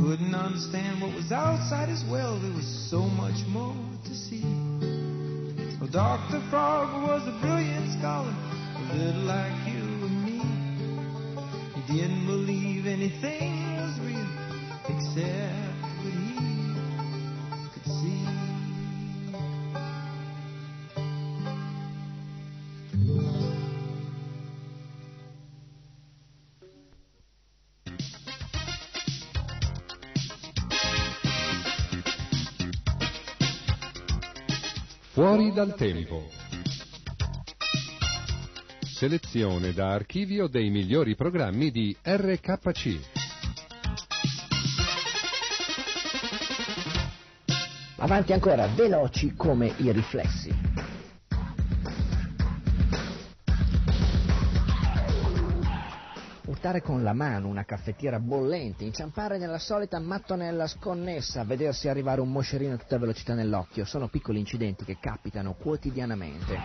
Couldn't 0.00 0.34
understand 0.34 1.02
what 1.02 1.14
was 1.14 1.30
outside 1.30 1.90
as 1.90 2.02
well. 2.04 2.38
There 2.40 2.52
was 2.52 2.88
so 2.88 3.02
much 3.02 3.46
more 3.48 3.76
to 4.04 4.14
see. 4.14 4.44
Well, 5.78 5.90
Dr. 5.90 6.40
Frog 6.48 7.02
was 7.02 7.22
a 7.28 7.38
brilliant 7.40 7.98
scholar, 7.98 8.34
a 8.90 8.96
little 8.96 9.22
like 9.22 9.52
you 9.68 9.82
and 10.08 10.24
me. 10.24 10.40
He 11.74 11.98
didn't 11.98 12.26
believe 12.26 12.86
anything 12.86 13.76
was 13.76 13.98
real 14.00 14.26
except 14.88 15.69
Fuori 35.40 35.54
dal 35.54 35.74
tempo. 35.74 36.28
Selezione 38.84 39.72
da 39.72 39.92
archivio 39.92 40.48
dei 40.48 40.68
migliori 40.68 41.16
programmi 41.16 41.70
di 41.70 41.96
RKC. 42.02 43.00
Avanti 47.96 48.34
ancora, 48.34 48.66
veloci 48.66 49.32
come 49.34 49.72
i 49.78 49.90
riflessi. 49.92 50.59
Urtare 56.62 56.82
con 56.82 57.02
la 57.02 57.14
mano 57.14 57.48
una 57.48 57.64
caffettiera 57.64 58.18
bollente, 58.20 58.84
inciampare 58.84 59.38
nella 59.38 59.58
solita 59.58 59.98
mattonella 59.98 60.66
sconnessa, 60.66 61.42
vedersi 61.42 61.88
arrivare 61.88 62.20
un 62.20 62.30
moscerino 62.30 62.74
a 62.74 62.76
tutta 62.76 62.98
velocità 62.98 63.32
nell'occhio, 63.32 63.86
sono 63.86 64.08
piccoli 64.08 64.40
incidenti 64.40 64.84
che 64.84 64.98
capitano 65.00 65.56
quotidianamente. 65.58 66.60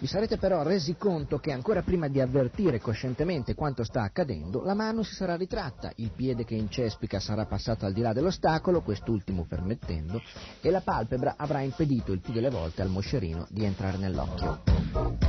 Vi 0.00 0.06
sarete 0.08 0.36
però 0.36 0.64
resi 0.64 0.96
conto 0.96 1.38
che 1.38 1.52
ancora 1.52 1.82
prima 1.82 2.08
di 2.08 2.20
avvertire 2.20 2.80
coscientemente 2.80 3.54
quanto 3.54 3.84
sta 3.84 4.02
accadendo, 4.02 4.64
la 4.64 4.74
mano 4.74 5.04
si 5.04 5.14
sarà 5.14 5.36
ritratta, 5.36 5.92
il 5.94 6.10
piede 6.10 6.44
che 6.44 6.56
incespica 6.56 7.20
sarà 7.20 7.44
passato 7.44 7.86
al 7.86 7.92
di 7.92 8.00
là 8.00 8.12
dell'ostacolo, 8.12 8.80
quest'ultimo 8.80 9.46
permettendo, 9.48 10.20
e 10.60 10.70
la 10.70 10.80
palpebra 10.80 11.34
avrà 11.36 11.60
impedito 11.60 12.10
il 12.10 12.20
più 12.20 12.32
delle 12.32 12.50
volte 12.50 12.82
al 12.82 12.90
moscerino 12.90 13.46
di 13.48 13.64
entrare 13.64 13.96
nell'occhio. 13.96 15.25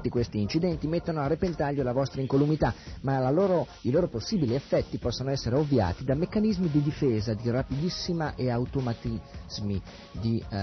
Tutti 0.00 0.12
questi 0.14 0.40
incidenti 0.40 0.86
mettono 0.86 1.20
a 1.20 1.26
repentaglio 1.26 1.82
la 1.82 1.92
vostra 1.92 2.22
incolumità, 2.22 2.72
ma 3.02 3.30
loro- 3.30 3.66
i 3.82 3.90
loro 3.90 4.08
possibili 4.08 4.54
effetti 4.54 4.96
possono 4.96 5.28
essere 5.28 5.56
ovviati 5.56 6.04
da 6.04 6.14
meccanismi 6.14 6.70
di 6.70 6.80
difesa 6.80 7.34
di 7.34 7.50
rapidissima 7.50 8.34
e 8.34 8.48
automatismi 8.48 9.82
di 10.12 10.42
eh, 10.48 10.56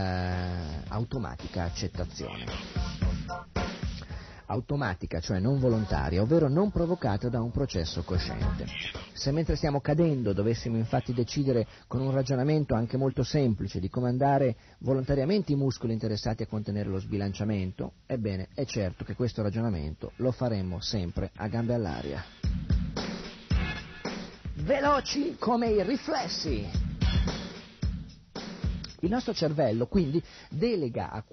automatica 0.88 1.66
accettazione. 1.66 3.07
Automatica, 4.50 5.20
cioè 5.20 5.40
non 5.40 5.60
volontaria, 5.60 6.22
ovvero 6.22 6.48
non 6.48 6.72
provocata 6.72 7.28
da 7.28 7.42
un 7.42 7.52
processo 7.52 8.04
cosciente. 8.04 8.66
Se 9.14 9.32
mentre 9.32 9.56
stiamo 9.56 9.82
cadendo 9.82 10.32
dovessimo 10.32 10.78
infatti 10.78 11.14
decidere 11.14 11.68
con 11.88 12.02
un 12.02 12.12
ragionamento 12.12 12.74
anche 12.74 12.96
molto 12.96 13.24
semplice 13.24 13.80
di 13.80 13.90
comandare 13.90 14.56
volontariamente 14.80 15.52
i 15.52 15.56
muscoli 15.56 15.94
interessati 15.94 16.44
a 16.44 16.48
contenere 16.48 16.90
lo 16.90 17.00
sbilanciamento, 17.00 17.94
ebbene 18.06 18.48
è 18.54 18.64
certo 18.66 19.04
che 19.04 19.16
questo 19.16 19.42
ragionamento 19.42 20.12
lo 20.18 20.32
faremmo 20.32 20.80
sempre 20.80 21.32
a 21.36 21.48
gambe 21.48 21.74
all'aria. 21.74 22.24
Veloci 24.54 25.36
come 25.38 25.70
i 25.70 25.84
riflessi! 25.84 26.88
Il 29.02 29.10
nostro 29.12 29.34
cervello 29.34 29.86
quindi 29.86 30.22
delega 30.50 31.12
a 31.12 31.24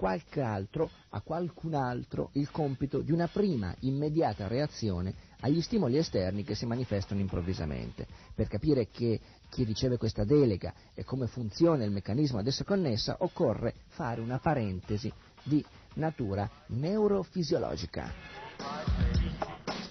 altro, 0.43 0.89
a 1.09 1.21
qualcun 1.21 1.73
altro, 1.73 2.29
il 2.33 2.51
compito 2.51 2.99
di 2.99 3.11
una 3.11 3.27
prima 3.27 3.73
immediata 3.79 4.47
reazione 4.47 5.13
agli 5.39 5.61
stimoli 5.61 5.97
esterni 5.97 6.43
che 6.43 6.53
si 6.53 6.67
manifestano 6.67 7.19
improvvisamente. 7.19 8.05
Per 8.35 8.47
capire 8.47 8.89
che 8.89 9.19
chi 9.49 9.63
riceve 9.63 9.97
questa 9.97 10.23
delega 10.23 10.73
e 10.93 11.03
come 11.03 11.25
funziona 11.27 11.83
il 11.83 11.91
meccanismo 11.91 12.37
ad 12.37 12.47
essa 12.47 12.63
connessa, 12.63 13.17
occorre 13.19 13.73
fare 13.87 14.21
una 14.21 14.37
parentesi 14.37 15.11
di 15.41 15.63
natura 15.95 16.49
neurofisiologica. 16.67 18.13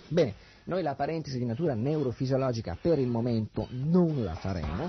Bene, 0.09 0.35
noi 0.65 0.83
la 0.83 0.95
parentesi 0.95 1.39
di 1.39 1.45
natura 1.45 1.75
neurofisiologica 1.75 2.79
per 2.81 2.99
il 2.99 3.09
momento 3.09 3.67
non 3.71 4.23
la 4.23 4.35
faremo, 4.35 4.89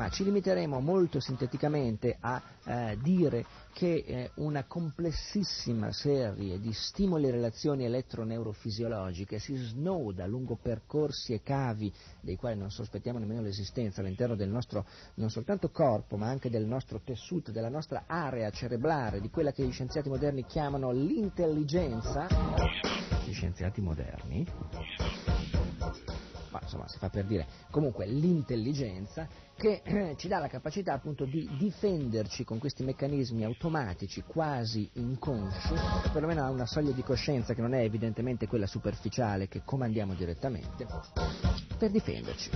ma 0.00 0.08
ci 0.08 0.24
limiteremo 0.24 0.80
molto 0.80 1.20
sinteticamente 1.20 2.16
a 2.20 2.40
eh, 2.64 2.96
dire 3.02 3.44
che 3.74 4.02
eh, 4.06 4.30
una 4.36 4.64
complessissima 4.64 5.92
serie 5.92 6.58
di 6.58 6.72
stimoli 6.72 7.28
e 7.28 7.32
relazioni 7.32 7.84
elettroneurofisiologiche 7.84 9.38
si 9.38 9.56
snoda 9.56 10.26
lungo 10.26 10.56
percorsi 10.56 11.34
e 11.34 11.42
cavi 11.42 11.92
dei 12.22 12.36
quali 12.36 12.58
non 12.58 12.70
sospettiamo 12.70 13.18
nemmeno 13.18 13.42
l'esistenza 13.42 14.00
all'interno 14.00 14.36
del 14.36 14.48
nostro 14.48 14.86
non 15.16 15.28
soltanto 15.28 15.68
corpo 15.68 16.16
ma 16.16 16.28
anche 16.28 16.48
del 16.48 16.64
nostro 16.64 17.02
tessuto, 17.04 17.52
della 17.52 17.68
nostra 17.68 18.04
area 18.06 18.48
cerebrale, 18.48 19.20
di 19.20 19.28
quella 19.28 19.52
che 19.52 19.66
gli 19.66 19.72
scienziati 19.72 20.08
moderni 20.08 20.46
chiamano 20.46 20.92
l'intelligenza. 20.92 22.26
Gli 23.26 23.34
scienziati 23.34 23.82
moderni? 23.82 24.46
Ma 26.50 26.60
insomma 26.62 26.88
si 26.88 26.98
fa 26.98 27.08
per 27.08 27.24
dire, 27.24 27.46
comunque 27.70 28.06
l'intelligenza 28.06 29.28
che 29.56 29.82
eh, 29.84 30.14
ci 30.16 30.28
dà 30.28 30.38
la 30.38 30.48
capacità 30.48 30.94
appunto 30.94 31.24
di 31.24 31.48
difenderci 31.58 32.44
con 32.44 32.58
questi 32.58 32.82
meccanismi 32.82 33.44
automatici 33.44 34.22
quasi 34.26 34.88
inconsci, 34.94 35.74
perlomeno 36.12 36.44
a 36.44 36.50
una 36.50 36.66
soglia 36.66 36.92
di 36.92 37.02
coscienza 37.02 37.54
che 37.54 37.60
non 37.60 37.74
è 37.74 37.82
evidentemente 37.82 38.46
quella 38.46 38.66
superficiale 38.66 39.48
che 39.48 39.62
comandiamo 39.64 40.14
direttamente, 40.14 40.86
per 41.76 41.90
difenderci. 41.90 42.50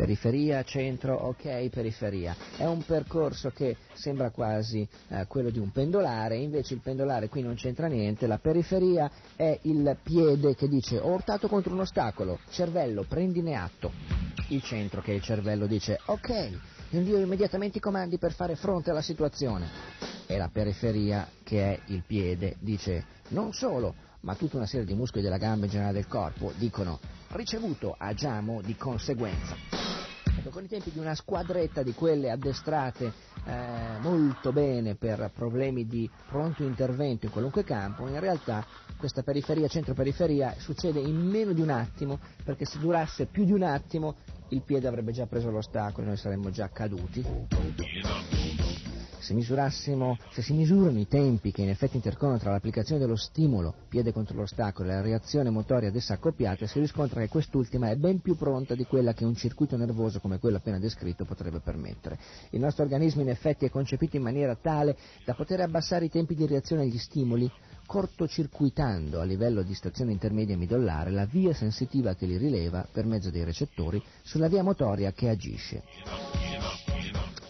Periferia, 0.00 0.62
centro, 0.62 1.14
ok, 1.14 1.68
periferia. 1.68 2.34
È 2.56 2.64
un 2.64 2.82
percorso 2.86 3.50
che 3.50 3.76
sembra 3.92 4.30
quasi 4.30 4.88
eh, 5.08 5.26
quello 5.26 5.50
di 5.50 5.58
un 5.58 5.72
pendolare, 5.72 6.36
invece 6.38 6.72
il 6.72 6.80
pendolare 6.80 7.28
qui 7.28 7.42
non 7.42 7.54
c'entra 7.54 7.86
niente, 7.86 8.26
la 8.26 8.38
periferia 8.38 9.10
è 9.36 9.58
il 9.64 9.98
piede 10.02 10.54
che 10.54 10.68
dice 10.68 10.96
ho 10.96 11.10
urtato 11.10 11.48
contro 11.48 11.74
un 11.74 11.80
ostacolo, 11.80 12.38
cervello, 12.48 13.04
prendine 13.06 13.56
atto. 13.56 13.92
Il 14.48 14.62
centro 14.62 15.02
che 15.02 15.12
è 15.12 15.16
il 15.16 15.22
cervello 15.22 15.66
dice 15.66 16.00
ok, 16.06 16.50
invio 16.92 17.18
immediatamente 17.18 17.76
i 17.76 17.82
comandi 17.82 18.16
per 18.16 18.32
fare 18.32 18.56
fronte 18.56 18.88
alla 18.88 19.02
situazione. 19.02 19.68
E 20.24 20.38
la 20.38 20.48
periferia 20.50 21.28
che 21.42 21.74
è 21.74 21.80
il 21.88 22.04
piede 22.06 22.56
dice 22.60 23.04
non 23.28 23.52
solo, 23.52 23.94
ma 24.20 24.34
tutta 24.34 24.56
una 24.56 24.66
serie 24.66 24.86
di 24.86 24.94
muscoli 24.94 25.22
della 25.22 25.36
gamba 25.36 25.66
in 25.66 25.72
generale 25.72 25.92
del 25.92 26.08
corpo 26.08 26.54
dicono 26.56 26.98
ricevuto 27.32 27.94
agiamo 27.98 28.62
di 28.62 28.76
conseguenza. 28.76 29.89
Ecco, 30.40 30.48
con 30.48 30.64
i 30.64 30.68
tempi 30.68 30.90
di 30.90 30.98
una 30.98 31.14
squadretta 31.14 31.82
di 31.82 31.92
quelle 31.92 32.30
addestrate 32.30 33.12
eh, 33.44 33.98
molto 34.00 34.52
bene 34.52 34.94
per 34.94 35.30
problemi 35.34 35.86
di 35.86 36.08
pronto 36.26 36.62
intervento 36.62 37.26
in 37.26 37.30
qualunque 37.30 37.62
campo, 37.62 38.08
in 38.08 38.18
realtà 38.18 38.64
questa 38.96 39.22
periferia, 39.22 39.68
centro-periferia, 39.68 40.54
succede 40.56 40.98
in 40.98 41.28
meno 41.28 41.52
di 41.52 41.60
un 41.60 41.68
attimo, 41.68 42.18
perché 42.42 42.64
se 42.64 42.78
durasse 42.78 43.26
più 43.26 43.44
di 43.44 43.52
un 43.52 43.62
attimo 43.62 44.16
il 44.48 44.62
piede 44.62 44.88
avrebbe 44.88 45.12
già 45.12 45.26
preso 45.26 45.50
l'ostacolo 45.50 46.06
e 46.06 46.08
noi 46.08 46.16
saremmo 46.16 46.48
già 46.50 46.70
caduti. 46.70 48.39
Se 49.20 49.38
se 49.42 50.42
si 50.42 50.52
misurano 50.54 50.98
i 50.98 51.06
tempi 51.06 51.52
che 51.52 51.60
in 51.60 51.68
effetti 51.68 51.96
intercorrono 51.96 52.38
tra 52.38 52.52
l'applicazione 52.52 53.00
dello 53.00 53.16
stimolo, 53.16 53.74
piede 53.88 54.12
contro 54.12 54.36
l'ostacolo, 54.36 54.88
e 54.88 54.94
la 54.94 55.02
reazione 55.02 55.50
motoria 55.50 55.90
ad 55.90 55.94
essa 55.94 56.14
accoppiata, 56.14 56.66
si 56.66 56.80
riscontra 56.80 57.20
che 57.20 57.28
quest'ultima 57.28 57.90
è 57.90 57.96
ben 57.96 58.20
più 58.20 58.34
pronta 58.34 58.74
di 58.74 58.84
quella 58.84 59.12
che 59.12 59.26
un 59.26 59.34
circuito 59.34 59.76
nervoso 59.76 60.20
come 60.20 60.38
quello 60.38 60.56
appena 60.56 60.78
descritto 60.78 61.26
potrebbe 61.26 61.60
permettere. 61.60 62.18
Il 62.50 62.60
nostro 62.60 62.82
organismo 62.82 63.20
in 63.20 63.28
effetti 63.28 63.66
è 63.66 63.70
concepito 63.70 64.16
in 64.16 64.22
maniera 64.22 64.56
tale 64.56 64.96
da 65.24 65.34
poter 65.34 65.60
abbassare 65.60 66.06
i 66.06 66.10
tempi 66.10 66.34
di 66.34 66.46
reazione 66.46 66.82
agli 66.82 66.98
stimoli, 66.98 67.50
cortocircuitando 67.84 69.20
a 69.20 69.24
livello 69.24 69.62
di 69.62 69.74
stazione 69.74 70.12
intermedia 70.12 70.56
midollare 70.56 71.10
la 71.10 71.26
via 71.26 71.52
sensitiva 71.52 72.14
che 72.14 72.24
li 72.24 72.38
rileva 72.38 72.86
per 72.90 73.04
mezzo 73.04 73.30
dei 73.30 73.44
recettori 73.44 74.02
sulla 74.22 74.48
via 74.48 74.62
motoria 74.62 75.12
che 75.12 75.28
agisce. 75.28 75.82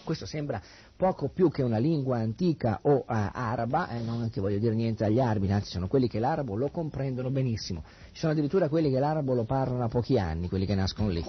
Questo 0.03 0.25
sembra 0.25 0.61
poco 1.01 1.29
più 1.29 1.49
che 1.49 1.63
una 1.63 1.79
lingua 1.79 2.19
antica 2.19 2.77
o 2.83 2.97
eh, 2.99 3.03
araba, 3.07 3.89
e 3.89 4.01
non 4.01 4.29
che 4.29 4.39
voglio 4.39 4.59
dire 4.59 4.75
niente 4.75 5.03
agli 5.03 5.19
arabi, 5.19 5.51
anzi 5.51 5.71
sono 5.71 5.87
quelli 5.87 6.07
che 6.07 6.19
l'arabo 6.19 6.55
lo 6.55 6.69
comprendono 6.69 7.31
benissimo. 7.31 7.81
Ci 8.11 8.19
sono 8.19 8.33
addirittura 8.33 8.69
quelli 8.69 8.91
che 8.91 8.99
l'arabo 8.99 9.33
lo 9.33 9.43
parlano 9.43 9.83
a 9.83 9.87
pochi 9.87 10.19
anni, 10.19 10.47
quelli 10.47 10.67
che 10.67 10.75
nascono 10.75 11.09
lì. 11.09 11.25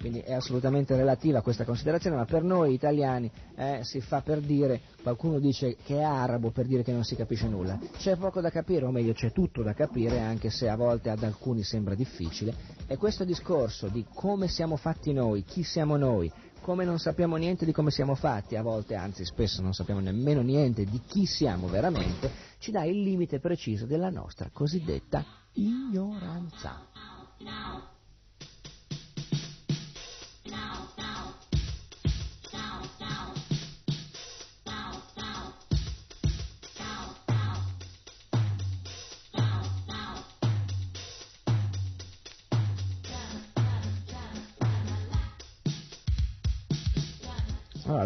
Quindi 0.00 0.18
è 0.18 0.32
assolutamente 0.32 0.96
relativa 0.96 1.42
questa 1.42 1.62
considerazione, 1.64 2.16
ma 2.16 2.24
per 2.24 2.42
noi 2.42 2.74
italiani 2.74 3.30
eh, 3.54 3.82
si 3.82 4.00
fa 4.00 4.20
per 4.20 4.40
dire, 4.40 4.80
qualcuno 5.00 5.38
dice 5.38 5.76
che 5.84 5.98
è 5.98 6.02
arabo 6.02 6.50
per 6.50 6.66
dire 6.66 6.82
che 6.82 6.90
non 6.90 7.04
si 7.04 7.14
capisce 7.14 7.46
nulla. 7.46 7.78
C'è 7.98 8.16
poco 8.16 8.40
da 8.40 8.50
capire, 8.50 8.84
o 8.84 8.90
meglio 8.90 9.12
c'è 9.12 9.30
tutto 9.30 9.62
da 9.62 9.74
capire, 9.74 10.18
anche 10.18 10.50
se 10.50 10.68
a 10.68 10.74
volte 10.74 11.08
ad 11.08 11.22
alcuni 11.22 11.62
sembra 11.62 11.94
difficile. 11.94 12.52
E 12.88 12.96
questo 12.96 13.22
discorso 13.22 13.86
di 13.86 14.04
come 14.12 14.48
siamo 14.48 14.74
fatti 14.74 15.12
noi, 15.12 15.44
chi 15.44 15.62
siamo 15.62 15.96
noi, 15.96 16.28
come 16.62 16.84
non 16.84 16.98
sappiamo 16.98 17.36
niente 17.36 17.64
di 17.64 17.72
come 17.72 17.90
siamo 17.90 18.14
fatti, 18.14 18.56
a 18.56 18.62
volte, 18.62 18.94
anzi 18.94 19.24
spesso 19.24 19.60
non 19.60 19.74
sappiamo 19.74 20.00
nemmeno 20.00 20.40
niente 20.40 20.84
di 20.84 21.02
chi 21.04 21.26
siamo 21.26 21.68
veramente, 21.68 22.30
ci 22.58 22.70
dà 22.70 22.84
il 22.84 23.02
limite 23.02 23.40
preciso 23.40 23.84
della 23.84 24.10
nostra 24.10 24.48
cosiddetta 24.52 25.26
ignoranza. 25.54 26.80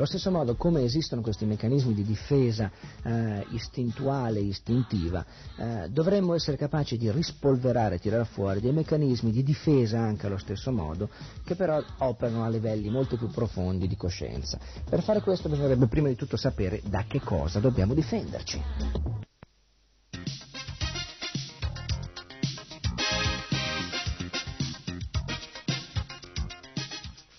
Allo 0.07 0.19
stesso 0.19 0.31
modo 0.31 0.55
come 0.55 0.85
esistono 0.85 1.21
questi 1.21 1.45
meccanismi 1.47 1.93
di 1.93 2.05
difesa 2.05 2.71
eh, 3.03 3.45
istintuale, 3.51 4.39
istintiva, 4.39 5.25
eh, 5.59 5.89
dovremmo 5.91 6.35
essere 6.35 6.57
capaci 6.57 6.97
di 6.97 7.11
rispolverare, 7.11 7.99
tirare 7.99 8.25
fuori 8.25 8.61
dei 8.61 8.73
meccanismi 8.73 9.33
di 9.33 9.43
difesa 9.43 9.99
anche 9.99 10.27
allo 10.27 10.39
stesso 10.39 10.71
modo, 10.71 11.11
che 11.45 11.57
però 11.57 11.83
operano 11.99 12.45
a 12.45 12.49
livelli 12.49 12.89
molto 12.89 13.17
più 13.17 13.29
profondi 13.31 13.89
di 13.89 13.97
coscienza. 13.97 14.61
Per 14.89 15.03
fare 15.03 15.21
questo 15.21 15.49
bisognerebbe 15.49 15.89
prima 15.89 16.07
di 16.07 16.15
tutto 16.15 16.37
sapere 16.37 16.81
da 16.85 17.05
che 17.09 17.21
cosa 17.21 17.59
dobbiamo 17.59 17.93
difenderci. 17.93 18.63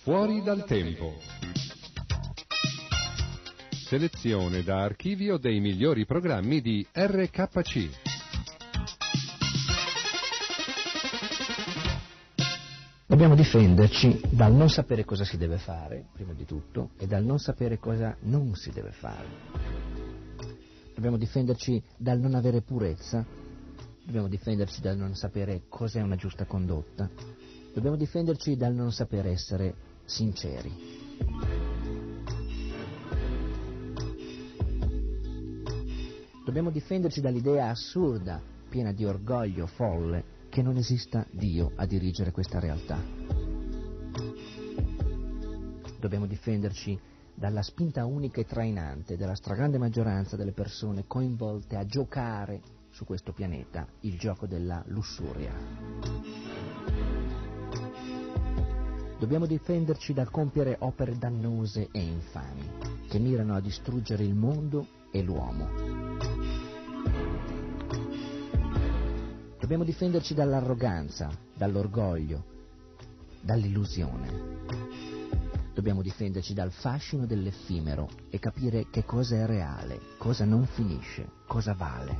Fuori 0.02 0.42
dal 0.42 0.64
tempo. 0.66 1.47
Selezione 3.88 4.62
da 4.62 4.82
archivio 4.82 5.38
dei 5.38 5.60
migliori 5.60 6.04
programmi 6.04 6.60
di 6.60 6.86
RKC. 6.92 7.88
Dobbiamo 13.06 13.34
difenderci 13.34 14.20
dal 14.28 14.52
non 14.52 14.68
sapere 14.68 15.06
cosa 15.06 15.24
si 15.24 15.38
deve 15.38 15.56
fare, 15.56 16.04
prima 16.12 16.34
di 16.34 16.44
tutto, 16.44 16.90
e 16.98 17.06
dal 17.06 17.24
non 17.24 17.38
sapere 17.38 17.78
cosa 17.78 18.14
non 18.24 18.54
si 18.56 18.70
deve 18.72 18.92
fare. 18.92 19.26
Dobbiamo 20.94 21.16
difenderci 21.16 21.82
dal 21.96 22.18
non 22.18 22.34
avere 22.34 22.60
purezza, 22.60 23.24
dobbiamo 24.04 24.28
difenderci 24.28 24.82
dal 24.82 24.98
non 24.98 25.14
sapere 25.14 25.62
cos'è 25.66 26.02
una 26.02 26.16
giusta 26.16 26.44
condotta, 26.44 27.08
dobbiamo 27.72 27.96
difenderci 27.96 28.54
dal 28.54 28.74
non 28.74 28.92
saper 28.92 29.28
essere 29.28 29.74
sinceri. 30.04 31.07
Dobbiamo 36.48 36.70
difenderci 36.70 37.20
dall'idea 37.20 37.68
assurda, 37.68 38.40
piena 38.70 38.90
di 38.92 39.04
orgoglio 39.04 39.66
folle, 39.66 40.46
che 40.48 40.62
non 40.62 40.78
esista 40.78 41.26
Dio 41.30 41.72
a 41.74 41.84
dirigere 41.84 42.30
questa 42.30 42.58
realtà. 42.58 42.98
Dobbiamo 46.00 46.24
difenderci 46.24 46.98
dalla 47.34 47.60
spinta 47.60 48.06
unica 48.06 48.40
e 48.40 48.46
trainante 48.46 49.18
della 49.18 49.34
stragrande 49.34 49.76
maggioranza 49.76 50.36
delle 50.36 50.52
persone 50.52 51.04
coinvolte 51.06 51.76
a 51.76 51.84
giocare 51.84 52.62
su 52.88 53.04
questo 53.04 53.34
pianeta 53.34 53.86
il 54.00 54.18
gioco 54.18 54.46
della 54.46 54.82
lussuria. 54.86 55.52
Dobbiamo 59.18 59.44
difenderci 59.44 60.14
dal 60.14 60.30
compiere 60.30 60.76
opere 60.78 61.18
dannose 61.18 61.88
e 61.92 62.00
infami, 62.00 62.62
che 63.06 63.18
mirano 63.18 63.54
a 63.54 63.60
distruggere 63.60 64.24
il 64.24 64.34
mondo 64.34 64.86
e 65.10 65.22
l'uomo. 65.22 66.37
Dobbiamo 69.68 69.84
difenderci 69.84 70.32
dall'arroganza, 70.32 71.28
dall'orgoglio, 71.54 72.42
dall'illusione. 73.42 74.64
Dobbiamo 75.74 76.00
difenderci 76.00 76.54
dal 76.54 76.72
fascino 76.72 77.26
dell'effimero 77.26 78.08
e 78.30 78.38
capire 78.38 78.86
che 78.88 79.04
cosa 79.04 79.36
è 79.36 79.44
reale, 79.44 80.00
cosa 80.16 80.46
non 80.46 80.64
finisce, 80.64 81.32
cosa 81.46 81.74
vale. 81.74 82.16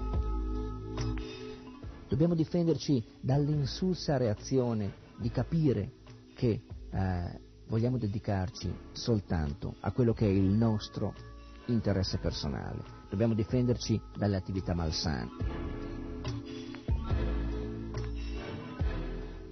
Dobbiamo 2.06 2.34
difenderci 2.34 3.02
dall'insulsa 3.18 4.18
reazione 4.18 4.92
di 5.16 5.30
capire 5.30 5.92
che 6.34 6.60
eh, 6.90 7.40
vogliamo 7.66 7.96
dedicarci 7.96 8.70
soltanto 8.92 9.76
a 9.80 9.90
quello 9.92 10.12
che 10.12 10.26
è 10.26 10.30
il 10.30 10.50
nostro 10.50 11.14
interesse 11.68 12.18
personale. 12.18 12.82
Dobbiamo 13.08 13.32
difenderci 13.32 13.98
dalle 14.18 14.36
attività 14.36 14.74
malsane. 14.74 15.77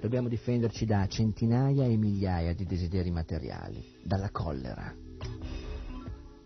Dobbiamo 0.00 0.28
difenderci 0.28 0.84
da 0.84 1.06
centinaia 1.08 1.84
e 1.84 1.96
migliaia 1.96 2.54
di 2.54 2.64
desideri 2.64 3.10
materiali, 3.10 3.82
dalla 4.02 4.30
collera, 4.30 4.94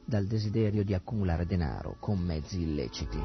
dal 0.04 0.26
desiderio 0.26 0.84
di 0.84 0.94
accumulare 0.94 1.46
denaro 1.46 1.96
con 1.98 2.18
mezzi 2.18 2.62
illeciti. 2.62 3.18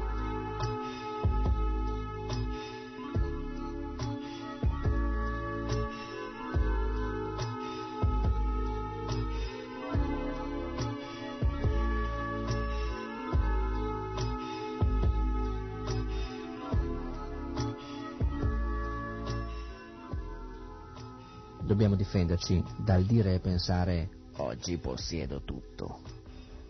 Dobbiamo 21.76 21.96
difenderci 21.96 22.64
dal 22.78 23.02
dire 23.04 23.34
e 23.34 23.38
pensare 23.38 24.08
oggi 24.38 24.78
possiedo 24.78 25.42
tutto. 25.42 26.00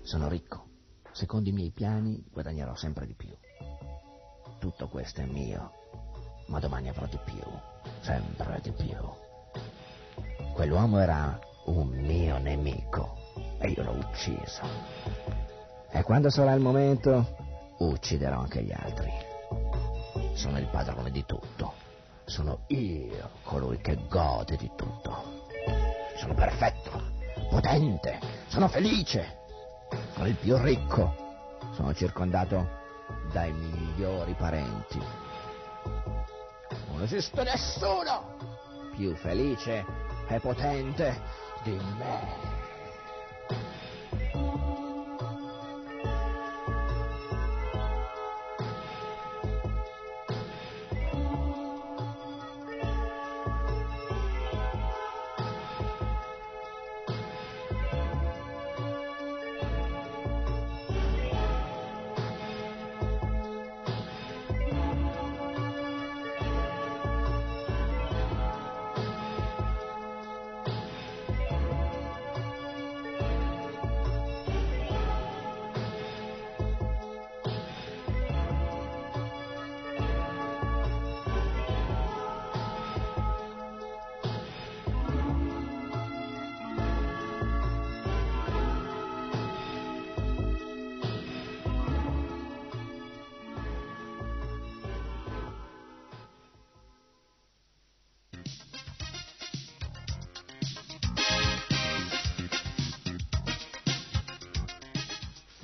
Sono 0.02 0.26
ricco. 0.26 0.64
Secondo 1.12 1.48
i 1.48 1.52
miei 1.52 1.70
piani 1.70 2.24
guadagnerò 2.28 2.74
sempre 2.74 3.06
di 3.06 3.14
più. 3.14 3.32
Tutto 4.58 4.88
questo 4.88 5.20
è 5.20 5.26
mio, 5.26 5.70
ma 6.48 6.58
domani 6.58 6.88
avrò 6.88 7.06
di 7.06 7.20
più, 7.24 7.40
sempre 8.00 8.58
di 8.64 8.72
più. 8.72 8.96
Quell'uomo 10.52 10.98
era 10.98 11.38
un 11.66 11.86
mio 11.86 12.38
nemico 12.38 13.16
e 13.60 13.68
io 13.68 13.84
l'ho 13.84 13.92
ucciso. 13.92 14.62
E 15.88 16.02
quando 16.02 16.30
sarà 16.30 16.52
il 16.54 16.62
momento, 16.62 17.36
ucciderò 17.78 18.40
anche 18.40 18.64
gli 18.64 18.72
altri. 18.72 19.12
Sono 20.34 20.58
il 20.58 20.66
padrone 20.66 21.12
di 21.12 21.24
tutto. 21.24 21.85
Sono 22.26 22.64
io 22.68 23.30
colui 23.44 23.78
che 23.78 23.96
gode 24.08 24.56
di 24.56 24.70
tutto. 24.76 25.44
Sono 26.16 26.34
perfetto, 26.34 27.02
potente, 27.48 28.18
sono 28.48 28.68
felice, 28.68 29.38
sono 30.12 30.26
il 30.26 30.34
più 30.34 30.56
ricco, 30.58 31.14
sono 31.72 31.94
circondato 31.94 32.68
dai 33.32 33.52
migliori 33.52 34.34
parenti. 34.34 35.00
Non 36.88 37.02
esiste 37.02 37.42
nessuno 37.44 38.34
più 38.96 39.14
felice 39.14 39.84
e 40.26 40.40
potente 40.40 41.20
di 41.62 41.78
me. 41.98 42.54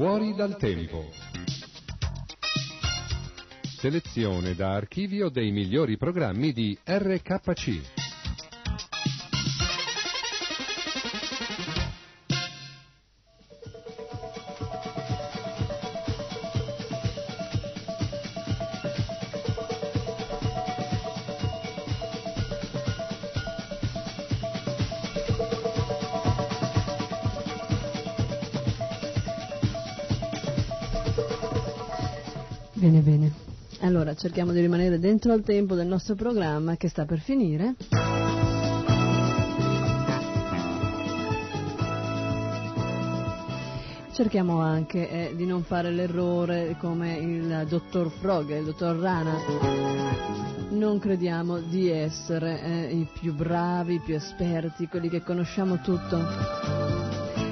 Fuori 0.02 0.34
dal 0.34 0.56
tempo. 0.56 1.12
Selezione 3.78 4.56
da 4.56 4.74
archivio 4.74 5.28
dei 5.28 5.52
migliori 5.52 5.96
programmi 5.96 6.52
di 6.52 6.76
RKC. 6.84 8.01
Cerchiamo 34.22 34.52
di 34.52 34.60
rimanere 34.60 35.00
dentro 35.00 35.32
al 35.32 35.42
tempo 35.42 35.74
del 35.74 35.88
nostro 35.88 36.14
programma 36.14 36.76
che 36.76 36.88
sta 36.88 37.04
per 37.04 37.18
finire. 37.18 37.74
Cerchiamo 44.12 44.60
anche 44.60 45.10
eh, 45.10 45.34
di 45.34 45.44
non 45.44 45.64
fare 45.64 45.90
l'errore 45.90 46.76
come 46.78 47.16
il 47.16 47.66
dottor 47.68 48.12
Frog 48.12 48.56
il 48.56 48.64
dottor 48.64 48.96
Rana. 48.96 49.38
Non 50.70 51.00
crediamo 51.00 51.58
di 51.58 51.88
essere 51.88 52.62
eh, 52.62 52.94
i 52.94 53.08
più 53.12 53.34
bravi, 53.34 53.94
i 53.94 54.00
più 54.04 54.14
esperti, 54.14 54.86
quelli 54.86 55.08
che 55.08 55.24
conosciamo 55.24 55.80
tutto. 55.80 56.18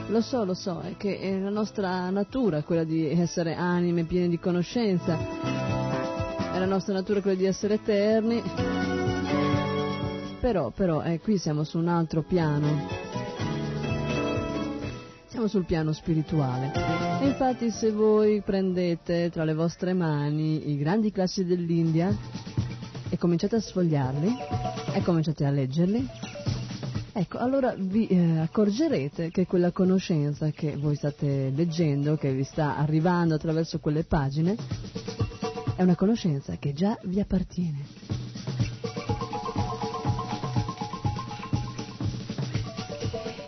Lo 0.06 0.20
so, 0.20 0.44
lo 0.44 0.54
so, 0.54 0.82
è 0.82 0.96
che 0.96 1.18
è 1.18 1.36
la 1.36 1.50
nostra 1.50 2.10
natura 2.10 2.62
quella 2.62 2.84
di 2.84 3.08
essere 3.08 3.54
anime 3.54 4.04
piene 4.04 4.28
di 4.28 4.38
conoscenza, 4.38 5.59
la 6.60 6.66
nostra 6.66 6.92
natura 6.92 7.22
quella 7.22 7.38
di 7.38 7.46
essere 7.46 7.74
eterni, 7.74 8.42
però, 10.40 10.70
però, 10.70 11.02
eh, 11.02 11.18
qui 11.18 11.38
siamo 11.38 11.64
su 11.64 11.78
un 11.78 11.88
altro 11.88 12.22
piano, 12.22 12.86
siamo 15.28 15.46
sul 15.46 15.64
piano 15.64 15.94
spirituale. 15.94 16.70
Infatti 17.22 17.70
se 17.70 17.90
voi 17.92 18.42
prendete 18.42 19.30
tra 19.30 19.44
le 19.44 19.54
vostre 19.54 19.94
mani 19.94 20.70
i 20.70 20.76
grandi 20.76 21.10
classi 21.10 21.46
dell'India 21.46 22.14
e 23.08 23.16
cominciate 23.16 23.56
a 23.56 23.60
sfogliarli 23.60 24.36
e 24.92 25.02
cominciate 25.02 25.46
a 25.46 25.50
leggerli, 25.50 26.08
Ecco, 27.12 27.38
allora 27.38 27.74
vi 27.76 28.06
eh, 28.06 28.38
accorgerete 28.38 29.30
che 29.30 29.44
quella 29.44 29.72
conoscenza 29.72 30.48
che 30.50 30.76
voi 30.76 30.94
state 30.94 31.50
leggendo, 31.54 32.16
che 32.16 32.32
vi 32.32 32.44
sta 32.44 32.76
arrivando 32.76 33.34
attraverso 33.34 33.80
quelle 33.80 34.04
pagine, 34.04 34.56
è 35.80 35.82
una 35.82 35.96
conoscenza 35.96 36.56
che 36.58 36.74
già 36.74 36.98
vi 37.04 37.20
appartiene. 37.20 37.86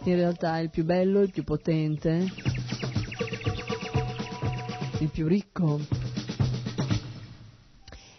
In 0.04 0.14
realtà 0.14 0.58
il 0.60 0.70
più 0.70 0.82
bello, 0.82 1.20
il 1.20 1.30
più 1.30 1.44
potente, 1.44 2.26
il 5.00 5.10
più 5.10 5.26
ricco 5.26 5.78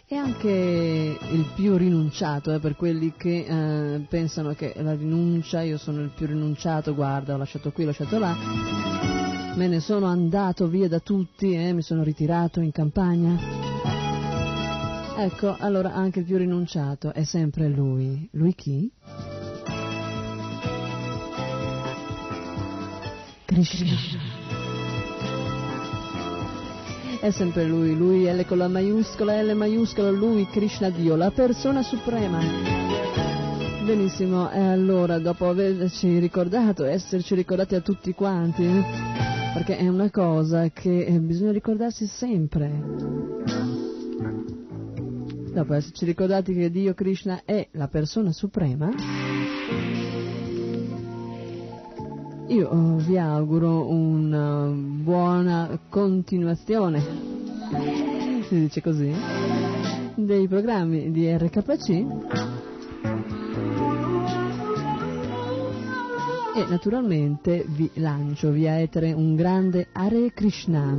e 0.06 0.14
anche 0.14 0.48
il 0.48 1.50
più 1.56 1.76
rinunciato 1.76 2.54
eh, 2.54 2.60
per 2.60 2.76
quelli 2.76 3.14
che 3.16 3.44
eh, 3.44 4.06
pensano 4.08 4.54
che 4.54 4.74
la 4.76 4.94
rinuncia, 4.94 5.62
io 5.62 5.76
sono 5.76 6.00
il 6.02 6.12
più 6.14 6.28
rinunciato, 6.28 6.94
guarda 6.94 7.34
ho 7.34 7.36
lasciato 7.36 7.72
qui, 7.72 7.82
ho 7.82 7.86
lasciato 7.86 8.20
là, 8.20 8.32
me 9.56 9.66
ne 9.66 9.80
sono 9.80 10.06
andato 10.06 10.68
via 10.68 10.86
da 10.86 11.00
tutti, 11.00 11.52
eh, 11.52 11.72
mi 11.72 11.82
sono 11.82 12.04
ritirato 12.04 12.60
in 12.60 12.70
campagna. 12.70 13.73
Ecco, 15.16 15.56
allora 15.58 15.94
anche 15.94 16.18
il 16.20 16.24
più 16.24 16.36
rinunciato 16.36 17.12
è 17.12 17.22
sempre 17.22 17.68
lui. 17.68 18.28
Lui 18.32 18.54
chi? 18.54 18.90
Krishna. 23.44 23.92
È 27.20 27.30
sempre 27.30 27.64
lui, 27.64 27.96
lui 27.96 28.24
L 28.24 28.44
con 28.44 28.58
la 28.58 28.68
maiuscola, 28.68 29.40
L 29.40 29.54
maiuscola, 29.54 30.10
lui 30.10 30.46
Krishna 30.46 30.90
Dio, 30.90 31.14
la 31.14 31.30
persona 31.30 31.82
suprema. 31.82 32.40
Benissimo, 33.84 34.50
e 34.50 34.58
allora 34.58 35.18
dopo 35.18 35.48
averci 35.48 36.18
ricordato, 36.18 36.84
esserci 36.84 37.34
ricordati 37.34 37.76
a 37.76 37.80
tutti 37.80 38.12
quanti, 38.12 38.66
perché 39.54 39.76
è 39.76 39.86
una 39.86 40.10
cosa 40.10 40.68
che 40.70 41.04
eh, 41.04 41.20
bisogna 41.20 41.52
ricordarsi 41.52 42.06
sempre. 42.06 43.83
Dopo 45.54 45.74
esserci 45.74 46.04
ricordati 46.04 46.52
che 46.52 46.68
Dio 46.68 46.94
Krishna 46.94 47.42
è 47.44 47.68
la 47.74 47.86
persona 47.86 48.32
suprema, 48.32 48.90
io 52.48 52.68
oh, 52.68 52.96
vi 52.96 53.16
auguro 53.16 53.88
una 53.88 54.66
buona 54.66 55.78
continuazione, 55.88 57.00
si 58.48 58.58
dice 58.62 58.82
così, 58.82 59.14
dei 60.16 60.48
programmi 60.48 61.12
di 61.12 61.32
RKC 61.36 61.88
e 66.56 66.66
naturalmente 66.68 67.64
vi 67.68 67.88
lancio 67.94 68.50
via 68.50 68.80
etere 68.80 69.12
un 69.12 69.36
grande 69.36 69.86
Hare 69.92 70.32
Krishna. 70.32 70.96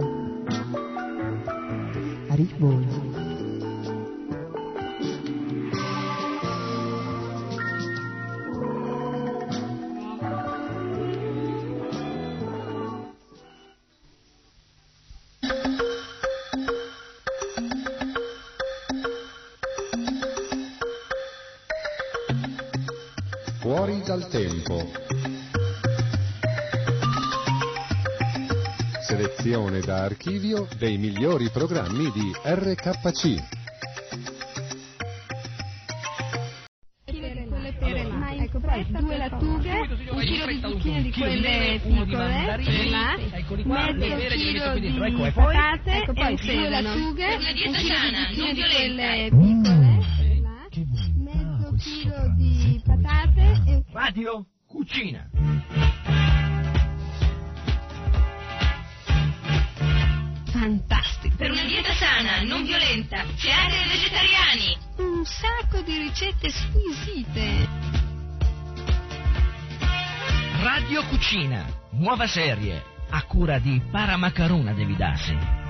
Haribol. 2.29 3.14
tempo. 24.27 24.91
Selezione 29.01 29.79
da 29.81 30.03
archivio 30.03 30.67
dei 30.77 30.97
migliori 30.97 31.49
programmi 31.49 32.11
di 32.11 32.31
RKC. 32.43 33.63
due 38.99 39.17
lattughe, 39.17 39.87
un 40.11 40.19
chilo 40.19 40.45
di 40.47 40.59
zucchine 40.61 41.01
di 41.01 41.11
quelle 41.11 41.79
piccole, 41.81 42.57
mezzo 43.63 44.27
chilo 44.35 44.79
di 44.79 44.91
patate, 45.33 45.91
ecco, 45.91 46.13
due 46.13 46.69
lattughe, 46.69 47.35
un 47.35 47.73
chilo 48.33 48.53
di 48.53 48.61
quelle 48.61 49.29
piccole, 49.29 49.84
Radio 54.15 54.45
Cucina. 54.65 55.29
fantastico. 60.47 61.35
Per 61.35 61.51
una 61.51 61.65
dieta 61.65 61.93
sana, 61.93 62.41
non 62.43 62.63
violenta, 62.63 63.25
siate 63.35 63.75
vegetariani. 63.89 64.77
Un 64.99 65.25
sacco 65.25 65.81
di 65.81 65.97
ricette 65.97 66.49
squisite. 66.49 67.67
Radio 70.61 71.03
Cucina, 71.07 71.65
nuova 71.91 72.25
serie, 72.25 72.81
a 73.09 73.21
cura 73.23 73.59
di 73.59 73.81
Paramacaruna 73.91 74.71
Devidasi. 74.71 75.64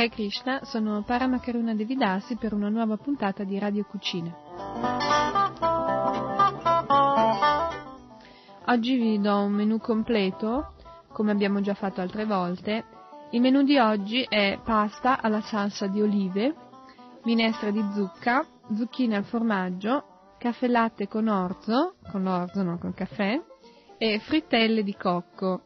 Hare 0.00 0.08
Krishna, 0.08 0.64
sono 0.64 1.02
Paramakaruna 1.02 1.74
Devidasi 1.74 2.36
per 2.36 2.54
una 2.54 2.70
nuova 2.70 2.96
puntata 2.96 3.44
di 3.44 3.58
Radio 3.58 3.84
Cucina. 3.84 4.34
Oggi 8.64 8.96
vi 8.96 9.20
do 9.20 9.42
un 9.42 9.52
menù 9.52 9.78
completo, 9.78 10.72
come 11.12 11.32
abbiamo 11.32 11.60
già 11.60 11.74
fatto 11.74 12.00
altre 12.00 12.24
volte. 12.24 12.82
Il 13.32 13.42
menù 13.42 13.62
di 13.62 13.76
oggi 13.76 14.24
è 14.26 14.58
pasta 14.64 15.20
alla 15.20 15.42
salsa 15.42 15.86
di 15.86 16.00
olive, 16.00 16.54
minestra 17.24 17.70
di 17.70 17.84
zucca, 17.92 18.42
zucchine 18.74 19.16
al 19.16 19.24
formaggio, 19.24 20.04
caffè 20.38 20.66
latte 20.66 21.08
con 21.08 21.28
orzo, 21.28 21.96
con 22.10 22.22
l'orzo 22.22 22.62
non 22.62 22.78
col 22.78 22.94
caffè, 22.94 23.38
e 23.98 24.18
frittelle 24.20 24.82
di 24.82 24.96
cocco. 24.96 25.64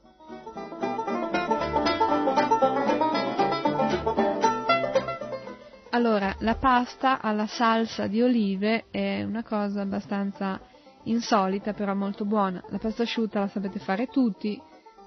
Allora, 6.04 6.36
la 6.40 6.56
pasta 6.56 7.18
alla 7.18 7.46
salsa 7.46 8.08
di 8.08 8.20
olive 8.20 8.84
è 8.90 9.22
una 9.22 9.42
cosa 9.42 9.80
abbastanza 9.80 10.60
insolita, 11.04 11.72
però 11.72 11.94
molto 11.94 12.26
buona. 12.26 12.62
La 12.68 12.76
pasta 12.76 13.04
asciutta 13.04 13.40
la 13.40 13.48
sapete 13.48 13.78
fare 13.78 14.08
tutti, 14.08 14.60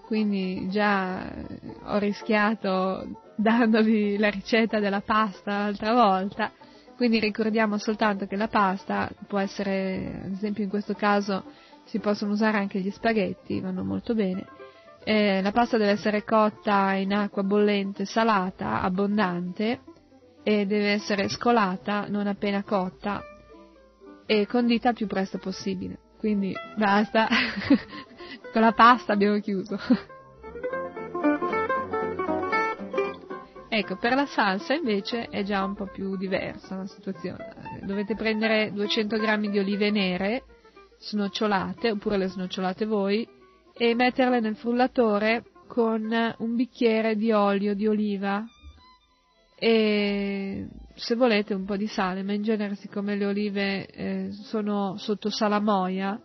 quindi 0.08 0.68
già 0.72 1.32
eh, 1.32 1.60
ho 1.84 2.00
rischiato 2.00 3.36
dandovi 3.36 4.18
la 4.18 4.32
ricetta 4.32 4.80
della 4.80 5.02
pasta 5.02 5.66
l'altra 5.66 5.94
volta. 5.94 6.52
Quindi 6.96 7.20
ricordiamo 7.20 7.78
soltanto 7.78 8.26
che 8.26 8.36
la 8.36 8.48
pasta 8.48 9.08
può 9.28 9.38
essere, 9.38 10.22
ad 10.26 10.32
esempio 10.32 10.64
in 10.64 10.70
questo 10.72 10.96
caso 10.96 11.44
si 11.84 12.00
possono 12.00 12.32
usare 12.32 12.58
anche 12.58 12.80
gli 12.80 12.90
spaghetti, 12.90 13.62
vanno 13.62 13.84
molto 13.84 14.16
bene. 14.16 14.48
Eh, 15.04 15.44
la 15.44 15.52
pasta 15.52 15.78
deve 15.78 15.92
essere 15.92 16.24
cotta 16.24 16.94
in 16.94 17.14
acqua 17.14 17.44
bollente, 17.44 18.06
salata, 18.06 18.82
abbondante 18.82 19.82
e 20.48 20.66
deve 20.66 20.92
essere 20.92 21.28
scolata 21.28 22.06
non 22.08 22.26
appena 22.26 22.64
cotta 22.64 23.22
e 24.26 24.48
condita 24.48 24.90
il 24.90 24.96
più 24.96 25.06
presto 25.06 25.40
possibile. 25.40 25.98
Quindi 26.18 26.56
basta, 26.78 27.28
con 28.54 28.62
la 28.62 28.72
pasta 28.72 29.12
abbiamo 29.12 29.42
chiuso. 29.42 29.78
Ecco, 33.68 33.98
per 33.98 34.14
la 34.14 34.26
salsa 34.26 34.74
invece 34.74 35.28
è 35.28 35.44
già 35.44 35.66
un 35.66 35.76
po' 35.76 35.88
più 35.88 36.16
diversa 36.16 36.78
la 36.78 36.88
situazione. 36.88 37.82
Dovete 37.84 38.16
prendere 38.16 38.72
200 38.72 39.18
g 39.18 39.50
di 39.50 39.60
olive 39.60 39.92
nere 39.92 40.44
snocciolate, 40.98 41.92
oppure 41.92 42.16
le 42.16 42.28
snocciolate 42.28 42.86
voi, 42.86 43.28
e 43.74 43.94
metterle 43.96 44.40
nel 44.40 44.56
frullatore 44.56 45.44
con 45.68 46.10
un 46.38 46.56
bicchiere 46.56 47.18
di 47.18 47.34
olio 47.34 47.76
di 47.76 47.86
oliva 47.86 48.46
e 49.60 50.68
se 50.94 51.16
volete 51.16 51.56
un 51.56 51.66
po' 51.66 51.78
di 51.78 51.88
sale, 51.88 52.22
ma 52.22 52.34
in 52.34 52.44
genere 52.44 52.76
siccome 52.76 53.16
le 53.16 53.26
olive 53.26 53.88
eh, 53.88 54.30
sono 54.32 54.98
sotto 54.98 55.32
salamoia, 55.32 56.22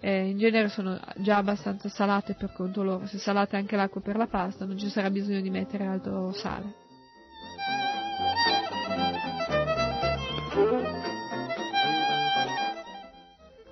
eh, 0.00 0.28
in 0.28 0.38
genere 0.38 0.68
sono 0.68 1.00
già 1.16 1.38
abbastanza 1.38 1.88
salate 1.88 2.34
per 2.34 2.52
conto 2.52 2.84
loro, 2.84 3.06
se 3.06 3.18
salate 3.18 3.56
anche 3.56 3.74
l'acqua 3.74 4.00
per 4.00 4.16
la 4.16 4.26
pasta 4.26 4.64
non 4.64 4.78
ci 4.78 4.88
sarà 4.88 5.10
bisogno 5.10 5.40
di 5.40 5.50
mettere 5.50 5.86
altro 5.86 6.32
sale. 6.32 6.80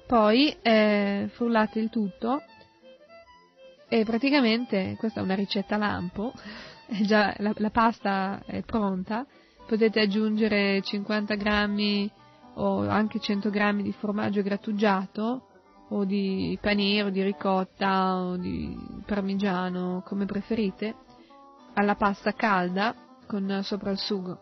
Poi 0.06 0.56
eh, 0.62 1.28
frullate 1.32 1.78
il 1.78 1.90
tutto 1.90 2.42
e 3.88 4.04
praticamente 4.04 4.96
questa 4.98 5.20
è 5.20 5.22
una 5.22 5.34
ricetta 5.34 5.76
lampo, 5.76 6.32
è 6.90 7.02
già, 7.06 7.34
la, 7.38 7.52
la 7.56 7.70
pasta 7.70 8.42
è 8.44 8.62
pronta, 8.62 9.24
potete 9.66 10.00
aggiungere 10.00 10.82
50 10.82 11.34
grammi 11.36 12.10
o 12.54 12.88
anche 12.88 13.20
100 13.20 13.48
grammi 13.48 13.82
di 13.82 13.92
formaggio 13.92 14.42
grattugiato 14.42 15.46
o 15.90 16.04
di 16.04 16.58
panino, 16.60 17.06
o 17.06 17.10
di 17.10 17.22
ricotta 17.22 18.16
o 18.16 18.36
di 18.36 18.76
parmigiano, 19.06 20.02
come 20.04 20.24
preferite, 20.24 20.94
alla 21.74 21.94
pasta 21.94 22.32
calda 22.32 22.94
con 23.26 23.60
sopra 23.62 23.90
il 23.90 23.98
sugo. 23.98 24.40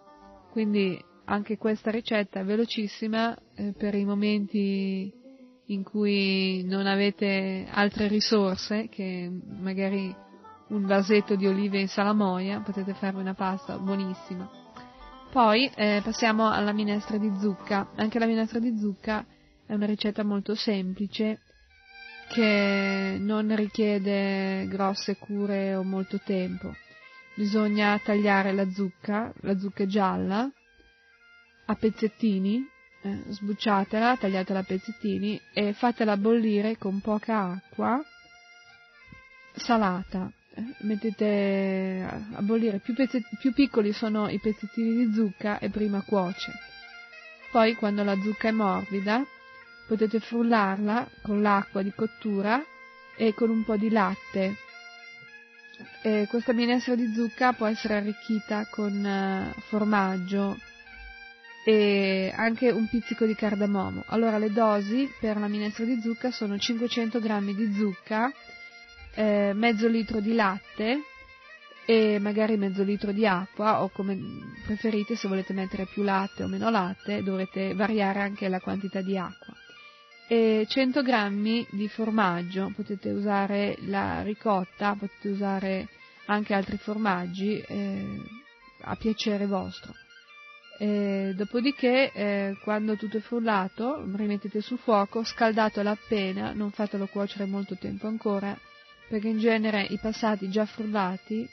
Quindi 0.51 1.03
anche 1.25 1.59
questa 1.59 1.91
ricetta 1.91 2.41
è 2.41 2.45
velocissima 2.45 3.37
eh, 3.55 3.75
per 3.77 3.95
i 3.95 4.05
momenti 4.05 5.13
in 5.67 5.83
cui 5.83 6.65
non 6.65 6.87
avete 6.87 7.67
altre 7.71 8.09
risorse 8.09 8.89
che 8.89 9.31
magari 9.61 10.15
un 10.69 10.87
vasetto 10.87 11.37
di 11.37 11.47
olive 11.47 11.81
in 11.81 11.89
salamoia, 11.89 12.61
potete 12.61 12.95
fare 12.95 13.17
una 13.17 13.35
pasta 13.35 13.79
buonissima. 13.79 14.49
Poi 15.31 15.71
eh, 15.75 16.01
passiamo 16.03 16.51
alla 16.51 16.73
minestra 16.73 17.19
di 17.19 17.31
zucca. 17.39 17.91
Anche 17.97 18.19
la 18.19 18.27
minestra 18.27 18.59
di 18.59 18.79
zucca 18.79 19.25
è 19.67 19.75
una 19.75 19.87
ricetta 19.87 20.25
molto 20.25 20.55
semplice 20.55 21.41
che 22.29 23.17
non 23.21 23.55
richiede 23.55 24.67
grosse 24.69 25.17
cure 25.17 25.75
o 25.75 25.83
molto 25.83 26.19
tempo. 26.19 26.75
Bisogna 27.35 27.99
tagliare 28.03 28.53
la 28.53 28.69
zucca, 28.71 29.33
la 29.43 29.59
zucca 29.59 29.87
gialla, 29.87 30.51
a 31.67 31.75
pezzettini, 31.75 32.67
eh, 33.03 33.23
sbucciatela, 33.29 34.17
tagliatela 34.17 34.59
a 34.59 34.65
pezzettini 34.65 35.41
e 35.53 35.73
fatela 35.73 36.17
bollire 36.17 36.77
con 36.77 37.01
poca 37.01 37.51
acqua 37.51 38.03
salata. 39.55 40.33
Mettete 40.79 42.07
a 42.33 42.43
bollire, 42.43 42.79
più, 42.79 42.95
pezzetti, 42.95 43.37
più 43.39 43.53
piccoli 43.53 43.93
sono 43.93 44.29
i 44.29 44.39
pezzettini 44.39 45.07
di 45.07 45.13
zucca 45.13 45.59
e 45.59 45.69
prima 45.71 46.03
cuoce. 46.03 46.53
Poi 47.51 47.75
quando 47.75 48.05
la 48.05 48.17
zucca 48.21 48.49
è 48.49 48.53
morbida 48.53 49.25
potete 49.87 50.21
frullarla 50.21 51.09
con 51.23 51.41
l'acqua 51.41 51.83
di 51.83 51.93
cottura 51.95 52.63
e 53.17 53.35
con 53.35 53.51
un 53.51 53.65
po' 53.65 53.77
di 53.77 53.91
latte. 53.91 54.57
E 56.03 56.27
questa 56.29 56.53
minestra 56.53 56.95
di 56.95 57.13
zucca 57.15 57.53
può 57.53 57.67
essere 57.67 57.95
arricchita 57.95 58.67
con 58.71 59.05
eh, 59.05 59.55
formaggio, 59.69 60.57
e 61.69 62.33
anche 62.35 62.71
un 62.71 62.89
pizzico 62.89 63.27
di 63.27 63.35
cardamomo. 63.35 64.05
Allora 64.07 64.39
le 64.39 64.51
dosi 64.51 65.13
per 65.21 65.37
la 65.37 65.49
minestra 65.49 65.85
di 65.85 66.01
zucca 66.01 66.31
sono 66.31 66.57
500 66.57 67.21
g 67.21 67.55
di 67.55 67.75
zucca, 67.75 68.33
eh, 69.19 69.53
mezzo 69.53 69.89
litro 69.89 70.21
di 70.21 70.33
latte 70.33 71.03
e 71.85 72.21
magari 72.21 72.57
mezzo 72.57 72.85
litro 72.85 73.11
di 73.11 73.27
acqua 73.27 73.83
o 73.83 73.89
come 73.89 74.17
preferite 74.65 75.17
se 75.17 75.27
volete 75.27 75.53
mettere 75.53 75.87
più 75.87 76.05
latte 76.05 76.45
o 76.45 76.47
meno 76.47 76.71
latte 76.71 77.25
dovrete 77.25 77.75
variare 77.75 78.21
anche 78.21 78.49
la 78.49 78.61
quantità 78.61 79.01
di 79.01 79.19
acqua. 79.19 79.55
E 80.29 80.67
100 80.69 81.03
g 81.03 81.67
di 81.71 81.89
formaggio, 81.89 82.71
potete 82.77 83.11
usare 83.11 83.77
la 83.87 84.23
ricotta, 84.23 84.95
potete 84.97 85.31
usare 85.31 85.89
anche 86.27 86.55
altri 86.55 86.77
formaggi 86.77 87.59
eh, 87.59 88.21
a 88.83 88.95
piacere 88.95 89.47
vostro 89.47 89.95
E 90.79 91.33
dopodiché, 91.35 92.13
eh, 92.13 92.57
quando 92.63 92.95
tutto 92.95 93.17
è 93.17 93.21
frullato, 93.21 94.05
rimettete 94.15 94.61
sul 94.61 94.79
fuoco, 94.79 95.25
scaldatelo 95.25 95.91
appena, 95.91 96.53
non 96.53 96.71
fatelo 96.71 97.07
cuocere 97.07 97.47
molto 97.47 97.77
tempo 97.77 98.07
ancora, 98.07 98.57
perché 99.09 99.29
in 99.29 99.39
genere 99.39 99.83
i 99.83 99.99
passati 99.99 100.51
già 100.51 100.67
frullati 100.67 101.49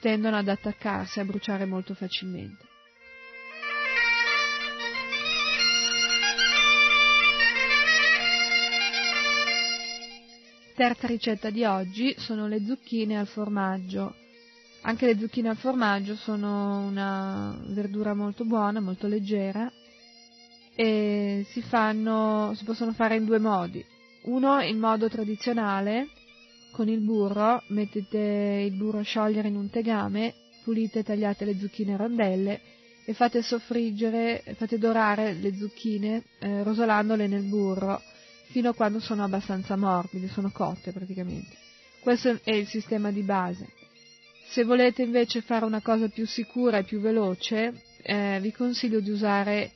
tendono 0.00 0.36
ad 0.36 0.48
attaccarsi, 0.48 1.20
a 1.20 1.24
bruciare 1.24 1.64
molto 1.64 1.94
facilmente. 1.94 2.66
Terza 10.74 11.08
ricetta 11.08 11.50
di 11.50 11.64
oggi 11.64 12.14
sono 12.18 12.46
le 12.46 12.64
zucchine 12.64 13.18
al 13.18 13.26
formaggio. 13.26 14.14
Anche 14.82 15.06
le 15.06 15.18
zucchine 15.18 15.48
al 15.48 15.56
formaggio 15.56 16.14
sono 16.14 16.86
una 16.86 17.58
verdura 17.70 18.14
molto 18.14 18.44
buona, 18.44 18.78
molto 18.78 19.08
leggera 19.08 19.68
e 20.76 21.44
si, 21.50 21.62
fanno, 21.62 22.52
si 22.54 22.62
possono 22.62 22.92
fare 22.92 23.16
in 23.16 23.24
due 23.24 23.40
modi. 23.40 23.84
Uno 24.26 24.60
in 24.60 24.78
modo 24.78 25.08
tradizionale, 25.08 26.10
con 26.70 26.88
il 26.88 27.00
burro, 27.00 27.62
mettete 27.68 28.64
il 28.66 28.76
burro 28.76 28.98
a 28.98 29.02
sciogliere 29.02 29.48
in 29.48 29.56
un 29.56 29.70
tegame, 29.70 30.34
pulite 30.62 31.00
e 31.00 31.02
tagliate 31.02 31.44
le 31.44 31.58
zucchine 31.58 31.94
a 31.94 31.96
rondelle 31.96 32.60
e 33.04 33.14
fate 33.14 33.42
soffriggere, 33.42 34.42
fate 34.56 34.78
dorare 34.78 35.32
le 35.32 35.54
zucchine 35.56 36.22
eh, 36.40 36.62
rosolandole 36.62 37.26
nel 37.26 37.44
burro 37.44 38.02
fino 38.50 38.70
a 38.70 38.74
quando 38.74 39.00
sono 39.00 39.24
abbastanza 39.24 39.76
morbide, 39.76 40.28
sono 40.28 40.50
cotte 40.50 40.92
praticamente. 40.92 41.56
Questo 42.00 42.38
è 42.42 42.52
il 42.52 42.66
sistema 42.66 43.10
di 43.10 43.22
base. 43.22 43.66
Se 44.50 44.64
volete 44.64 45.02
invece 45.02 45.40
fare 45.40 45.64
una 45.64 45.80
cosa 45.80 46.08
più 46.08 46.26
sicura 46.26 46.78
e 46.78 46.84
più 46.84 47.00
veloce, 47.00 47.82
eh, 48.02 48.38
vi 48.40 48.52
consiglio 48.52 49.00
di 49.00 49.10
usare 49.10 49.72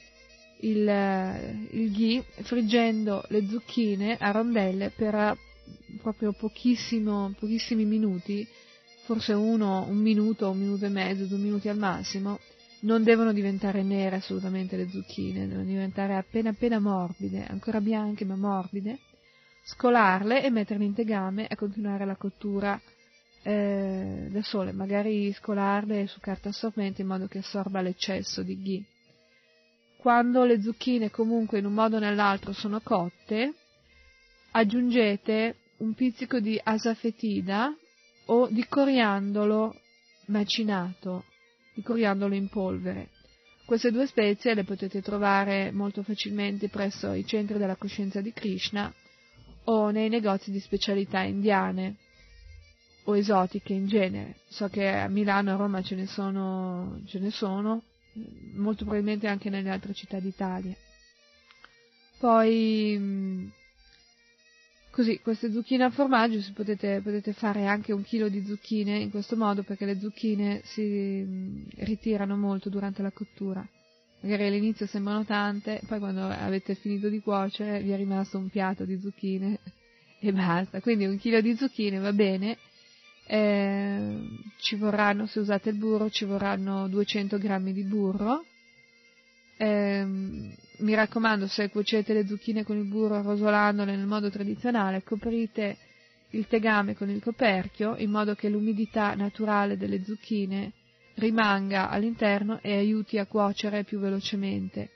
il, 0.60 0.88
eh, 0.88 1.68
il 1.72 1.92
ghee 1.92 2.24
friggendo 2.42 3.24
le 3.28 3.46
zucchine 3.48 4.16
a 4.18 4.30
rondelle 4.30 4.90
per 4.94 5.36
proprio 6.00 6.32
pochissimi 6.32 7.84
minuti, 7.84 8.46
forse 9.04 9.32
uno, 9.32 9.86
un 9.88 9.98
minuto, 9.98 10.50
un 10.50 10.58
minuto 10.58 10.84
e 10.84 10.88
mezzo, 10.88 11.24
due 11.24 11.38
minuti 11.38 11.68
al 11.68 11.78
massimo, 11.78 12.38
non 12.80 13.04
devono 13.04 13.32
diventare 13.32 13.82
nere 13.82 14.16
assolutamente 14.16 14.76
le 14.76 14.88
zucchine, 14.88 15.46
devono 15.46 15.66
diventare 15.66 16.16
appena 16.16 16.50
appena 16.50 16.78
morbide, 16.78 17.46
ancora 17.46 17.80
bianche 17.80 18.24
ma 18.24 18.36
morbide, 18.36 18.98
scolarle 19.64 20.42
e 20.42 20.50
metterle 20.50 20.84
in 20.84 20.94
tegame 20.94 21.46
e 21.46 21.54
continuare 21.54 22.04
la 22.04 22.16
cottura 22.16 22.80
eh, 23.42 24.28
da 24.30 24.42
sole, 24.42 24.72
magari 24.72 25.32
scolarle 25.32 26.06
su 26.06 26.20
carta 26.20 26.48
assorbente 26.48 27.02
in 27.02 27.08
modo 27.08 27.26
che 27.26 27.38
assorba 27.38 27.80
l'eccesso 27.80 28.42
di 28.42 28.60
ghee. 28.60 28.84
Quando 29.96 30.44
le 30.44 30.60
zucchine 30.60 31.10
comunque 31.10 31.60
in 31.60 31.66
un 31.66 31.74
modo 31.74 31.96
o 31.96 32.00
nell'altro 32.00 32.52
sono 32.52 32.80
cotte, 32.80 33.54
aggiungete 34.52 35.56
un 35.78 35.94
pizzico 35.94 36.40
di 36.40 36.58
asafetida 36.62 37.74
o 38.26 38.48
di 38.48 38.64
coriandolo 38.66 39.74
macinato 40.26 41.24
di 41.74 41.82
coriandolo 41.82 42.34
in 42.34 42.48
polvere. 42.48 43.08
Queste 43.64 43.90
due 43.90 44.06
spezie 44.06 44.54
le 44.54 44.64
potete 44.64 45.00
trovare 45.00 45.70
molto 45.72 46.02
facilmente 46.02 46.68
presso 46.68 47.12
i 47.12 47.24
centri 47.26 47.58
della 47.58 47.76
coscienza 47.76 48.20
di 48.20 48.32
Krishna 48.32 48.92
o 49.64 49.90
nei 49.90 50.08
negozi 50.08 50.50
di 50.50 50.60
specialità 50.60 51.22
indiane 51.22 51.96
o 53.04 53.16
esotiche 53.16 53.72
in 53.72 53.86
genere. 53.86 54.36
So 54.48 54.68
che 54.68 54.86
a 54.88 55.08
Milano 55.08 55.50
e 55.50 55.52
a 55.52 55.56
Roma 55.56 55.82
ce 55.82 55.94
ne 55.94 56.06
sono, 56.06 57.00
ce 57.06 57.18
ne 57.18 57.30
sono 57.30 57.82
molto 58.54 58.84
probabilmente 58.84 59.26
anche 59.26 59.48
nelle 59.48 59.70
altre 59.70 59.94
città 59.94 60.18
d'Italia. 60.18 60.74
Poi 62.18 63.50
Così, 64.92 65.20
queste 65.20 65.50
zucchine 65.50 65.84
al 65.84 65.92
formaggio 65.92 66.38
potete, 66.52 67.00
potete, 67.02 67.32
fare 67.32 67.64
anche 67.64 67.94
un 67.94 68.02
chilo 68.02 68.28
di 68.28 68.44
zucchine 68.44 68.98
in 68.98 69.08
questo 69.08 69.36
modo 69.36 69.62
perché 69.62 69.86
le 69.86 69.98
zucchine 69.98 70.60
si 70.64 70.82
mm, 70.82 71.62
ritirano 71.76 72.36
molto 72.36 72.68
durante 72.68 73.00
la 73.00 73.10
cottura. 73.10 73.66
Magari 74.20 74.48
all'inizio 74.48 74.84
sembrano 74.84 75.24
tante, 75.24 75.80
poi 75.86 75.98
quando 75.98 76.26
avete 76.26 76.74
finito 76.74 77.08
di 77.08 77.22
cuocere 77.22 77.80
vi 77.80 77.90
è 77.92 77.96
rimasto 77.96 78.36
un 78.36 78.50
piatto 78.50 78.84
di 78.84 79.00
zucchine 79.00 79.60
e 80.20 80.30
basta. 80.30 80.82
Quindi 80.82 81.06
un 81.06 81.16
chilo 81.16 81.40
di 81.40 81.56
zucchine 81.56 81.98
va 81.98 82.12
bene. 82.12 82.58
Eh, 83.24 84.28
ci 84.58 84.76
vorranno, 84.76 85.24
se 85.24 85.40
usate 85.40 85.70
il 85.70 85.76
burro, 85.76 86.10
ci 86.10 86.26
vorranno 86.26 86.86
200 86.88 87.38
grammi 87.38 87.72
di 87.72 87.84
burro. 87.84 88.44
Eh, 89.62 90.04
mi 90.04 90.94
raccomando, 90.94 91.46
se 91.46 91.68
cuocete 91.68 92.12
le 92.12 92.26
zucchine 92.26 92.64
con 92.64 92.78
il 92.78 92.84
burro 92.84 93.22
rosolandole 93.22 93.94
nel 93.94 94.08
modo 94.08 94.28
tradizionale, 94.28 95.04
coprite 95.04 95.76
il 96.30 96.48
tegame 96.48 96.96
con 96.96 97.08
il 97.08 97.22
coperchio 97.22 97.94
in 97.98 98.10
modo 98.10 98.34
che 98.34 98.48
l'umidità 98.48 99.14
naturale 99.14 99.76
delle 99.76 100.02
zucchine 100.02 100.72
rimanga 101.14 101.90
all'interno 101.90 102.58
e 102.60 102.76
aiuti 102.76 103.18
a 103.18 103.26
cuocere 103.26 103.84
più 103.84 104.00
velocemente. 104.00 104.90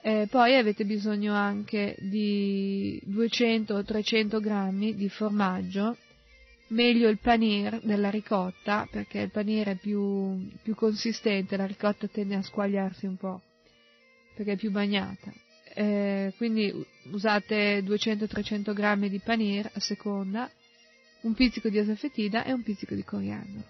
Eh, 0.00 0.28
poi 0.30 0.56
avete 0.56 0.86
bisogno 0.86 1.34
anche 1.34 1.94
di 1.98 2.98
200 3.04 3.74
o 3.74 3.84
300 3.84 4.40
grammi 4.40 4.94
di 4.94 5.10
formaggio, 5.10 5.98
meglio 6.68 7.10
il 7.10 7.18
panir 7.18 7.80
della 7.82 8.08
ricotta 8.08 8.88
perché 8.90 9.18
il 9.18 9.30
panir 9.30 9.68
è 9.68 9.74
più, 9.74 10.50
più 10.62 10.74
consistente, 10.74 11.58
la 11.58 11.66
ricotta 11.66 12.06
tende 12.06 12.36
a 12.36 12.42
squagliarsi 12.42 13.04
un 13.04 13.16
po' 13.18 13.42
perché 14.34 14.52
è 14.52 14.56
più 14.56 14.70
bagnata. 14.70 15.32
Eh, 15.76 16.32
quindi 16.36 16.72
usate 17.10 17.82
200-300 17.82 18.72
grammi 18.72 19.08
di 19.08 19.18
panir 19.18 19.70
a 19.72 19.80
seconda, 19.80 20.50
un 21.22 21.34
pizzico 21.34 21.68
di 21.68 21.78
asafetida 21.78 22.44
e 22.44 22.52
un 22.52 22.62
pizzico 22.62 22.94
di 22.94 23.02
coriandolo. 23.02 23.64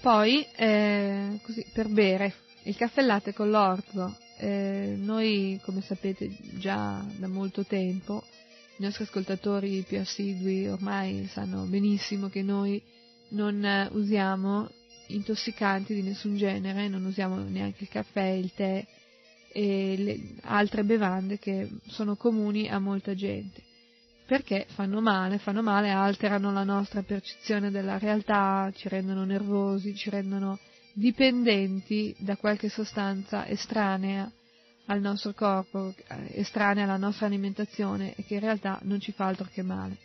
Poi, 0.00 0.46
eh, 0.54 1.40
così, 1.42 1.66
per 1.72 1.88
bere, 1.88 2.32
il 2.62 2.76
caffè 2.76 3.02
latte 3.02 3.32
con 3.32 3.50
l'orzo. 3.50 4.16
Eh, 4.38 4.94
noi, 4.96 5.58
come 5.64 5.80
sapete 5.80 6.30
già 6.58 7.04
da 7.16 7.26
molto 7.26 7.64
tempo, 7.64 8.22
i 8.78 8.82
nostri 8.82 9.04
ascoltatori 9.04 9.82
più 9.82 9.98
assidui 9.98 10.68
ormai 10.68 11.26
sanno 11.26 11.64
benissimo 11.64 12.28
che 12.28 12.42
noi 12.42 12.80
non 13.30 13.64
eh, 13.64 13.88
usiamo 13.92 14.68
intossicanti 15.08 15.94
di 15.94 16.02
nessun 16.02 16.36
genere, 16.36 16.88
non 16.88 17.04
usiamo 17.04 17.36
neanche 17.36 17.84
il 17.84 17.88
caffè, 17.88 18.24
il 18.24 18.52
tè 18.54 18.84
e 19.52 20.34
altre 20.42 20.84
bevande 20.84 21.38
che 21.38 21.68
sono 21.86 22.16
comuni 22.16 22.68
a 22.68 22.78
molta 22.78 23.14
gente. 23.14 23.62
Perché 24.26 24.66
fanno 24.68 25.00
male, 25.00 25.38
fanno 25.38 25.62
male, 25.62 25.90
alterano 25.90 26.52
la 26.52 26.64
nostra 26.64 27.02
percezione 27.02 27.70
della 27.70 27.96
realtà, 27.98 28.70
ci 28.74 28.88
rendono 28.88 29.24
nervosi, 29.24 29.94
ci 29.94 30.10
rendono 30.10 30.58
dipendenti 30.92 32.14
da 32.18 32.36
qualche 32.36 32.68
sostanza 32.68 33.46
estranea 33.46 34.30
al 34.86 35.00
nostro 35.00 35.32
corpo, 35.32 35.94
estranea 36.32 36.84
alla 36.84 36.96
nostra 36.96 37.26
alimentazione 37.26 38.14
e 38.14 38.24
che 38.24 38.34
in 38.34 38.40
realtà 38.40 38.78
non 38.82 39.00
ci 39.00 39.12
fa 39.12 39.26
altro 39.26 39.48
che 39.52 39.62
male. 39.62 39.96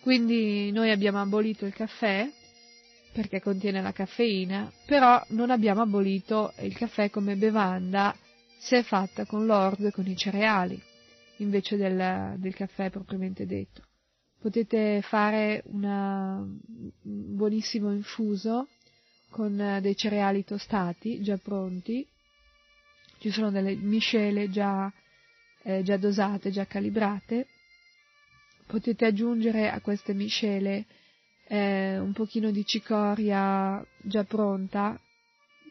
Quindi 0.00 0.70
noi 0.70 0.90
abbiamo 0.90 1.20
abolito 1.20 1.66
il 1.66 1.74
caffè, 1.74 2.30
perché 3.18 3.40
contiene 3.40 3.82
la 3.82 3.90
caffeina, 3.90 4.70
però 4.86 5.20
non 5.30 5.50
abbiamo 5.50 5.80
abolito 5.82 6.52
il 6.60 6.72
caffè 6.76 7.10
come 7.10 7.34
bevanda 7.34 8.14
se 8.60 8.78
è 8.78 8.82
fatta 8.84 9.24
con 9.26 9.44
l'orzo 9.44 9.88
e 9.88 9.90
con 9.90 10.06
i 10.06 10.16
cereali, 10.16 10.80
invece 11.38 11.76
del, 11.76 12.38
del 12.38 12.54
caffè 12.54 12.90
propriamente 12.90 13.44
detto. 13.44 13.82
Potete 14.38 15.02
fare 15.02 15.64
una, 15.66 16.36
un 16.36 16.92
buonissimo 17.02 17.90
infuso 17.90 18.68
con 19.30 19.78
dei 19.82 19.96
cereali 19.96 20.44
tostati 20.44 21.20
già 21.20 21.38
pronti, 21.38 22.06
ci 23.18 23.32
sono 23.32 23.50
delle 23.50 23.74
miscele 23.74 24.48
già, 24.48 24.88
eh, 25.64 25.82
già 25.82 25.96
dosate, 25.96 26.52
già 26.52 26.66
calibrate, 26.66 27.48
potete 28.64 29.06
aggiungere 29.06 29.68
a 29.68 29.80
queste 29.80 30.14
miscele 30.14 30.86
eh, 31.48 31.98
un 31.98 32.12
pochino 32.12 32.50
di 32.50 32.64
cicoria 32.64 33.84
già 33.96 34.24
pronta, 34.24 34.98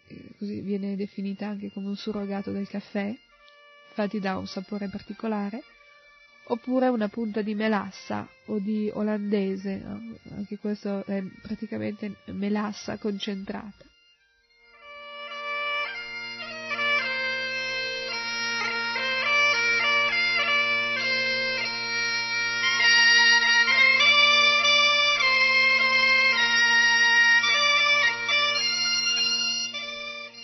eh, 0.07 0.33
così 0.37 0.61
viene 0.61 0.95
definita 0.95 1.47
anche 1.47 1.71
come 1.71 1.87
un 1.87 1.95
surrogato 1.95 2.51
del 2.51 2.67
caffè, 2.67 3.15
infatti 3.89 4.19
dà 4.19 4.37
un 4.37 4.47
sapore 4.47 4.89
particolare, 4.89 5.63
oppure 6.47 6.87
una 6.87 7.09
punta 7.09 7.41
di 7.41 7.53
melassa 7.53 8.27
o 8.45 8.57
di 8.59 8.89
olandese, 8.93 9.83
anche 10.35 10.57
questo 10.57 11.05
è 11.05 11.21
praticamente 11.41 12.15
melassa 12.25 12.97
concentrata. 12.97 13.86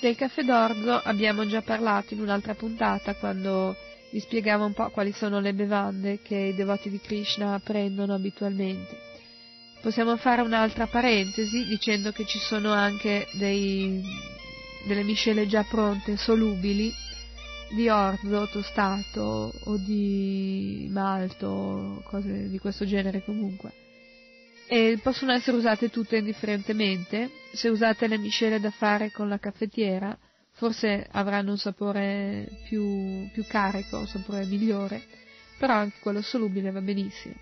Del 0.04 0.18
caffè 0.18 0.44
d'orzo 0.44 1.00
abbiamo 1.02 1.46
già 1.48 1.62
parlato 1.62 2.14
in 2.14 2.20
un'altra 2.20 2.56
puntata 2.56 3.16
quando 3.16 3.74
vi 4.12 4.20
spiegavo 4.20 4.66
un 4.66 4.74
po' 4.74 4.90
quali 4.90 5.14
sono 5.14 5.40
le 5.40 5.54
bevande 5.54 6.20
che 6.22 6.36
i 6.36 6.56
devoti 6.56 6.90
di 6.90 7.00
Krishna 7.00 7.58
prendono 7.64 8.14
abitualmente. 8.14 8.98
Possiamo 9.82 10.18
fare 10.18 10.42
un'altra 10.42 10.88
parentesi 10.88 11.66
dicendo 11.68 12.12
che 12.12 12.26
ci 12.26 12.38
sono 12.38 12.74
anche 12.74 13.28
dei, 13.32 14.04
delle 14.86 15.04
miscele 15.04 15.48
già 15.48 15.64
pronte, 15.64 16.18
solubili, 16.18 16.94
di 17.74 17.88
orzo 17.88 18.50
tostato 18.52 19.54
o 19.58 19.78
di 19.78 20.86
malto, 20.92 22.04
cose 22.04 22.50
di 22.50 22.60
questo 22.60 22.84
genere 22.84 23.24
comunque. 23.24 23.83
E 24.67 25.00
possono 25.01 25.33
essere 25.33 25.58
usate 25.58 25.90
tutte 25.90 26.17
indifferentemente. 26.17 27.30
Se 27.51 27.69
usate 27.69 28.08
le 28.08 28.17
miscele 28.17 28.59
da 28.59 28.72
fare 28.72 29.11
con 29.11 29.30
la 29.30 29.38
caffettiera, 29.38 30.17
forse 30.53 31.08
avranno 31.11 31.51
un 31.51 31.58
sapore 31.58 32.48
più, 32.67 33.30
più 33.32 33.45
carico, 33.45 34.00
un 34.00 34.08
sapore 34.08 34.45
migliore, 34.45 35.01
però 35.58 35.74
anche 35.74 35.98
quello 36.01 36.22
solubile 36.22 36.72
va 36.72 36.82
benissimo. 36.82 37.35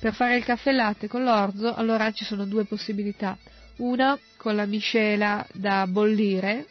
Per 0.00 0.14
fare 0.14 0.36
il 0.36 0.44
caffè 0.44 0.70
latte 0.72 1.08
con 1.08 1.24
l'orzo, 1.24 1.74
allora 1.74 2.12
ci 2.12 2.24
sono 2.24 2.44
due 2.44 2.64
possibilità. 2.64 3.36
Una 3.78 4.18
con 4.36 4.54
la 4.54 4.66
miscela 4.66 5.44
da 5.52 5.86
bollire 5.86 6.66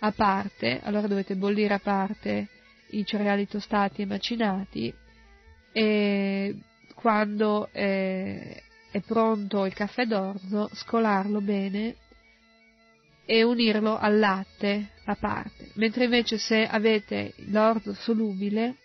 a 0.00 0.12
parte, 0.12 0.80
allora 0.82 1.06
dovete 1.06 1.34
bollire 1.34 1.74
a 1.74 1.78
parte 1.78 2.48
i 2.90 3.04
cereali 3.04 3.46
tostati 3.46 4.02
e 4.02 4.06
macinati 4.06 4.94
e 5.72 6.56
quando 6.94 7.68
è, 7.72 8.62
è 8.92 9.00
pronto 9.00 9.64
il 9.64 9.72
caffè 9.72 10.04
d'orzo 10.04 10.68
scolarlo 10.74 11.40
bene 11.40 11.96
e 13.24 13.42
unirlo 13.42 13.96
al 13.96 14.18
latte 14.18 14.90
a 15.04 15.14
parte, 15.14 15.70
mentre 15.74 16.04
invece 16.04 16.36
se 16.36 16.66
avete 16.66 17.32
l'orzo 17.46 17.94
solubile 17.94 18.76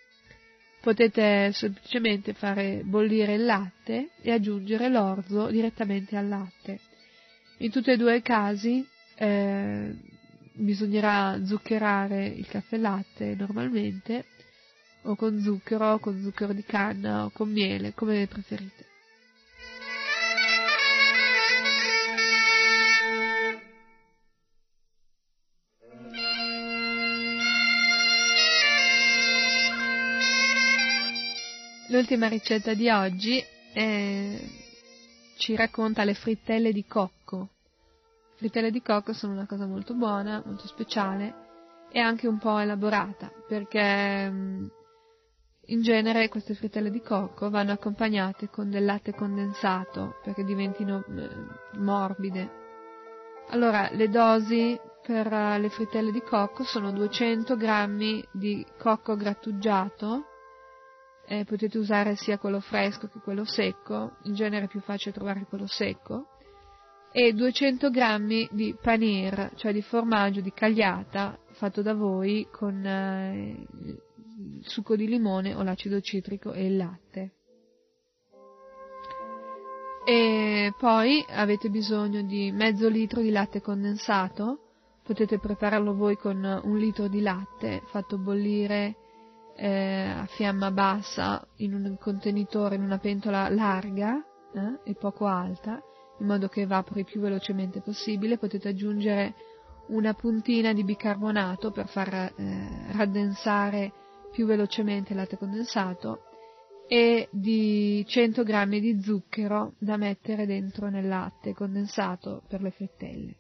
potete 0.80 1.52
semplicemente 1.52 2.32
fare 2.34 2.82
bollire 2.86 3.34
il 3.34 3.44
latte 3.44 4.12
e 4.22 4.32
aggiungere 4.32 4.88
l'orzo 4.88 5.48
direttamente 5.48 6.16
al 6.16 6.30
latte. 6.30 6.80
In 7.58 7.72
tutti 7.72 7.92
e 7.92 7.98
due 7.98 8.18
i 8.18 8.22
casi 8.22 8.88
eh, 9.16 9.94
bisognerà 10.54 11.44
zuccherare 11.44 12.28
il 12.28 12.48
caffè 12.48 12.78
latte 12.78 13.36
normalmente 13.36 14.24
o 15.02 15.16
con 15.16 15.42
zucchero, 15.42 15.94
o 15.94 16.00
con 16.00 16.22
zucchero 16.22 16.54
di 16.54 16.64
canna 16.64 17.26
o 17.26 17.30
con 17.32 17.52
miele, 17.52 17.94
come 17.94 18.26
preferite. 18.28 18.86
L'ultima 31.90 32.28
ricetta 32.28 32.74
di 32.74 32.90
oggi 32.90 33.42
eh, 33.74 34.40
ci 35.38 35.56
racconta 35.56 36.04
le 36.04 36.16
frittelle 36.16 36.74
di 36.74 36.86
cocco. 36.86 37.50
Le 38.32 38.36
frittelle 38.36 38.72
di 38.72 38.82
cocco 38.82 39.14
sono 39.14 39.32
una 39.32 39.46
cosa 39.46 39.66
molto 39.66 39.94
buona, 39.94 40.44
molto 40.46 40.68
speciale 40.68 41.46
e 41.90 42.00
anche 42.00 42.28
un 42.28 42.40
po' 42.40 42.58
elaborata, 42.58 43.32
perché 43.48 44.30
mm, 44.30 44.66
in 45.68 45.82
genere 45.82 46.28
queste 46.28 46.56
frittelle 46.56 46.92
di 46.92 47.02
cocco 47.02 47.50
vanno 47.50 47.72
accompagnate 47.72 48.50
con 48.50 48.70
del 48.70 48.84
latte 48.84 49.14
condensato 49.14 50.20
perché 50.24 50.44
diventino 50.44 51.06
eh, 51.08 51.30
morbide. 51.78 52.66
Allora, 53.52 53.90
le 53.94 54.10
dosi 54.10 54.78
per 55.06 55.32
eh, 55.32 55.58
le 55.58 55.70
frittelle 55.70 56.12
di 56.12 56.22
cocco 56.22 56.66
sono 56.66 56.92
200 56.92 57.56
g 57.56 58.28
di 58.34 58.66
cocco 58.78 59.16
grattugiato, 59.16 60.27
eh, 61.28 61.44
potete 61.44 61.78
usare 61.78 62.16
sia 62.16 62.38
quello 62.38 62.62
fresco 62.62 63.10
che 63.10 63.20
quello 63.20 63.44
secco, 63.44 64.18
in 64.24 64.34
genere 64.34 64.66
è 64.66 64.68
più 64.70 64.80
facile 64.80 65.14
trovare 65.14 65.46
quello 65.48 65.68
secco, 65.68 66.30
e 67.12 67.34
200 67.34 67.90
g 67.90 68.50
di 68.52 68.76
panir, 68.82 69.52
cioè 69.56 69.74
di 69.74 69.82
formaggio 69.82 70.40
di 70.40 70.54
cagliata 70.54 71.38
fatto 71.52 71.82
da 71.82 71.94
voi 71.94 72.48
con 72.52 72.86
eh, 72.86 73.66
il 73.80 74.62
succo 74.62 74.96
di 74.96 75.08
limone 75.08 75.54
o 75.54 75.64
l'acido 75.64 76.00
citrico 76.00 76.54
e 76.54 76.66
il 76.66 76.78
latte. 76.78 77.32
E 80.06 80.74
poi 80.78 81.26
avete 81.28 81.70
bisogno 81.70 82.22
di 82.22 82.52
mezzo 82.54 82.88
litro 82.88 83.20
di 83.20 83.32
latte 83.32 83.60
condensato, 83.60 84.60
potete 85.04 85.40
prepararlo 85.40 85.94
voi 85.94 86.16
con 86.16 86.62
un 86.64 86.78
litro 86.78 87.10
di 87.10 87.20
latte 87.20 87.82
fatto 87.88 88.18
bollire 88.18 89.07
eh, 89.58 90.14
a 90.16 90.26
fiamma 90.28 90.72
bassa 90.72 91.46
in 91.58 91.74
un 91.74 91.98
contenitore, 92.00 92.76
in 92.76 92.84
una 92.84 93.00
pentola 93.00 93.50
larga 93.50 94.16
eh, 94.54 94.90
e 94.90 94.94
poco 94.94 95.26
alta, 95.26 95.82
in 96.20 96.28
modo 96.28 96.48
che 96.48 96.62
evapori 96.62 97.04
più 97.04 97.20
velocemente 97.20 97.82
possibile. 97.82 98.38
Potete 98.38 98.70
aggiungere 98.70 99.34
una 99.88 100.14
puntina 100.14 100.74
di 100.74 100.84
bicarbonato 100.84 101.72
per 101.72 101.88
far 101.88 102.14
eh, 102.14 102.34
raddensare 102.92 103.92
più 104.32 104.46
velocemente 104.46 105.14
il 105.14 105.20
latte 105.20 105.38
condensato 105.38 106.24
e 106.88 107.28
di 107.32 108.06
100 108.08 108.44
g 108.44 108.80
di 108.80 109.02
zucchero 109.02 109.74
da 109.80 109.98
mettere 109.98 110.46
dentro 110.46 110.90
nel 110.90 111.08
latte 111.08 111.54
condensato 111.54 112.44
per 112.48 112.62
le 112.62 112.72
frittelle. 112.72 113.36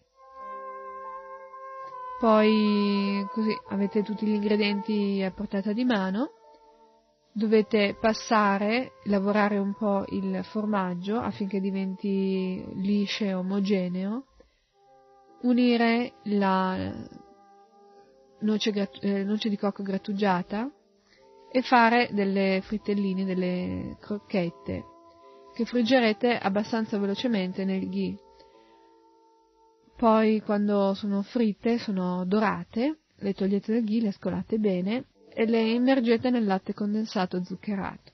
Poi 2.19 3.27
così 3.31 3.55
avete 3.69 4.01
tutti 4.01 4.25
gli 4.25 4.33
ingredienti 4.33 5.21
a 5.23 5.31
portata 5.31 5.71
di 5.71 5.85
mano. 5.85 6.31
Dovete 7.31 7.95
passare, 7.99 8.93
lavorare 9.03 9.59
un 9.59 9.75
po' 9.75 10.03
il 10.07 10.43
formaggio 10.45 11.19
affinché 11.19 11.59
diventi 11.59 12.65
liscio 12.77 13.23
e 13.25 13.33
omogeneo. 13.35 14.25
Unire 15.41 16.13
la 16.23 16.91
noce, 18.39 18.89
eh, 19.01 19.23
noce 19.23 19.49
di 19.49 19.57
cocco 19.57 19.83
grattugiata 19.83 20.71
e 21.51 21.61
fare 21.61 22.09
delle 22.11 22.61
frittelline, 22.63 23.25
delle 23.25 23.97
crocchette 23.99 24.83
che 25.53 25.65
friggerete 25.65 26.37
abbastanza 26.37 26.97
velocemente 26.97 27.63
nel 27.63 27.87
ghee. 27.87 28.26
Poi 29.98 30.42
quando 30.42 30.93
sono 30.93 31.24
fritte, 31.24 31.80
sono 31.80 32.24
dorate, 32.24 33.00
le 33.16 33.34
togliete 33.34 33.74
dal 33.74 33.84
ghee, 33.84 34.01
le 34.01 34.11
scolate 34.11 34.59
bene 34.59 35.06
e 35.34 35.48
le 35.48 35.72
immergete 35.72 36.30
nel 36.30 36.45
latte 36.45 36.76
condensato 36.76 37.43
zuccherato. 37.43 38.11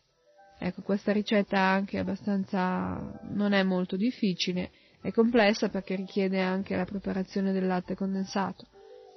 Ecco, 0.59 0.81
questa 0.81 1.11
ricetta 1.11 1.59
anche 1.59 1.99
abbastanza 1.99 3.19
non 3.31 3.51
è 3.51 3.63
molto 3.63 3.97
difficile, 3.97 4.71
è 5.01 5.11
complessa 5.11 5.67
perché 5.67 5.95
richiede 5.95 6.39
anche 6.39 6.73
la 6.77 6.85
preparazione 6.85 7.51
del 7.51 7.67
latte 7.67 7.95
condensato. 7.95 8.65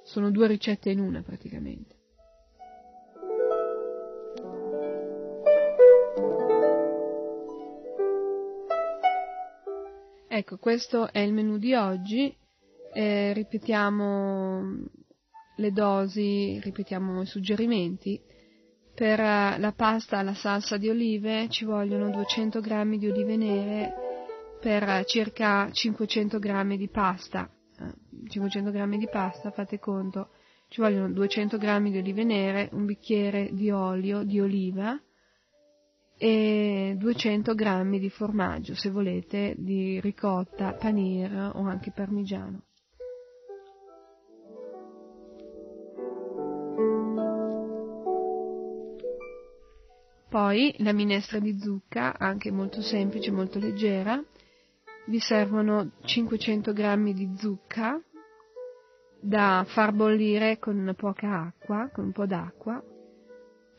Sono 0.03 0.29
due 0.29 0.47
ricette 0.47 0.89
in 0.89 0.99
una 0.99 1.21
praticamente. 1.21 1.95
Ecco, 10.27 10.57
questo 10.57 11.09
è 11.13 11.19
il 11.19 11.31
menù 11.31 11.57
di 11.57 11.73
oggi. 11.73 12.35
Eh, 12.99 13.31
ripetiamo 13.33 14.75
le 15.57 15.71
dosi, 15.71 16.59
ripetiamo 16.59 17.21
i 17.21 17.27
suggerimenti. 17.27 18.19
Per 18.95 19.19
eh, 19.19 19.59
la 19.59 19.73
pasta 19.75 20.17
alla 20.17 20.33
salsa 20.33 20.77
di 20.77 20.89
olive 20.89 21.47
ci 21.49 21.63
vogliono 21.63 22.09
200 22.09 22.59
g 22.59 22.97
di 22.97 23.07
olive 23.07 23.37
nere 23.37 23.93
per 24.59 25.05
circa 25.05 25.69
500 25.71 26.39
g 26.39 26.75
di 26.75 26.89
pasta. 26.89 27.47
500 28.29 28.71
g 28.71 28.97
di 28.97 29.07
pasta, 29.07 29.51
fate 29.51 29.77
conto, 29.77 30.29
ci 30.67 30.81
vogliono 30.81 31.11
200 31.11 31.59
g 31.59 31.91
di 31.91 31.97
olive 31.99 32.23
nere, 32.23 32.69
un 32.71 32.87
bicchiere 32.87 33.51
di 33.53 33.69
olio 33.69 34.23
di 34.23 34.39
oliva 34.39 34.99
e 36.17 36.95
200 36.97 37.53
g 37.53 37.99
di 37.99 38.09
formaggio, 38.09 38.73
se 38.73 38.89
volete, 38.89 39.53
di 39.55 40.01
ricotta, 40.01 40.73
panir 40.73 41.51
o 41.53 41.61
anche 41.61 41.91
parmigiano. 41.91 42.66
Poi 50.37 50.71
la 50.81 50.93
minestra 50.93 51.39
di 51.39 51.57
zucca, 51.59 52.15
anche 52.15 52.51
molto 52.51 52.79
semplice, 52.83 53.31
molto 53.31 53.57
leggera. 53.57 54.23
Vi 55.07 55.17
servono 55.19 55.93
500 56.03 56.73
g 56.73 57.11
di 57.11 57.33
zucca 57.39 57.99
da 59.19 59.65
far 59.67 59.93
bollire 59.93 60.59
con 60.59 60.93
poca 60.95 61.39
acqua, 61.39 61.89
con 61.91 62.05
un 62.05 62.11
po' 62.11 62.27
d'acqua. 62.27 62.79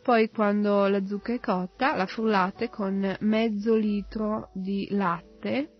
Poi 0.02 0.30
quando 0.30 0.88
la 0.88 1.06
zucca 1.06 1.32
è 1.32 1.38
cotta 1.38 1.94
la 1.94 2.06
frullate 2.06 2.70
con 2.70 3.16
mezzo 3.20 3.76
litro 3.76 4.50
di 4.52 4.88
latte 4.90 5.76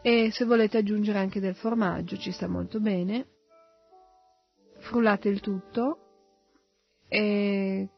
e 0.00 0.30
se 0.32 0.46
volete 0.46 0.78
aggiungere 0.78 1.18
anche 1.18 1.40
del 1.40 1.56
formaggio 1.56 2.16
ci 2.16 2.32
sta 2.32 2.48
molto 2.48 2.80
bene. 2.80 3.26
frullate 4.78 5.28
il 5.28 5.40
tutto 5.40 5.98
e 7.06 7.90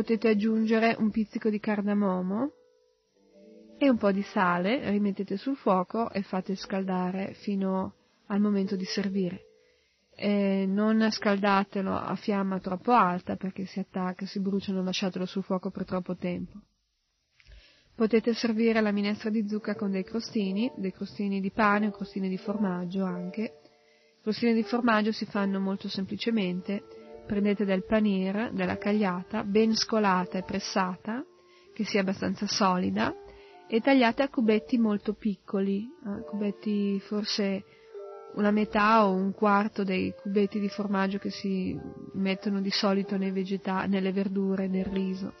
potete 0.00 0.28
aggiungere 0.28 0.96
un 0.98 1.10
pizzico 1.10 1.50
di 1.50 1.60
cardamomo 1.60 2.52
e 3.76 3.90
un 3.90 3.98
po' 3.98 4.10
di 4.12 4.22
sale, 4.22 4.88
rimettete 4.88 5.36
sul 5.36 5.56
fuoco 5.56 6.10
e 6.10 6.22
fate 6.22 6.56
scaldare 6.56 7.34
fino 7.34 7.96
al 8.28 8.40
momento 8.40 8.76
di 8.76 8.86
servire. 8.86 9.44
E 10.16 10.64
non 10.66 11.06
scaldatelo 11.10 11.94
a 11.94 12.14
fiamma 12.14 12.58
troppo 12.60 12.92
alta 12.92 13.36
perché 13.36 13.66
si 13.66 13.78
attacca, 13.78 14.24
si 14.24 14.40
brucia, 14.40 14.72
non 14.72 14.86
lasciatelo 14.86 15.26
sul 15.26 15.42
fuoco 15.42 15.70
per 15.70 15.84
troppo 15.84 16.16
tempo. 16.16 16.58
Potete 17.94 18.32
servire 18.32 18.80
la 18.80 18.92
minestra 18.92 19.28
di 19.28 19.46
zucca 19.46 19.74
con 19.74 19.90
dei 19.90 20.04
crostini, 20.04 20.72
dei 20.76 20.92
crostini 20.92 21.42
di 21.42 21.50
pane 21.50 21.88
o 21.88 21.90
crostini 21.90 22.30
di 22.30 22.38
formaggio 22.38 23.04
anche. 23.04 23.60
I 24.16 24.22
crostini 24.22 24.54
di 24.54 24.62
formaggio 24.62 25.12
si 25.12 25.26
fanno 25.26 25.60
molto 25.60 25.90
semplicemente. 25.90 26.99
Prendete 27.30 27.64
del 27.64 27.84
panir, 27.84 28.50
della 28.50 28.76
cagliata, 28.76 29.44
ben 29.44 29.76
scolata 29.76 30.36
e 30.36 30.42
pressata, 30.42 31.24
che 31.72 31.84
sia 31.84 32.00
abbastanza 32.00 32.48
solida, 32.48 33.14
e 33.68 33.80
tagliate 33.80 34.24
a 34.24 34.28
cubetti 34.28 34.78
molto 34.78 35.12
piccoli, 35.12 35.84
eh, 35.84 36.24
cubetti 36.24 36.98
forse 36.98 37.62
una 38.34 38.50
metà 38.50 39.06
o 39.06 39.12
un 39.12 39.32
quarto 39.32 39.84
dei 39.84 40.12
cubetti 40.20 40.58
di 40.58 40.68
formaggio 40.68 41.18
che 41.18 41.30
si 41.30 41.78
mettono 42.14 42.60
di 42.60 42.70
solito 42.70 43.16
vegeta- 43.16 43.86
nelle 43.86 44.10
verdure, 44.10 44.66
nel 44.66 44.86
riso. 44.86 45.34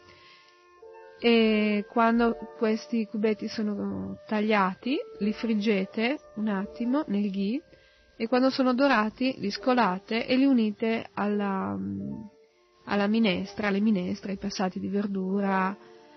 E 1.18 1.86
quando 1.90 2.36
questi 2.56 3.04
cubetti 3.06 3.48
sono 3.48 4.16
tagliati, 4.28 4.96
li 5.18 5.32
friggete 5.32 6.20
un 6.36 6.46
attimo 6.46 7.02
nel 7.08 7.28
ghee 7.32 7.60
e 8.20 8.28
quando 8.28 8.50
sono 8.50 8.74
dorati 8.74 9.36
li 9.38 9.50
scolate 9.50 10.26
e 10.26 10.36
li 10.36 10.44
unite 10.44 11.08
alla, 11.14 11.74
alla 12.84 13.06
minestra, 13.06 13.68
alle 13.68 13.80
minestre, 13.80 14.32
ai 14.32 14.36
passati 14.36 14.78
di 14.78 14.88
verdura, 14.88 15.74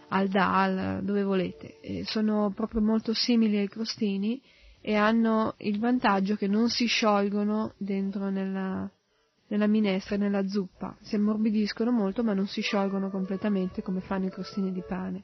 al 0.09 0.27
dal, 0.27 0.99
dove 1.01 1.23
volete. 1.23 1.79
E 1.79 2.03
sono 2.03 2.51
proprio 2.53 2.81
molto 2.81 3.13
simili 3.13 3.55
ai 3.55 3.69
crostini 3.69 4.41
e 4.81 4.95
hanno 4.95 5.53
il 5.59 5.79
vantaggio 5.79 6.35
che 6.35 6.47
non 6.47 6.67
si 6.67 6.87
sciolgono 6.87 7.75
dentro 7.77 8.29
nella, 8.29 8.91
nella 9.47 9.67
minestra 9.67 10.15
e 10.15 10.17
nella 10.17 10.45
zuppa. 10.45 10.97
Si 10.99 11.15
ammorbidiscono 11.15 11.89
molto 11.89 12.21
ma 12.21 12.33
non 12.33 12.47
si 12.47 12.59
sciolgono 12.59 13.09
completamente 13.11 13.81
come 13.81 14.01
fanno 14.01 14.25
i 14.25 14.29
crostini 14.29 14.73
di 14.73 14.83
pane. 14.85 15.23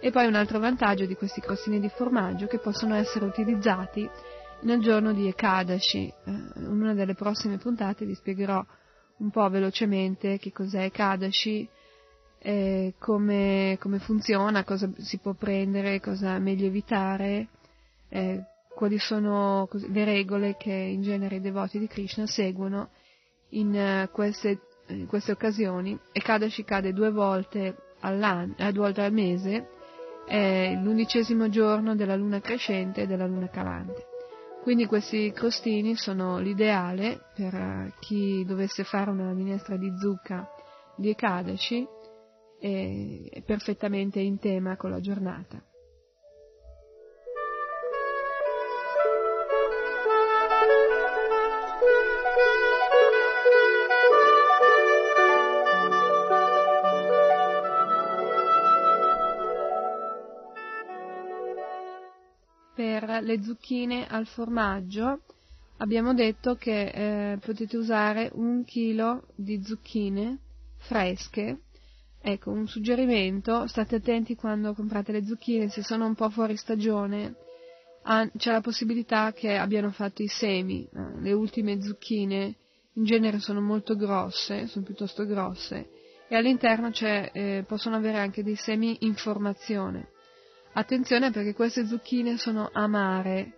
E 0.00 0.10
poi 0.10 0.26
un 0.26 0.34
altro 0.34 0.58
vantaggio 0.58 1.06
di 1.06 1.14
questi 1.14 1.40
crostini 1.40 1.78
di 1.78 1.88
formaggio 1.88 2.48
che 2.48 2.58
possono 2.58 2.96
essere 2.96 3.24
utilizzati 3.24 4.10
nel 4.62 4.80
giorno 4.80 5.12
di 5.12 5.26
Ekadashi. 5.28 6.06
Eh, 6.06 6.30
in 6.56 6.66
una 6.66 6.94
delle 6.94 7.14
prossime 7.14 7.58
puntate 7.58 8.04
vi 8.04 8.14
spiegherò 8.14 8.64
un 9.18 9.30
po' 9.30 9.48
velocemente 9.48 10.38
che 10.38 10.52
cos'è 10.52 10.84
Ekadashi, 10.84 11.68
eh, 12.38 12.94
come, 12.98 13.76
come, 13.80 13.98
funziona, 14.00 14.64
cosa 14.64 14.90
si 14.98 15.18
può 15.18 15.32
prendere, 15.34 16.00
cosa 16.00 16.34
è 16.34 16.38
meglio 16.38 16.66
evitare, 16.66 17.48
eh, 18.08 18.42
quali 18.74 18.98
sono 18.98 19.68
le 19.70 20.04
regole 20.04 20.56
che 20.56 20.72
in 20.72 21.02
genere 21.02 21.36
i 21.36 21.40
devoti 21.40 21.78
di 21.78 21.86
Krishna 21.86 22.26
seguono 22.26 22.90
in, 23.50 24.06
uh, 24.06 24.10
queste, 24.10 24.60
in 24.88 25.06
queste, 25.06 25.32
occasioni. 25.32 25.96
Ekadashi 26.10 26.64
cade 26.64 26.92
due 26.92 27.10
volte, 27.10 27.76
eh, 28.00 28.72
due 28.72 28.72
volte 28.72 29.02
al 29.02 29.12
mese, 29.12 29.68
è 30.26 30.78
l'undicesimo 30.82 31.48
giorno 31.48 31.94
della 31.94 32.16
luna 32.16 32.40
crescente 32.40 33.02
e 33.02 33.06
della 33.06 33.26
luna 33.26 33.48
calante. 33.48 34.11
Quindi 34.62 34.86
questi 34.86 35.32
crostini 35.32 35.96
sono 35.96 36.38
l'ideale 36.38 37.24
per 37.34 37.52
uh, 37.52 37.92
chi 37.98 38.44
dovesse 38.46 38.84
fare 38.84 39.10
una 39.10 39.32
minestra 39.32 39.76
di 39.76 39.92
zucca 39.98 40.48
di 40.96 41.10
Ekadashi 41.10 41.84
è 42.60 43.42
perfettamente 43.44 44.20
in 44.20 44.38
tema 44.38 44.76
con 44.76 44.90
la 44.90 45.00
giornata. 45.00 45.60
Per 63.12 63.22
le 63.24 63.42
zucchine 63.42 64.06
al 64.08 64.26
formaggio 64.26 65.20
abbiamo 65.76 66.14
detto 66.14 66.54
che 66.54 66.86
eh, 66.86 67.36
potete 67.36 67.76
usare 67.76 68.30
un 68.32 68.64
chilo 68.64 69.24
di 69.34 69.62
zucchine 69.62 70.38
fresche 70.78 71.58
Ecco, 72.22 72.52
un 72.52 72.66
suggerimento, 72.66 73.66
state 73.66 73.96
attenti 73.96 74.34
quando 74.34 74.72
comprate 74.72 75.12
le 75.12 75.26
zucchine, 75.26 75.68
se 75.68 75.82
sono 75.82 76.06
un 76.06 76.14
po' 76.14 76.30
fuori 76.30 76.56
stagione, 76.56 77.34
c'è 78.36 78.50
la 78.50 78.60
possibilità 78.62 79.32
che 79.32 79.56
abbiano 79.56 79.90
fatto 79.90 80.22
i 80.22 80.28
semi. 80.28 80.84
Eh, 80.84 81.20
le 81.20 81.32
ultime 81.32 81.82
zucchine 81.82 82.54
in 82.94 83.04
genere 83.04 83.40
sono 83.40 83.60
molto 83.60 83.94
grosse, 83.94 84.68
sono 84.68 84.84
piuttosto 84.86 85.26
grosse, 85.26 85.90
e 86.28 86.36
all'interno 86.36 86.90
eh, 86.92 87.64
possono 87.66 87.96
avere 87.96 88.18
anche 88.18 88.42
dei 88.42 88.56
semi 88.56 88.98
in 89.00 89.16
formazione. 89.16 90.11
Attenzione 90.74 91.30
perché 91.30 91.52
queste 91.52 91.86
zucchine 91.86 92.38
sono 92.38 92.70
amare, 92.72 93.52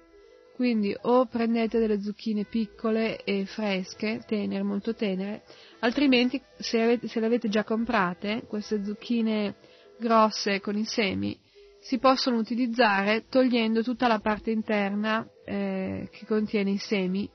quindi 0.57 0.97
o 1.03 1.27
prendete 1.27 1.79
delle 1.79 2.01
zucchine 2.01 2.45
piccole 2.45 3.23
e 3.23 3.45
fresche, 3.47 4.23
tenere, 4.27 4.65
molto 4.65 4.95
tenere, 4.95 5.45
altrimenti 5.81 6.43
se, 6.59 6.81
avete, 6.81 7.07
se 7.07 7.21
le 7.21 7.27
avete 7.27 7.49
già 7.49 7.63
comprate, 7.63 8.45
queste 8.49 8.85
zucchine 8.85 9.55
grosse 9.97 10.61
con 10.61 10.77
i 10.77 10.85
semi, 10.85 11.39
si 11.81 11.99
possono 11.99 12.39
utilizzare 12.39 13.27
togliendo 13.29 13.83
tutta 13.83 14.09
la 14.09 14.19
parte 14.19 14.51
interna 14.51 15.25
eh, 15.45 16.09
che 16.11 16.27
contiene 16.27 16.71
i 16.71 16.79
semi 16.79 17.31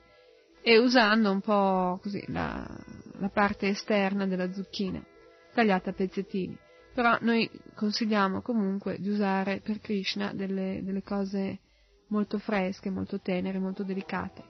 e 0.60 0.76
usando 0.78 1.30
un 1.30 1.40
po' 1.40 1.98
così 2.02 2.22
la, 2.26 2.66
la 3.18 3.28
parte 3.28 3.68
esterna 3.68 4.26
della 4.26 4.52
zucchina, 4.52 5.02
tagliata 5.54 5.90
a 5.90 5.92
pezzettini. 5.94 6.58
Però 6.92 7.16
noi 7.20 7.48
consigliamo 7.74 8.42
comunque 8.42 8.98
di 8.98 9.08
usare 9.08 9.60
per 9.60 9.80
Krishna 9.80 10.32
delle, 10.32 10.80
delle 10.82 11.02
cose 11.02 11.58
molto 12.08 12.38
fresche, 12.38 12.90
molto 12.90 13.20
tenere, 13.20 13.58
molto 13.58 13.84
delicate. 13.84 14.42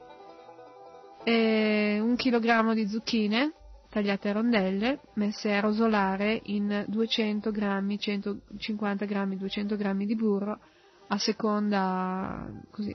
E 1.22 1.98
un 2.00 2.16
chilogrammo 2.16 2.72
di 2.72 2.88
zucchine 2.88 3.52
tagliate 3.90 4.28
a 4.28 4.32
rondelle, 4.32 5.00
messe 5.14 5.52
a 5.52 5.60
rosolare 5.60 6.40
in 6.44 6.84
200 6.86 7.50
grammi, 7.50 7.98
150 7.98 9.04
grammi, 9.04 9.36
200 9.36 9.76
grammi 9.76 10.06
di 10.06 10.14
burro 10.14 10.60
a 11.08 11.18
seconda 11.18 12.48
così, 12.70 12.94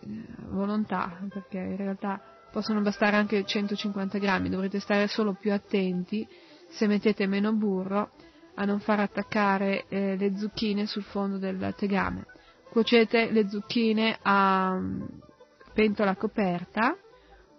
volontà, 0.49 1.19
perché 1.29 1.57
in 1.57 1.75
realtà 1.75 2.21
possono 2.49 2.79
bastare 2.79 3.17
anche 3.17 3.43
150 3.43 4.17
grammi, 4.17 4.49
dovrete 4.49 4.79
stare 4.79 5.07
solo 5.07 5.33
più 5.33 5.51
attenti 5.51 6.25
se 6.69 6.87
mettete 6.87 7.27
meno 7.27 7.51
burro 7.53 8.11
a 8.55 8.65
non 8.65 8.79
far 8.79 8.99
attaccare 8.99 9.85
eh, 9.87 10.15
le 10.17 10.37
zucchine 10.37 10.85
sul 10.85 11.03
fondo 11.03 11.37
del 11.37 11.73
tegame. 11.77 12.25
Cuocete 12.69 13.31
le 13.31 13.47
zucchine 13.49 14.17
a 14.21 14.79
pentola 15.73 16.15
coperta 16.15 16.95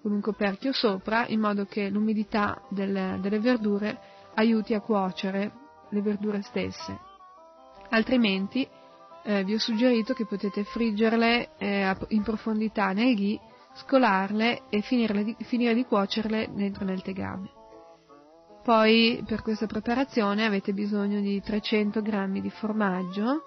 con 0.02 0.12
un 0.12 0.20
coperchio 0.20 0.72
sopra 0.72 1.26
in 1.26 1.40
modo 1.40 1.64
che 1.64 1.88
l'umidità 1.88 2.62
delle, 2.68 3.18
delle 3.20 3.40
verdure 3.40 3.98
aiuti 4.34 4.74
a 4.74 4.80
cuocere 4.80 5.52
le 5.90 6.02
verdure 6.02 6.42
stesse. 6.42 6.98
Altrimenti 7.90 8.66
eh, 9.24 9.44
vi 9.44 9.54
ho 9.54 9.58
suggerito 9.58 10.14
che 10.14 10.26
potete 10.26 10.64
friggerle 10.64 11.56
eh, 11.58 11.96
in 12.08 12.22
profondità 12.22 12.92
nel 12.92 13.14
ghee, 13.16 13.40
scolarle 13.74 14.62
e 14.70 14.84
di, 14.88 15.36
finire 15.40 15.74
di 15.74 15.84
cuocerle 15.84 16.50
dentro 16.52 16.84
nel 16.84 17.02
tegame. 17.02 17.55
Poi 18.66 19.22
per 19.24 19.42
questa 19.42 19.66
preparazione 19.66 20.44
avete 20.44 20.72
bisogno 20.72 21.20
di 21.20 21.40
300 21.40 22.02
g 22.02 22.40
di 22.40 22.50
formaggio, 22.50 23.44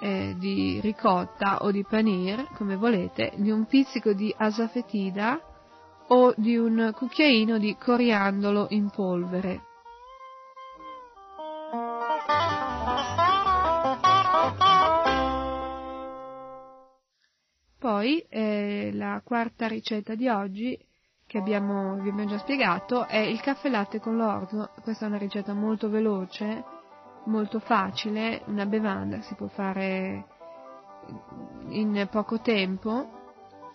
eh, 0.00 0.34
di 0.38 0.80
ricotta 0.80 1.58
o 1.60 1.70
di 1.70 1.84
panir, 1.84 2.48
come 2.54 2.76
volete, 2.76 3.34
di 3.36 3.50
un 3.50 3.66
pizzico 3.66 4.14
di 4.14 4.34
asafetida 4.34 5.38
o 6.06 6.32
di 6.34 6.56
un 6.56 6.92
cucchiaino 6.94 7.58
di 7.58 7.76
coriandolo 7.76 8.68
in 8.70 8.88
polvere. 8.88 9.60
Poi 17.78 18.24
eh, 18.30 18.92
la 18.94 19.20
quarta 19.22 19.68
ricetta 19.68 20.14
di 20.14 20.26
oggi 20.26 20.94
che 21.26 21.38
abbiamo, 21.38 21.94
vi 21.94 22.08
abbiamo 22.08 22.30
già 22.30 22.38
spiegato 22.38 23.06
è 23.06 23.18
il 23.18 23.40
caffè 23.40 23.68
latte 23.68 24.00
con 24.00 24.16
l'orzo. 24.16 24.70
Questa 24.82 25.04
è 25.06 25.08
una 25.08 25.18
ricetta 25.18 25.52
molto 25.52 25.88
veloce 25.88 26.64
molto 27.26 27.58
facile, 27.58 28.42
una 28.46 28.66
bevanda 28.66 29.20
si 29.20 29.34
può 29.34 29.48
fare 29.48 30.24
in 31.68 32.08
poco 32.10 32.40
tempo, 32.40 33.10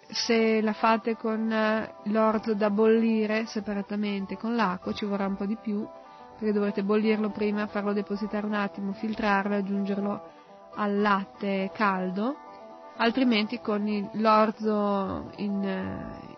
se 0.08 0.62
la 0.62 0.74
fate 0.74 1.16
con 1.16 1.48
l'orzo 2.04 2.54
da 2.54 2.70
bollire 2.70 3.46
separatamente 3.46 4.38
con 4.38 4.56
l'acqua 4.56 4.94
ci 4.94 5.06
vorrà 5.06 5.26
un 5.26 5.36
po' 5.36 5.46
di 5.46 5.56
più 5.56 5.88
perché 6.38 6.54
dovrete 6.54 6.84
bollirlo 6.84 7.30
prima, 7.30 7.68
farlo 7.68 7.94
depositare 7.94 8.48
un 8.48 8.56
attimo, 8.56 8.94
filtrarlo 8.94 9.54
e 9.54 9.58
aggiungerlo 9.58 10.22
al 10.74 11.00
latte 11.00 11.70
caldo, 11.72 12.36
altrimenti 12.98 13.60
con 13.60 14.10
l'orzo 14.14 15.30
in, 15.36 16.31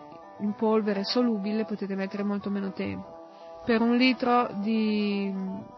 in 0.43 0.53
polvere 0.55 1.03
solubile 1.03 1.65
potete 1.65 1.95
mettere 1.95 2.23
molto 2.23 2.49
meno 2.49 2.71
tempo. 2.71 3.21
Per 3.65 3.81
un 3.81 3.95
litro 3.95 4.49
di 4.59 5.33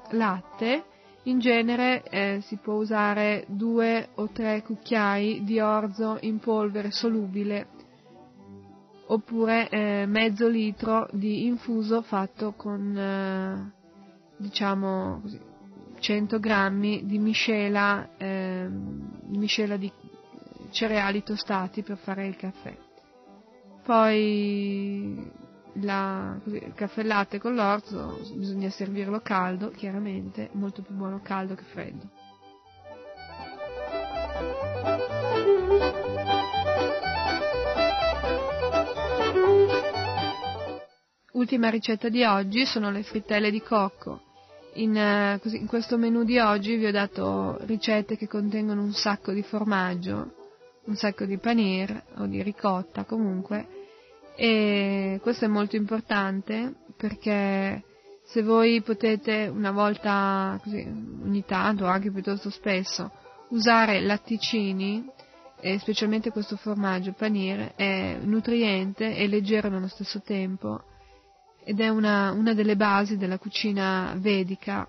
latte 0.10 0.84
in 1.24 1.40
genere 1.40 2.04
eh, 2.04 2.40
si 2.42 2.58
può 2.58 2.74
usare 2.74 3.46
due 3.48 4.10
o 4.16 4.30
tre 4.30 4.62
cucchiai 4.64 5.44
di 5.44 5.60
orzo 5.60 6.18
in 6.22 6.40
polvere 6.40 6.92
solubile 6.92 7.68
oppure 9.08 9.70
eh, 9.70 10.06
mezzo 10.08 10.48
litro 10.48 11.08
di 11.12 11.46
infuso 11.46 12.02
fatto 12.02 12.54
con 12.54 12.98
eh, 12.98 13.72
diciamo 14.38 15.20
così, 15.22 15.40
100 16.00 16.40
grammi 16.40 17.06
di 17.06 17.20
miscela, 17.20 18.10
ehm, 18.18 19.22
miscela 19.28 19.78
di 19.78 19.92
cereali 20.72 21.24
tostati 21.24 21.84
per 21.84 21.98
fare 21.98 22.28
il 22.28 22.36
caffè. 22.36 22.85
Poi 23.86 25.32
la- 25.74 26.40
così, 26.44 26.56
il 26.56 26.74
caffè 26.74 27.04
latte 27.04 27.40
con 27.40 27.54
l'orzo 27.54 28.20
bisogna 28.34 28.72
servirlo 28.72 29.20
caldo, 29.22 29.70
chiaramente, 29.70 30.50
molto 30.54 30.82
più 30.82 30.96
buono 30.96 31.22
caldo 31.22 31.54
che 31.54 31.64
freddo. 31.66 32.10
Ultima 41.34 41.70
ricetta 41.70 42.10
di 42.10 42.24
oggi 42.24 42.66
sono 42.66 42.90
le 42.90 43.04
frittelle 43.04 43.52
di 43.52 43.62
cocco. 43.62 44.22
In, 44.76 44.98
eh, 44.98 45.40
così, 45.44 45.58
in 45.58 45.68
questo 45.68 45.98
menù 45.98 46.24
di 46.24 46.40
oggi 46.40 46.76
vi 46.76 46.88
ho 46.88 46.92
dato 46.92 47.58
ricette 47.66 48.18
che 48.18 48.28
contengono 48.28 48.82
un 48.82 48.94
sacco 48.94 49.32
di 49.32 49.44
formaggio, 49.44 50.45
un 50.86 50.96
sacco 50.96 51.26
di 51.26 51.38
panir 51.38 52.04
o 52.18 52.26
di 52.26 52.42
ricotta 52.42 53.04
comunque 53.06 53.84
e 54.36 55.20
questo 55.22 55.46
è 55.46 55.48
molto 55.48 55.76
importante 55.76 56.74
perché 56.98 57.84
se 58.24 58.42
voi 58.42 58.82
potete 58.82 59.48
una 59.48 59.72
volta 59.72 60.60
così, 60.62 60.82
ogni 61.24 61.46
tanto 61.46 61.86
anche 61.86 62.12
piuttosto 62.12 62.50
spesso 62.50 63.12
usare 63.50 64.02
latticini 64.02 65.06
e 65.60 65.80
specialmente 65.80 66.32
questo 66.32 66.58
formaggio 66.58 67.14
panir 67.14 67.74
è 67.76 68.18
nutriente 68.22 69.16
e 69.16 69.28
leggero 69.28 69.70
nello 69.70 69.88
stesso 69.88 70.22
tempo 70.22 70.84
ed 71.64 71.80
è 71.80 71.90
una, 71.90 72.32
una 72.32 72.54
delle 72.54 72.76
basi 72.76 73.18
della 73.18 73.40
cucina 73.40 74.14
vedica. 74.18 74.88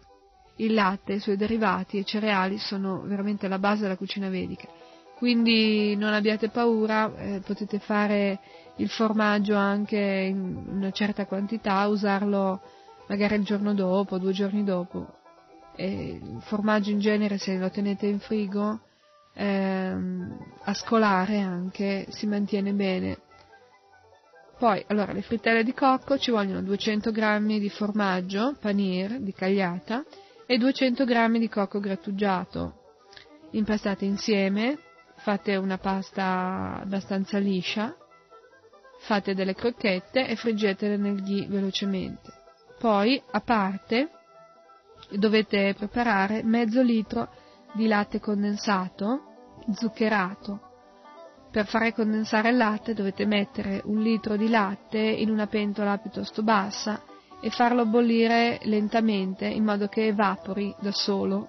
Il 0.56 0.74
latte, 0.74 1.14
i 1.14 1.20
suoi 1.20 1.36
derivati 1.36 1.96
e 1.96 2.00
i 2.00 2.06
cereali 2.06 2.58
sono 2.58 3.02
veramente 3.02 3.48
la 3.48 3.58
base 3.58 3.82
della 3.82 3.96
cucina 3.96 4.28
vedica. 4.28 4.68
Quindi 5.16 5.96
non 5.96 6.12
abbiate 6.12 6.50
paura, 6.50 7.10
eh, 7.16 7.40
potete 7.40 7.78
fare 7.78 8.38
il 8.76 8.90
formaggio 8.90 9.54
anche 9.54 9.96
in 9.96 10.64
una 10.68 10.90
certa 10.90 11.24
quantità, 11.24 11.86
usarlo 11.86 12.60
magari 13.08 13.36
il 13.36 13.44
giorno 13.44 13.72
dopo, 13.72 14.18
due 14.18 14.32
giorni 14.32 14.62
dopo. 14.62 15.06
E 15.74 16.20
il 16.22 16.42
formaggio 16.42 16.90
in 16.90 16.98
genere 16.98 17.38
se 17.38 17.56
lo 17.56 17.70
tenete 17.70 18.06
in 18.06 18.18
frigo 18.18 18.80
ehm, 19.32 20.38
a 20.64 20.74
scolare 20.74 21.40
anche 21.40 22.06
si 22.10 22.26
mantiene 22.26 22.72
bene. 22.72 23.18
Poi, 24.58 24.82
allora, 24.88 25.12
le 25.12 25.22
frittelle 25.22 25.62
di 25.62 25.74
cocco 25.74 26.18
ci 26.18 26.30
vogliono 26.30 26.62
200 26.62 27.10
g 27.10 27.58
di 27.58 27.68
formaggio, 27.68 28.56
panir, 28.58 29.18
di 29.20 29.32
cagliata, 29.32 30.02
e 30.46 30.56
200 30.56 31.04
g 31.04 31.38
di 31.38 31.48
cocco 31.48 31.78
grattugiato. 31.78 32.84
Impastate 33.50 34.06
insieme, 34.06 34.78
fate 35.26 35.56
una 35.56 35.76
pasta 35.76 36.78
abbastanza 36.82 37.38
liscia, 37.38 37.92
fate 39.00 39.34
delle 39.34 39.56
crocchette 39.56 40.24
e 40.24 40.36
friggetele 40.36 40.96
nel 40.96 41.20
ghee 41.20 41.48
velocemente. 41.48 42.32
Poi, 42.78 43.20
a 43.32 43.40
parte, 43.40 44.08
dovete 45.10 45.74
preparare 45.76 46.44
mezzo 46.44 46.80
litro 46.80 47.28
di 47.72 47.88
latte 47.88 48.20
condensato, 48.20 49.64
zuccherato. 49.72 50.60
Per 51.50 51.66
fare 51.66 51.92
condensare 51.92 52.50
il 52.50 52.56
latte 52.56 52.94
dovete 52.94 53.26
mettere 53.26 53.82
un 53.84 54.00
litro 54.02 54.36
di 54.36 54.48
latte 54.48 55.00
in 55.00 55.28
una 55.28 55.48
pentola 55.48 55.98
piuttosto 55.98 56.44
bassa 56.44 57.02
e 57.40 57.50
farlo 57.50 57.84
bollire 57.84 58.60
lentamente 58.62 59.46
in 59.46 59.64
modo 59.64 59.88
che 59.88 60.06
evapori 60.06 60.72
da 60.78 60.92
solo. 60.92 61.48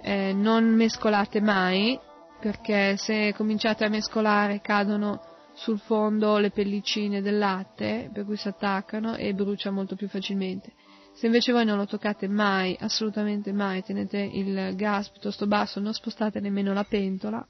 Eh, 0.00 0.32
non 0.32 0.74
mescolate 0.74 1.42
mai 1.42 2.00
perché 2.44 2.98
se 2.98 3.32
cominciate 3.34 3.86
a 3.86 3.88
mescolare 3.88 4.60
cadono 4.60 5.18
sul 5.54 5.78
fondo 5.78 6.36
le 6.36 6.50
pellicine 6.50 7.22
del 7.22 7.38
latte 7.38 8.10
per 8.12 8.26
cui 8.26 8.36
si 8.36 8.48
attaccano 8.48 9.16
e 9.16 9.32
brucia 9.32 9.70
molto 9.70 9.96
più 9.96 10.08
facilmente. 10.08 10.74
Se 11.14 11.24
invece 11.24 11.52
voi 11.52 11.64
non 11.64 11.78
lo 11.78 11.86
toccate 11.86 12.28
mai, 12.28 12.76
assolutamente 12.78 13.50
mai, 13.50 13.82
tenete 13.82 14.18
il 14.18 14.74
gas 14.76 15.08
piuttosto 15.08 15.46
basso, 15.46 15.80
non 15.80 15.94
spostate 15.94 16.38
nemmeno 16.40 16.74
la 16.74 16.84
pentola, 16.84 17.46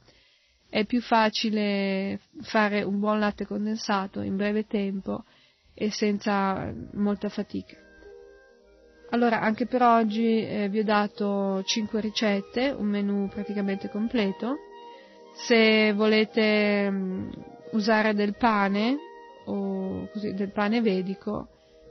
è 0.68 0.84
più 0.84 1.00
facile 1.00 2.20
fare 2.42 2.84
un 2.84 3.00
buon 3.00 3.18
latte 3.18 3.46
condensato 3.46 4.20
in 4.20 4.36
breve 4.36 4.64
tempo 4.68 5.24
e 5.74 5.90
senza 5.90 6.72
molta 6.92 7.28
fatica. 7.28 7.76
Allora, 9.10 9.40
anche 9.40 9.66
per 9.66 9.82
oggi 9.82 10.46
eh, 10.46 10.68
vi 10.68 10.78
ho 10.78 10.84
dato 10.84 11.64
5 11.64 12.00
ricette, 12.00 12.70
un 12.70 12.86
menù 12.86 13.26
praticamente 13.26 13.88
completo. 13.88 14.63
Se 15.34 15.92
volete 15.92 16.90
mm, 16.90 17.28
usare 17.72 18.14
del 18.14 18.36
pane 18.36 18.96
o 19.46 20.08
così, 20.12 20.32
del 20.32 20.52
pane 20.52 20.80
vedico, 20.80 21.48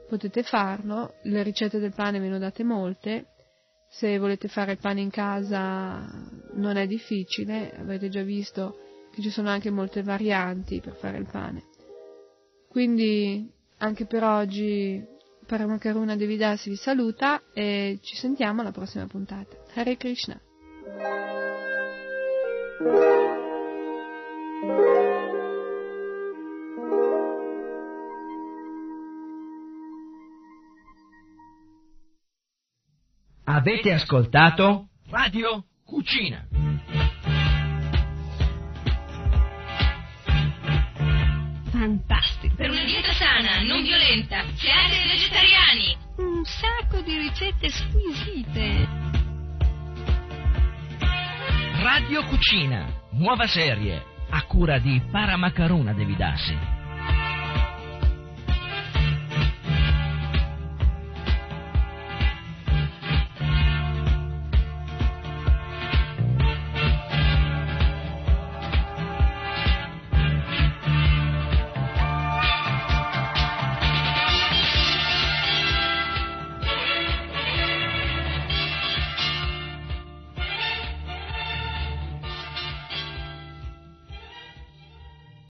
potete 0.08 0.42
farlo. 0.42 1.14
Le 1.22 1.42
ricette 1.42 1.78
del 1.78 1.92
pane 1.94 2.18
ve 2.18 2.28
ne 2.28 2.36
ho 2.36 2.38
date 2.38 2.64
molte. 2.64 3.26
Se 3.88 4.18
volete 4.18 4.48
fare 4.48 4.72
il 4.72 4.78
pane 4.78 5.00
in 5.02 5.10
casa 5.10 6.04
non 6.54 6.76
è 6.76 6.86
difficile, 6.86 7.72
avete 7.78 8.08
già 8.08 8.22
visto 8.22 8.78
che 9.12 9.22
ci 9.22 9.30
sono 9.30 9.50
anche 9.50 9.70
molte 9.70 10.02
varianti 10.02 10.80
per 10.80 10.94
fare 10.94 11.18
il 11.18 11.28
pane. 11.30 11.62
Quindi 12.68 13.48
anche 13.78 14.06
per 14.06 14.24
oggi 14.24 15.00
Paramakaruna 15.46 16.16
Devidasi 16.16 16.70
vi 16.70 16.76
saluta 16.76 17.42
e 17.52 17.98
ci 18.02 18.16
sentiamo 18.16 18.62
alla 18.62 18.72
prossima 18.72 19.06
puntata. 19.06 19.56
Hare 19.74 19.96
Krishna. 19.96 20.40
Avete 33.46 33.92
ascoltato 33.92 34.88
Radio 35.08 35.64
Cucina. 35.84 36.46
Fantastico. 41.70 42.54
Per 42.56 42.70
una 42.70 42.84
dieta 42.84 43.12
sana, 43.12 43.62
non 43.62 43.82
violenta, 43.82 44.44
siate 44.54 45.06
vegetariani. 45.06 45.96
Un 46.16 46.44
sacco 46.44 47.00
di 47.02 47.16
ricette 47.16 47.70
squisite. 47.70 48.88
Radio 51.80 52.24
Cucina, 52.24 52.86
nuova 53.12 53.46
serie, 53.46 54.13
a 54.34 54.42
cura 54.46 54.78
di 54.78 55.00
Paramacaruna 55.12 55.92
Devidasi. 55.92 56.73